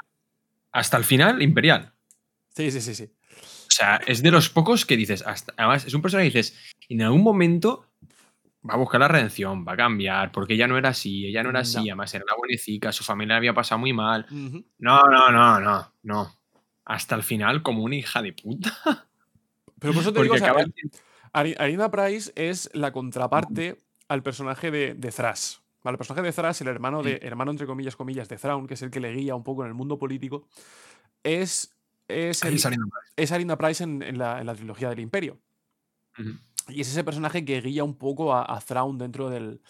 Hasta 0.73 0.97
el 0.97 1.05
final, 1.05 1.43
Imperial. 1.43 1.93
Sí, 2.55 2.71
sí, 2.71 2.81
sí, 2.81 2.95
sí. 2.95 3.05
O 3.05 3.71
sea, 3.73 3.97
es 4.07 4.23
de 4.23 4.31
los 4.31 4.51
pocos 4.51 4.85
que 4.85 4.97
dices, 4.97 5.23
hasta- 5.27 5.55
además, 5.57 5.85
es 5.87 5.95
un 5.95 6.03
personaje 6.03 6.31
que 6.31 6.39
dices, 6.39 6.59
en 6.89 7.03
algún 7.03 7.23
momento 7.23 7.87
va 8.69 8.75
a 8.75 8.77
buscar 8.77 9.01
la 9.01 9.09
redención, 9.09 9.65
va 9.67 9.73
a 9.73 9.77
cambiar, 9.77 10.31
porque 10.33 10.55
ella 10.55 10.67
no 10.67 10.77
era 10.77 10.91
así, 10.91 11.27
ella 11.27 11.43
no 11.43 11.51
era 11.51 11.61
así, 11.61 11.77
No. 11.77 11.83
además 11.85 12.13
era 12.15 12.25
una 12.25 12.35
buenecica, 12.37 12.93
su 12.93 13.03
familia 13.05 13.37
había 13.37 13.55
pasado 13.55 13.79
muy 13.79 13.93
mal. 13.95 14.27
No, 14.79 15.01
no, 15.03 15.31
no, 15.31 15.61
no, 15.61 15.93
no. 16.03 16.40
Hasta 16.93 17.15
el 17.15 17.23
final, 17.23 17.63
como 17.63 17.85
una 17.85 17.95
hija 17.95 18.21
de 18.21 18.33
puta. 18.33 18.77
Pero 19.79 19.93
por 19.93 20.03
eso 20.03 20.13
te 20.13 20.17
Porque 20.19 20.23
digo, 20.25 20.35
o 20.35 20.39
sea, 20.39 20.51
acaba- 20.51 20.65
Ari- 21.33 21.55
Arina 21.59 21.89
Price 21.91 22.33
es 22.35 22.69
la 22.75 22.91
contraparte 22.91 23.79
al 24.09 24.23
personaje 24.25 24.73
de, 24.73 24.95
de 24.95 25.13
Thrash. 25.13 25.59
¿vale? 25.85 25.95
El 25.95 25.99
personaje 25.99 26.27
de 26.27 26.33
Thrash, 26.33 26.63
el 26.63 26.67
hermano, 26.69 27.03
de, 27.05 27.21
hermano 27.23 27.53
entre 27.53 27.67
comillas, 27.69 27.95
comillas, 27.95 28.29
de 28.29 28.37
Thrawn, 28.39 28.67
que 28.67 28.75
es 28.75 28.83
el 28.83 28.91
que 28.91 28.99
le 28.99 29.13
guía 29.13 29.37
un 29.37 29.45
poco 29.45 29.63
en 29.63 29.69
el 29.69 29.75
mundo 29.75 29.99
político, 29.99 30.49
es, 31.23 31.77
es, 32.09 32.43
el- 32.43 32.55
Es 33.17 33.31
Arina 33.33 33.57
Price. 33.57 33.85
en, 33.85 34.03
en 34.03 34.19
la, 34.19 34.41
en 34.41 34.47
la 34.47 34.55
trilogía 34.57 34.89
del 34.89 34.99
Imperio. 34.99 35.39
Y 36.69 36.81
es 36.81 36.89
ese 36.89 37.05
personaje 37.05 37.45
que 37.45 37.61
guía 37.61 37.85
un 37.85 37.95
poco 37.95 38.35
a, 38.35 38.43
a 38.53 38.61
Thrawn 38.61 38.99
dentro 38.99 39.31
del, 39.31 39.61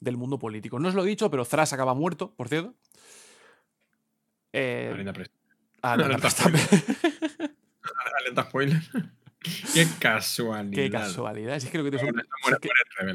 del 0.00 0.16
mundo 0.16 0.38
político. 0.38 0.78
No 0.78 0.88
os 0.88 0.94
lo 0.94 1.04
he 1.04 1.08
dicho, 1.08 1.30
pero 1.30 1.44
Thrash 1.44 1.74
acaba 1.74 1.92
muerto, 1.94 2.32
por 2.34 2.48
cierto. 2.48 2.74
Eh, 4.52 4.90
Price. 5.12 5.30
Arina 5.82 6.06
Alerta 6.06 6.30
también. 6.30 6.66
Alerta 8.20 8.42
spoiler. 8.44 8.82
Qué 9.74 9.86
casualidad. 9.98 10.74
Qué 10.74 10.90
casualidad. 10.90 11.56
Es 11.56 11.64
que 11.66 11.78
lo 11.78 11.84
que 11.84 11.92
te 11.92 11.98
son, 11.98 12.08
muere- 12.08 12.24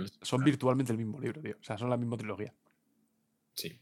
es 0.03 0.11
que 0.11 0.25
son 0.25 0.43
virtualmente 0.43 0.91
el 0.91 0.97
mismo 0.97 1.19
libro, 1.19 1.41
tío. 1.41 1.55
O 1.59 1.63
sea, 1.63 1.77
son 1.77 1.89
la 1.89 1.97
misma 1.97 2.17
trilogía. 2.17 2.53
Sí. 3.53 3.79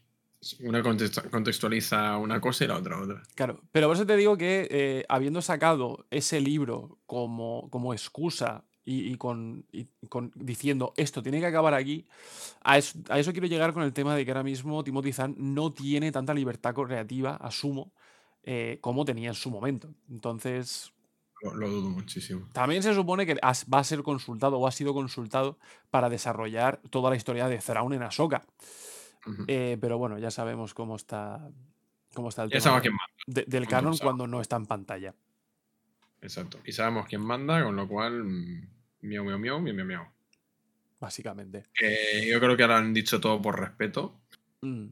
Una 0.60 0.82
contextu- 0.82 1.30
contextualiza 1.30 2.18
una 2.18 2.38
cosa 2.40 2.64
y 2.64 2.68
la 2.68 2.76
otra 2.76 3.00
otra. 3.00 3.22
Claro, 3.34 3.62
pero 3.72 3.86
por 3.88 3.96
eso 3.96 4.04
te 4.04 4.14
digo 4.16 4.36
que 4.36 4.68
eh, 4.70 5.06
habiendo 5.08 5.40
sacado 5.40 6.06
ese 6.10 6.38
libro 6.40 6.98
como, 7.06 7.70
como 7.70 7.94
excusa 7.94 8.62
y, 8.84 9.10
y 9.10 9.16
con, 9.16 9.64
y 9.72 9.86
con- 10.10 10.32
diciendo 10.34 10.92
esto 10.98 11.22
tiene 11.22 11.40
que 11.40 11.46
acabar 11.46 11.72
aquí, 11.72 12.04
a 12.62 12.76
eso, 12.76 12.98
a 13.08 13.18
eso 13.18 13.32
quiero 13.32 13.46
llegar 13.46 13.72
con 13.72 13.84
el 13.84 13.94
tema 13.94 14.14
de 14.14 14.26
que 14.26 14.32
ahora 14.32 14.42
mismo 14.42 14.84
Timothy 14.84 15.14
Zahn 15.14 15.34
no 15.38 15.72
tiene 15.72 16.12
tanta 16.12 16.34
libertad 16.34 16.74
creativa, 16.74 17.36
asumo, 17.36 17.94
eh, 18.44 18.78
como 18.80 19.04
tenía 19.04 19.28
en 19.28 19.34
su 19.34 19.50
momento. 19.50 19.88
Entonces, 20.10 20.92
Lo, 21.42 21.54
lo 21.54 21.68
dudo 21.68 21.90
muchísimo. 21.90 22.48
También 22.52 22.82
se 22.82 22.94
supone 22.94 23.26
que 23.26 23.34
va 23.34 23.78
a 23.78 23.84
ser 23.84 24.02
consultado 24.02 24.58
o 24.58 24.66
ha 24.66 24.70
sido 24.72 24.94
consultado 24.94 25.58
para 25.90 26.08
desarrollar 26.08 26.80
toda 26.90 27.10
la 27.10 27.16
historia 27.16 27.48
de 27.48 27.58
Thrawn 27.58 27.92
en 27.94 28.02
Ahsoka. 28.02 28.44
Eh, 29.48 29.78
pero 29.80 29.96
bueno, 29.98 30.18
ya 30.18 30.30
sabemos 30.30 30.74
cómo 30.74 30.96
está, 30.96 31.50
cómo 32.14 32.28
está 32.28 32.42
el 32.44 32.50
Ya 32.50 32.60
tema 32.60 32.80
de- 33.26 33.42
de- 33.42 33.44
del 33.46 33.66
canon 33.66 33.96
cuando 33.98 34.26
no 34.26 34.40
está 34.40 34.56
en 34.56 34.66
pantalla. 34.66 35.14
Exacto. 36.20 36.58
Y 36.64 36.72
sabemos 36.72 37.06
quién 37.06 37.20
manda, 37.22 37.62
con 37.64 37.76
lo 37.76 37.86
cual. 37.88 38.24
mm, 38.24 38.68
Miau, 39.02 39.22
miau, 39.24 39.38
miau, 39.38 39.60
miau, 39.60 39.74
miau, 39.74 39.86
miau. 39.86 40.04
Básicamente. 40.98 41.64
Yo 42.26 42.40
creo 42.40 42.56
que 42.56 42.66
lo 42.66 42.74
han 42.74 42.94
dicho 42.94 43.20
todo 43.20 43.40
por 43.42 43.58
respeto, 43.60 44.18
Mm. 44.62 44.86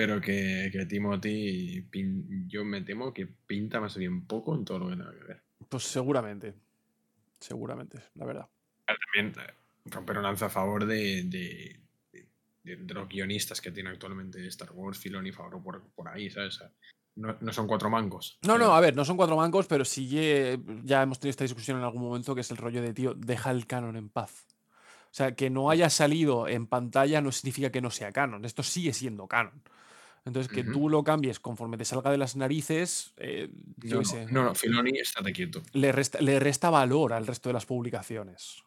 Pero 0.00 0.18
que, 0.18 0.70
que 0.72 0.86
Timothy. 0.86 1.82
pin- 1.90 2.46
yo 2.48 2.64
me 2.64 2.80
temo 2.80 3.12
que 3.12 3.26
pinta 3.26 3.80
más 3.82 3.98
bien 3.98 4.26
poco 4.26 4.54
en 4.54 4.64
todo 4.64 4.78
lo 4.78 4.88
que 4.88 4.96
tenga 4.96 5.12
que 5.12 5.24
ver. 5.24 5.42
Pues 5.68 5.82
seguramente. 5.82 6.54
Seguramente, 7.38 7.98
la 8.14 8.24
verdad. 8.24 8.48
También 8.86 9.34
eh, 9.38 9.52
romper 9.84 10.16
una 10.16 10.28
lanza 10.28 10.46
a 10.46 10.48
favor 10.48 10.86
de, 10.86 11.24
de, 11.24 11.80
de- 12.64 12.76
de 12.76 12.94
los 12.94 13.08
guionistas 13.10 13.60
que 13.60 13.72
tiene 13.72 13.90
actualmente 13.90 14.46
Star 14.46 14.70
Wars, 14.72 14.98
Filoni, 14.98 15.32
Favreau 15.32 15.62
por, 15.62 15.82
por 15.90 16.08
ahí, 16.08 16.30
¿sabes? 16.30 16.56
O 16.56 16.58
sea, 16.60 16.70
no, 17.16 17.36
no 17.38 17.52
son 17.52 17.66
cuatro 17.66 17.90
mancos. 17.90 18.38
No, 18.46 18.56
no, 18.56 18.74
a 18.74 18.80
ver, 18.80 18.96
no 18.96 19.04
son 19.04 19.18
cuatro 19.18 19.36
bancos, 19.36 19.66
pero 19.66 19.84
sí 19.84 20.08
ya 20.82 21.02
hemos 21.02 21.20
tenido 21.20 21.30
esta 21.32 21.44
discusión 21.44 21.76
en 21.76 21.84
algún 21.84 22.00
momento 22.02 22.34
que 22.34 22.40
es 22.40 22.50
el 22.50 22.56
rollo 22.56 22.80
de, 22.80 22.94
tío, 22.94 23.12
deja 23.12 23.50
el 23.50 23.66
canon 23.66 23.96
en 23.96 24.08
paz. 24.08 24.46
O 25.04 25.12
sea, 25.12 25.34
que 25.34 25.50
no 25.50 25.68
haya 25.70 25.90
salido 25.90 26.48
en 26.48 26.66
pantalla 26.66 27.20
no 27.20 27.32
significa 27.32 27.70
que 27.70 27.82
no 27.82 27.90
sea 27.90 28.12
canon. 28.12 28.46
Esto 28.46 28.62
sigue 28.62 28.94
siendo 28.94 29.26
canon. 29.26 29.60
Entonces, 30.24 30.52
que 30.52 30.64
tú 30.64 30.88
lo 30.90 31.02
cambies 31.02 31.40
conforme 31.40 31.78
te 31.78 31.84
salga 31.84 32.10
de 32.10 32.18
las 32.18 32.36
narices, 32.36 33.14
eh, 33.16 33.50
yo 33.78 33.98
No, 33.98 34.04
sé, 34.04 34.26
no, 34.26 34.44
no, 34.44 34.54
Filoni, 34.54 34.98
estate 34.98 35.32
quieto. 35.32 35.62
le, 35.72 35.92
resta, 35.92 36.20
le 36.20 36.38
resta 36.38 36.68
valor 36.70 37.12
al 37.14 37.26
resto 37.26 37.48
de 37.48 37.54
las 37.54 37.64
publicaciones. 37.66 38.62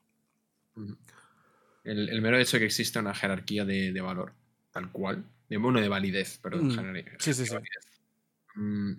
El, 1.83 2.09
el 2.09 2.21
mero 2.21 2.37
hecho 2.37 2.57
de 2.57 2.61
que 2.61 2.65
exista 2.65 2.99
una 3.01 3.13
jerarquía 3.13 3.65
de, 3.65 3.91
de 3.91 4.01
valor, 4.01 4.33
tal 4.71 4.91
cual, 4.91 5.25
de 5.49 5.57
bueno, 5.57 5.79
de 5.79 5.89
validez, 5.89 6.39
perdón, 6.39 6.67
Mm, 6.67 6.71
jerarquía 6.71 7.17
sí, 7.19 7.33
sí, 7.33 7.45
sí. 7.45 7.55
mm, 8.55 8.93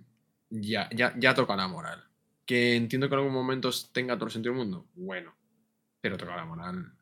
ya, 0.50 0.88
ya, 0.94 1.14
ya 1.18 1.34
toca 1.34 1.56
la 1.56 1.66
moral. 1.68 2.04
Que 2.46 2.76
entiendo 2.76 3.08
que 3.08 3.14
en 3.14 3.20
algún 3.20 3.34
momento 3.34 3.70
tenga 3.92 4.14
todo 4.16 4.26
el 4.26 4.32
sentido 4.32 4.54
del 4.54 4.62
mundo, 4.62 4.86
bueno, 4.94 5.34
pero 6.00 6.16
toca 6.16 6.36
la 6.36 6.44
moral. 6.44 6.92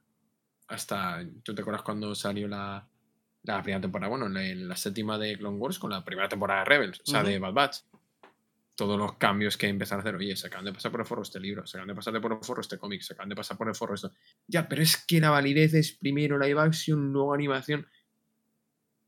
Hasta, 0.69 1.23
¿tú 1.43 1.55
te 1.55 1.61
acuerdas 1.61 1.83
cuando 1.83 2.15
salió 2.15 2.49
la, 2.49 2.89
la 3.45 3.63
primera 3.63 3.81
temporada? 3.81 4.09
Bueno, 4.09 4.29
la, 4.29 4.43
la 4.43 4.77
séptima 4.77 5.19
de 5.19 5.37
Clone 5.37 5.57
Wars 5.59 5.79
con 5.79 5.91
la 5.91 6.05
primera 6.05 6.29
temporada 6.29 6.61
de 6.61 6.67
Rebels, 6.67 7.01
o 7.01 7.11
sea, 7.11 7.23
de 7.23 7.39
Bad 7.39 7.53
Batch. 7.53 7.77
Todos 8.75 8.99
los 8.99 9.15
cambios 9.17 9.57
que 9.59 9.69
empezaron 9.69 10.01
a 10.01 10.09
hacer, 10.09 10.17
oye, 10.17 10.35
se 10.35 10.47
acaban 10.47 10.65
de 10.65 10.73
pasar 10.73 10.91
por 10.91 11.01
el 11.01 11.07
forro 11.07 11.23
este 11.23 11.39
libro, 11.39 11.67
se 11.67 11.77
acaban 11.77 11.89
de 11.89 11.95
pasar 11.95 12.21
por 12.21 12.33
el 12.33 12.39
forro 12.43 12.61
este 12.63 12.79
cómic, 12.79 13.03
se 13.03 13.13
acaban 13.13 13.29
de 13.29 13.37
pasar 13.37 13.57
por 13.59 13.69
el 13.69 13.75
forro 13.75 13.95
esto. 13.95 14.11
Ya, 14.47 14.67
pero 14.69 14.83
es 14.83 14.97
que 14.97 15.21
la 15.21 15.31
validez 15.31 15.75
es 15.75 15.93
primero 15.93 16.39
live 16.39 16.59
action, 16.61 17.13
luego 17.13 17.35
animación. 17.35 17.87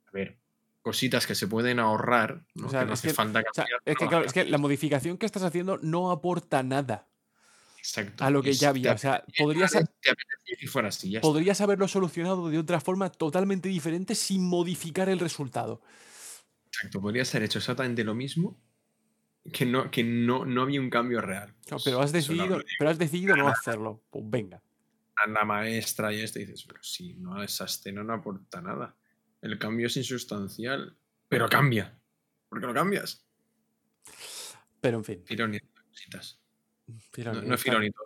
A 0.07 0.11
ver, 0.13 0.37
cositas 0.83 1.27
que 1.27 1.35
se 1.35 1.49
pueden 1.49 1.79
ahorrar, 1.79 2.45
¿no? 2.55 2.67
O 2.67 2.71
sea, 2.71 2.81
que 2.81 2.87
no 2.87 2.93
hace 2.93 3.09
que- 3.09 3.15
falta 3.15 3.41
o 3.41 3.55
sea, 3.55 3.65
cambiar, 3.65 3.81
es 3.87 3.97
que, 3.97 4.07
claro, 4.07 4.25
es 4.27 4.33
que 4.35 4.45
la 4.45 4.59
modificación 4.59 5.17
que 5.17 5.27
estás 5.27 5.43
haciendo 5.43 5.79
no 5.79 6.11
aporta 6.11 6.63
nada 6.63 7.09
Exacto. 7.87 8.25
a 8.25 8.31
lo 8.31 8.43
que 8.43 8.51
Es- 8.51 8.61
ya 8.61 8.71
había. 8.71 8.95
O 8.95 8.99
sea, 8.99 9.23
podrías, 9.37 9.73
te 9.73 9.79
apetece 10.11 10.57
que 10.59 10.67
fuera 10.67 10.89
así, 10.89 11.11
ya 11.11 11.19
está. 11.19 11.29
podrías 11.29 11.61
haberlo 11.61 11.87
solucionado 11.87 12.49
de 12.49 12.59
otra 12.59 12.81
forma 12.81 13.11
totalmente 13.11 13.69
diferente 13.69 14.15
sin 14.15 14.43
modificar 14.43 15.11
el 15.11 15.19
resultado. 15.19 15.83
Exacto, 16.67 17.01
podría 17.03 17.27
ser 17.27 17.43
hecho 17.43 17.59
exactamente 17.59 18.03
lo 18.03 18.15
mismo 18.15 18.59
que 19.53 19.67
no, 19.67 19.91
que 19.91 20.03
no, 20.03 20.47
no 20.47 20.63
había 20.63 20.81
un 20.81 20.89
cambio 20.89 21.21
real. 21.21 21.55
Claro, 21.67 21.83
pero 21.85 22.01
has 22.01 22.11
no 22.11 22.17
decidido, 22.17 22.63
pero 22.79 22.91
has 22.91 22.99
decidido 22.99 23.37
no 23.37 23.49
hacerlo. 23.49 24.03
Pues 24.11 24.25
venga. 24.27 24.63
a 25.17 25.29
la 25.29 25.45
maestra 25.45 26.11
y 26.13 26.21
esto 26.23 26.39
y 26.41 26.47
dices, 26.47 26.65
pero 26.67 26.83
si 26.83 27.15
no, 27.15 27.43
esa 27.43 27.67
escena 27.67 28.03
no 28.03 28.15
aporta 28.15 28.63
nada. 28.63 28.97
El 29.43 29.59
cambio 29.59 29.87
es 29.89 29.97
insustancial, 29.99 30.97
pero 31.29 31.49
cambia. 31.51 32.01
¿Por 32.49 32.61
qué 32.61 32.67
lo 32.67 32.73
cambias? 32.75 33.25
Pero 34.81 34.97
en 34.99 35.05
fin. 35.05 35.23
Filoni, 35.27 35.61
cositas. 35.91 36.41
Filoni, 37.13 37.41
no, 37.41 37.47
no 37.49 37.55
es 37.55 37.63
Filoni 37.63 37.91
todo, 37.91 38.05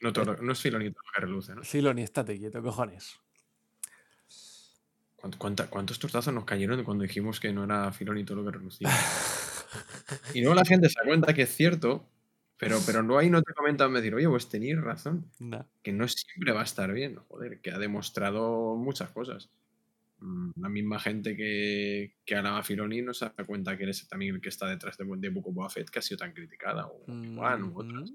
no, 0.00 0.12
todo- 0.12 0.36
no 0.38 0.52
es 0.52 0.60
Filoni 0.60 0.90
todo 0.90 1.02
lo 1.06 1.12
que 1.14 1.20
reluce, 1.20 1.54
¿no? 1.54 1.62
Filoni, 1.64 2.02
estate 2.02 2.38
quieto, 2.38 2.62
cojones. 2.62 3.16
¿Cuánto- 5.16 5.38
cuánta- 5.38 5.70
¿Cuántos 5.70 5.98
tortazos 5.98 6.32
nos 6.32 6.44
cayeron 6.44 6.82
cuando 6.84 7.02
dijimos 7.02 7.40
que 7.40 7.52
no 7.52 7.64
era 7.64 7.92
Filoni 7.92 8.24
todo 8.24 8.38
lo 8.42 8.44
que 8.44 8.56
relucía? 8.58 8.88
y 10.34 10.40
luego 10.40 10.54
la 10.54 10.64
gente 10.64 10.88
se 10.88 10.98
da 11.00 11.06
cuenta 11.06 11.34
que 11.34 11.42
es 11.42 11.54
cierto, 11.54 12.08
pero, 12.58 12.78
pero 12.86 13.02
no 13.02 13.18
ahí 13.18 13.28
no 13.30 13.42
te 13.42 13.52
comentan 13.52 13.92
decir, 13.92 14.14
oye, 14.14 14.28
pues 14.28 14.48
tenéis 14.48 14.80
razón. 14.80 15.30
Que 15.82 15.92
no 15.92 16.06
siempre 16.08 16.52
va 16.52 16.60
a 16.60 16.64
estar 16.64 16.92
bien, 16.92 17.16
joder, 17.28 17.60
que 17.60 17.70
ha 17.72 17.78
demostrado 17.78 18.76
muchas 18.76 19.10
cosas. 19.10 19.50
Mm, 20.18 20.50
La 20.56 20.68
misma 20.70 20.98
gente 20.98 21.36
que, 21.36 22.14
que 22.24 22.34
alaba 22.36 22.58
a 22.58 22.62
Filoni 22.62 23.02
no 23.02 23.12
se 23.12 23.26
da 23.26 23.44
cuenta 23.44 23.76
que 23.76 23.82
eres 23.84 24.08
también 24.08 24.34
el 24.36 24.40
que 24.40 24.48
está 24.48 24.66
detrás 24.66 24.96
de, 24.96 25.04
de 25.18 25.28
Book 25.28 25.56
of 25.58 25.74
que 25.90 25.98
ha 25.98 26.02
sido 26.02 26.18
tan 26.18 26.32
criticada, 26.32 26.86
o 26.86 27.04
u 27.06 27.78
otras. 27.78 28.12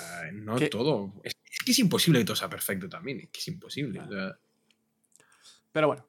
Ah, 0.00 0.22
no 0.32 0.56
Que- 0.56 0.68
todo. 0.68 1.12
Es, 1.24 1.32
es 1.50 1.58
que 1.64 1.72
es 1.72 1.78
imposible 1.80 2.20
que 2.20 2.24
todo 2.26 2.36
sea 2.36 2.48
perfecto 2.48 2.88
también, 2.88 3.20
es 3.20 3.28
que 3.30 3.40
es 3.40 3.48
imposible. 3.48 4.00
o 4.00 4.08
sea, 4.08 4.38
Pero 5.72 5.88
bueno, 5.88 6.06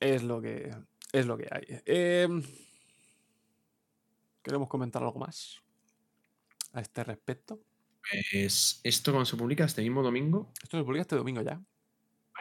es 0.00 0.22
lo 0.22 0.40
que, 0.40 0.74
es 1.12 1.26
lo 1.26 1.36
que 1.36 1.48
hay. 1.50 1.80
Em, 1.84 2.42
¿Queremos 4.42 4.68
comentar 4.68 5.02
algo 5.02 5.18
más 5.18 5.60
a 6.72 6.80
este 6.80 7.04
respecto? 7.04 7.60
pues 8.10 8.80
esto 8.84 9.12
cuando 9.12 9.24
se 9.24 9.36
publica 9.36 9.64
este 9.64 9.80
mismo 9.80 10.02
domingo, 10.02 10.52
Esto 10.62 10.76
se 10.78 10.84
publica 10.84 11.02
este 11.02 11.16
domingo 11.16 11.40
ya. 11.42 11.60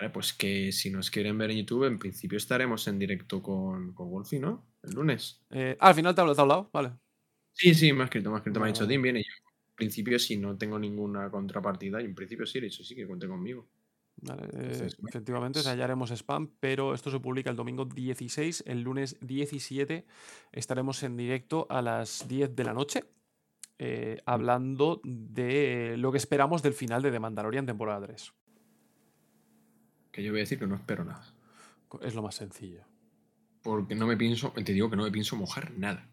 Vale, 0.03 0.13
pues 0.13 0.33
que 0.33 0.71
si 0.71 0.89
nos 0.89 1.09
quieren 1.09 1.37
ver 1.37 1.51
en 1.51 1.57
YouTube, 1.57 1.85
en 1.85 1.99
principio 1.99 2.37
estaremos 2.37 2.87
en 2.87 2.99
directo 2.99 3.41
con, 3.41 3.93
con 3.93 4.09
Wolfie, 4.09 4.39
¿no? 4.39 4.65
El 4.83 4.91
lunes. 4.91 5.41
Eh, 5.49 5.77
ah, 5.79 5.89
al 5.89 5.95
final 5.95 6.13
te 6.13 6.21
ha 6.21 6.25
te 6.25 6.39
ha 6.39 6.41
hablado, 6.41 6.69
vale. 6.73 6.91
Sí, 7.53 7.73
sí, 7.73 7.93
me 7.93 8.01
ha 8.01 8.05
escrito, 8.05 8.29
me 8.29 8.35
ha 8.35 8.39
escrito, 8.39 8.59
me 8.59 8.65
ha 8.65 8.71
dicho. 8.71 8.87
Tim, 8.87 9.01
viene 9.01 9.21
yo. 9.21 9.31
En 9.69 9.75
principio, 9.75 10.19
si 10.19 10.37
no 10.37 10.57
tengo 10.57 10.77
ninguna 10.77 11.29
contrapartida, 11.29 12.01
y 12.01 12.05
en 12.05 12.15
principio 12.15 12.45
sí, 12.45 12.59
le 12.59 12.67
he 12.67 12.69
dicho, 12.69 12.83
sí, 12.83 12.95
que 12.95 13.07
cuente 13.07 13.27
conmigo. 13.27 13.69
Vale, 14.17 14.43
eh, 14.43 14.49
Entonces, 14.53 14.97
efectivamente, 15.07 15.61
ya 15.61 15.71
haremos 15.71 16.11
spam, 16.11 16.51
pero 16.59 16.93
esto 16.93 17.09
se 17.09 17.19
publica 17.19 17.49
el 17.49 17.55
domingo 17.55 17.85
16, 17.85 18.65
el 18.67 18.81
lunes 18.81 19.17
17 19.21 20.05
estaremos 20.51 21.01
en 21.03 21.17
directo 21.17 21.65
a 21.69 21.81
las 21.81 22.27
10 22.27 22.55
de 22.55 22.63
la 22.63 22.73
noche, 22.73 23.05
eh, 23.79 24.21
hablando 24.25 25.01
de 25.03 25.95
lo 25.97 26.11
que 26.11 26.17
esperamos 26.17 26.61
del 26.61 26.73
final 26.73 27.01
de 27.01 27.11
The 27.11 27.19
Mandalorian 27.19 27.65
temporada 27.65 28.05
3. 28.05 28.33
Que 30.13 30.23
yo 30.23 30.31
voy 30.31 30.39
a 30.39 30.43
decir 30.43 30.57
que 30.59 30.67
no 30.67 30.75
espero 30.75 31.03
nada. 31.03 31.25
Es 32.01 32.15
lo 32.15 32.21
más 32.21 32.35
sencillo. 32.35 32.85
Porque 33.61 33.95
no 33.95 34.07
me 34.07 34.15
pienso, 34.15 34.51
te 34.51 34.71
digo 34.71 34.89
que 34.89 34.95
no 34.95 35.03
me 35.03 35.11
pienso 35.11 35.35
mojar 35.35 35.71
nada. 35.71 36.09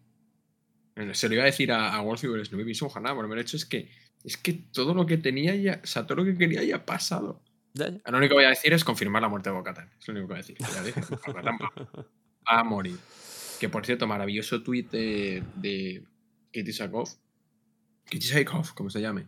Se 1.13 1.29
lo 1.29 1.35
iba 1.35 1.43
a 1.43 1.45
decir 1.45 1.71
a, 1.71 1.95
a 1.95 2.01
Wolfie, 2.01 2.29
pero 2.29 2.43
no 2.51 2.57
me 2.57 2.65
pienso 2.65 2.85
mojar 2.85 3.01
nada, 3.01 3.15
por 3.15 3.31
el 3.31 3.39
hecho 3.39 3.55
es 3.55 3.65
que 3.65 3.89
es 4.23 4.37
que 4.37 4.53
todo 4.53 4.93
lo 4.93 5.05
que 5.05 5.17
tenía 5.17 5.55
ya, 5.55 5.79
o 5.83 5.87
sea, 5.87 6.05
todo 6.05 6.17
lo 6.17 6.25
que 6.25 6.37
quería 6.37 6.63
ya 6.63 6.75
ha 6.77 6.85
pasado. 6.85 7.41
Ya. 7.73 7.89
Lo 7.89 8.17
único 8.17 8.31
que 8.31 8.35
voy 8.35 8.43
a 8.45 8.49
decir 8.49 8.73
es 8.73 8.83
confirmar 8.83 9.21
la 9.21 9.29
muerte 9.29 9.49
de 9.49 9.55
Bocatan. 9.55 9.89
Es 9.99 10.07
lo 10.07 10.13
único 10.13 10.27
que 10.27 10.33
voy 10.33 10.39
a 10.39 10.45
decir. 10.45 10.57
Ya 10.59 10.83
dije, 10.83 11.01
va, 11.33 12.59
a 12.59 12.63
morir. 12.63 12.97
Que 13.59 13.69
por 13.69 13.85
cierto, 13.85 14.07
maravilloso 14.07 14.61
tuit 14.61 14.91
de, 14.91 15.43
de 15.55 16.03
Kitty 16.51 16.73
Sakov. 16.73 17.09
Kitty 18.09 18.27
Sakov, 18.27 18.73
como 18.73 18.89
se 18.89 19.01
llame. 19.01 19.27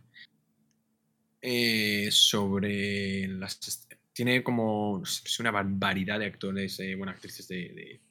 eh, 1.42 2.08
sobre 2.10 3.28
las. 3.28 3.58
Tiene 4.14 4.44
como 4.44 4.98
no 5.00 5.06
sé, 5.06 5.42
una 5.42 5.52
barbaridad 5.52 6.20
de 6.20 6.26
actores, 6.26 6.80
eh, 6.80 6.96
bueno, 6.96 7.12
actrices 7.12 7.48
de, 7.48 7.56
de- 7.56 8.02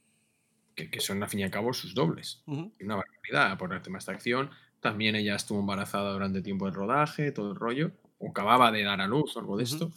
que, 0.76 0.90
que 0.92 1.00
son 1.02 1.24
al 1.24 1.30
fin 1.30 1.42
y 1.42 1.44
al 1.44 1.52
cabo 1.52 1.74
sus 1.74 1.96
dobles. 1.96 2.44
Ujú. 2.48 2.74
Una 2.82 2.98
barbaridad 2.98 3.58
por 3.58 3.74
el 3.74 3.82
tema 3.82 3.98
de 3.98 4.02
esta 4.02 4.14
acción. 4.14 4.52
También 4.82 5.16
ella 5.16 5.36
estuvo 5.36 5.60
embarazada 5.60 6.14
durante 6.14 6.42
tiempo 6.42 6.66
del 6.66 6.76
rodaje, 6.76 7.32
todo 7.32 7.52
el 7.52 7.58
rollo. 7.58 7.94
O 8.20 8.30
acababa 8.32 8.72
de 8.72 8.84
dar 8.84 9.02
a 9.02 9.08
luz 9.08 9.36
o 9.36 9.40
algo 9.42 9.58
de 9.58 9.64
esto. 9.66 9.92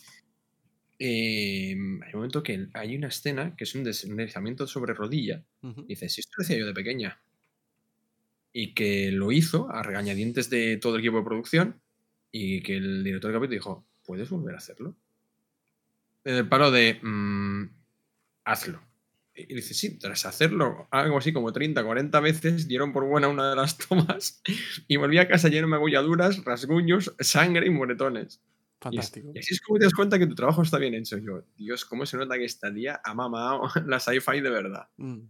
Eh, 0.98 1.72
hay 1.72 1.76
un 1.76 2.00
momento 2.14 2.42
que 2.42 2.68
hay 2.74 2.96
una 2.96 3.08
escena 3.08 3.54
que 3.56 3.64
es 3.64 3.74
un 3.74 3.84
des- 3.84 4.04
un 4.04 4.16
deslizamiento 4.16 4.66
sobre 4.66 4.94
rodilla. 4.94 5.44
Y 5.62 5.88
dice, 5.88 6.08
si 6.08 6.20
esto 6.20 6.32
lo 6.38 6.42
hacía 6.44 6.58
yo 6.58 6.66
de 6.66 6.74
pequeña. 6.74 7.20
Y 8.52 8.74
que 8.74 9.12
lo 9.12 9.32
hizo 9.32 9.70
a 9.70 9.82
regañadientes 9.82 10.48
de 10.50 10.78
todo 10.78 10.94
el 10.96 11.00
equipo 11.00 11.18
de 11.18 11.24
producción. 11.24 11.80
Y 12.32 12.62
que 12.62 12.76
el 12.76 13.04
director 13.04 13.30
del 13.30 13.38
capítulo 13.40 13.54
dijo, 13.54 13.86
¿puedes 14.04 14.30
volver 14.30 14.54
a 14.54 14.58
hacerlo? 14.58 14.96
En 16.26 16.34
el 16.34 16.48
paro 16.48 16.70
de, 16.72 16.98
"Mm, 17.02 17.70
hazlo. 18.44 18.80
Y 19.34 19.54
dice, 19.54 19.74
sí, 19.74 19.98
tras 19.98 20.24
hacerlo 20.26 20.88
algo 20.90 21.18
así 21.18 21.32
como 21.32 21.52
30, 21.52 21.84
40 21.84 22.20
veces, 22.20 22.66
dieron 22.66 22.92
por 22.92 23.04
buena 23.04 23.28
una 23.28 23.50
de 23.50 23.56
las 23.56 23.76
tomas 23.88 24.40
y 24.88 24.96
volví 24.96 25.18
a 25.18 25.28
casa 25.28 25.48
lleno 25.48 25.66
de 25.66 25.72
magulladuras, 25.72 26.42
rasguños, 26.44 27.14
sangre 27.20 27.66
y 27.66 27.70
moretones. 27.70 28.40
Fantástico. 28.80 29.30
y 29.34 29.38
así 29.38 29.54
es 29.54 29.60
como 29.60 29.78
te 29.78 29.84
das 29.84 29.94
cuenta 29.94 30.18
que 30.18 30.26
tu 30.26 30.34
trabajo 30.34 30.62
está 30.62 30.78
bien 30.78 30.94
hecho. 30.94 31.18
Yo, 31.18 31.44
Dios, 31.56 31.84
cómo 31.84 32.06
se 32.06 32.16
nota 32.16 32.36
que 32.36 32.44
esta 32.44 32.72
tía 32.72 33.00
ha 33.04 33.14
mamado 33.14 33.62
la 33.86 34.00
sci-fi 34.00 34.40
de 34.40 34.50
verdad. 34.50 34.88
Mm. 34.96 35.20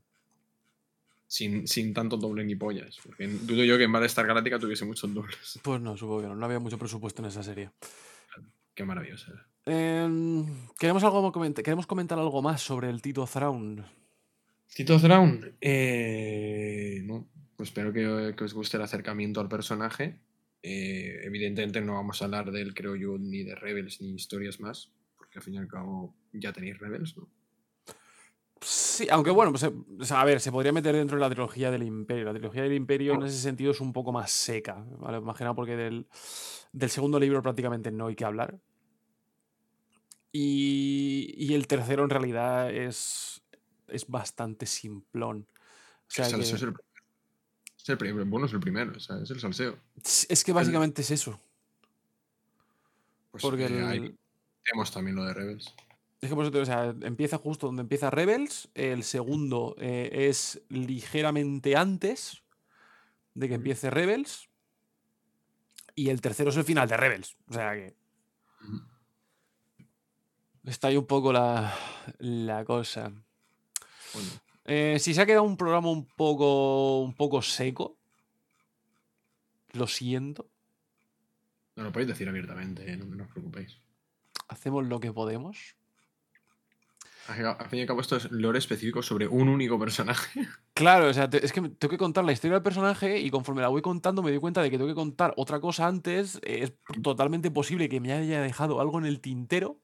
sin, 1.27 1.67
sin 1.67 1.93
tanto 1.93 2.17
doble 2.17 2.45
ni 2.45 2.55
pollas. 2.55 2.99
Porque 3.05 3.27
dudo 3.27 3.65
yo 3.65 3.77
que 3.77 3.85
en 3.85 3.93
Battlestar 3.93 4.27
Galáctica 4.27 4.59
tuviese 4.59 4.85
muchos 4.85 5.13
dobles. 5.13 5.59
Pues 5.63 5.81
no, 5.81 5.97
supongo 5.97 6.23
que 6.23 6.29
no. 6.29 6.37
No 6.37 6.47
había 6.47 6.61
mucho 6.61 6.79
presupuesto 6.79 7.23
en 7.23 7.29
esa 7.29 7.43
serie. 7.43 7.71
Qué 8.75 8.85
maravilloso 8.85 9.33
Em, 9.67 10.47
¿queremos, 10.79 11.03
algo, 11.03 11.33
comentar, 11.33 11.65
¿Queremos 11.65 11.87
comentar 11.87 12.19
algo 12.19 12.41
más 12.41 12.63
sobre 12.63 12.89
el 12.89 13.03
Tito 13.03 13.27
Thrawn? 13.27 13.85
Tito 14.73 15.01
Thrawn, 15.01 15.57
eh, 15.61 17.01
no, 17.05 17.27
pues 17.57 17.71
espero 17.71 17.93
que, 17.93 18.35
que 18.37 18.45
os 18.45 18.55
guste 18.55 18.77
el 18.77 18.85
acercamiento 18.85 19.41
al 19.41 19.49
personaje. 19.49 20.21
Eh, 20.63 21.21
evidentemente 21.25 21.81
no 21.81 21.95
vamos 21.95 22.23
a 22.23 22.27
hablar 22.27 22.51
de 22.53 22.63
él, 22.63 22.75
creo 22.75 22.95
yo, 22.95 23.19
ni 23.19 23.43
de 23.43 23.57
Rebels 23.57 24.01
ni 24.01 24.15
historias 24.15 24.61
más, 24.61 24.93
porque 25.17 25.39
al 25.39 25.43
fin 25.43 25.55
y 25.55 25.59
al 25.59 25.69
cabo 25.69 26.15
ya 26.33 26.53
tenéis 26.53 26.79
Rebels, 26.79 27.17
¿no? 27.17 27.29
Sí, 28.61 29.07
aunque 29.11 29.31
bueno, 29.31 29.53
pues, 29.53 29.65
eh, 29.65 30.15
a 30.15 30.25
ver, 30.25 30.41
se 30.41 30.51
podría 30.51 30.73
meter 30.73 30.95
dentro 30.95 31.17
de 31.17 31.21
la 31.21 31.29
trilogía 31.29 31.71
del 31.71 31.83
Imperio. 31.83 32.25
La 32.25 32.33
trilogía 32.33 32.63
del 32.63 32.73
Imperio 32.73 33.15
en 33.15 33.25
ese 33.25 33.39
sentido 33.39 33.73
es 33.73 33.81
un 33.81 33.93
poco 33.93 34.13
más 34.13 34.31
seca, 34.31 34.85
¿vale? 34.99 35.21
Nada 35.21 35.55
porque 35.55 35.77
del, 35.77 36.07
del 36.73 36.91
segundo 36.91 37.19
libro 37.21 37.43
prácticamente 37.43 37.91
no 37.91 38.07
hay 38.07 38.15
que 38.15 38.25
hablar. 38.25 38.59
Y, 40.39 41.35
y 41.39 41.55
el 41.55 41.67
tercero 41.67 42.05
en 42.05 42.11
realidad 42.11 42.71
es, 42.71 43.41
es 43.89 44.07
bastante 44.07 44.67
simplón. 44.67 45.47
O 46.09 46.11
sea 46.11 46.27
el 46.27 46.33
que- 46.33 46.43
salseo 46.45 46.57
es 46.57 46.63
el, 46.63 46.75
es 47.79 47.89
el 47.89 47.97
primero, 47.97 48.27
bueno, 48.27 48.45
es 48.47 48.53
el 48.53 48.61
primero, 48.61 48.93
o 48.95 49.01
sea, 49.01 49.17
es 49.23 49.31
el 49.31 49.41
salseo. 49.41 49.79
es 50.29 50.45
que 50.45 50.53
básicamente 50.53 51.01
es 51.01 51.11
eso. 51.11 51.41
Pues, 53.31 53.43
Porque 53.43 53.65
eh, 53.65 53.93
el- 53.95 54.19
tenemos 54.63 54.93
también 54.93 55.17
lo 55.17 55.25
de 55.25 55.33
Rebels. 55.33 55.75
Es 56.21 56.29
que 56.29 56.35
por 56.35 56.45
eso 56.45 56.59
o 56.61 56.65
sea, 56.67 56.95
empieza 57.03 57.39
justo 57.39 57.67
donde 57.67 57.83
empieza 57.83 58.11
Rebels. 58.11 58.69
El 58.75 59.05
segundo 59.05 59.75
eh, 59.79 60.29
es 60.29 60.61
ligeramente 60.69 61.77
antes 61.77 62.43
de 63.35 63.49
que 63.49 63.55
empiece 63.55 63.91
Rebels. 63.91 64.49
Y 65.95 66.11
el 66.11 66.21
tercero 66.21 66.51
es 66.51 66.57
el 66.57 66.65
final 66.65 66.89
de 66.89 66.97
Rebels. 66.99 67.37
O 67.49 67.55
sea 67.55 67.73
que. 67.75 67.95
Está 70.67 70.89
ahí 70.89 70.97
un 70.97 71.07
poco 71.07 71.33
la, 71.33 71.73
la 72.19 72.65
cosa. 72.65 73.13
Eh, 74.65 74.99
si 74.99 75.15
se 75.15 75.21
ha 75.23 75.27
quedado 75.27 75.45
un 75.45 75.57
programa 75.57 75.89
un 75.91 76.07
poco, 76.07 77.01
un 77.01 77.15
poco 77.15 77.41
seco, 77.41 77.97
lo 79.73 79.87
siento. 79.87 80.49
No 81.77 81.85
lo 81.85 81.93
podéis 81.93 82.09
decir 82.09 82.29
abiertamente, 82.29 82.91
eh, 82.91 82.97
no, 82.97 83.05
no 83.05 83.25
os 83.25 83.31
preocupéis. 83.31 83.79
Hacemos 84.49 84.85
lo 84.87 84.99
que 84.99 85.13
podemos. 85.13 85.77
Al 87.29 87.35
fin- 87.37 87.47
al 87.47 87.69
fin 87.69 87.79
y 87.79 87.83
al 87.83 87.89
cabo, 87.89 88.01
esto 88.01 88.17
es 88.17 88.31
lore 88.31 88.59
específico 88.59 89.03
sobre 89.03 89.27
un 89.29 89.49
único 89.49 89.79
personaje. 89.79 90.47
Claro, 90.77 91.09
o 91.09 91.15
sea, 91.15 91.31
te- 91.31 91.43
es 91.43 91.55
que 91.55 91.63
tengo 91.63 91.91
que 91.91 91.97
contar 91.97 92.23
la 92.27 92.33
historia 92.33 92.53
del 92.57 92.63
personaje 92.63 93.19
y 93.19 93.31
conforme 93.31 93.63
la 93.63 93.69
voy 93.69 93.81
contando 93.81 94.23
me 94.23 94.31
doy 94.31 94.41
cuenta 94.41 94.61
de 94.61 94.71
que 94.71 94.77
tengo 94.77 94.89
que 94.91 94.95
contar 94.95 95.33
otra 95.39 95.59
cosa 95.59 95.87
antes. 95.87 96.39
Es 96.43 96.75
totalmente 97.03 97.51
posible 97.51 97.89
que 97.89 97.99
me 97.99 98.13
haya 98.13 98.43
dejado 98.43 98.79
algo 98.83 98.99
en 98.99 99.07
el 99.07 99.21
tintero. 99.23 99.79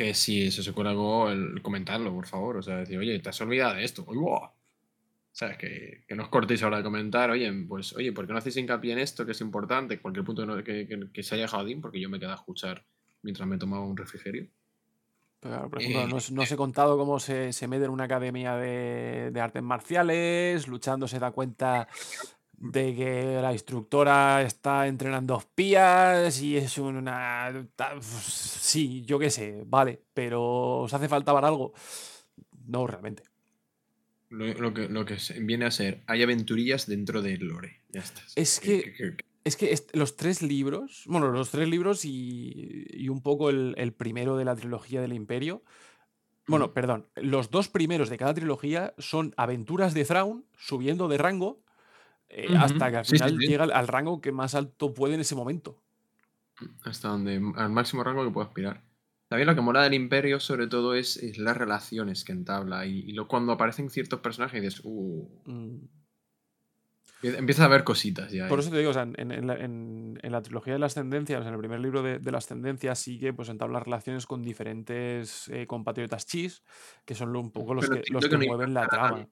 Que 0.00 0.14
si 0.14 0.50
se 0.50 0.62
os 0.62 0.68
ocurre 0.68 0.88
algo, 0.88 1.28
el, 1.30 1.60
comentarlo, 1.60 2.10
por 2.14 2.26
favor. 2.26 2.56
O 2.56 2.62
sea, 2.62 2.78
decir, 2.78 2.96
oye, 2.98 3.18
te 3.18 3.28
has 3.28 3.38
olvidado 3.42 3.74
de 3.74 3.84
esto. 3.84 4.02
Uy, 4.08 4.16
guau. 4.16 4.48
¿Sabes? 5.30 5.58
Que, 5.58 6.04
que 6.08 6.14
no 6.14 6.22
os 6.22 6.30
cortéis 6.30 6.62
ahora 6.62 6.78
de 6.78 6.82
comentar, 6.84 7.28
oye, 7.30 7.52
pues, 7.68 7.92
oye, 7.94 8.10
¿por 8.10 8.26
qué 8.26 8.32
no 8.32 8.38
hacéis 8.38 8.56
hincapié 8.56 8.94
en 8.94 8.98
esto 9.00 9.26
que 9.26 9.32
es 9.32 9.40
importante? 9.42 10.00
Cualquier 10.00 10.24
punto 10.24 10.46
que, 10.64 10.86
que- 10.88 11.08
que- 11.12 11.22
se 11.22 11.34
haya 11.34 11.42
dejado 11.44 11.66
Dean, 11.66 11.82
porque 11.82 12.00
yo 12.00 12.08
me 12.08 12.18
quedé 12.18 12.30
a 12.30 12.34
escuchar 12.36 12.82
mientras 13.20 13.46
me 13.46 13.58
tomaba 13.58 13.84
un 13.84 13.94
refrigerio. 13.94 14.46
Pero, 15.40 15.68
por 15.68 15.82
ejemplo, 15.82 16.02
Eh, 16.02 16.06
no, 16.08 16.16
os- 16.16 16.30
no 16.32 16.42
os 16.44 16.50
he 16.50 16.56
contado 16.56 16.96
cómo 16.96 17.20
se, 17.20 17.52
se 17.52 17.68
mete 17.68 17.84
en 17.84 17.90
una 17.90 18.04
academia 18.04 18.56
de, 18.56 19.30
de 19.32 19.40
artes 19.42 19.62
marciales, 19.62 20.66
luchando 20.66 21.06
se 21.08 21.18
da 21.18 21.30
cuenta 21.30 21.88
de 22.60 22.94
que 22.94 23.38
la 23.40 23.52
instructora 23.54 24.42
está 24.42 24.86
entrenando 24.86 25.38
espías 25.38 26.42
y 26.42 26.58
es 26.58 26.76
una... 26.76 27.66
Sí, 28.00 29.02
yo 29.06 29.18
qué 29.18 29.30
sé, 29.30 29.62
vale, 29.66 30.02
pero 30.12 30.80
¿os 30.80 30.92
hace 30.92 31.08
falta 31.08 31.32
para 31.32 31.48
algo? 31.48 31.72
No, 32.66 32.86
realmente. 32.86 33.22
Lo, 34.28 34.46
lo 34.54 34.74
que, 34.74 34.88
lo 34.90 35.06
que 35.06 35.16
viene 35.40 35.64
a 35.64 35.70
ser, 35.70 36.04
hay 36.06 36.22
aventurillas 36.22 36.86
dentro 36.86 37.22
del 37.22 37.40
lore. 37.40 37.80
Ya 37.88 38.00
está. 38.00 38.20
Es 38.36 38.60
que, 38.60 39.16
es 39.42 39.56
que 39.56 39.74
los 39.94 40.16
tres 40.16 40.42
libros, 40.42 41.04
bueno, 41.06 41.30
los 41.32 41.50
tres 41.50 41.66
libros 41.66 42.04
y, 42.04 42.84
y 42.90 43.08
un 43.08 43.22
poco 43.22 43.48
el, 43.48 43.74
el 43.78 43.94
primero 43.94 44.36
de 44.36 44.44
la 44.44 44.54
trilogía 44.54 45.00
del 45.00 45.14
Imperio. 45.14 45.64
Bueno, 46.46 46.74
perdón, 46.74 47.08
los 47.16 47.50
dos 47.50 47.68
primeros 47.68 48.10
de 48.10 48.18
cada 48.18 48.34
trilogía 48.34 48.92
son 48.98 49.32
aventuras 49.36 49.94
de 49.94 50.04
Thrawn 50.04 50.44
subiendo 50.58 51.08
de 51.08 51.16
rango 51.16 51.62
eh, 52.30 52.54
hasta 52.56 52.90
que 52.90 52.96
al 52.98 53.04
Sí, 53.04 53.18
sí, 53.18 53.28
final 53.28 53.38
sí. 53.38 53.46
llega 53.46 53.64
al, 53.64 53.88
rango 53.88 54.20
que 54.20 54.32
más 54.32 54.54
alto 54.54 54.94
puede 54.94 55.14
en 55.14 55.20
ese 55.20 55.34
momento. 55.34 55.82
Hasta 56.84 57.08
donde, 57.08 57.40
al 57.56 57.70
máximo 57.70 58.04
rango 58.04 58.24
que 58.24 58.30
puedo 58.32 58.46
aspirar. 58.46 58.82
También 59.28 59.46
lo 59.48 59.54
que 59.54 59.60
mola 59.62 59.82
del 59.82 59.94
Imperio, 59.94 60.40
sobre 60.40 60.66
todo, 60.66 60.94
es, 60.94 61.16
es 61.16 61.38
las 61.38 61.56
relaciones 61.56 62.24
que 62.24 62.32
entabla. 62.32 62.84
Y, 62.86 62.98
y 63.00 63.12
lo, 63.12 63.28
cuando 63.28 63.52
aparecen 63.52 63.88
ciertos 63.90 64.20
personajes, 64.20 64.60
dices, 64.60 64.80
uh, 64.84 65.28
Mm. 65.46 65.88
empie- 67.22 67.36
empieza 67.38 67.62
a 67.62 67.66
haber 67.66 67.84
cositas 67.84 68.30
ya. 68.32 68.48
Por 68.48 68.58
eso 68.60 68.70
te 68.70 68.78
digo, 68.78 68.90
o 68.90 68.92
sea, 68.94 69.02
en, 69.02 69.30
en 69.32 69.46
la, 69.46 69.54
en- 69.54 70.18
en 70.22 70.32
la 70.32 70.42
trilogía 70.42 70.72
de 70.72 70.78
la 70.78 70.86
ascendencia, 70.86 71.38
o 71.38 71.40
sea, 71.42 71.48
en 71.48 71.54
el 71.54 71.60
primer 71.60 71.80
libro 71.80 72.02
de, 72.02 72.18
de 72.18 72.32
la 72.32 72.38
ascendencia, 72.38 72.94
sí 72.94 73.18
que 73.18 73.32
pues, 73.32 73.48
entabla 73.48 73.80
relaciones 73.80 74.26
con 74.26 74.42
diferentes 74.42 75.48
eh, 75.48 75.66
compatriotas 75.66 76.26
chis, 76.26 76.62
que 77.04 77.14
son 77.14 77.34
un 77.36 77.52
poco 77.52 77.74
los 77.74 77.84
Pero 77.86 78.02
que, 78.02 78.12
los 78.12 78.24
que 78.24 78.28
que 78.28 78.38
no 78.38 78.44
mueven 78.44 78.74
la 78.74 78.88
trama. 78.88 79.28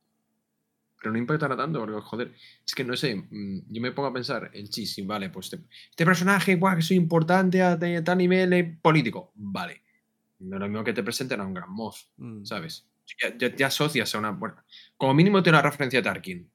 Pero 1.00 1.12
no 1.12 1.18
impactará 1.18 1.56
tanto, 1.56 1.78
porque, 1.78 2.00
joder, 2.00 2.34
es 2.66 2.74
que 2.74 2.82
no 2.84 2.96
sé, 2.96 3.14
mm, 3.14 3.60
yo 3.68 3.80
me 3.80 3.92
pongo 3.92 4.08
a 4.08 4.12
pensar, 4.12 4.50
el 4.52 4.68
chis, 4.68 4.94
sí, 4.94 5.02
vale, 5.02 5.30
pues 5.30 5.48
te- 5.50 5.60
este 5.90 6.04
personaje, 6.04 6.56
guau, 6.56 6.74
que 6.76 6.82
soy 6.82 6.96
importante 6.96 7.62
a, 7.62 7.76
de 7.76 8.02
tal 8.02 8.18
nivel 8.18 8.52
eh, 8.52 8.78
político, 8.82 9.30
vale. 9.36 9.82
No 10.40 10.56
es 10.56 10.60
lo 10.60 10.68
mismo 10.68 10.84
que 10.84 10.92
te 10.92 11.02
presenten 11.04 11.40
a 11.40 11.46
un 11.46 11.54
gran 11.54 11.70
Moff, 11.70 12.02
Mm. 12.16 12.44
¿sabes? 12.44 12.86
Ya, 13.22 13.36
ya- 13.38 13.54
ya 13.56 13.66
asocias 13.68 14.14
a 14.14 14.18
una. 14.18 14.32
Bueno, 14.32 14.56
como 14.96 15.14
mínimo 15.14 15.42
te 15.42 15.50
una 15.50 15.62
referencia 15.62 16.00
a 16.00 16.02
Tarkin. 16.02 16.48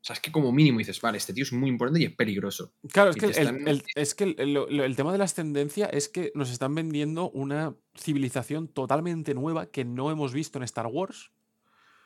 O 0.00 0.06
sea, 0.06 0.14
es 0.14 0.20
que 0.20 0.32
como 0.32 0.52
mínimo 0.52 0.78
dices, 0.78 1.00
vale, 1.00 1.16
este 1.16 1.32
tío 1.32 1.44
es 1.44 1.52
muy 1.52 1.70
importante 1.70 2.00
y 2.02 2.04
es 2.06 2.12
peligroso. 2.14 2.72
Claro, 2.92 3.10
es 3.10 3.16
que, 3.16 3.28
te 3.28 3.40
el, 3.40 3.46
están- 3.48 3.68
el- 3.68 3.82
es 3.94 4.14
que 4.14 4.24
el 4.36 4.96
tema 4.96 5.12
de 5.12 5.18
la 5.18 5.24
ascendencia 5.24 5.86
es 5.86 6.08
que 6.10 6.30
nos 6.34 6.50
están 6.50 6.74
vendiendo 6.74 7.30
una 7.30 7.74
civilización 7.96 8.68
totalmente 8.68 9.32
nueva 9.34 9.66
que 9.70 9.84
no 9.84 10.10
hemos 10.10 10.32
visto 10.34 10.58
en 10.58 10.64
Star 10.64 10.86
Wars. 10.88 11.30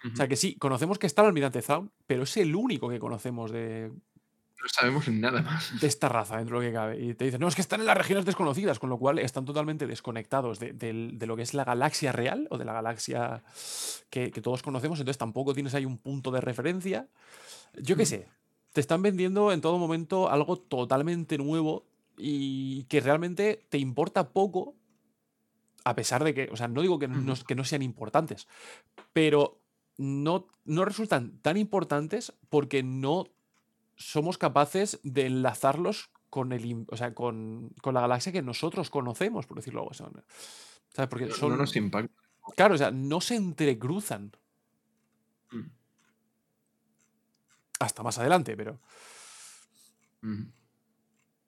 O 0.05 0.17
sea 0.17 0.29
que 0.29 0.37
sí, 0.37 0.57
conocemos 0.57 0.99
que 0.99 1.07
está 1.07 1.23
el 1.23 1.29
almirante 1.29 1.63
Thrawn, 1.63 1.91
pero 2.07 2.23
es 2.23 2.37
el 2.37 2.55
único 2.55 2.89
que 2.89 2.99
conocemos 2.99 3.51
de, 3.51 3.91
No 3.91 4.69
sabemos 4.69 5.09
nada 5.09 5.43
más. 5.43 5.81
de 5.81 5.87
esta 5.87 6.09
raza 6.09 6.37
dentro 6.37 6.61
de 6.61 6.67
lo 6.67 6.71
que 6.71 6.75
cabe. 6.75 7.01
Y 7.01 7.15
te 7.15 7.25
dicen, 7.25 7.41
no, 7.41 7.49
es 7.49 7.55
que 7.55 7.61
están 7.61 7.81
en 7.81 7.87
las 7.87 7.97
regiones 7.97 8.25
desconocidas, 8.25 8.79
con 8.79 8.91
lo 8.91 8.99
cual 8.99 9.19
están 9.19 9.45
totalmente 9.45 9.87
desconectados 9.87 10.59
de, 10.59 10.73
de 10.73 11.27
lo 11.27 11.37
que 11.37 11.43
es 11.43 11.55
la 11.55 11.65
galaxia 11.65 12.13
real 12.13 12.47
o 12.51 12.59
de 12.59 12.65
la 12.65 12.73
galaxia 12.73 13.43
que, 14.11 14.31
que 14.31 14.41
todos 14.41 14.63
conocemos, 14.63 14.99
entonces 15.01 15.19
tampoco 15.19 15.55
tienes 15.55 15.75
ahí 15.75 15.85
un 15.85 15.99
punto 15.99 16.31
de 16.31 16.41
referencia. 16.41 17.09
Yo 17.75 17.97
qué 17.97 18.07
sé, 18.07 18.29
te 18.73 18.81
están 18.81 19.03
vendiendo 19.03 19.53
en 19.53 19.61
todo 19.61 19.79
momento 19.79 20.31
algo 20.31 20.57
totalmente 20.57 21.39
nuevo 21.39 21.87
y 22.17 22.85
que 22.85 23.01
realmente 23.01 23.65
te 23.69 23.79
importa 23.79 24.31
poco, 24.31 24.75
a 25.85 25.95
pesar 25.95 26.25
de 26.25 26.35
que, 26.35 26.49
o 26.53 26.57
sea, 26.57 26.69
no 26.69 26.83
digo 26.83 26.99
que 26.99 27.09
no, 27.09 27.35
que 27.47 27.55
no 27.55 27.65
sean 27.65 27.83
importantes, 27.83 28.49
pero 29.13 29.58
no, 29.99 30.47
no 30.65 30.85
resultan 30.87 31.39
tan 31.43 31.57
importantes 31.59 32.33
porque 32.49 32.83
no 32.83 33.27
somos 33.97 34.39
capaces 34.39 35.01
de 35.03 35.27
enlazarlos 35.27 36.11
con, 36.31 36.53
el, 36.53 36.87
o 36.89 36.97
sea, 36.97 37.15
con, 37.15 37.71
con 37.83 37.95
la 37.95 38.01
galaxia 38.01 38.33
que 38.33 38.43
nosotros 38.43 38.91
conocemos, 38.91 39.47
por 39.47 39.57
decirlo 39.59 39.87
así. 39.91 40.05
¿Sabes? 40.95 41.09
Porque 41.11 41.31
son, 41.31 41.51
No 41.51 41.57
nos 41.59 41.75
impacta. 41.77 42.13
Claro, 42.57 42.75
o 42.75 42.79
sea, 42.79 42.91
no 42.91 43.21
se 43.21 43.37
entrecruzan. 43.37 44.33
Mm. 45.51 45.67
Hasta 47.81 48.03
más 48.03 48.19
adelante, 48.19 48.57
pero. 48.57 48.79
Bueno, 50.23 50.47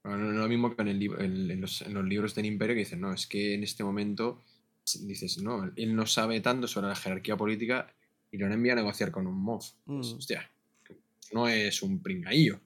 no, 0.04 0.30
lo 0.32 0.48
mismo 0.48 0.74
que 0.74 0.82
en, 0.82 0.88
el 0.88 0.98
lib- 1.00 1.20
en- 1.20 1.50
en 1.50 1.60
los, 1.60 1.82
en 1.82 1.94
los 1.94 2.04
libros 2.04 2.34
del 2.34 2.46
Imperio 2.46 2.74
que 2.74 2.80
dicen, 2.80 3.00
no, 3.00 3.12
es 3.12 3.26
que 3.26 3.54
en 3.54 3.62
este 3.62 3.84
momento 3.84 4.40
dices, 5.02 5.38
no, 5.38 5.70
él 5.76 5.94
no 5.94 6.06
sabe 6.06 6.40
tanto 6.40 6.66
sobre 6.68 6.88
la 6.88 6.96
jerarquía 6.96 7.36
política 7.36 7.92
y 8.32 8.38
lo 8.38 8.46
enviado 8.46 8.80
a 8.80 8.82
negociar 8.82 9.10
con 9.10 9.26
un 9.26 9.40
MOF. 9.42 9.70
Pues, 9.84 10.12
Mm. 10.12 10.16
hostia, 10.18 10.50
no 11.32 11.48
es 11.48 11.82
un 11.82 12.00
pringaillo. 12.02 12.60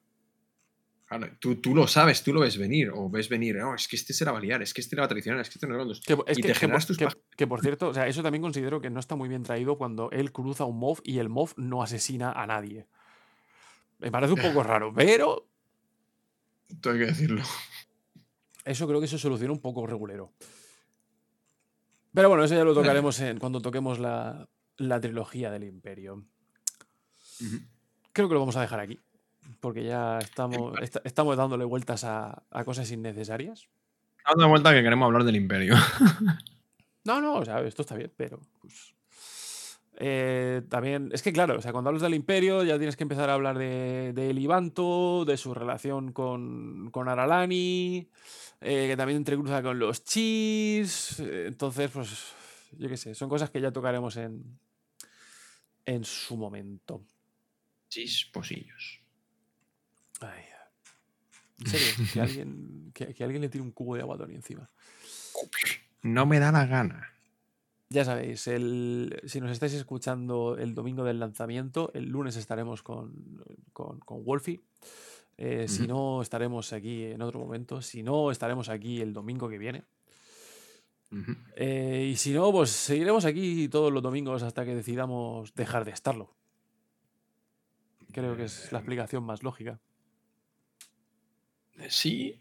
Claro, 1.07 1.29
tú, 1.39 1.57
tú 1.57 1.75
lo 1.75 1.87
sabes, 1.87 2.23
tú 2.23 2.33
lo 2.33 2.41
ves 2.41 2.57
venir, 2.57 2.91
o 2.93 3.09
ves 3.11 3.29
venir, 3.29 3.57
no, 3.57 3.75
es 3.75 3.87
que 3.87 3.95
este 3.97 4.13
será 4.15 4.33
balear, 4.33 4.63
es 4.63 4.73
que 4.73 4.81
este 4.81 4.97
era 4.97 5.07
tradicional, 5.07 5.41
es 5.43 5.49
que 5.51 5.55
este 5.59 5.67
no 5.67 5.75
era 5.75 5.85
Que, 5.85 6.15
es 6.27 6.39
y 6.39 6.43
que, 6.43 6.53
te 6.55 6.59
que 6.59 6.69
por, 6.69 6.85
tus 6.85 6.97
que- 6.97 7.09
que 7.37 7.47
por 7.47 7.61
cierto, 7.61 7.89
o 7.89 7.95
sea, 7.95 8.07
eso 8.09 8.23
también 8.23 8.41
considero 8.43 8.81
que 8.81 8.89
no 8.91 9.01
está 9.01 9.15
muy 9.15 9.29
bien 9.29 9.43
traído 9.43 9.77
cuando 9.77 10.11
él 10.13 10.33
cruza 10.33 10.65
un 10.65 10.79
MOV 10.79 11.01
y 11.05 11.19
el 11.19 11.29
MOV 11.29 11.53
no 11.59 11.83
asesina 11.83 12.33
a 12.33 12.47
nadie. 12.47 12.87
Me 13.99 14.11
parece 14.11 14.33
un 14.33 14.41
poco 14.41 14.63
raro, 14.63 14.93
pero 14.95 15.47
hay 16.71 16.99
que 16.99 17.07
decirlo. 17.07 17.43
eso 18.65 18.89
creo 18.89 19.01
que 19.01 19.07
se 19.07 19.19
soluciona 19.19 19.53
un 19.53 19.61
poco 19.61 19.87
regulero. 19.87 20.33
Pero 22.15 22.29
bueno, 22.29 22.45
eso 22.45 22.55
ya 22.55 22.65
lo 22.65 22.75
tocaremos 22.75 23.21
en, 23.21 23.39
cuando 23.39 23.61
toquemos 23.61 23.99
la, 23.99 24.49
la 24.79 25.01
trilogía 25.01 25.51
del 25.51 25.65
Imperio. 25.65 26.25
creo 28.13 28.29
que 28.29 28.35
lo 28.35 28.41
vamos 28.41 28.57
a 28.57 28.61
dejar 28.63 28.81
aquí. 28.81 28.99
Porque 29.61 29.85
ya 29.85 30.19
estamos, 30.19 30.79
esta- 30.81 31.03
estamos 31.05 31.37
dándole 31.37 31.65
vueltas 31.65 32.05
a, 32.05 32.45
a 32.51 32.65
cosas 32.65 32.91
innecesarias. 32.91 33.69
Dando 34.27 34.49
vuelta 34.49 34.73
que 34.73 34.83
queremos 34.83 35.07
hablar 35.07 35.25
del 35.25 35.37
imperio. 35.37 35.75
No, 37.07 37.21
no, 37.21 37.35
o 37.35 37.45
sea, 37.45 37.61
esto 37.61 37.83
está 37.83 37.97
bien, 37.97 38.11
pero 38.17 38.41
pues. 38.63 38.95
eh, 39.99 40.63
también, 40.71 41.11
es 41.13 41.21
que 41.21 41.35
claro, 41.35 41.59
o 41.59 41.61
sea, 41.61 41.71
cuando 41.71 41.89
hablas 41.91 42.01
del 42.03 42.15
imperio 42.15 42.65
ya 42.65 42.79
tienes 42.79 42.97
que 42.97 43.03
empezar 43.05 43.29
a 43.29 43.35
hablar 43.35 43.59
de, 43.59 44.15
de 44.15 44.31
Elibanto, 44.31 45.27
de 45.27 45.37
su 45.37 45.53
relación 45.53 46.13
con, 46.15 46.89
con 46.91 47.11
Aralani, 47.11 48.09
eh, 48.63 48.87
que 48.89 48.97
también 48.97 49.19
entrecruza 49.19 49.63
con 49.63 49.79
los 49.79 50.03
chis. 50.03 51.21
eh, 51.21 51.45
entonces, 51.49 51.91
pues, 51.91 52.33
yo 52.79 52.89
qué 52.89 52.97
sé, 52.97 53.15
son 53.15 53.29
cosas 53.29 53.51
que 53.51 53.61
ya 53.61 53.71
tocaremos 53.71 54.17
en, 54.17 54.59
en 55.87 56.05
su 56.05 56.37
momento. 56.37 57.05
Chis, 57.89 58.25
posillos. 58.33 59.01
Ay, 60.21 60.45
en 61.59 61.67
serio, 61.67 62.07
que 62.13 62.21
alguien, 62.21 62.91
que, 62.95 63.15
que 63.15 63.25
alguien 63.25 63.43
le 63.43 63.49
tire 63.49 63.63
un 63.63 63.73
cubo 63.73 63.95
de 63.95 64.03
agua 64.03 64.17
a 64.17 64.19
Tony 64.19 64.35
encima. 64.35 64.71
No 66.03 66.27
me 66.27 66.39
da 66.39 66.53
la 66.53 66.67
gana. 66.67 67.11
Ya 67.91 68.05
sabéis, 68.05 68.47
el, 68.49 69.21
si 69.25 69.41
nos 69.41 69.51
estáis 69.53 69.73
escuchando 69.75 70.57
el 70.59 70.75
domingo 70.75 71.05
del 71.05 71.21
lanzamiento, 71.21 71.93
el 71.95 72.07
lunes 72.09 72.37
estaremos 72.37 72.83
con, 72.83 73.45
con, 73.73 74.01
con 74.01 74.25
Wolfie. 74.25 74.63
Eh, 75.37 75.69
Si 75.69 75.87
no, 75.87 76.23
estaremos 76.23 76.73
aquí 76.73 77.05
en 77.05 77.23
otro 77.23 77.39
momento. 77.41 77.83
Si 77.83 78.03
no, 78.03 78.31
estaremos 78.31 78.69
aquí 78.69 79.01
el 79.01 79.13
domingo 79.13 79.49
que 79.49 79.59
viene. 79.59 79.85
Eh, 81.57 82.09
y 82.13 82.17
si 82.17 82.33
no, 82.33 82.51
pues 82.51 82.71
seguiremos 82.71 83.25
aquí 83.25 83.69
todos 83.69 83.93
los 83.93 84.03
domingos 84.03 84.43
hasta 84.43 84.65
que 84.65 84.75
decidamos 84.75 85.55
dejar 85.55 85.85
de 85.85 85.93
estarlo. 85.93 86.35
Creo 88.13 88.37
que 88.37 88.45
es 88.45 88.71
la 88.73 88.79
explicación 88.79 89.25
más 89.25 89.43
lógica. 89.43 89.81
Eh, 91.79 91.87
Sí. 91.91 92.41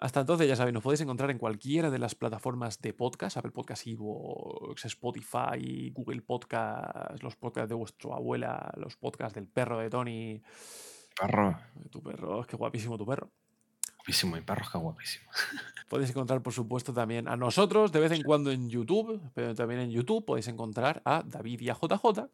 Hasta 0.00 0.20
entonces, 0.20 0.46
ya 0.46 0.54
sabéis, 0.54 0.74
nos 0.74 0.82
podéis 0.84 1.00
encontrar 1.00 1.28
en 1.32 1.38
cualquiera 1.38 1.90
de 1.90 1.98
las 1.98 2.14
plataformas 2.14 2.80
de 2.80 2.94
podcast, 2.94 3.36
Apple 3.36 3.50
Podcast, 3.50 3.84
Evox, 3.84 4.84
Spotify, 4.84 5.90
Google 5.90 6.22
Podcast, 6.22 7.20
los 7.20 7.34
podcasts 7.34 7.68
de 7.68 7.74
vuestra 7.74 8.14
abuela, 8.14 8.72
los 8.76 8.96
podcasts 8.96 9.34
del 9.34 9.48
perro 9.48 9.78
de 9.80 9.90
Tony. 9.90 10.40
Perro. 11.20 11.58
Tu 11.90 12.00
perro, 12.00 12.42
es 12.42 12.46
que 12.46 12.56
guapísimo 12.56 12.96
tu 12.96 13.04
perro. 13.04 13.32
Guapísimo, 14.08 14.36
mi 14.36 14.42
guapísimo. 14.80 15.26
Podéis 15.90 16.08
encontrar, 16.08 16.42
por 16.42 16.54
supuesto, 16.54 16.94
también 16.94 17.28
a 17.28 17.36
nosotros 17.36 17.92
de 17.92 18.00
vez 18.00 18.10
en 18.12 18.22
cuando 18.22 18.50
en 18.50 18.70
YouTube, 18.70 19.20
pero 19.34 19.54
también 19.54 19.80
en 19.80 19.90
YouTube 19.90 20.24
podéis 20.24 20.48
encontrar 20.48 21.02
a 21.04 21.22
David 21.26 21.60
y 21.60 21.68
a 21.68 21.74
JJ. 21.74 22.24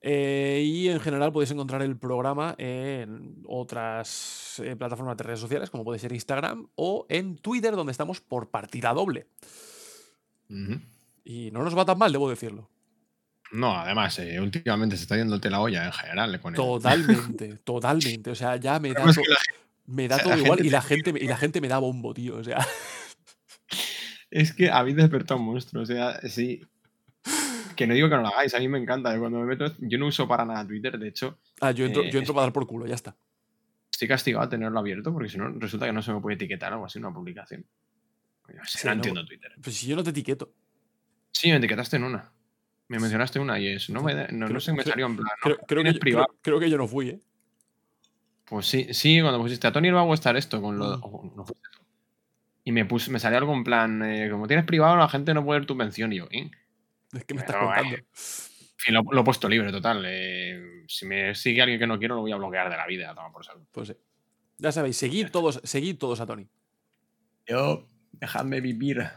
Eh, 0.00 0.64
y 0.66 0.88
en 0.88 0.98
general 0.98 1.32
podéis 1.32 1.52
encontrar 1.52 1.82
el 1.82 1.96
programa 1.96 2.56
en 2.58 3.44
otras 3.46 4.60
eh, 4.64 4.74
plataformas 4.74 5.16
de 5.16 5.22
redes 5.22 5.40
sociales, 5.40 5.70
como 5.70 5.84
puede 5.84 6.00
ser 6.00 6.12
Instagram 6.12 6.68
o 6.74 7.06
en 7.08 7.38
Twitter, 7.38 7.76
donde 7.76 7.92
estamos 7.92 8.20
por 8.20 8.50
partida 8.50 8.92
doble. 8.94 9.28
Y 11.24 11.50
no 11.52 11.62
nos 11.62 11.78
va 11.78 11.84
tan 11.84 11.98
mal, 11.98 12.10
debo 12.10 12.28
decirlo. 12.28 12.68
No, 13.56 13.74
además, 13.74 14.18
eh, 14.18 14.38
últimamente 14.40 14.96
se 14.96 15.02
está 15.04 15.16
yéndote 15.16 15.48
la 15.48 15.60
olla 15.60 15.86
en 15.86 15.92
general 15.92 16.40
con 16.40 16.52
el- 16.54 16.56
Totalmente, 16.56 17.56
totalmente. 17.64 18.30
O 18.30 18.34
sea, 18.34 18.56
ya 18.56 18.78
me 18.78 18.92
da, 18.92 19.04
to- 19.12 19.22
la 19.26 19.36
me 19.86 20.08
da 20.08 20.16
o 20.16 20.18
sea, 20.18 20.24
todo 20.24 20.36
igual 20.38 20.64
y 20.66 20.68
la, 20.70 20.80
te 20.82 20.88
gente, 20.88 21.12
me- 21.12 21.20
y 21.20 21.26
la 21.26 21.36
gente 21.36 21.60
me 21.60 21.68
da 21.68 21.78
bombo, 21.78 22.12
tío. 22.12 22.36
O 22.36 22.44
sea, 22.44 22.58
Es 24.30 24.52
que 24.52 24.70
habéis 24.70 24.96
despertado 24.96 25.40
un 25.40 25.46
monstruo, 25.46 25.82
o 25.82 25.86
sea, 25.86 26.20
sí. 26.28 26.60
Que 27.76 27.86
no 27.86 27.94
digo 27.94 28.08
que 28.08 28.16
no 28.16 28.22
lo 28.22 28.28
hagáis, 28.28 28.54
a 28.54 28.58
mí 28.58 28.68
me 28.68 28.78
encanta. 28.78 29.12
yo 29.14 29.20
Cuando 29.20 29.38
me 29.40 29.46
meto, 29.46 29.72
yo 29.78 29.98
no 29.98 30.06
uso 30.06 30.26
para 30.26 30.44
nada 30.44 30.66
Twitter, 30.66 30.98
de 30.98 31.08
hecho, 31.08 31.38
ah, 31.60 31.70
yo 31.70 31.86
entro, 31.86 32.02
Eh, 32.02 32.10
yo 32.10 32.18
entro 32.18 32.34
para 32.34 32.46
dar 32.46 32.52
por 32.52 32.66
culo, 32.66 32.86
ya 32.86 32.94
está. 32.94 33.16
estoy 33.90 34.08
castigado 34.08 34.44
a 34.44 34.48
tenerlo 34.48 34.78
abierto 34.78 35.12
porque 35.12 35.28
si 35.30 35.38
no, 35.38 35.48
resulta 35.58 35.86
que 35.86 35.92
no 35.92 36.02
se 36.02 36.12
me 36.12 36.20
puede 36.20 36.34
etiquetar 36.36 36.72
o 36.72 36.74
algo 36.74 36.86
así 36.86 36.98
una 36.98 37.12
publicación. 37.12 37.64
Yo 38.48 38.54
sé, 38.64 38.78
Sí, 38.78 38.86
no 38.86 38.90
no, 38.90 38.96
entiendo 38.96 39.24
Twitter. 39.26 39.52
Pues 39.62 39.76
si 39.76 39.86
yo 39.86 39.96
no 39.96 40.02
te 40.04 40.10
etiqueto. 40.10 40.52
Sí, 41.32 41.50
me 41.50 41.56
etiquetaste 41.56 41.96
en 41.96 42.04
una. 42.04 42.32
Me 42.88 42.98
mencionaste 43.00 43.38
una 43.40 43.58
y 43.58 43.68
es. 43.68 43.90
No, 43.90 44.02
me, 44.02 44.14
da- 44.14 44.28
no, 44.30 44.46
Creo- 44.46 44.54
no 44.54 44.60
sé, 44.60 44.72
me 44.72 44.82
salió 44.84 45.06
en 45.06 45.16
plan. 45.16 45.28
Creo, 45.42 45.56
no, 45.60 45.66
creo 45.66 45.82
que 45.84 45.92
yo, 45.92 45.98
privado. 46.00 46.26
creo- 46.26 46.38
creo 46.42 46.60
que 46.60 46.70
yo 46.70 46.78
no 46.78 46.86
fui, 46.86 47.08
¿eh? 47.10 47.20
Pues 48.44 48.66
sí, 48.66 48.86
sí, 48.94 49.20
cuando 49.20 49.40
pusiste 49.40 49.66
a 49.66 49.72
Tony 49.72 49.88
le 49.88 49.94
va 49.94 50.02
a 50.02 50.04
gustar 50.04 50.36
esto 50.36 50.62
con 50.62 50.78
lo. 50.78 50.98
Mm. 50.98 51.36
no. 51.36 51.44
Y 52.64 52.72
me, 52.72 52.84
puse, 52.84 53.10
me 53.10 53.18
salió 53.20 53.38
algo 53.38 53.54
en 53.54 53.64
plan, 53.64 54.02
eh, 54.04 54.28
como 54.30 54.46
tienes 54.48 54.64
privado, 54.64 54.96
la 54.96 55.08
gente 55.08 55.34
no 55.34 55.44
puede 55.44 55.60
ver 55.60 55.66
tu 55.66 55.74
mención. 55.74 56.12
Y 56.12 56.16
yo, 56.18 56.28
¿eh? 56.30 56.50
Es 57.12 57.24
que 57.24 57.34
me 57.34 57.40
estás 57.40 57.56
Pero, 57.56 57.66
contando. 57.66 57.96
En 57.96 58.04
fin, 58.14 58.94
lo, 58.94 59.02
lo 59.10 59.20
he 59.20 59.24
puesto 59.24 59.48
libre, 59.48 59.70
total. 59.72 60.04
eh, 60.06 60.84
si 60.88 61.06
me 61.06 61.34
sigue 61.34 61.62
alguien 61.62 61.78
que 61.80 61.86
no 61.86 61.98
quiero, 61.98 62.14
lo 62.16 62.20
voy 62.22 62.32
a 62.32 62.36
bloquear 62.36 62.68
de 62.70 62.76
la 62.76 62.86
vida. 62.86 63.14
Toma 63.14 63.32
por 63.32 63.44
saco. 63.44 63.66
Pues 63.72 63.88
sí. 63.88 63.94
Ya 64.58 64.70
sabéis, 64.72 64.96
seguid 64.96 65.28
todos, 65.30 65.60
seguid 65.64 65.96
todos 65.98 66.20
a 66.20 66.26
Tony. 66.26 66.46
Yo, 67.46 67.86
dejadme 68.12 68.60
vivir. 68.60 69.08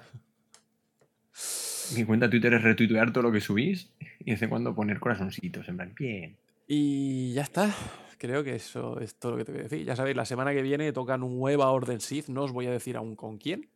Mi 1.95 2.05
cuenta 2.05 2.27
de 2.27 2.31
Twitter 2.31 2.53
es 2.53 2.61
retuitear 2.63 3.11
todo 3.11 3.23
lo 3.23 3.31
que 3.31 3.41
subís 3.41 3.89
y 4.19 4.25
de 4.25 4.31
vez 4.31 4.41
en 4.41 4.49
cuando 4.49 4.75
poner 4.75 4.99
corazoncitos. 4.99 5.67
En 5.69 5.77
plan, 5.77 5.93
bien. 5.97 6.37
Y 6.67 7.33
ya 7.33 7.41
está. 7.43 7.73
Creo 8.17 8.43
que 8.43 8.55
eso 8.55 8.99
es 8.99 9.15
todo 9.15 9.31
lo 9.33 9.37
que 9.37 9.45
te 9.45 9.51
voy 9.51 9.61
a 9.61 9.63
decir. 9.63 9.85
Ya 9.85 9.95
sabéis, 9.95 10.15
la 10.15 10.25
semana 10.25 10.51
que 10.53 10.61
viene 10.61 10.91
toca 10.93 11.17
nueva 11.17 11.71
Orden 11.71 12.01
Sith. 12.01 12.27
No 12.27 12.43
os 12.43 12.51
voy 12.51 12.67
a 12.67 12.71
decir 12.71 12.97
aún 12.97 13.15
con 13.15 13.37
quién. 13.37 13.69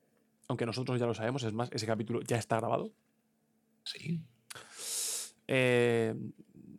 Aunque 0.47 0.65
nosotros 0.65 0.99
ya 0.99 1.05
lo 1.05 1.13
sabemos. 1.13 1.43
Es 1.43 1.53
más, 1.53 1.69
ese 1.71 1.85
capítulo 1.87 2.21
ya 2.21 2.37
está 2.37 2.57
grabado. 2.57 2.91
Sí. 3.85 4.21
Eh, 5.47 6.13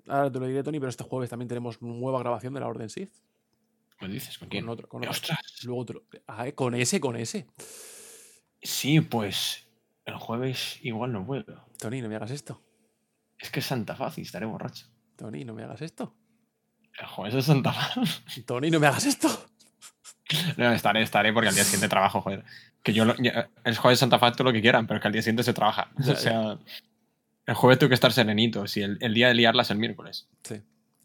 ahora 0.06 0.31
te 0.31 0.39
lo 0.39 0.47
diré, 0.47 0.62
Tony, 0.62 0.78
pero 0.78 0.90
este 0.90 1.05
jueves 1.05 1.31
también 1.31 1.48
tenemos 1.48 1.81
nueva 1.82 2.19
grabación 2.20 2.55
de 2.55 2.61
la 2.61 2.69
Orden 2.69 2.90
Sith. 2.90 3.11
¿Me 4.01 4.09
dices? 4.09 4.39
¿Con 4.39 4.48
quién? 4.48 4.65
Con 4.65 4.73
otro, 4.73 4.89
con 4.89 5.01
otro. 5.01 5.11
¡Ostras! 5.11 5.40
Luego 5.65 5.86
lo- 5.94 6.02
ah, 6.27 6.48
eh, 6.48 6.55
con 6.55 6.74
ese, 6.74 7.01
con 7.01 7.16
ese. 7.16 7.47
Sí, 8.62 9.01
pues 9.01 9.64
el 10.07 10.17
jueves 10.17 10.79
igual 10.83 11.13
no 11.13 11.25
puedo. 11.27 11.65
Tony, 11.79 12.01
no 12.03 12.09
me 12.09 12.17
hagas 12.17 12.31
esto. 12.31 12.63
Es 13.39 13.51
que 13.51 13.61
es 13.61 13.67
Santa 13.67 13.97
Faz 13.97 14.19
y 14.19 14.23
estaré 14.23 14.47
borracho. 14.47 14.87
Tony, 15.17 15.45
no 15.45 15.55
me 15.55 15.63
hagas 15.65 15.83
esto. 15.83 16.15
El 16.99 17.07
jueves 17.07 17.35
es 17.35 17.45
Santa 17.47 17.73
Faz. 17.73 18.23
Tony, 18.47 18.71
no 18.71 18.81
me 18.81 18.87
hagas 18.87 19.07
esto. 19.07 19.29
No, 20.57 20.73
estaré, 20.73 21.03
estaré 21.03 21.33
porque 21.33 21.49
al 21.49 21.55
día 21.55 21.65
siguiente 21.65 21.89
trabajo, 21.89 22.21
joder. 22.21 22.45
Que 22.83 22.93
yo 22.93 23.05
lo- 23.05 23.15
ya- 23.17 23.51
el 23.65 23.77
jueves 23.77 23.99
Santa 23.99 24.19
Faz 24.19 24.35
todo 24.37 24.45
lo 24.45 24.53
que 24.53 24.61
quieran, 24.63 24.87
pero 24.87 24.99
es 24.99 25.03
que 25.03 25.09
al 25.09 25.13
día 25.13 25.23
siguiente 25.23 25.43
se 25.43 25.53
trabaja. 25.55 25.91
Ya, 25.99 26.13
O 26.13 26.17
sea, 26.17 26.59
el 27.47 27.55
jueves 27.55 27.79
tengo 27.79 27.89
que 27.89 27.95
estar 27.95 28.13
serenito. 28.13 28.67
Si 28.67 28.83
el, 28.83 28.99
el 29.01 29.15
día 29.15 29.29
de 29.29 29.35
liarla 29.35 29.63
es 29.63 29.71
el 29.71 29.79
miércoles. 29.79 30.29
Sí, 30.43 30.55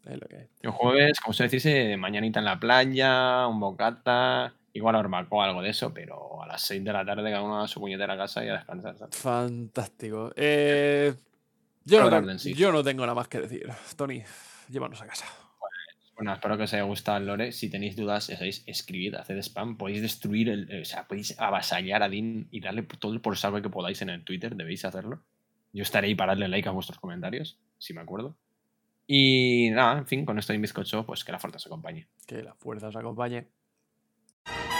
es 0.04 0.18
lo 0.20 0.26
que 0.26 0.36
hay. 0.36 0.48
El 0.62 0.70
jueves, 0.70 1.20
como 1.20 1.32
suele 1.34 1.50
decirse, 1.50 1.96
mañanita 1.96 2.38
en 2.38 2.44
la 2.46 2.58
playa, 2.58 3.46
un 3.46 3.60
bocata, 3.60 4.54
igual 4.72 4.96
barbacoa, 4.96 5.46
algo 5.46 5.62
de 5.62 5.70
eso, 5.70 5.92
pero 5.92 6.42
a 6.42 6.46
las 6.46 6.62
6 6.62 6.84
de 6.84 6.92
la 6.92 7.04
tarde 7.04 7.30
cada 7.30 7.42
uno 7.42 7.62
a 7.62 7.68
su 7.68 7.80
puñetera 7.80 8.16
casa 8.16 8.44
y 8.44 8.48
a 8.48 8.54
descansar. 8.54 8.96
¿sabes? 8.96 9.16
Fantástico. 9.16 10.32
Eh, 10.36 11.14
yo, 11.84 12.02
no 12.02 12.10
tengo, 12.10 12.38
sí. 12.38 12.54
yo 12.54 12.72
no 12.72 12.82
tengo 12.82 13.02
nada 13.02 13.14
más 13.14 13.28
que 13.28 13.40
decir. 13.40 13.68
Tony, 13.96 14.22
llévanos 14.68 15.00
a 15.02 15.06
casa. 15.06 15.26
Bueno, 16.20 16.34
espero 16.34 16.58
que 16.58 16.64
os 16.64 16.74
haya 16.74 16.82
gustado 16.82 17.16
el 17.16 17.26
lore. 17.26 17.52
Si 17.52 17.70
tenéis 17.70 17.96
dudas, 17.96 18.24
sabéis, 18.24 18.62
escribid, 18.66 19.14
haced 19.14 19.38
spam. 19.38 19.78
Podéis 19.78 20.02
destruir, 20.02 20.50
el, 20.50 20.82
o 20.82 20.84
sea, 20.84 21.08
podéis 21.08 21.34
avasallar 21.40 22.02
a 22.02 22.10
Dean 22.10 22.46
y 22.50 22.60
darle 22.60 22.82
todo 22.82 23.14
el 23.14 23.22
por 23.22 23.38
saco 23.38 23.62
que 23.62 23.70
podáis 23.70 24.02
en 24.02 24.10
el 24.10 24.22
Twitter. 24.22 24.54
Debéis 24.54 24.84
hacerlo. 24.84 25.22
Yo 25.72 25.82
estaré 25.82 26.08
ahí 26.08 26.14
para 26.14 26.32
darle 26.32 26.48
like 26.48 26.68
a 26.68 26.72
vuestros 26.72 26.98
comentarios, 26.98 27.58
si 27.78 27.94
me 27.94 28.02
acuerdo. 28.02 28.36
Y 29.06 29.70
nada, 29.70 29.98
en 29.98 30.06
fin, 30.06 30.26
con 30.26 30.38
esto 30.38 30.52
de 30.52 30.58
bizcocho, 30.58 31.06
pues 31.06 31.24
que 31.24 31.32
la 31.32 31.38
fuerza 31.38 31.56
os 31.56 31.66
acompañe. 31.66 32.06
Que 32.26 32.42
la 32.42 32.54
fuerza 32.54 32.88
os 32.88 32.96
acompañe. 32.96 33.46
you 34.46 34.79